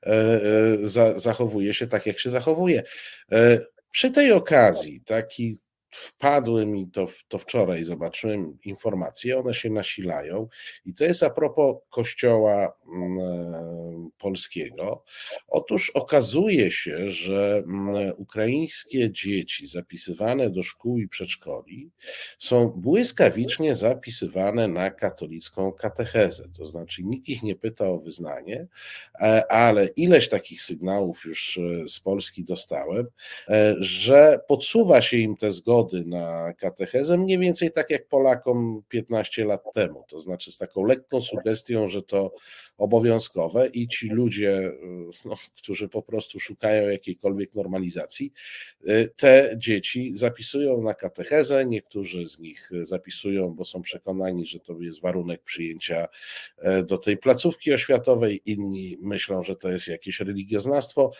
e, 0.03 0.09
e, 0.09 1.19
zachowuje 1.19 1.73
się 1.73 1.87
tak, 1.87 2.05
jak 2.05 2.19
się 2.19 2.29
zachowuje. 2.29 2.83
E, 3.31 3.59
przy 3.91 4.11
tej 4.11 4.31
okazji 4.31 5.01
taki 5.05 5.57
wpadły 5.93 6.65
mi 6.65 6.87
to, 6.91 7.07
to 7.27 7.37
wczoraj, 7.37 7.83
zobaczyłem 7.83 8.57
informacje, 8.65 9.37
one 9.37 9.53
się 9.53 9.69
nasilają 9.69 10.47
i 10.85 10.93
to 10.93 11.03
jest 11.03 11.23
a 11.23 11.29
propos 11.29 11.75
kościoła 11.89 12.73
mm, 12.93 13.17
e, 13.19 14.09
polskiego. 14.17 15.03
Otóż 15.47 15.89
okazuje 15.89 16.71
się, 16.71 17.09
że 17.09 17.63
mm, 17.65 18.13
ukraińskie 18.17 19.11
dzieci 19.11 19.67
zapisywane 19.67 20.49
do 20.49 20.63
szkół 20.63 20.99
i 20.99 21.07
przedszkoli 21.07 21.91
są 22.39 22.67
błyskawicznie 22.67 23.75
zapisywane 23.75 24.67
na 24.67 24.91
katolicką 24.91 25.71
katechezę, 25.71 26.49
to 26.57 26.67
znaczy 26.67 27.03
nikt 27.03 27.29
ich 27.29 27.43
nie 27.43 27.55
pyta 27.55 27.85
o 27.85 27.99
wyznanie, 27.99 28.67
e, 29.19 29.51
ale 29.51 29.87
ileś 29.87 30.29
takich 30.29 30.61
sygnałów 30.61 31.25
już 31.25 31.57
e, 31.57 31.89
z 31.89 31.99
Polski 31.99 32.43
dostałem, 32.43 33.07
że 33.79 34.39
podsuwa 34.47 35.01
się 35.01 35.17
im 35.17 35.37
te 35.37 35.51
zgody 35.51 35.82
zgody 35.83 36.05
na 36.05 36.53
katechezę, 36.53 37.17
mniej 37.17 37.39
więcej 37.39 37.71
tak 37.71 37.89
jak 37.89 38.07
Polakom 38.07 38.81
15 38.89 39.45
lat 39.45 39.63
temu, 39.73 40.05
to 40.09 40.19
znaczy 40.19 40.51
z 40.51 40.57
taką 40.57 40.85
lekką 40.85 41.21
sugestią, 41.21 41.89
że 41.89 42.03
to 42.03 42.33
obowiązkowe 42.77 43.67
i 43.67 43.87
ci 43.87 44.09
ludzie, 44.09 44.71
no, 45.25 45.35
którzy 45.57 45.89
po 45.89 46.01
prostu 46.01 46.39
szukają 46.39 46.89
jakiejkolwiek 46.89 47.55
normalizacji, 47.55 48.33
te 49.15 49.55
dzieci 49.57 50.11
zapisują 50.13 50.81
na 50.81 50.93
katechezę, 50.93 51.65
niektórzy 51.65 52.29
z 52.29 52.39
nich 52.39 52.69
zapisują, 52.81 53.49
bo 53.49 53.65
są 53.65 53.81
przekonani, 53.81 54.45
że 54.45 54.59
to 54.59 54.73
jest 54.79 55.01
warunek 55.01 55.43
przyjęcia 55.43 56.07
e, 56.57 56.83
do 56.83 56.97
tej 56.97 57.17
placówki 57.17 57.73
oświatowej, 57.73 58.41
inni 58.45 58.97
myślą, 59.01 59.43
że 59.43 59.55
to 59.55 59.69
jest 59.69 59.87
jakieś 59.87 60.19
religioznawstwo. 60.19 61.11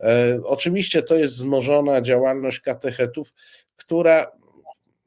E, 0.00 0.40
oczywiście 0.44 1.02
to 1.02 1.16
jest 1.16 1.34
wzmożona 1.34 2.00
działalność 2.00 2.60
katechetów, 2.60 3.32
która 3.76 4.32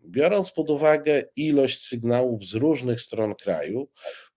biorąc 0.07 0.51
pod 0.51 0.69
uwagę 0.69 1.23
ilość 1.35 1.85
sygnałów 1.85 2.45
z 2.45 2.53
różnych 2.53 3.01
stron 3.01 3.35
kraju, 3.35 3.89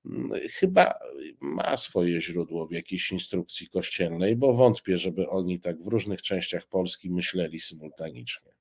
mm, 0.07 0.31
chyba 0.53 0.95
ma 1.41 1.77
swoje 1.77 2.23
źródło 2.23 2.67
w 2.67 2.73
jakiejś 2.73 3.13
instrukcji 3.13 3.69
kościelnej, 3.69 4.37
bo 4.37 4.55
wątpię, 4.55 4.99
żeby 4.99 5.29
oni 5.29 5.61
tak 5.61 5.83
w 5.83 5.87
różnych 5.87 6.23
częściach 6.23 6.67
Polski 6.67 7.11
myśleli 7.11 7.61
symultanicznie. 7.61 8.53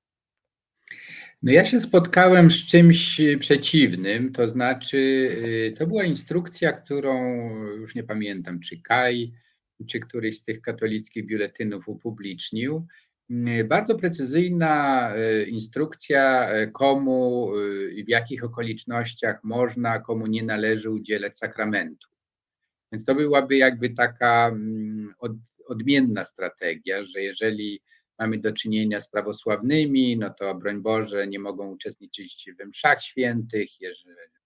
No 1.44 1.52
ja 1.52 1.66
się 1.66 1.80
spotkałem 1.80 2.52
z 2.52 2.66
czymś 2.66 3.22
przeciwnym, 3.40 4.34
to 4.34 4.48
znaczy 4.48 4.98
y, 4.98 5.74
to 5.78 5.88
była 5.88 6.04
instrukcja, 6.04 6.74
którą 6.74 7.46
już 7.66 7.96
nie 7.96 8.04
pamiętam, 8.04 8.60
czy 8.60 8.82
Kaj, 8.82 9.34
czy 9.88 10.00
któryś 10.00 10.38
z 10.38 10.44
tych 10.44 10.62
katolickich 10.62 11.26
biuletynów 11.26 11.90
upublicznił, 11.90 12.88
bardzo 13.66 13.96
precyzyjna 13.96 15.10
e, 15.16 15.44
instrukcja, 15.44 16.50
e, 16.50 16.68
komu 16.68 17.52
e, 17.56 17.92
i 17.92 18.04
w 18.04 18.10
jakich 18.10 18.44
okolicznościach 18.44 19.44
można, 19.44 20.00
komu 20.00 20.28
nie 20.28 20.44
należy 20.44 20.90
udzielać 20.90 21.38
sakramentu. 21.38 22.08
Więc 22.92 23.06
to 23.06 23.16
byłaby 23.16 23.58
jakby 23.58 23.90
taka 23.90 24.48
mm, 24.48 25.14
odmienna 25.68 26.26
strategia, 26.26 27.04
że 27.04 27.22
jeżeli 27.22 27.82
mamy 28.20 28.38
do 28.38 28.52
czynienia 28.52 29.02
z 29.02 29.10
prawosławnymi, 29.10 30.18
no 30.18 30.34
to 30.40 30.56
broń 30.56 30.82
Boże, 30.82 31.28
nie 31.28 31.40
mogą 31.40 31.72
uczestniczyć 31.72 32.46
w 32.60 32.66
mszach 32.68 33.04
świętych, 33.04 33.82
jeżeli 33.82 34.37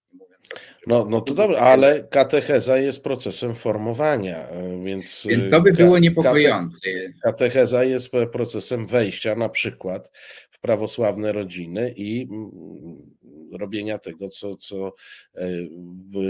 no, 0.86 1.06
no 1.10 1.20
to 1.20 1.34
dobrze, 1.34 1.60
ale 1.60 2.04
katecheza 2.04 2.78
jest 2.78 3.04
procesem 3.04 3.54
formowania, 3.54 4.48
e, 4.48 4.84
więc. 4.84 5.26
Więc 5.26 5.50
to 5.50 5.60
by 5.60 5.72
było 5.72 5.98
niepokojące. 5.98 6.90
Katecheza 7.22 7.84
jest 7.84 8.12
procesem 8.32 8.86
wejścia 8.86 9.34
na 9.34 9.48
przykład 9.48 10.10
w 10.50 10.60
prawosławne 10.60 11.32
rodziny 11.32 11.94
i 11.96 12.28
mm, 12.30 12.50
robienia 13.52 13.98
tego, 13.98 14.28
co, 14.28 14.56
co 14.56 14.94
e, 15.36 15.48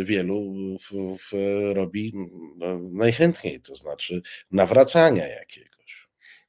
wielu 0.04 0.52
w, 0.80 1.16
w 1.18 1.32
robi 1.74 2.12
no, 2.56 2.78
najchętniej, 2.92 3.60
to 3.60 3.74
znaczy 3.74 4.22
nawracania 4.50 5.26
jakiegoś. 5.26 5.72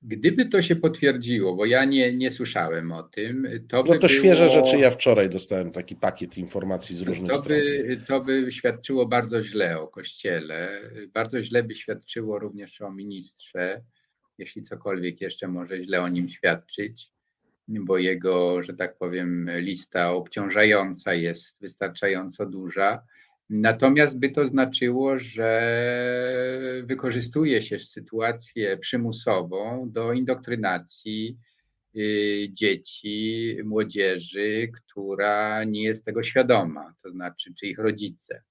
Gdyby 0.06 0.46
to 0.46 0.62
się 0.62 0.76
potwierdziło, 0.76 1.56
bo 1.56 1.66
ja 1.66 1.86
nie, 1.86 2.14
nie 2.14 2.32
słyszałem 2.32 2.92
o 2.92 3.04
tym, 3.04 3.48
to 3.68 3.84
by 3.84 3.90
No 3.90 3.96
to 3.96 4.08
było, 4.08 4.20
świeże 4.20 4.50
rzeczy. 4.50 4.78
Ja 4.78 4.92
wczoraj 4.92 5.30
dostałem 5.30 5.72
taki 5.72 5.96
pakiet 5.96 6.38
informacji 6.38 6.96
z 6.96 7.02
różnych 7.02 7.30
to 7.30 7.38
stron. 7.38 7.58
by, 7.60 8.02
to 8.08 8.22
by 8.22 8.52
świadczyło 8.52 9.06
bardzo 9.06 9.44
źle 9.44 9.80
o 9.80 9.88
Kościele. 9.88 10.82
Bardzo 11.14 11.44
źle 11.44 11.64
by 11.64 11.76
świadczyło 11.76 12.40
również 12.40 12.82
o 12.82 12.92
ministrze, 12.92 13.82
jeśli 14.38 14.64
cokolwiek 14.64 15.22
jeszcze 15.22 15.48
może 15.48 15.84
źle 15.84 16.02
o 16.02 16.10
nim 16.10 16.30
świadczyć, 16.30 17.12
bo 17.68 17.98
jego, 17.98 18.64
że 18.64 18.74
tak 18.74 18.98
powiem, 18.98 19.50
lista 19.56 20.12
obciążająca 20.12 21.14
jest 21.14 21.56
wystarczająco 21.62 22.46
duża. 22.46 23.04
Natomiast 23.49 24.20
by 24.20 24.30
to 24.30 24.45
znaczyło, 24.45 25.20
że 25.20 26.82
wykorzystuje 26.84 27.61
się 27.61 27.80
sytuację 27.80 28.78
przymusową 28.78 29.90
do 29.91 30.14
indoktrynacji 30.14 31.38
y, 31.95 32.48
dzieci, 32.52 33.56
młodzieży, 33.64 34.68
która 34.76 35.64
nie 35.64 35.84
jest 35.84 36.06
tego 36.06 36.24
świadoma, 36.24 36.94
to 37.03 37.11
znaczy, 37.11 37.53
czy 37.60 37.68
ich 37.68 37.80
rodzice. 37.80 38.44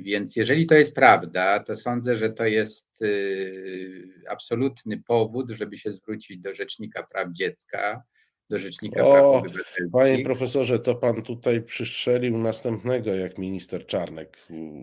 Więc 0.00 0.36
jeżeli 0.36 0.66
to 0.66 0.74
jest 0.74 0.94
prawda, 0.94 1.60
to 1.60 1.76
sądzę, 1.76 2.16
że 2.16 2.30
to 2.30 2.46
jest 2.46 3.02
y, 3.02 4.22
absolutny 4.28 5.02
powód, 5.06 5.50
żeby 5.50 5.78
się 5.78 5.92
zwrócić 5.92 6.38
do 6.38 6.54
Rzecznika 6.54 7.02
Praw 7.02 7.32
Dziecka, 7.32 8.02
do 8.50 8.60
Rzecznika 8.60 9.06
O, 9.06 9.42
Praw. 9.42 9.54
Panie 9.92 10.24
profesorze, 10.24 10.78
to 10.78 10.94
pan 10.94 11.22
tutaj 11.22 11.62
przystrzelił 11.62 12.38
następnego, 12.38 13.14
jak 13.14 13.38
minister 13.38 13.86
Czarnek, 13.86 14.38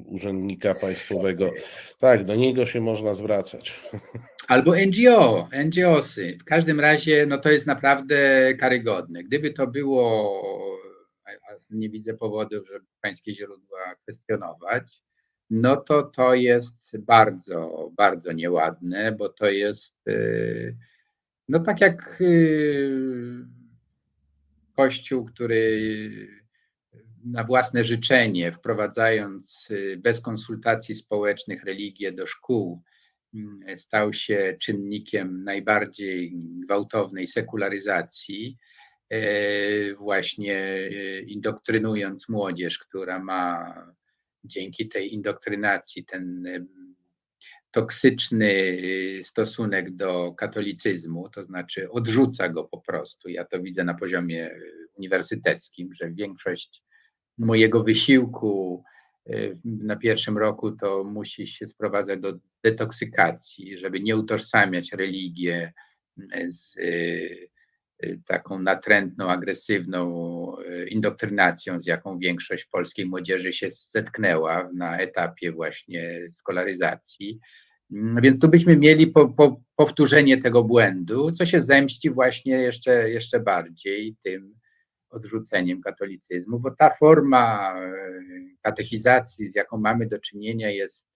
urzędnika 0.06 0.76
państwowego. 0.76 1.52
Tak, 2.00 2.24
do 2.24 2.36
niego 2.36 2.66
się 2.66 2.82
można 2.82 3.16
zwracać. 3.16 3.80
Albo 4.48 4.74
NGO, 4.76 5.50
NGOsy. 5.66 6.38
W 6.42 6.44
każdym 6.44 6.80
razie 6.80 7.26
no 7.26 7.38
to 7.38 7.52
jest 7.52 7.68
naprawdę 7.68 8.16
karygodne. 8.54 9.24
Gdyby 9.24 9.54
to 9.54 9.68
było, 9.68 10.42
nie 11.72 11.90
widzę 11.90 12.14
powodów, 12.14 12.68
żeby 12.68 12.86
pańskie 13.02 13.36
źródła 13.36 13.96
kwestionować, 14.04 15.02
no 15.50 15.76
to 15.76 16.04
to 16.04 16.34
jest 16.34 16.98
bardzo, 16.98 17.90
bardzo 17.98 18.32
nieładne, 18.32 19.12
bo 19.12 19.30
to 19.30 19.50
jest 19.50 20.08
y, 20.08 20.78
no 21.52 21.60
tak 21.60 21.82
jak 21.82 22.22
y, 22.22 23.46
Kościół, 24.76 25.26
który 25.26 25.82
na 27.26 27.44
własne 27.44 27.86
życzenie, 27.86 28.52
wprowadzając 28.52 29.68
y, 29.72 29.98
bez 29.98 30.22
konsultacji 30.22 30.96
społecznych 30.96 31.64
religię 31.64 32.12
do 32.12 32.28
szkół, 32.28 32.82
stał 33.76 34.14
się 34.14 34.58
czynnikiem 34.62 35.44
najbardziej 35.44 36.34
gwałtownej 36.36 37.28
sekularyzacji, 37.28 38.58
e, 39.10 39.96
właśnie 39.96 40.90
indoktrynując 41.28 42.30
młodzież, 42.30 42.80
która 42.80 43.20
ma 43.20 43.74
dzięki 44.44 44.90
tej 44.90 45.14
indoktrynacji 45.14 46.06
ten 46.06 46.44
toksyczny 47.72 48.52
y, 48.52 49.22
stosunek 49.24 49.92
do 49.96 50.34
katolicyzmu, 50.34 51.30
to 51.30 51.44
znaczy 51.44 51.92
odrzuca 51.92 52.50
go 52.50 52.64
po 52.64 52.82
prostu. 52.82 53.30
Ja 53.30 53.46
to 53.46 53.62
widzę 53.62 53.84
na 53.84 53.94
poziomie 53.94 54.52
y, 54.52 54.88
uniwersyteckim, 54.98 55.94
że 55.94 56.12
większość 56.12 56.84
mojego 57.38 57.84
wysiłku 57.84 58.84
y, 59.30 59.58
na 59.66 59.96
pierwszym 59.96 60.38
roku 60.38 60.72
to 60.72 61.04
musi 61.04 61.48
się 61.48 61.68
sprowadzać 61.68 62.20
do 62.20 62.34
detoksykacji, 62.64 63.78
żeby 63.78 64.00
nie 64.00 64.16
utożsamiać 64.16 64.92
religię 64.92 65.74
z 66.48 66.76
taką 68.28 68.60
natrętną, 68.60 69.30
agresywną 69.30 70.56
indoktrynacją, 70.90 71.82
z 71.82 71.86
jaką 71.86 72.18
większość 72.18 72.66
polskiej 72.66 73.06
młodzieży 73.06 73.54
się 73.54 73.68
zetknęła 73.72 74.70
na 74.74 74.98
etapie 74.98 75.52
właśnie 75.52 76.22
skolaryzacji. 76.36 77.40
Mm, 77.92 78.22
Więc 78.22 78.40
tu 78.40 78.48
byśmy 78.48 78.78
mieli 78.78 79.08
po, 79.08 79.30
po, 79.30 79.62
powtórzenie 79.76 80.42
tego 80.42 80.64
błędu, 80.64 81.32
co 81.32 81.46
się 81.46 81.62
zemści 81.62 82.10
właśnie 82.10 82.54
jeszcze, 82.54 83.10
jeszcze 83.10 83.40
bardziej 83.40 84.16
tym 84.24 84.56
odrzuceniem 85.10 85.82
katolicyzmu, 85.82 86.60
bo 86.60 86.72
ta 86.72 86.90
forma 86.90 87.76
e, 87.80 87.94
katechizacji, 88.62 89.50
z 89.50 89.56
jaką 89.56 89.78
mamy 89.78 90.08
do 90.08 90.20
czynienia, 90.20 90.70
jest 90.70 91.08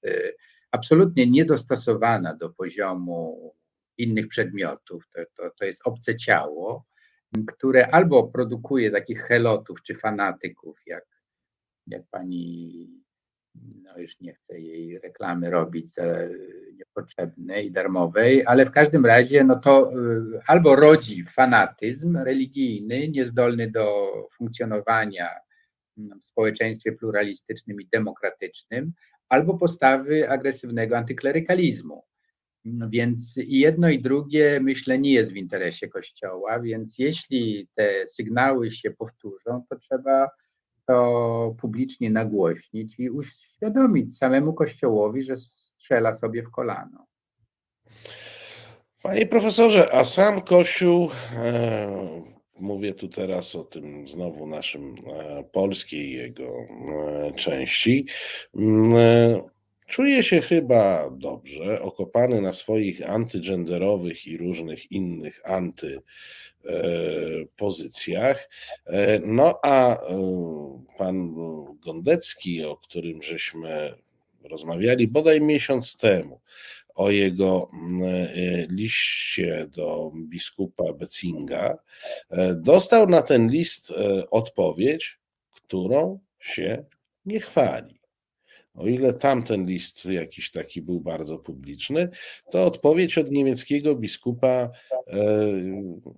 absolutnie 0.71 1.27
niedostosowana 1.27 2.35
do 2.35 2.49
poziomu 2.49 3.53
innych 3.97 4.27
przedmiotów. 4.27 5.03
To, 5.15 5.21
to, 5.37 5.51
to 5.59 5.65
jest 5.65 5.81
obce 5.85 6.15
ciało, 6.15 6.85
które 7.47 7.87
albo 7.87 8.27
produkuje 8.27 8.91
takich 8.91 9.21
helotów 9.21 9.81
czy 9.83 9.95
fanatyków, 9.95 10.79
jak, 10.87 11.05
jak 11.87 12.03
pani, 12.11 12.89
no 13.83 13.97
już 13.97 14.19
nie 14.19 14.33
chcę 14.33 14.59
jej 14.59 14.99
reklamy 14.99 15.49
robić 15.49 15.93
za 15.93 16.03
niepotrzebnej 16.73 17.67
i 17.67 17.71
darmowej, 17.71 18.43
ale 18.45 18.65
w 18.65 18.71
każdym 18.71 19.05
razie 19.05 19.43
no 19.43 19.59
to 19.59 19.91
y, 19.91 20.39
albo 20.47 20.75
rodzi 20.75 21.23
fanatyzm 21.23 22.17
religijny, 22.17 23.07
niezdolny 23.07 23.71
do 23.71 24.11
funkcjonowania 24.37 25.29
w 25.97 26.25
społeczeństwie 26.25 26.91
pluralistycznym 26.91 27.81
i 27.81 27.87
demokratycznym, 27.87 28.93
albo 29.29 29.57
postawy 29.57 30.29
agresywnego 30.29 30.97
antyklerykalizmu. 30.97 32.03
No 32.65 32.89
Więc 32.89 33.37
i 33.37 33.59
jedno 33.59 33.89
i 33.89 34.01
drugie 34.01 34.59
myślę 34.61 34.99
nie 34.99 35.11
jest 35.11 35.33
w 35.33 35.35
interesie 35.35 35.87
Kościoła, 35.87 36.59
więc 36.59 36.95
jeśli 36.97 37.67
te 37.75 38.07
sygnały 38.07 38.71
się 38.71 38.91
powtórzą, 38.91 39.63
to 39.69 39.75
trzeba 39.79 40.29
to 40.87 41.55
publicznie 41.59 42.09
nagłośnić 42.09 42.99
i 42.99 43.09
uświadomić 43.09 44.17
samemu 44.17 44.53
Kościołowi, 44.53 45.23
że 45.23 45.37
strzela 45.37 46.17
sobie 46.17 46.43
w 46.43 46.51
kolano. 46.51 47.05
Panie 49.01 49.25
profesorze, 49.25 49.93
a 49.93 50.05
sam 50.05 50.41
Kościół, 50.41 51.09
e, 51.35 52.23
mówię 52.59 52.93
tu 52.93 53.07
teraz 53.07 53.55
o 53.55 53.63
tym 53.63 54.07
znowu 54.07 54.47
naszym 54.47 54.95
e, 55.07 55.43
polskiej 55.43 56.11
jego 56.11 56.45
e, 56.45 57.31
części, 57.31 58.05
e, 58.57 59.54
czuje 59.87 60.23
się 60.23 60.41
chyba 60.41 61.09
dobrze, 61.09 61.81
okopany 61.81 62.41
na 62.41 62.53
swoich 62.53 63.09
antygenderowych 63.09 64.27
i 64.27 64.37
różnych 64.37 64.91
innych 64.91 65.49
antypozycjach. 65.49 68.49
E, 68.85 69.19
no 69.19 69.59
a 69.63 69.95
e, 69.95 69.97
pan 70.97 71.35
Gondecki, 71.79 72.63
o 72.63 72.75
którym 72.75 73.23
żeśmy 73.23 73.93
rozmawiali 74.43 75.07
bodaj 75.07 75.41
miesiąc 75.41 75.97
temu, 75.97 76.41
o 76.95 77.11
jego 77.11 77.69
e, 77.71 77.77
liście 78.69 79.67
do 79.75 80.11
biskupa 80.15 80.93
Becinga, 80.93 81.77
e, 82.29 82.55
dostał 82.55 83.09
na 83.09 83.21
ten 83.21 83.49
list 83.49 83.91
e, 83.91 84.29
odpowiedź, 84.29 85.19
którą 85.51 86.19
się 86.39 86.85
nie 87.25 87.39
chwali. 87.39 87.99
O 88.75 88.87
ile 88.87 89.13
tamten 89.13 89.65
list 89.65 90.05
jakiś 90.05 90.51
taki 90.51 90.81
był 90.81 91.01
bardzo 91.01 91.37
publiczny, 91.37 92.09
to 92.51 92.65
odpowiedź 92.65 93.17
od 93.17 93.31
niemieckiego 93.31 93.95
biskupa 93.95 94.69
e, 95.07 95.19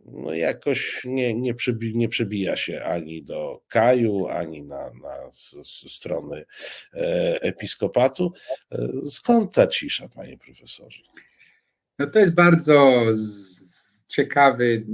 no 0.06 0.34
jakoś 0.34 1.02
nie, 1.06 1.34
nie, 1.34 1.54
przybi, 1.54 1.98
nie 1.98 2.10
przebija 2.10 2.56
się 2.56 2.84
ani 2.84 3.24
do 3.24 3.62
Kaju, 3.68 4.28
ani 4.28 4.64
na, 4.64 4.92
na 5.04 5.28
s, 5.28 5.56
s, 5.60 5.92
strony 5.94 6.46
e, 6.94 7.42
episkopatu. 7.42 8.34
E, 8.72 8.78
Skąd 9.10 9.54
ta 9.54 9.68
cisza, 9.68 10.10
panie 10.10 10.38
profesorze? 10.38 11.02
No 12.00 12.08
to 12.08 12.20
jest 12.20 12.34
bardzo 12.34 13.04
z- 13.12 14.06
ciekawy 14.08 14.86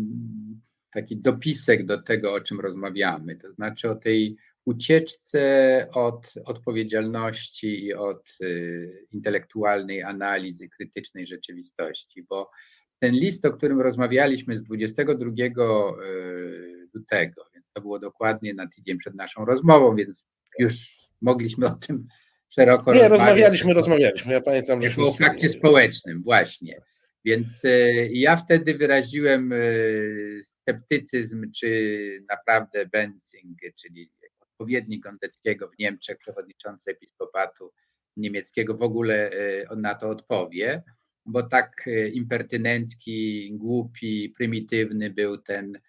taki 0.93 1.17
dopisek 1.17 1.85
do 1.85 2.01
tego, 2.01 2.33
o 2.33 2.41
czym 2.41 2.59
rozmawiamy, 2.59 3.35
to 3.35 3.51
znaczy 3.53 3.89
o 3.89 3.95
tej 3.95 4.35
ucieczce 4.65 5.87
od 5.93 6.33
odpowiedzialności 6.45 7.85
i 7.85 7.93
od 7.93 8.37
y, 8.41 9.07
intelektualnej 9.11 10.03
analizy 10.03 10.69
krytycznej 10.69 11.27
rzeczywistości, 11.27 12.23
bo 12.29 12.51
ten 12.99 13.13
list, 13.13 13.45
o 13.45 13.53
którym 13.53 13.81
rozmawialiśmy 13.81 14.57
z 14.57 14.63
22 14.63 15.31
y, 15.31 15.49
lutego, 16.93 17.45
więc 17.53 17.65
to 17.73 17.81
było 17.81 17.99
dokładnie 17.99 18.53
na 18.53 18.67
tydzień 18.67 18.97
przed 18.97 19.15
naszą 19.15 19.45
rozmową, 19.45 19.95
więc 19.95 20.25
już 20.59 20.73
mogliśmy 21.21 21.67
o 21.67 21.75
tym 21.75 22.07
szeroko 22.49 22.93
Nie, 22.93 22.99
rozmawiać. 22.99 23.19
rozmawialiśmy, 23.19 23.73
rozmawialiśmy. 23.73 24.33
Ja 24.33 24.41
pamiętam, 24.41 24.81
że 24.81 25.01
o 25.01 25.11
fakcie 25.11 25.49
społecznym, 25.49 26.23
właśnie. 26.23 26.81
Więc 27.25 27.65
e, 27.65 27.69
ja 28.05 28.35
wtedy 28.37 28.73
wyraziłem 28.77 29.53
sceptycyzm, 30.43 31.51
czy 31.51 32.25
naprawdę 32.29 32.85
Benzing, 32.85 33.57
czyli 33.81 34.09
odpowiednik 34.53 35.03
Gondeckiego 35.03 35.69
w 35.69 35.79
Niemczech, 35.79 36.17
przewodniczący 36.17 36.91
episkopatu 36.91 37.71
niemieckiego, 38.17 38.77
w 38.77 38.81
ogóle 38.81 39.31
e, 39.31 39.69
on 39.69 39.81
na 39.81 39.95
to 39.95 40.09
odpowie. 40.09 40.83
bo 41.25 41.43
tak 41.43 41.85
impertynencki, 42.13 43.51
głupi, 43.53 44.33
prymitywny 44.37 45.09
był 45.09 45.37
ten, 45.37 45.79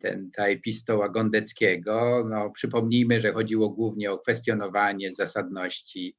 ten, 0.00 0.30
ta 0.30 0.46
epistoła 0.46 1.08
Gondeckiego. 1.08 2.26
No, 2.30 2.50
przypomnijmy, 2.50 3.20
że 3.20 3.32
chodziło 3.32 3.70
głównie 3.70 4.12
o 4.12 4.18
kwestionowanie 4.18 5.12
zasadności 5.12 6.16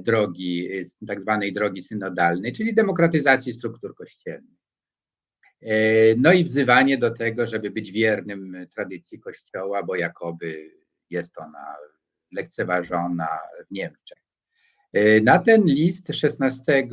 drogi, 0.00 0.68
tak 1.06 1.20
zwanej 1.20 1.52
drogi 1.52 1.82
synodalnej, 1.82 2.52
czyli 2.52 2.74
demokratyzacji 2.74 3.52
struktur 3.52 3.94
kościelnych. 3.94 4.60
No 6.16 6.32
i 6.32 6.44
wzywanie 6.44 6.98
do 6.98 7.10
tego, 7.10 7.46
żeby 7.46 7.70
być 7.70 7.92
wiernym 7.92 8.66
tradycji 8.74 9.20
Kościoła, 9.20 9.82
bo 9.82 9.96
jakoby 9.96 10.79
jest 11.10 11.38
ona 11.38 11.76
lekceważona 12.32 13.28
w 13.68 13.70
Niemczech. 13.70 14.18
Na 15.22 15.38
ten 15.38 15.64
list 15.64 16.08
16 16.12 16.88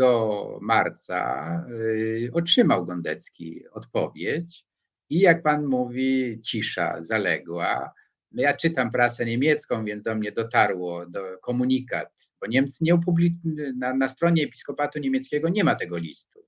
marca 0.61 1.63
y, 1.69 2.29
otrzymał 2.33 2.85
Gondecki 2.85 3.63
odpowiedź 3.71 4.65
i 5.09 5.19
jak 5.19 5.43
pan 5.43 5.65
mówi, 5.65 6.41
cisza 6.41 7.03
zaległa. 7.03 7.93
No 8.31 8.41
ja 8.41 8.57
czytam 8.57 8.91
prasę 8.91 9.25
niemiecką, 9.25 9.85
więc 9.85 10.03
do 10.03 10.15
mnie 10.15 10.31
dotarło 10.31 11.05
do 11.05 11.19
komunikat, 11.41 12.09
bo 12.41 12.47
Niemcy 12.47 12.77
nie 12.81 12.93
opublikowali, 12.93 13.77
na, 13.77 13.93
na 13.93 14.09
stronie 14.09 14.43
episkopatu 14.43 14.99
niemieckiego 14.99 15.49
nie 15.49 15.63
ma 15.63 15.75
tego 15.75 15.97
listu. 15.97 16.45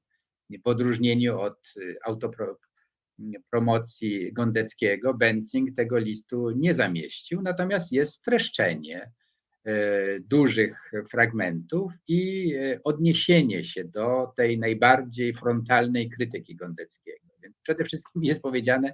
W 0.50 0.68
odróżnieniu 0.68 1.40
od 1.40 1.74
y, 1.78 1.98
autopromocji 3.20 4.34
Gondeckiego, 4.34 5.14
Benzing 5.14 5.76
tego 5.76 5.98
listu 5.98 6.52
nie 6.52 6.74
zamieścił, 6.74 7.42
natomiast 7.42 7.92
jest 7.92 8.14
streszczenie 8.14 9.12
y, 9.68 10.24
dużych 10.28 10.92
fragmentów 11.12 11.92
i 12.08 12.54
y, 12.56 12.80
odniesienie 12.84 13.64
się 13.64 13.84
do 13.84 14.34
tej 14.38 14.60
najbardziej 14.60 15.34
frontalnej 15.34 16.10
krytyki 16.10 16.56
Gondeckiego. 16.56 17.28
Więc 17.44 17.56
przede 17.64 17.86
wszystkim 17.86 18.24
jest 18.24 18.42
powiedziane 18.42 18.94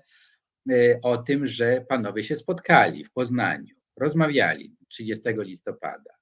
o 1.02 1.18
tym, 1.18 1.48
że 1.48 1.86
panowie 1.90 2.24
się 2.24 2.36
spotkali 2.36 3.06
w 3.06 3.12
Poznaniu, 3.12 3.76
rozmawiali 3.98 4.76
30 4.88 5.24
listopada 5.38 6.16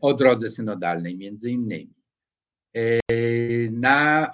o 0.00 0.14
drodze 0.14 0.50
synodalnej 0.50 1.16
między 1.16 1.50
innymi 1.50 1.97
na 3.72 4.30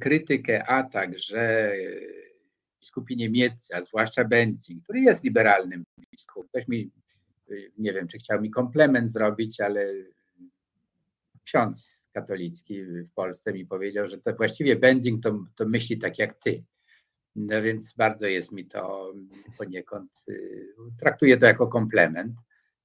krytykę, 0.00 0.64
a 0.66 0.82
także 0.82 1.72
biskupi 2.80 3.16
niemieccy, 3.16 3.74
a 3.74 3.82
zwłaszcza 3.82 4.24
Benzing, 4.24 4.84
który 4.84 5.00
jest 5.00 5.24
liberalnym 5.24 5.84
biskupem. 6.12 6.48
Ktoś 6.48 6.68
mi, 6.68 6.90
nie 7.78 7.92
wiem, 7.92 8.08
czy 8.08 8.18
chciał 8.18 8.40
mi 8.40 8.50
komplement 8.50 9.12
zrobić, 9.12 9.60
ale 9.60 9.92
ksiądz 11.44 12.00
katolicki 12.12 12.84
w 12.84 13.12
Polsce 13.14 13.52
mi 13.52 13.66
powiedział, 13.66 14.08
że 14.08 14.18
to 14.18 14.34
właściwie 14.34 14.76
Benzing 14.76 15.22
to, 15.22 15.44
to 15.56 15.68
myśli 15.68 15.98
tak 15.98 16.18
jak 16.18 16.34
ty. 16.34 16.64
No 17.36 17.62
więc 17.62 17.92
bardzo 17.92 18.26
jest 18.26 18.52
mi 18.52 18.66
to 18.66 19.12
poniekąd, 19.58 20.10
y, 20.28 20.66
traktuję 20.98 21.38
to 21.38 21.46
jako 21.46 21.68
komplement. 21.68 22.34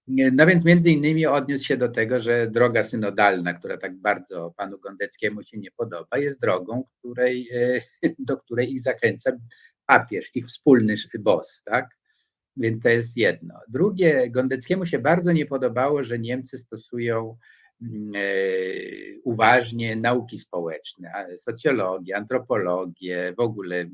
No 0.07 0.45
więc 0.45 0.65
między 0.65 0.91
innymi 0.91 1.25
odniósł 1.25 1.65
się 1.65 1.77
do 1.77 1.89
tego, 1.89 2.19
że 2.19 2.47
droga 2.47 2.83
synodalna, 2.83 3.53
która 3.53 3.77
tak 3.77 3.97
bardzo 3.97 4.53
panu 4.57 4.79
Gondeckiemu 4.79 5.43
się 5.43 5.57
nie 5.57 5.71
podoba, 5.71 6.17
jest 6.17 6.41
drogą, 6.41 6.83
której, 6.99 7.49
e, 7.53 7.81
do 8.19 8.37
której 8.37 8.71
ich 8.73 8.81
zachęca 8.81 9.31
papież, 9.85 10.31
ich 10.35 10.47
wspólny 10.47 10.95
boss, 11.19 11.63
tak? 11.63 11.89
Więc 12.57 12.81
to 12.81 12.89
jest 12.89 13.17
jedno. 13.17 13.59
Drugie, 13.67 14.29
Gondeckiemu 14.29 14.85
się 14.85 14.99
bardzo 14.99 15.31
nie 15.31 15.45
podobało, 15.45 16.03
że 16.03 16.19
Niemcy 16.19 16.59
stosują 16.59 17.37
mm, 17.81 18.11
e, 18.15 18.19
uważnie 19.23 19.95
nauki 19.95 20.37
społeczne, 20.37 21.37
socjologię, 21.37 22.17
antropologię, 22.17 23.33
w 23.37 23.39
ogóle 23.39 23.85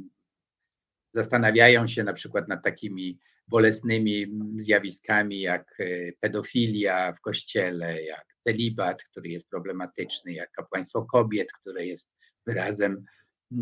zastanawiają 1.13 1.87
się 1.87 2.03
na 2.03 2.13
przykład 2.13 2.47
nad 2.47 2.63
takimi 2.63 3.19
bolesnymi 3.51 4.27
zjawiskami 4.57 5.41
jak 5.41 5.75
e, 5.79 6.11
pedofilia 6.19 7.13
w 7.13 7.21
kościele, 7.21 8.03
jak 8.03 8.25
celibat, 8.43 9.03
który 9.03 9.29
jest 9.29 9.49
problematyczny, 9.49 10.33
jak 10.33 10.51
kapłaństwo 10.51 11.05
kobiet, 11.05 11.51
które 11.51 11.85
jest 11.85 12.07
wyrazem, 12.45 13.05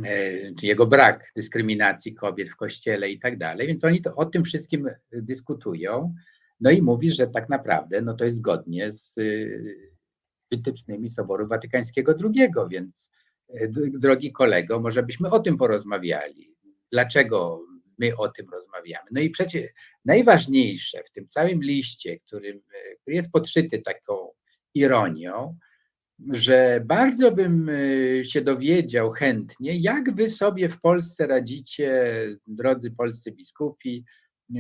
e, 0.06 0.32
jego 0.62 0.88
brak 0.88 1.32
dyskryminacji 1.36 2.14
kobiet 2.14 2.50
w 2.50 2.56
kościele 2.56 3.10
i 3.10 3.20
tak 3.20 3.38
dalej. 3.38 3.68
Więc 3.68 3.84
oni 3.84 4.02
to 4.02 4.16
o 4.16 4.26
tym 4.26 4.44
wszystkim 4.44 4.90
dyskutują. 5.12 6.14
No 6.60 6.72
i 6.72 6.82
mówi, 6.82 7.12
że 7.12 7.28
tak 7.28 7.50
naprawdę 7.50 8.02
no 8.02 8.14
to 8.14 8.26
jest 8.26 8.38
zgodnie 8.38 8.94
z 8.94 9.18
e, 9.18 9.22
wytycznymi 10.52 11.10
Soboru 11.10 11.48
Watykańskiego 11.48 12.16
II, 12.24 12.50
więc 12.72 13.12
drogi 13.94 14.32
kolego, 14.32 14.80
może 14.80 15.04
byśmy 15.04 15.30
o 15.30 15.40
tym 15.40 15.58
porozmawiali. 15.58 16.56
Dlaczego 16.92 17.69
my 18.00 18.18
o 18.18 18.28
tym 18.28 18.50
rozmawiamy. 18.50 19.10
No 19.12 19.22
i 19.22 19.30
przecież 19.30 19.72
najważniejsze 20.06 21.04
w 21.08 21.12
tym 21.12 21.28
całym 21.28 21.64
liście, 21.64 22.20
którym, 22.20 22.62
który 23.02 23.16
jest 23.16 23.32
podszyty 23.32 23.80
taką 23.80 24.30
ironią, 24.74 25.58
że 26.34 26.82
bardzo 26.86 27.32
bym 27.32 27.70
e, 27.70 28.26
się 28.26 28.42
dowiedział 28.42 29.12
chętnie, 29.12 29.80
jak 29.80 30.16
wy 30.16 30.30
sobie 30.30 30.70
w 30.70 30.82
Polsce 30.82 31.28
radzicie, 31.28 32.14
drodzy 32.48 32.92
polscy 32.92 33.32
biskupi, 33.32 34.06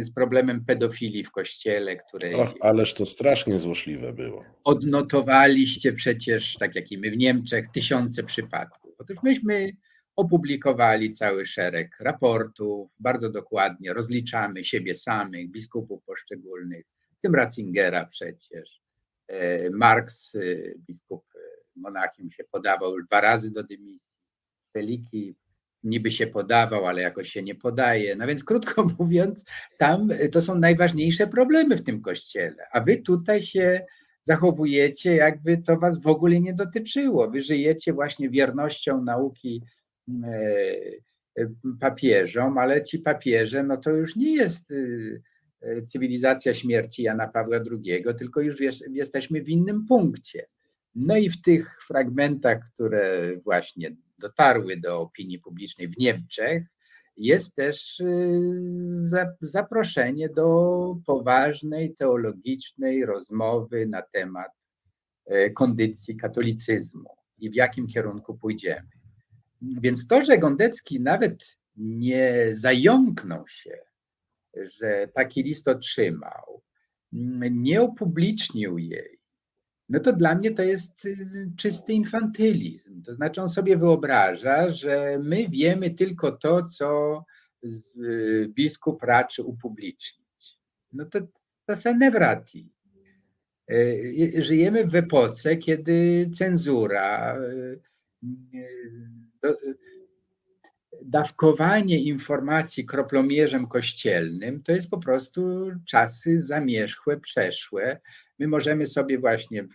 z 0.01 0.11
problemem 0.11 0.65
pedofilii 0.65 1.23
w 1.23 1.31
kościele, 1.31 1.97
której. 1.97 2.35
Och, 2.35 2.53
ależ 2.61 2.93
to 2.93 3.05
strasznie 3.05 3.59
złośliwe 3.59 4.13
było. 4.13 4.45
Odnotowaliście 4.63 5.93
przecież, 5.93 6.55
tak 6.59 6.75
jak 6.75 6.91
i 6.91 6.97
my 6.97 7.11
w 7.11 7.17
Niemczech, 7.17 7.67
tysiące 7.67 8.23
przypadków. 8.23 8.95
Otóż 8.97 9.17
myśmy 9.23 9.71
opublikowali 10.19 11.09
cały 11.09 11.45
szereg 11.45 11.99
raportów, 11.99 12.91
bardzo 12.99 13.29
dokładnie 13.29 13.93
rozliczamy 13.93 14.63
siebie 14.63 14.95
samych, 14.95 15.51
biskupów 15.51 16.03
poszczególnych, 16.03 16.85
w 17.17 17.21
tym 17.21 17.35
Ratzingera 17.35 18.05
przecież. 18.05 18.81
E, 19.27 19.69
Marx, 19.69 20.35
e, 20.35 20.39
biskup 20.87 21.25
e, 21.35 21.39
Monachium 21.75 22.29
się 22.29 22.43
podawał 22.51 22.97
już 22.97 23.05
dwa 23.07 23.21
razy 23.21 23.51
do 23.51 23.63
dymisji. 23.63 24.17
Feliki 24.73 25.35
niby 25.83 26.11
się 26.11 26.27
podawał, 26.27 26.85
ale 26.85 27.01
jakoś 27.01 27.29
się 27.29 27.43
nie 27.43 27.55
podaje. 27.55 28.15
No 28.15 28.27
więc 28.27 28.43
krótko 28.43 28.83
mówiąc, 28.99 29.45
tam 29.77 30.09
to 30.31 30.41
są 30.41 30.55
najważniejsze 30.55 31.27
problemy 31.27 31.77
w 31.77 31.83
tym 31.83 32.01
kościele, 32.01 32.65
a 32.71 32.81
wy 32.81 32.97
tutaj 32.97 33.41
się 33.41 33.85
zachowujecie, 34.23 35.15
jakby 35.15 35.57
to 35.57 35.77
was 35.77 36.01
w 36.01 36.07
ogóle 36.07 36.39
nie 36.39 36.53
dotyczyło. 36.53 37.31
Wy 37.31 37.41
żyjecie 37.41 37.93
właśnie 37.93 38.29
wiernością 38.29 39.01
nauki 39.01 39.63
papieżom, 41.80 42.57
ale 42.57 42.84
ci 42.84 42.99
papieże, 42.99 43.64
no 43.64 43.77
to 43.77 43.91
już 43.91 44.15
nie 44.15 44.36
jest 44.36 44.72
y, 44.72 45.22
e, 45.61 45.81
cywilizacja 45.81 46.53
śmierci 46.53 47.03
Jana 47.03 47.27
Pawła 47.27 47.57
II, 47.57 48.03
tylko 48.18 48.41
już 48.41 48.56
jesteśmy 48.91 49.41
w 49.41 49.49
innym 49.49 49.86
punkcie. 49.86 50.48
No 50.95 51.18
i 51.18 51.30
w 51.30 51.41
tych 51.41 51.84
fragmentach, 51.88 52.60
które 52.73 53.36
właśnie 53.44 53.95
dotarły 54.19 54.77
do 54.77 55.02
opinii 55.02 55.40
publicznej 55.40 55.88
w 55.88 55.98
Niemczech, 55.98 56.64
jest 57.18 57.56
też 57.56 57.99
y, 57.99 58.40
zaproszenie 59.41 60.30
do 60.30 60.95
poważnej 61.06 61.95
teologicznej 61.95 63.06
rozmowy 63.06 63.86
na 63.86 64.02
temat 64.02 64.52
kondycji 65.56 66.18
katolicyzmu 66.18 67.10
i 67.38 67.49
w 67.49 67.56
jakim 67.56 67.88
kierunku 67.88 68.38
pójdziemy. 68.38 68.98
Więc 69.61 70.07
to, 70.07 70.23
że 70.23 70.38
Gondecki 70.38 70.99
nawet 70.99 71.57
nie 71.77 72.49
zająknął 72.53 73.48
się, 73.48 73.77
że 74.56 75.10
taki 75.14 75.44
list 75.44 75.68
otrzymał, 75.68 76.61
nie 77.52 77.81
upublicznił 77.81 78.77
jej, 78.77 79.19
no 79.90 79.99
to 79.99 80.14
dla 80.14 80.36
mnie 80.36 80.52
to 80.52 80.64
jest 80.64 81.07
czysty 81.57 81.94
infantylizm. 81.94 83.02
To 83.02 83.15
znaczy 83.15 83.41
on 83.41 83.49
sobie 83.49 83.77
wyobraża, 83.77 84.72
że 84.72 85.19
my 85.23 85.49
wiemy 85.49 85.91
tylko 85.91 86.31
to, 86.31 86.64
co 86.64 87.23
biskup 88.48 89.03
raczy 89.03 89.44
upublicznić. 89.44 90.60
No 90.94 91.06
to, 91.06 91.19
to 91.65 91.77
senewrati. 91.77 92.73
E, 93.72 94.41
żyjemy 94.41 94.88
w 94.88 94.95
epoce, 94.95 95.57
kiedy 95.57 96.30
cenzura 96.34 97.38
dawkowanie 101.01 102.03
informacji 102.03 102.85
kroplomierzem 102.85 103.67
kościelnym 103.67 104.63
to 104.63 104.71
jest 104.71 104.89
po 104.89 104.97
prostu 104.97 105.71
czasy 105.87 106.39
zamierzchłe, 106.39 107.19
przeszłe. 107.19 107.99
My 108.39 108.47
możemy 108.47 108.87
sobie 108.87 109.19
właśnie 109.19 109.63
w, 109.63 109.69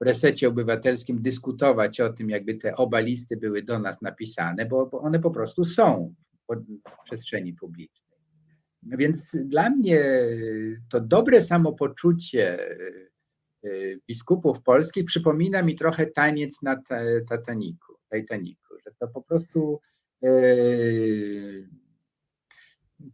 w 0.00 0.04
resecie 0.04 0.48
obywatelskim 0.48 1.22
dyskutować 1.22 2.00
o 2.00 2.12
tym, 2.12 2.30
jakby 2.30 2.54
te 2.54 2.76
oba 2.76 3.00
listy 3.00 3.36
były 3.36 3.62
do 3.62 3.78
nas 3.78 4.02
napisane, 4.02 4.66
bo, 4.66 4.86
bo 4.86 5.00
one 5.00 5.18
po 5.18 5.30
prostu 5.30 5.64
są 5.64 6.14
w 6.48 7.04
przestrzeni 7.04 7.52
publicznej. 7.52 8.04
Więc 8.82 9.36
dla 9.44 9.70
mnie 9.70 10.04
to 10.88 11.00
dobre 11.00 11.40
samopoczucie 11.40 12.58
biskupów 14.08 14.62
polskich 14.62 15.04
przypomina 15.04 15.62
mi 15.62 15.74
trochę 15.74 16.06
taniec 16.06 16.62
na 16.62 16.76
że 18.16 18.63
to 18.98 19.08
po 19.08 19.22
prostu 19.22 19.80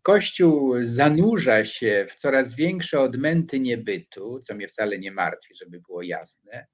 Kościół 0.02 0.74
zanurza 0.82 1.64
się 1.64 2.06
w 2.10 2.14
coraz 2.14 2.54
większe 2.54 3.00
odmęty 3.00 3.60
niebytu, 3.60 4.40
co 4.40 4.54
mnie 4.54 4.68
wcale 4.68 4.98
nie 4.98 5.12
martwi, 5.12 5.54
żeby 5.56 5.80
było 5.80 6.02
jasne. 6.02 6.66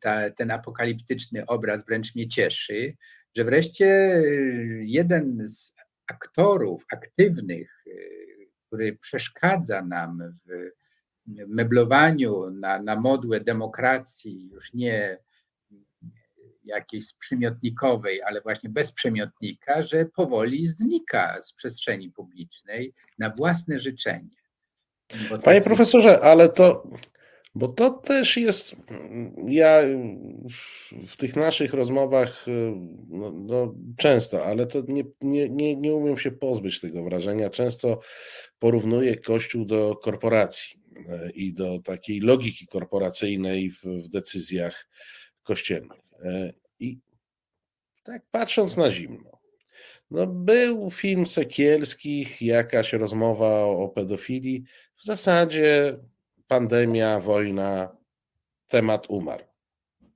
Ta, 0.00 0.30
ten 0.30 0.50
apokaliptyczny 0.50 1.46
obraz 1.46 1.86
wręcz 1.86 2.14
mnie 2.14 2.28
cieszy, 2.28 2.96
że 3.36 3.44
wreszcie 3.44 4.22
jeden 4.80 5.48
z 5.48 5.74
aktorów 6.06 6.84
aktywnych, 6.92 7.84
który 8.66 8.96
przeszkadza 8.96 9.82
nam 9.82 10.38
w 10.46 10.70
meblowaniu 11.48 12.50
na, 12.50 12.82
na 12.82 13.00
modłę 13.00 13.40
demokracji, 13.40 14.48
już 14.52 14.72
nie 14.72 15.18
jakiejś 16.66 17.12
przymiotnikowej, 17.12 18.22
ale 18.22 18.40
właśnie 18.40 18.70
bez 18.70 18.92
przymiotnika, 18.92 19.82
że 19.82 20.04
powoli 20.04 20.66
znika 20.66 21.42
z 21.42 21.52
przestrzeni 21.52 22.10
publicznej 22.10 22.94
na 23.18 23.30
własne 23.30 23.80
życzenie. 23.80 24.36
Panie 25.28 25.60
tak 25.60 25.64
profesorze, 25.64 26.20
ale 26.20 26.48
to, 26.48 26.90
bo 27.54 27.68
to 27.68 27.90
też 27.90 28.36
jest, 28.36 28.76
ja 29.48 29.80
w 31.06 31.16
tych 31.16 31.36
naszych 31.36 31.74
rozmowach 31.74 32.46
no, 33.08 33.32
no 33.32 33.74
często, 33.96 34.44
ale 34.44 34.66
to 34.66 34.82
nie, 34.88 35.04
nie, 35.20 35.48
nie, 35.48 35.76
nie 35.76 35.94
umiem 35.94 36.18
się 36.18 36.30
pozbyć 36.30 36.80
tego 36.80 37.04
wrażenia. 37.04 37.50
Często 37.50 38.00
porównuję 38.58 39.16
Kościół 39.16 39.64
do 39.64 39.96
korporacji 39.96 40.76
e, 41.08 41.30
i 41.30 41.54
do 41.54 41.78
takiej 41.84 42.20
logiki 42.20 42.66
korporacyjnej 42.66 43.70
w, 43.70 43.82
w 43.84 44.08
decyzjach 44.08 44.88
kościelnych. 45.42 46.05
E, 46.24 46.52
I 46.80 46.98
tak 48.04 48.22
patrząc 48.30 48.76
na 48.76 48.90
zimno, 48.90 49.40
no 50.10 50.26
był 50.26 50.90
film 50.90 51.26
Sekielskich, 51.26 52.42
jakaś 52.42 52.92
rozmowa 52.92 53.64
o 53.64 53.88
pedofilii. 53.88 54.64
W 54.96 55.04
zasadzie 55.04 55.98
pandemia, 56.48 57.20
wojna, 57.20 57.96
temat 58.68 59.06
umarł. 59.08 59.45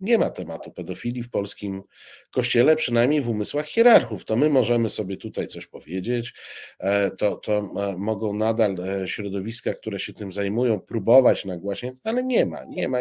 Nie 0.01 0.19
ma 0.19 0.31
tematu 0.31 0.73
pedofilii 0.73 1.23
w 1.23 1.31
polskim 1.31 1.83
kościele, 2.31 2.77
przynajmniej 2.77 3.21
w 3.21 3.29
umysłach 3.29 3.67
hierarchów. 3.67 4.25
To 4.25 4.37
my 4.37 4.51
możemy 4.51 4.89
sobie 4.89 5.17
tutaj 5.17 5.47
coś 5.47 5.67
powiedzieć. 5.67 6.35
E, 6.79 7.11
to, 7.11 7.37
to 7.37 7.59
e, 7.59 7.97
mogą 7.97 8.35
nadal 8.35 8.77
e, 8.81 9.09
środowiska, 9.09 9.75
które 9.75 10.01
się 10.01 10.13
tym 10.13 10.33
zajmują, 10.33 10.81
próbować 10.81 11.45
nagłaśniać, 11.45 11.95
ale 12.05 12.25
nie 12.25 12.47
ma, 12.47 12.65
nie 12.65 12.89
ma. 12.89 12.99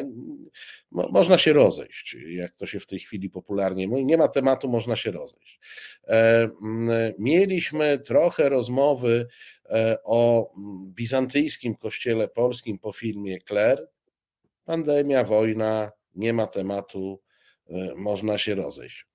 Można 0.91 1.37
się 1.37 1.53
rozejść, 1.53 2.15
jak 2.27 2.55
to 2.55 2.65
się 2.65 2.79
w 2.79 2.85
tej 2.85 2.99
chwili 2.99 3.29
popularnie 3.29 3.87
mówi. 3.87 4.05
Nie 4.05 4.17
ma 4.17 4.27
tematu, 4.27 4.67
można 4.67 4.95
się 4.95 5.11
rozejść. 5.11 5.59
Mieliśmy 7.19 7.99
trochę 7.99 8.49
rozmowy 8.49 9.27
o 10.03 10.51
bizantyjskim 10.95 11.75
kościele 11.75 12.27
polskim 12.27 12.79
po 12.79 12.91
filmie 12.91 13.39
Kler. 13.39 13.89
Pandemia, 14.65 15.23
wojna, 15.23 15.91
nie 16.15 16.33
ma 16.33 16.47
tematu, 16.47 17.21
e, 17.69 17.95
można 17.95 18.37
się 18.37 18.55
rozejść. 18.55 19.05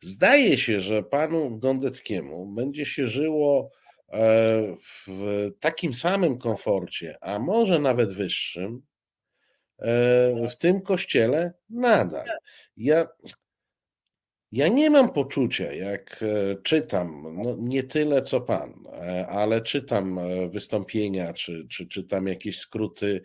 Zdaje 0.00 0.58
się, 0.58 0.80
że 0.80 1.02
panu 1.02 1.58
Gondeckiemu 1.58 2.46
będzie 2.46 2.84
się 2.84 3.08
żyło 3.08 3.70
e, 4.08 4.76
w 4.96 5.06
takim 5.60 5.94
samym 5.94 6.38
komforcie, 6.38 7.18
a 7.20 7.38
może 7.38 7.78
nawet 7.78 8.12
wyższym, 8.12 8.82
e, 9.78 10.48
w 10.48 10.56
tym 10.56 10.82
kościele 10.82 11.54
nadal. 11.70 12.26
Ja 12.76 13.06
ja 14.52 14.68
nie 14.68 14.90
mam 14.90 15.12
poczucia, 15.12 15.72
jak 15.72 16.24
czytam, 16.62 17.36
no 17.36 17.56
nie 17.58 17.82
tyle 17.82 18.22
co 18.22 18.40
pan, 18.40 18.84
ale 19.28 19.60
czytam 19.60 20.20
wystąpienia, 20.50 21.32
czy, 21.32 21.66
czy 21.70 21.86
czytam 21.86 22.26
jakieś 22.26 22.58
skróty 22.58 23.22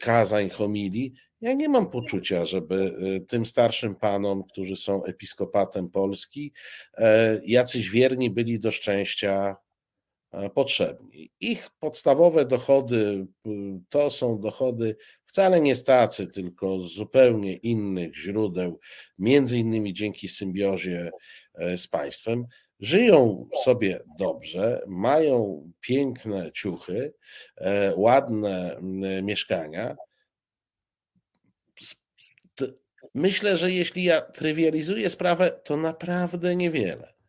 kazań, 0.00 0.50
homilii. 0.50 1.14
Ja 1.40 1.52
nie 1.52 1.68
mam 1.68 1.90
poczucia, 1.90 2.44
żeby 2.44 2.94
tym 3.28 3.46
starszym 3.46 3.94
panom, 3.94 4.44
którzy 4.44 4.76
są 4.76 5.04
episkopatem 5.04 5.90
Polski, 5.90 6.52
jacyś 7.44 7.90
wierni 7.90 8.30
byli 8.30 8.60
do 8.60 8.70
szczęścia 8.70 9.56
potrzebni. 10.54 11.30
Ich 11.40 11.70
podstawowe 11.80 12.44
dochody 12.44 13.26
to 13.88 14.10
są 14.10 14.40
dochody 14.40 14.96
wcale 15.30 15.60
nie 15.60 15.76
z 15.76 15.84
tacy, 15.84 16.26
tylko 16.26 16.80
z 16.80 16.94
zupełnie 16.94 17.56
innych 17.56 18.16
źródeł, 18.16 18.80
między 19.18 19.58
innymi 19.58 19.94
dzięki 19.94 20.28
symbiozie 20.28 21.10
e, 21.54 21.78
z 21.78 21.88
państwem. 21.88 22.46
Żyją 22.80 23.48
sobie 23.64 24.00
dobrze, 24.18 24.80
mają 24.88 25.64
piękne 25.80 26.52
ciuchy, 26.52 27.14
e, 27.56 27.94
ładne 27.96 28.80
mieszkania. 29.22 29.96
Myślę, 33.14 33.56
że 33.56 33.72
jeśli 33.72 34.04
ja 34.04 34.20
trywializuję 34.20 35.10
sprawę, 35.10 35.60
to 35.64 35.76
naprawdę 35.76 36.56
niewiele 36.56 37.20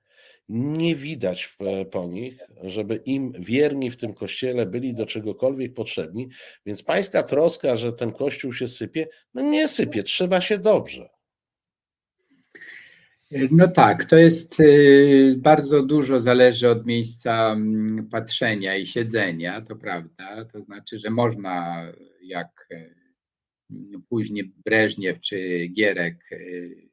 nie 0.51 0.95
widać 0.95 1.57
po 1.91 2.07
nich, 2.07 2.39
żeby 2.63 2.95
im 2.95 3.31
wierni 3.31 3.91
w 3.91 3.97
tym 3.97 4.13
kościele 4.13 4.65
byli 4.65 4.93
do 4.93 5.05
czegokolwiek 5.05 5.73
potrzebni, 5.73 6.29
więc 6.65 6.83
pańska 6.83 7.23
troska, 7.23 7.75
że 7.75 7.93
ten 7.93 8.11
kościół 8.11 8.53
się 8.53 8.67
sypie, 8.67 9.07
no 9.33 9.41
nie 9.41 9.67
sypie, 9.67 10.03
trzeba 10.03 10.41
się 10.41 10.57
dobrze. 10.57 11.09
No 13.51 13.67
tak, 13.67 14.05
to 14.05 14.17
jest 14.17 14.59
y, 14.59 15.35
bardzo 15.37 15.83
dużo 15.83 16.19
zależy 16.19 16.69
od 16.69 16.85
miejsca 16.85 17.51
mm, 17.51 18.09
patrzenia 18.09 18.77
i 18.77 18.85
siedzenia, 18.85 19.61
to 19.61 19.75
prawda. 19.75 20.45
To 20.45 20.59
znaczy, 20.59 20.99
że 20.99 21.09
można, 21.09 21.85
jak 22.21 22.67
y, 22.71 23.00
później 24.09 24.53
Breżniew 24.65 25.19
czy 25.19 25.67
Gierek, 25.73 26.31
y, 26.31 26.91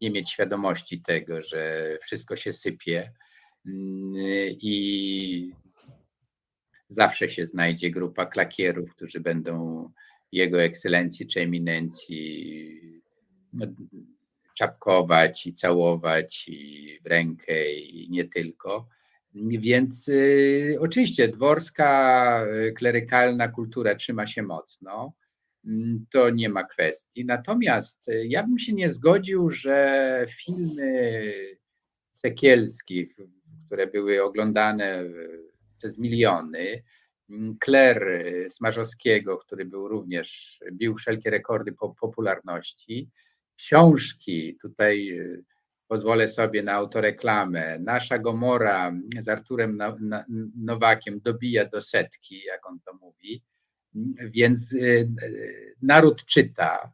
nie 0.00 0.10
mieć 0.10 0.30
świadomości 0.30 1.00
tego, 1.00 1.42
że 1.42 1.98
wszystko 2.02 2.36
się 2.36 2.52
sypie 2.52 3.12
mm, 3.66 4.14
i 4.50 5.52
zawsze 6.88 7.28
się 7.28 7.46
znajdzie 7.46 7.90
grupa 7.90 8.26
klakierów, 8.26 8.90
którzy 8.90 9.20
będą 9.20 9.88
jego 10.32 10.62
ekscelencji 10.62 11.26
czy 11.26 11.40
eminencji 11.40 12.80
no, 13.52 13.66
czapkować 14.54 15.46
i 15.46 15.52
całować 15.52 16.48
i 16.48 16.98
w 17.04 17.06
rękę 17.06 17.72
i 17.74 18.10
nie 18.10 18.24
tylko. 18.24 18.88
Więc 19.34 20.08
y, 20.08 20.76
oczywiście 20.80 21.28
dworska, 21.28 22.44
y, 22.68 22.72
klerykalna 22.72 23.48
kultura 23.48 23.94
trzyma 23.94 24.26
się 24.26 24.42
mocno. 24.42 25.12
Mm, 25.64 26.06
to 26.10 26.30
nie 26.30 26.48
ma 26.48 26.64
kwestii. 26.64 27.24
Natomiast 27.24 28.08
e, 28.08 28.26
ja 28.26 28.42
bym 28.42 28.58
się 28.58 28.72
nie 28.72 28.88
zgodził, 28.88 29.50
że 29.50 30.26
filmy 30.44 31.32
Sekielskich, 32.12 33.16
które 33.66 33.86
były 33.86 34.22
oglądane 34.22 35.04
przez 35.78 35.98
miliony, 35.98 36.82
Kler 37.60 38.02
mm, 38.02 38.50
Smarzowskiego, 38.50 39.38
który 39.38 39.64
był 39.64 39.88
również, 39.88 40.58
bił 40.72 40.94
wszelkie 40.94 41.30
rekordy 41.30 41.72
popularności, 42.00 43.10
książki, 43.56 44.56
tutaj 44.62 45.18
e, 45.18 45.42
pozwolę 45.88 46.28
sobie 46.28 46.62
na 46.62 46.72
autoreklamę, 46.72 47.78
Nasza 47.78 48.18
Gomora 48.18 48.92
z 49.20 49.28
Arturem 49.28 49.78
Nowakiem 50.56 51.20
dobija 51.20 51.64
do 51.64 51.82
setki, 51.82 52.42
jak 52.46 52.66
on 52.66 52.80
to 52.80 52.94
mówi, 52.94 53.42
więc 54.18 54.72
y, 54.72 55.08
naród 55.82 56.24
czyta. 56.24 56.92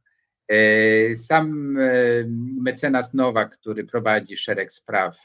Y, 0.53 1.12
sam 1.16 1.77
y, 1.79 2.27
mecenas 2.62 3.15
Nowak, 3.15 3.59
który 3.59 3.85
prowadzi 3.85 4.37
szereg 4.37 4.73
spraw 4.73 5.19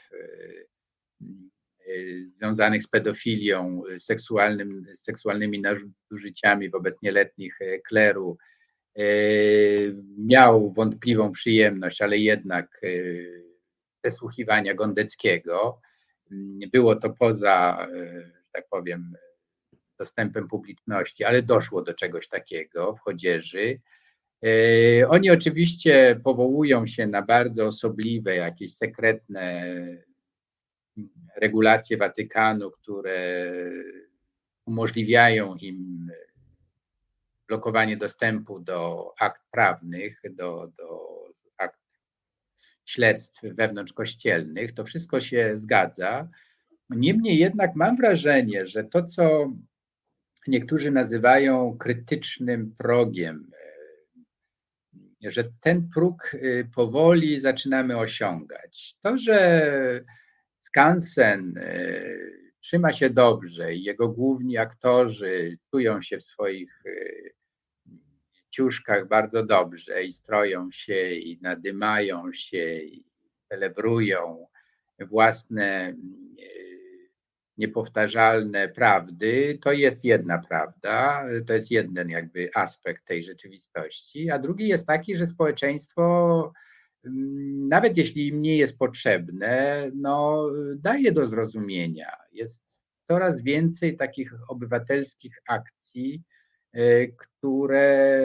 związanych 2.26 2.82
z 2.82 2.88
pedofilią, 2.88 3.82
seksualnym, 3.98 4.86
seksualnymi 4.96 5.60
nadużyciami 5.60 6.70
wobec 6.70 7.02
nieletnich 7.02 7.58
kleru, 7.88 8.38
miał 10.18 10.72
wątpliwą 10.72 11.32
przyjemność, 11.32 12.02
ale 12.02 12.18
jednak 12.18 12.80
przesłuchiwania 14.02 14.74
Gondeckiego. 14.74 15.80
Było 16.72 16.96
to 16.96 17.10
poza, 17.10 17.86
tak 18.52 18.68
powiem, 18.70 19.14
dostępem 20.04 20.48
publiczności, 20.48 21.24
ale 21.24 21.42
doszło 21.42 21.82
do 21.82 21.94
czegoś 21.94 22.28
takiego 22.28 22.94
w 22.96 23.00
Chodzieży. 23.00 23.80
E, 24.44 25.08
oni 25.08 25.30
oczywiście 25.30 26.20
powołują 26.24 26.86
się 26.86 27.06
na 27.06 27.22
bardzo 27.22 27.66
osobliwe, 27.66 28.36
jakieś 28.36 28.76
sekretne 28.76 29.74
regulacje 31.36 31.96
Watykanu, 31.96 32.70
które 32.70 33.52
umożliwiają 34.66 35.56
im 35.60 36.08
blokowanie 37.48 37.96
dostępu 37.96 38.60
do 38.60 39.10
akt 39.20 39.42
prawnych, 39.50 40.20
do, 40.30 40.72
do 40.78 41.08
akt 41.56 41.80
śledztw 42.84 43.40
wewnątrzkościelnych, 43.42 44.72
to 44.72 44.84
wszystko 44.84 45.20
się 45.20 45.52
zgadza. 45.56 46.28
Niemniej 46.90 47.38
jednak 47.38 47.76
mam 47.76 47.96
wrażenie, 47.96 48.66
że 48.66 48.84
to, 48.84 49.02
co 49.02 49.52
niektórzy 50.48 50.90
nazywają 50.90 51.76
krytycznym 51.78 52.74
progiem, 52.78 53.50
e, 55.24 55.32
że 55.32 55.44
ten 55.60 55.88
próg 55.94 56.34
e, 56.34 56.64
powoli 56.64 57.40
zaczynamy 57.40 57.98
osiągać. 57.98 58.96
To, 59.02 59.18
że 59.18 60.04
Skansen 60.60 61.58
e, 61.58 62.02
trzyma 62.60 62.92
się 62.92 63.10
dobrze 63.10 63.74
i 63.74 63.82
jego 63.82 64.08
główni 64.08 64.58
aktorzy 64.58 65.58
czują 65.70 66.02
się 66.02 66.18
w 66.18 66.24
swoich 66.24 66.82
ciuszkach 68.50 69.08
bardzo 69.08 69.46
dobrze 69.46 70.04
i 70.04 70.12
stroją 70.12 70.70
się 70.70 71.10
i 71.10 71.38
nadymają 71.42 72.32
się 72.32 72.78
i 72.78 73.04
celebrują 73.48 74.46
własne 75.00 75.94
niepowtarzalne 77.58 78.68
prawdy, 78.68 79.58
to 79.62 79.72
jest 79.72 80.04
jedna 80.04 80.38
prawda, 80.48 81.24
to 81.46 81.54
jest 81.54 81.70
jeden 81.70 82.08
jakby 82.08 82.50
aspekt 82.54 83.06
tej 83.06 83.24
rzeczywistości, 83.24 84.30
a 84.30 84.38
drugi 84.38 84.68
jest 84.68 84.86
taki, 84.86 85.16
że 85.16 85.26
społeczeństwo 85.26 86.52
mm, 87.04 87.68
nawet 87.68 87.96
jeśli 87.96 88.28
im 88.28 88.42
nie 88.42 88.56
jest 88.56 88.78
potrzebne, 88.78 89.82
no, 89.94 90.46
daje 90.76 91.12
do 91.12 91.26
zrozumienia. 91.26 92.16
Jest 92.32 92.64
coraz 93.08 93.42
więcej 93.42 93.96
takich 93.96 94.32
obywatelskich 94.48 95.38
akcji, 95.48 96.22
e, 96.72 97.06
które 97.06 98.18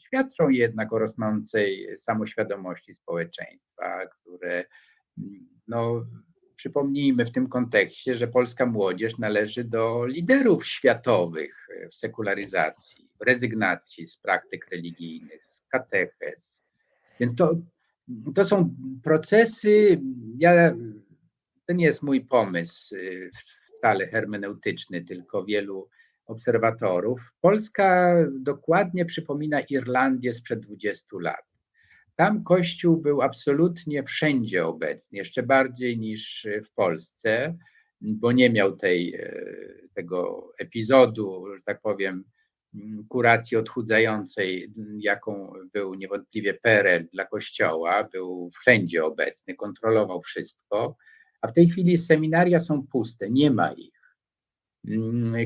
świadczą 0.00 0.48
jednak 0.48 0.92
o 0.92 0.98
rosnącej 0.98 1.98
samoświadomości 1.98 2.94
społeczeństwa, 2.94 4.06
które 4.06 4.64
mm, 5.18 5.48
no, 5.68 6.04
Przypomnijmy 6.62 7.24
w 7.24 7.32
tym 7.32 7.48
kontekście, 7.48 8.14
że 8.14 8.28
polska 8.28 8.66
młodzież 8.66 9.18
należy 9.18 9.64
do 9.64 10.06
liderów 10.06 10.66
światowych 10.66 11.68
w 11.92 11.96
sekularyzacji, 11.96 13.08
w 13.20 13.22
rezygnacji 13.22 14.08
z 14.08 14.16
praktyk 14.16 14.70
religijnych, 14.70 15.44
z 15.44 15.66
katechez. 15.68 16.62
Więc 17.20 17.34
to, 17.34 17.54
to 18.34 18.44
są 18.44 18.76
procesy, 19.02 20.00
ja, 20.38 20.74
to 21.66 21.72
nie 21.74 21.84
jest 21.84 22.02
mój 22.02 22.20
pomysł 22.20 22.94
wcale 23.78 24.06
hermeneutyczny, 24.06 25.04
tylko 25.04 25.44
wielu 25.44 25.88
obserwatorów. 26.26 27.20
Polska 27.40 28.14
dokładnie 28.40 29.04
przypomina 29.04 29.60
Irlandię 29.60 30.34
sprzed 30.34 30.60
20 30.60 31.06
lat. 31.20 31.51
Tam 32.16 32.44
Kościół 32.44 32.96
był 32.96 33.22
absolutnie 33.22 34.02
wszędzie 34.02 34.66
obecny, 34.66 35.18
jeszcze 35.18 35.42
bardziej 35.42 35.98
niż 35.98 36.46
w 36.64 36.74
Polsce, 36.74 37.56
bo 38.00 38.32
nie 38.32 38.50
miał 38.50 38.76
tej, 38.76 39.14
e, 39.14 39.44
tego 39.94 40.48
epizodu, 40.58 41.44
że 41.56 41.62
tak 41.62 41.80
powiem, 41.80 42.24
kuracji 43.08 43.56
odchudzającej, 43.56 44.72
jaką 44.98 45.52
był 45.72 45.94
niewątpliwie 45.94 46.54
PRL 46.54 47.08
dla 47.12 47.24
Kościoła, 47.26 48.08
był 48.12 48.50
wszędzie 48.60 49.04
obecny, 49.04 49.54
kontrolował 49.54 50.22
wszystko, 50.22 50.96
a 51.40 51.48
w 51.48 51.52
tej 51.52 51.68
chwili 51.68 51.98
seminaria 51.98 52.60
są 52.60 52.86
puste, 52.86 53.30
nie 53.30 53.50
ma 53.50 53.72
ich. 53.72 54.16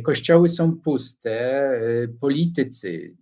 Kościoły 0.05 0.48
są 0.48 0.76
puste, 0.76 1.30
e, 1.30 2.09
politycy 2.09 3.16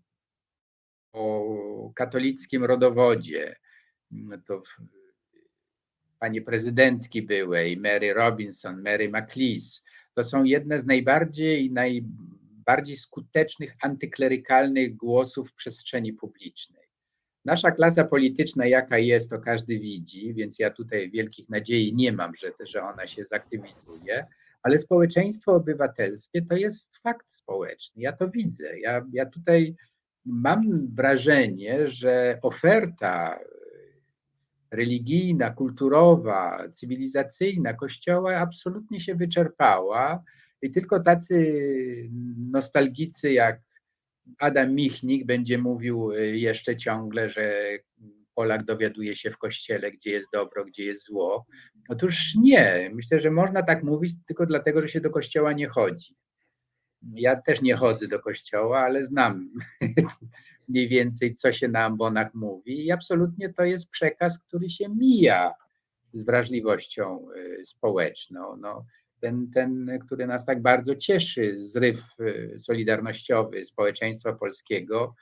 katolickim 1.95 2.65
rodowodzie. 2.65 3.57
No 4.11 4.39
to 4.47 4.62
panie 6.19 6.43
prezydentki 6.43 7.23
byłej, 7.23 7.77
Mary 7.77 8.15
Robinson, 8.15 8.82
Mary 8.82 9.09
McLeese, 9.09 9.85
to 10.15 10.24
są 10.24 10.45
jedne 10.45 10.78
z 10.78 10.86
najbardziej, 10.86 11.70
najbardziej 11.70 12.97
skutecznych 12.97 13.74
antyklerykalnych 13.82 14.97
głosów 14.97 15.51
w 15.51 15.55
przestrzeni 15.55 16.12
publicznej. 16.12 16.85
Nasza 17.45 17.70
klasa 17.70 18.05
polityczna, 18.05 18.66
jaka 18.66 18.99
jest, 18.99 19.31
to 19.31 19.39
każdy 19.39 19.78
widzi, 19.78 20.35
więc 20.35 20.59
ja 20.59 20.70
tutaj 20.70 21.11
wielkich 21.11 21.49
nadziei 21.49 21.95
nie 21.95 22.12
mam, 22.12 22.36
że, 22.36 22.53
że 22.66 22.82
ona 22.82 23.07
się 23.07 23.24
zaktywizuje, 23.24 24.27
ale 24.62 24.78
społeczeństwo 24.78 25.55
obywatelskie 25.55 26.43
to 26.43 26.57
jest 26.57 26.97
fakt 27.03 27.32
społeczny. 27.32 28.03
Ja 28.03 28.12
to 28.12 28.31
widzę. 28.31 28.78
Ja, 28.78 29.07
ja 29.12 29.27
tutaj 29.27 29.77
mam 30.25 30.89
wrażenie, 30.95 31.89
że 31.89 32.39
oferta 32.43 33.39
religijna, 34.71 35.51
kulturowa, 35.51 36.69
cywilizacyjna 36.73 37.75
Kościoła 37.75 38.37
absolutnie 38.37 39.01
się 39.01 39.15
wyczerpała 39.15 40.23
i 40.63 40.73
tylko 40.73 41.01
tacy 41.01 41.55
nostalgicy 42.51 43.33
jak 43.33 43.61
Adam 44.39 44.75
Michnik 44.75 45.27
będzie 45.27 45.59
mówił 45.59 46.11
jeszcze 46.33 46.77
ciągle, 46.77 47.31
że 47.31 47.55
Polak 48.35 48.65
dowiaduje 48.65 49.17
się 49.17 49.31
w 49.31 49.39
kościele, 49.39 49.93
gdzie 49.93 50.11
jest 50.11 50.29
dobro, 50.33 50.65
gdzie 50.65 50.85
jest 50.85 51.07
zło. 51.07 51.47
Otóż 51.89 52.35
nie. 52.43 52.91
Myślę, 52.95 53.21
że 53.21 53.31
można 53.31 53.63
tak 53.63 53.83
mówić 53.83 54.15
tylko 54.27 54.47
dlatego, 54.47 54.83
że 54.83 54.89
się 54.89 55.01
do 55.01 55.11
kościoła 55.11 55.53
nie 55.53 55.69
chodzi. 55.69 56.17
Ja 57.12 57.43
też 57.43 57.62
nie 57.62 57.74
chodzę 57.74 58.09
do 58.09 58.20
kościoła, 58.20 58.78
ale 58.78 59.06
znam 59.06 59.51
mniej 60.68 60.89
więcej, 60.89 61.35
co 61.35 61.52
się 61.52 61.68
na 61.68 61.85
ambonach 61.85 62.35
mówi, 62.35 62.86
i 62.86 62.90
absolutnie 62.90 63.52
to 63.52 63.64
jest 63.64 63.90
przekaz, 63.90 64.39
który 64.39 64.68
się 64.68 64.89
mija 64.89 65.55
z 66.12 66.24
wrażliwością 66.24 67.26
y, 67.36 67.66
społeczną. 67.66 68.56
No, 68.56 68.86
ten, 69.20 69.51
ten, 69.51 69.98
który 70.06 70.26
nas 70.26 70.47
tak 70.47 70.62
bardzo 70.62 70.97
cieszy, 70.97 71.59
zryw 71.59 72.01
y, 72.20 72.59
solidarnościowy 72.60 73.64
społeczeństwa 73.64 74.32
polskiego 74.32 75.14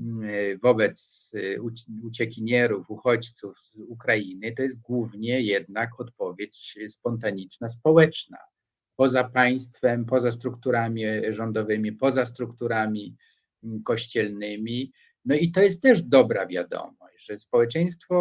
y, 0.00 0.58
wobec 0.62 1.30
uciekinierów, 2.02 2.90
uchodźców 2.90 3.58
z 3.58 3.76
Ukrainy, 3.88 4.52
to 4.56 4.62
jest 4.62 4.80
głównie 4.80 5.40
jednak 5.40 6.00
odpowiedź 6.00 6.78
spontaniczna, 6.88 7.68
społeczna 7.68 8.38
poza 9.00 9.24
państwem, 9.24 10.04
poza 10.04 10.32
strukturami 10.32 11.02
rządowymi, 11.30 11.92
poza 11.92 12.26
strukturami 12.26 13.16
mm, 13.64 13.82
kościelnymi. 13.82 14.92
No 15.24 15.34
i 15.34 15.52
to 15.52 15.62
jest 15.62 15.82
też 15.82 16.02
dobra 16.02 16.46
wiadomość, 16.46 17.26
że 17.26 17.38
społeczeństwo 17.38 18.16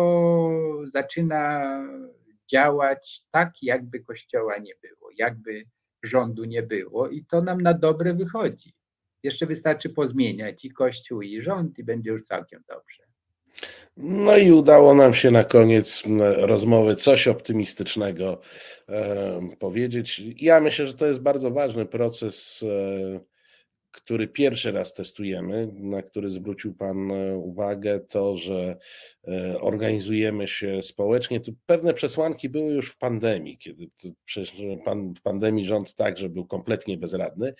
zaczyna 0.93 1.63
działać 2.51 3.23
tak, 3.31 3.53
jakby 3.61 3.99
kościoła 3.99 4.57
nie 4.57 4.73
było, 4.81 5.09
jakby 5.17 5.63
rządu 6.03 6.45
nie 6.45 6.63
było, 6.63 7.09
i 7.09 7.25
to 7.25 7.41
nam 7.41 7.61
na 7.61 7.73
dobre 7.73 8.13
wychodzi. 8.13 8.73
Jeszcze 9.23 9.45
wystarczy 9.45 9.89
pozmieniać 9.89 10.65
i 10.65 10.71
kościół, 10.71 11.21
i 11.21 11.41
rząd, 11.41 11.79
i 11.79 11.83
będzie 11.83 12.09
już 12.09 12.23
całkiem 12.23 12.63
dobrze. 12.69 13.08
No 13.97 14.37
i 14.37 14.51
udało 14.51 14.93
nam 14.93 15.13
się 15.13 15.31
na 15.31 15.43
koniec 15.43 16.03
rozmowy 16.37 16.95
coś 16.95 17.27
optymistycznego 17.27 18.41
powiedzieć. 19.59 20.21
Ja 20.37 20.61
myślę, 20.61 20.87
że 20.87 20.93
to 20.93 21.05
jest 21.05 21.21
bardzo 21.21 21.51
ważny 21.51 21.85
proces 21.85 22.63
e, 22.63 23.19
który 23.91 24.27
pierwszy 24.27 24.71
raz 24.71 24.93
testujemy, 24.93 25.69
na 25.73 26.01
który 26.01 26.31
zwrócił 26.31 26.73
Pan 26.73 27.11
e, 27.11 27.37
uwagę, 27.37 27.99
to, 27.99 28.37
że 28.37 28.77
e, 29.27 29.61
organizujemy 29.61 30.47
się 30.47 30.81
społecznie. 30.81 31.39
Tu 31.39 31.53
pewne 31.65 31.93
przesłanki 31.93 32.49
były 32.49 32.73
już 32.73 32.91
w 32.91 32.97
pandemii, 32.97 33.57
kiedy 33.57 33.89
pan, 34.85 35.13
w 35.13 35.21
pandemii 35.21 35.65
rząd 35.65 35.95
także 35.95 36.29
był 36.29 36.45
kompletnie 36.45 36.97
bezradny 36.97 37.53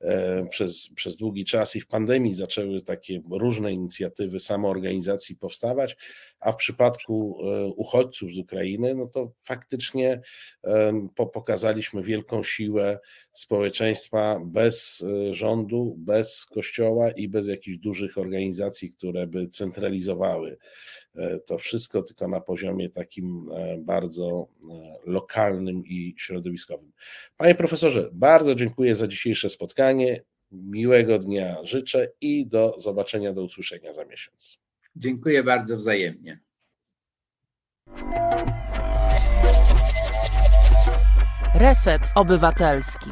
e, 0.00 0.46
przez, 0.46 0.88
przez 0.94 1.16
długi 1.16 1.44
czas 1.44 1.76
i 1.76 1.80
w 1.80 1.86
pandemii 1.86 2.34
zaczęły 2.34 2.82
takie 2.82 3.22
różne 3.30 3.72
inicjatywy 3.72 4.40
samoorganizacji 4.40 5.36
powstawać, 5.36 5.96
a 6.40 6.52
w 6.52 6.56
przypadku 6.56 7.38
uchodźców 7.76 8.32
z 8.32 8.38
Ukrainy, 8.38 8.94
no 8.94 9.06
to 9.06 9.32
faktycznie 9.42 10.20
pokazaliśmy 11.32 12.02
wielką 12.02 12.42
siłę 12.42 12.98
społeczeństwa 13.32 14.40
bez 14.44 15.04
rządu 15.30 15.66
rządu, 15.66 15.94
bez 15.98 16.44
kościoła 16.44 17.10
i 17.10 17.28
bez 17.28 17.46
jakichś 17.46 17.76
dużych 17.78 18.18
organizacji, 18.18 18.90
które 18.90 19.26
by 19.26 19.48
centralizowały 19.48 20.58
e, 21.14 21.38
to 21.38 21.58
wszystko, 21.58 22.02
tylko 22.02 22.28
na 22.28 22.40
poziomie 22.40 22.90
takim 22.90 23.50
e, 23.52 23.78
bardzo 23.78 24.48
e, 24.70 25.10
lokalnym 25.10 25.82
i 25.86 26.14
środowiskowym. 26.18 26.92
Panie 27.36 27.54
profesorze, 27.54 28.08
bardzo 28.12 28.54
dziękuję 28.54 28.94
za 28.94 29.08
dzisiejsze 29.08 29.50
spotkanie. 29.50 30.22
Miłego 30.50 31.18
dnia 31.18 31.56
życzę 31.64 32.12
i 32.20 32.46
do 32.46 32.74
zobaczenia, 32.78 33.32
do 33.32 33.44
usłyszenia 33.44 33.92
za 33.92 34.04
miesiąc. 34.04 34.65
Dziękuję 34.96 35.42
bardzo 35.42 35.76
wzajemnie. 35.76 36.40
Reset 41.54 42.02
Obywatelski. 42.14 43.10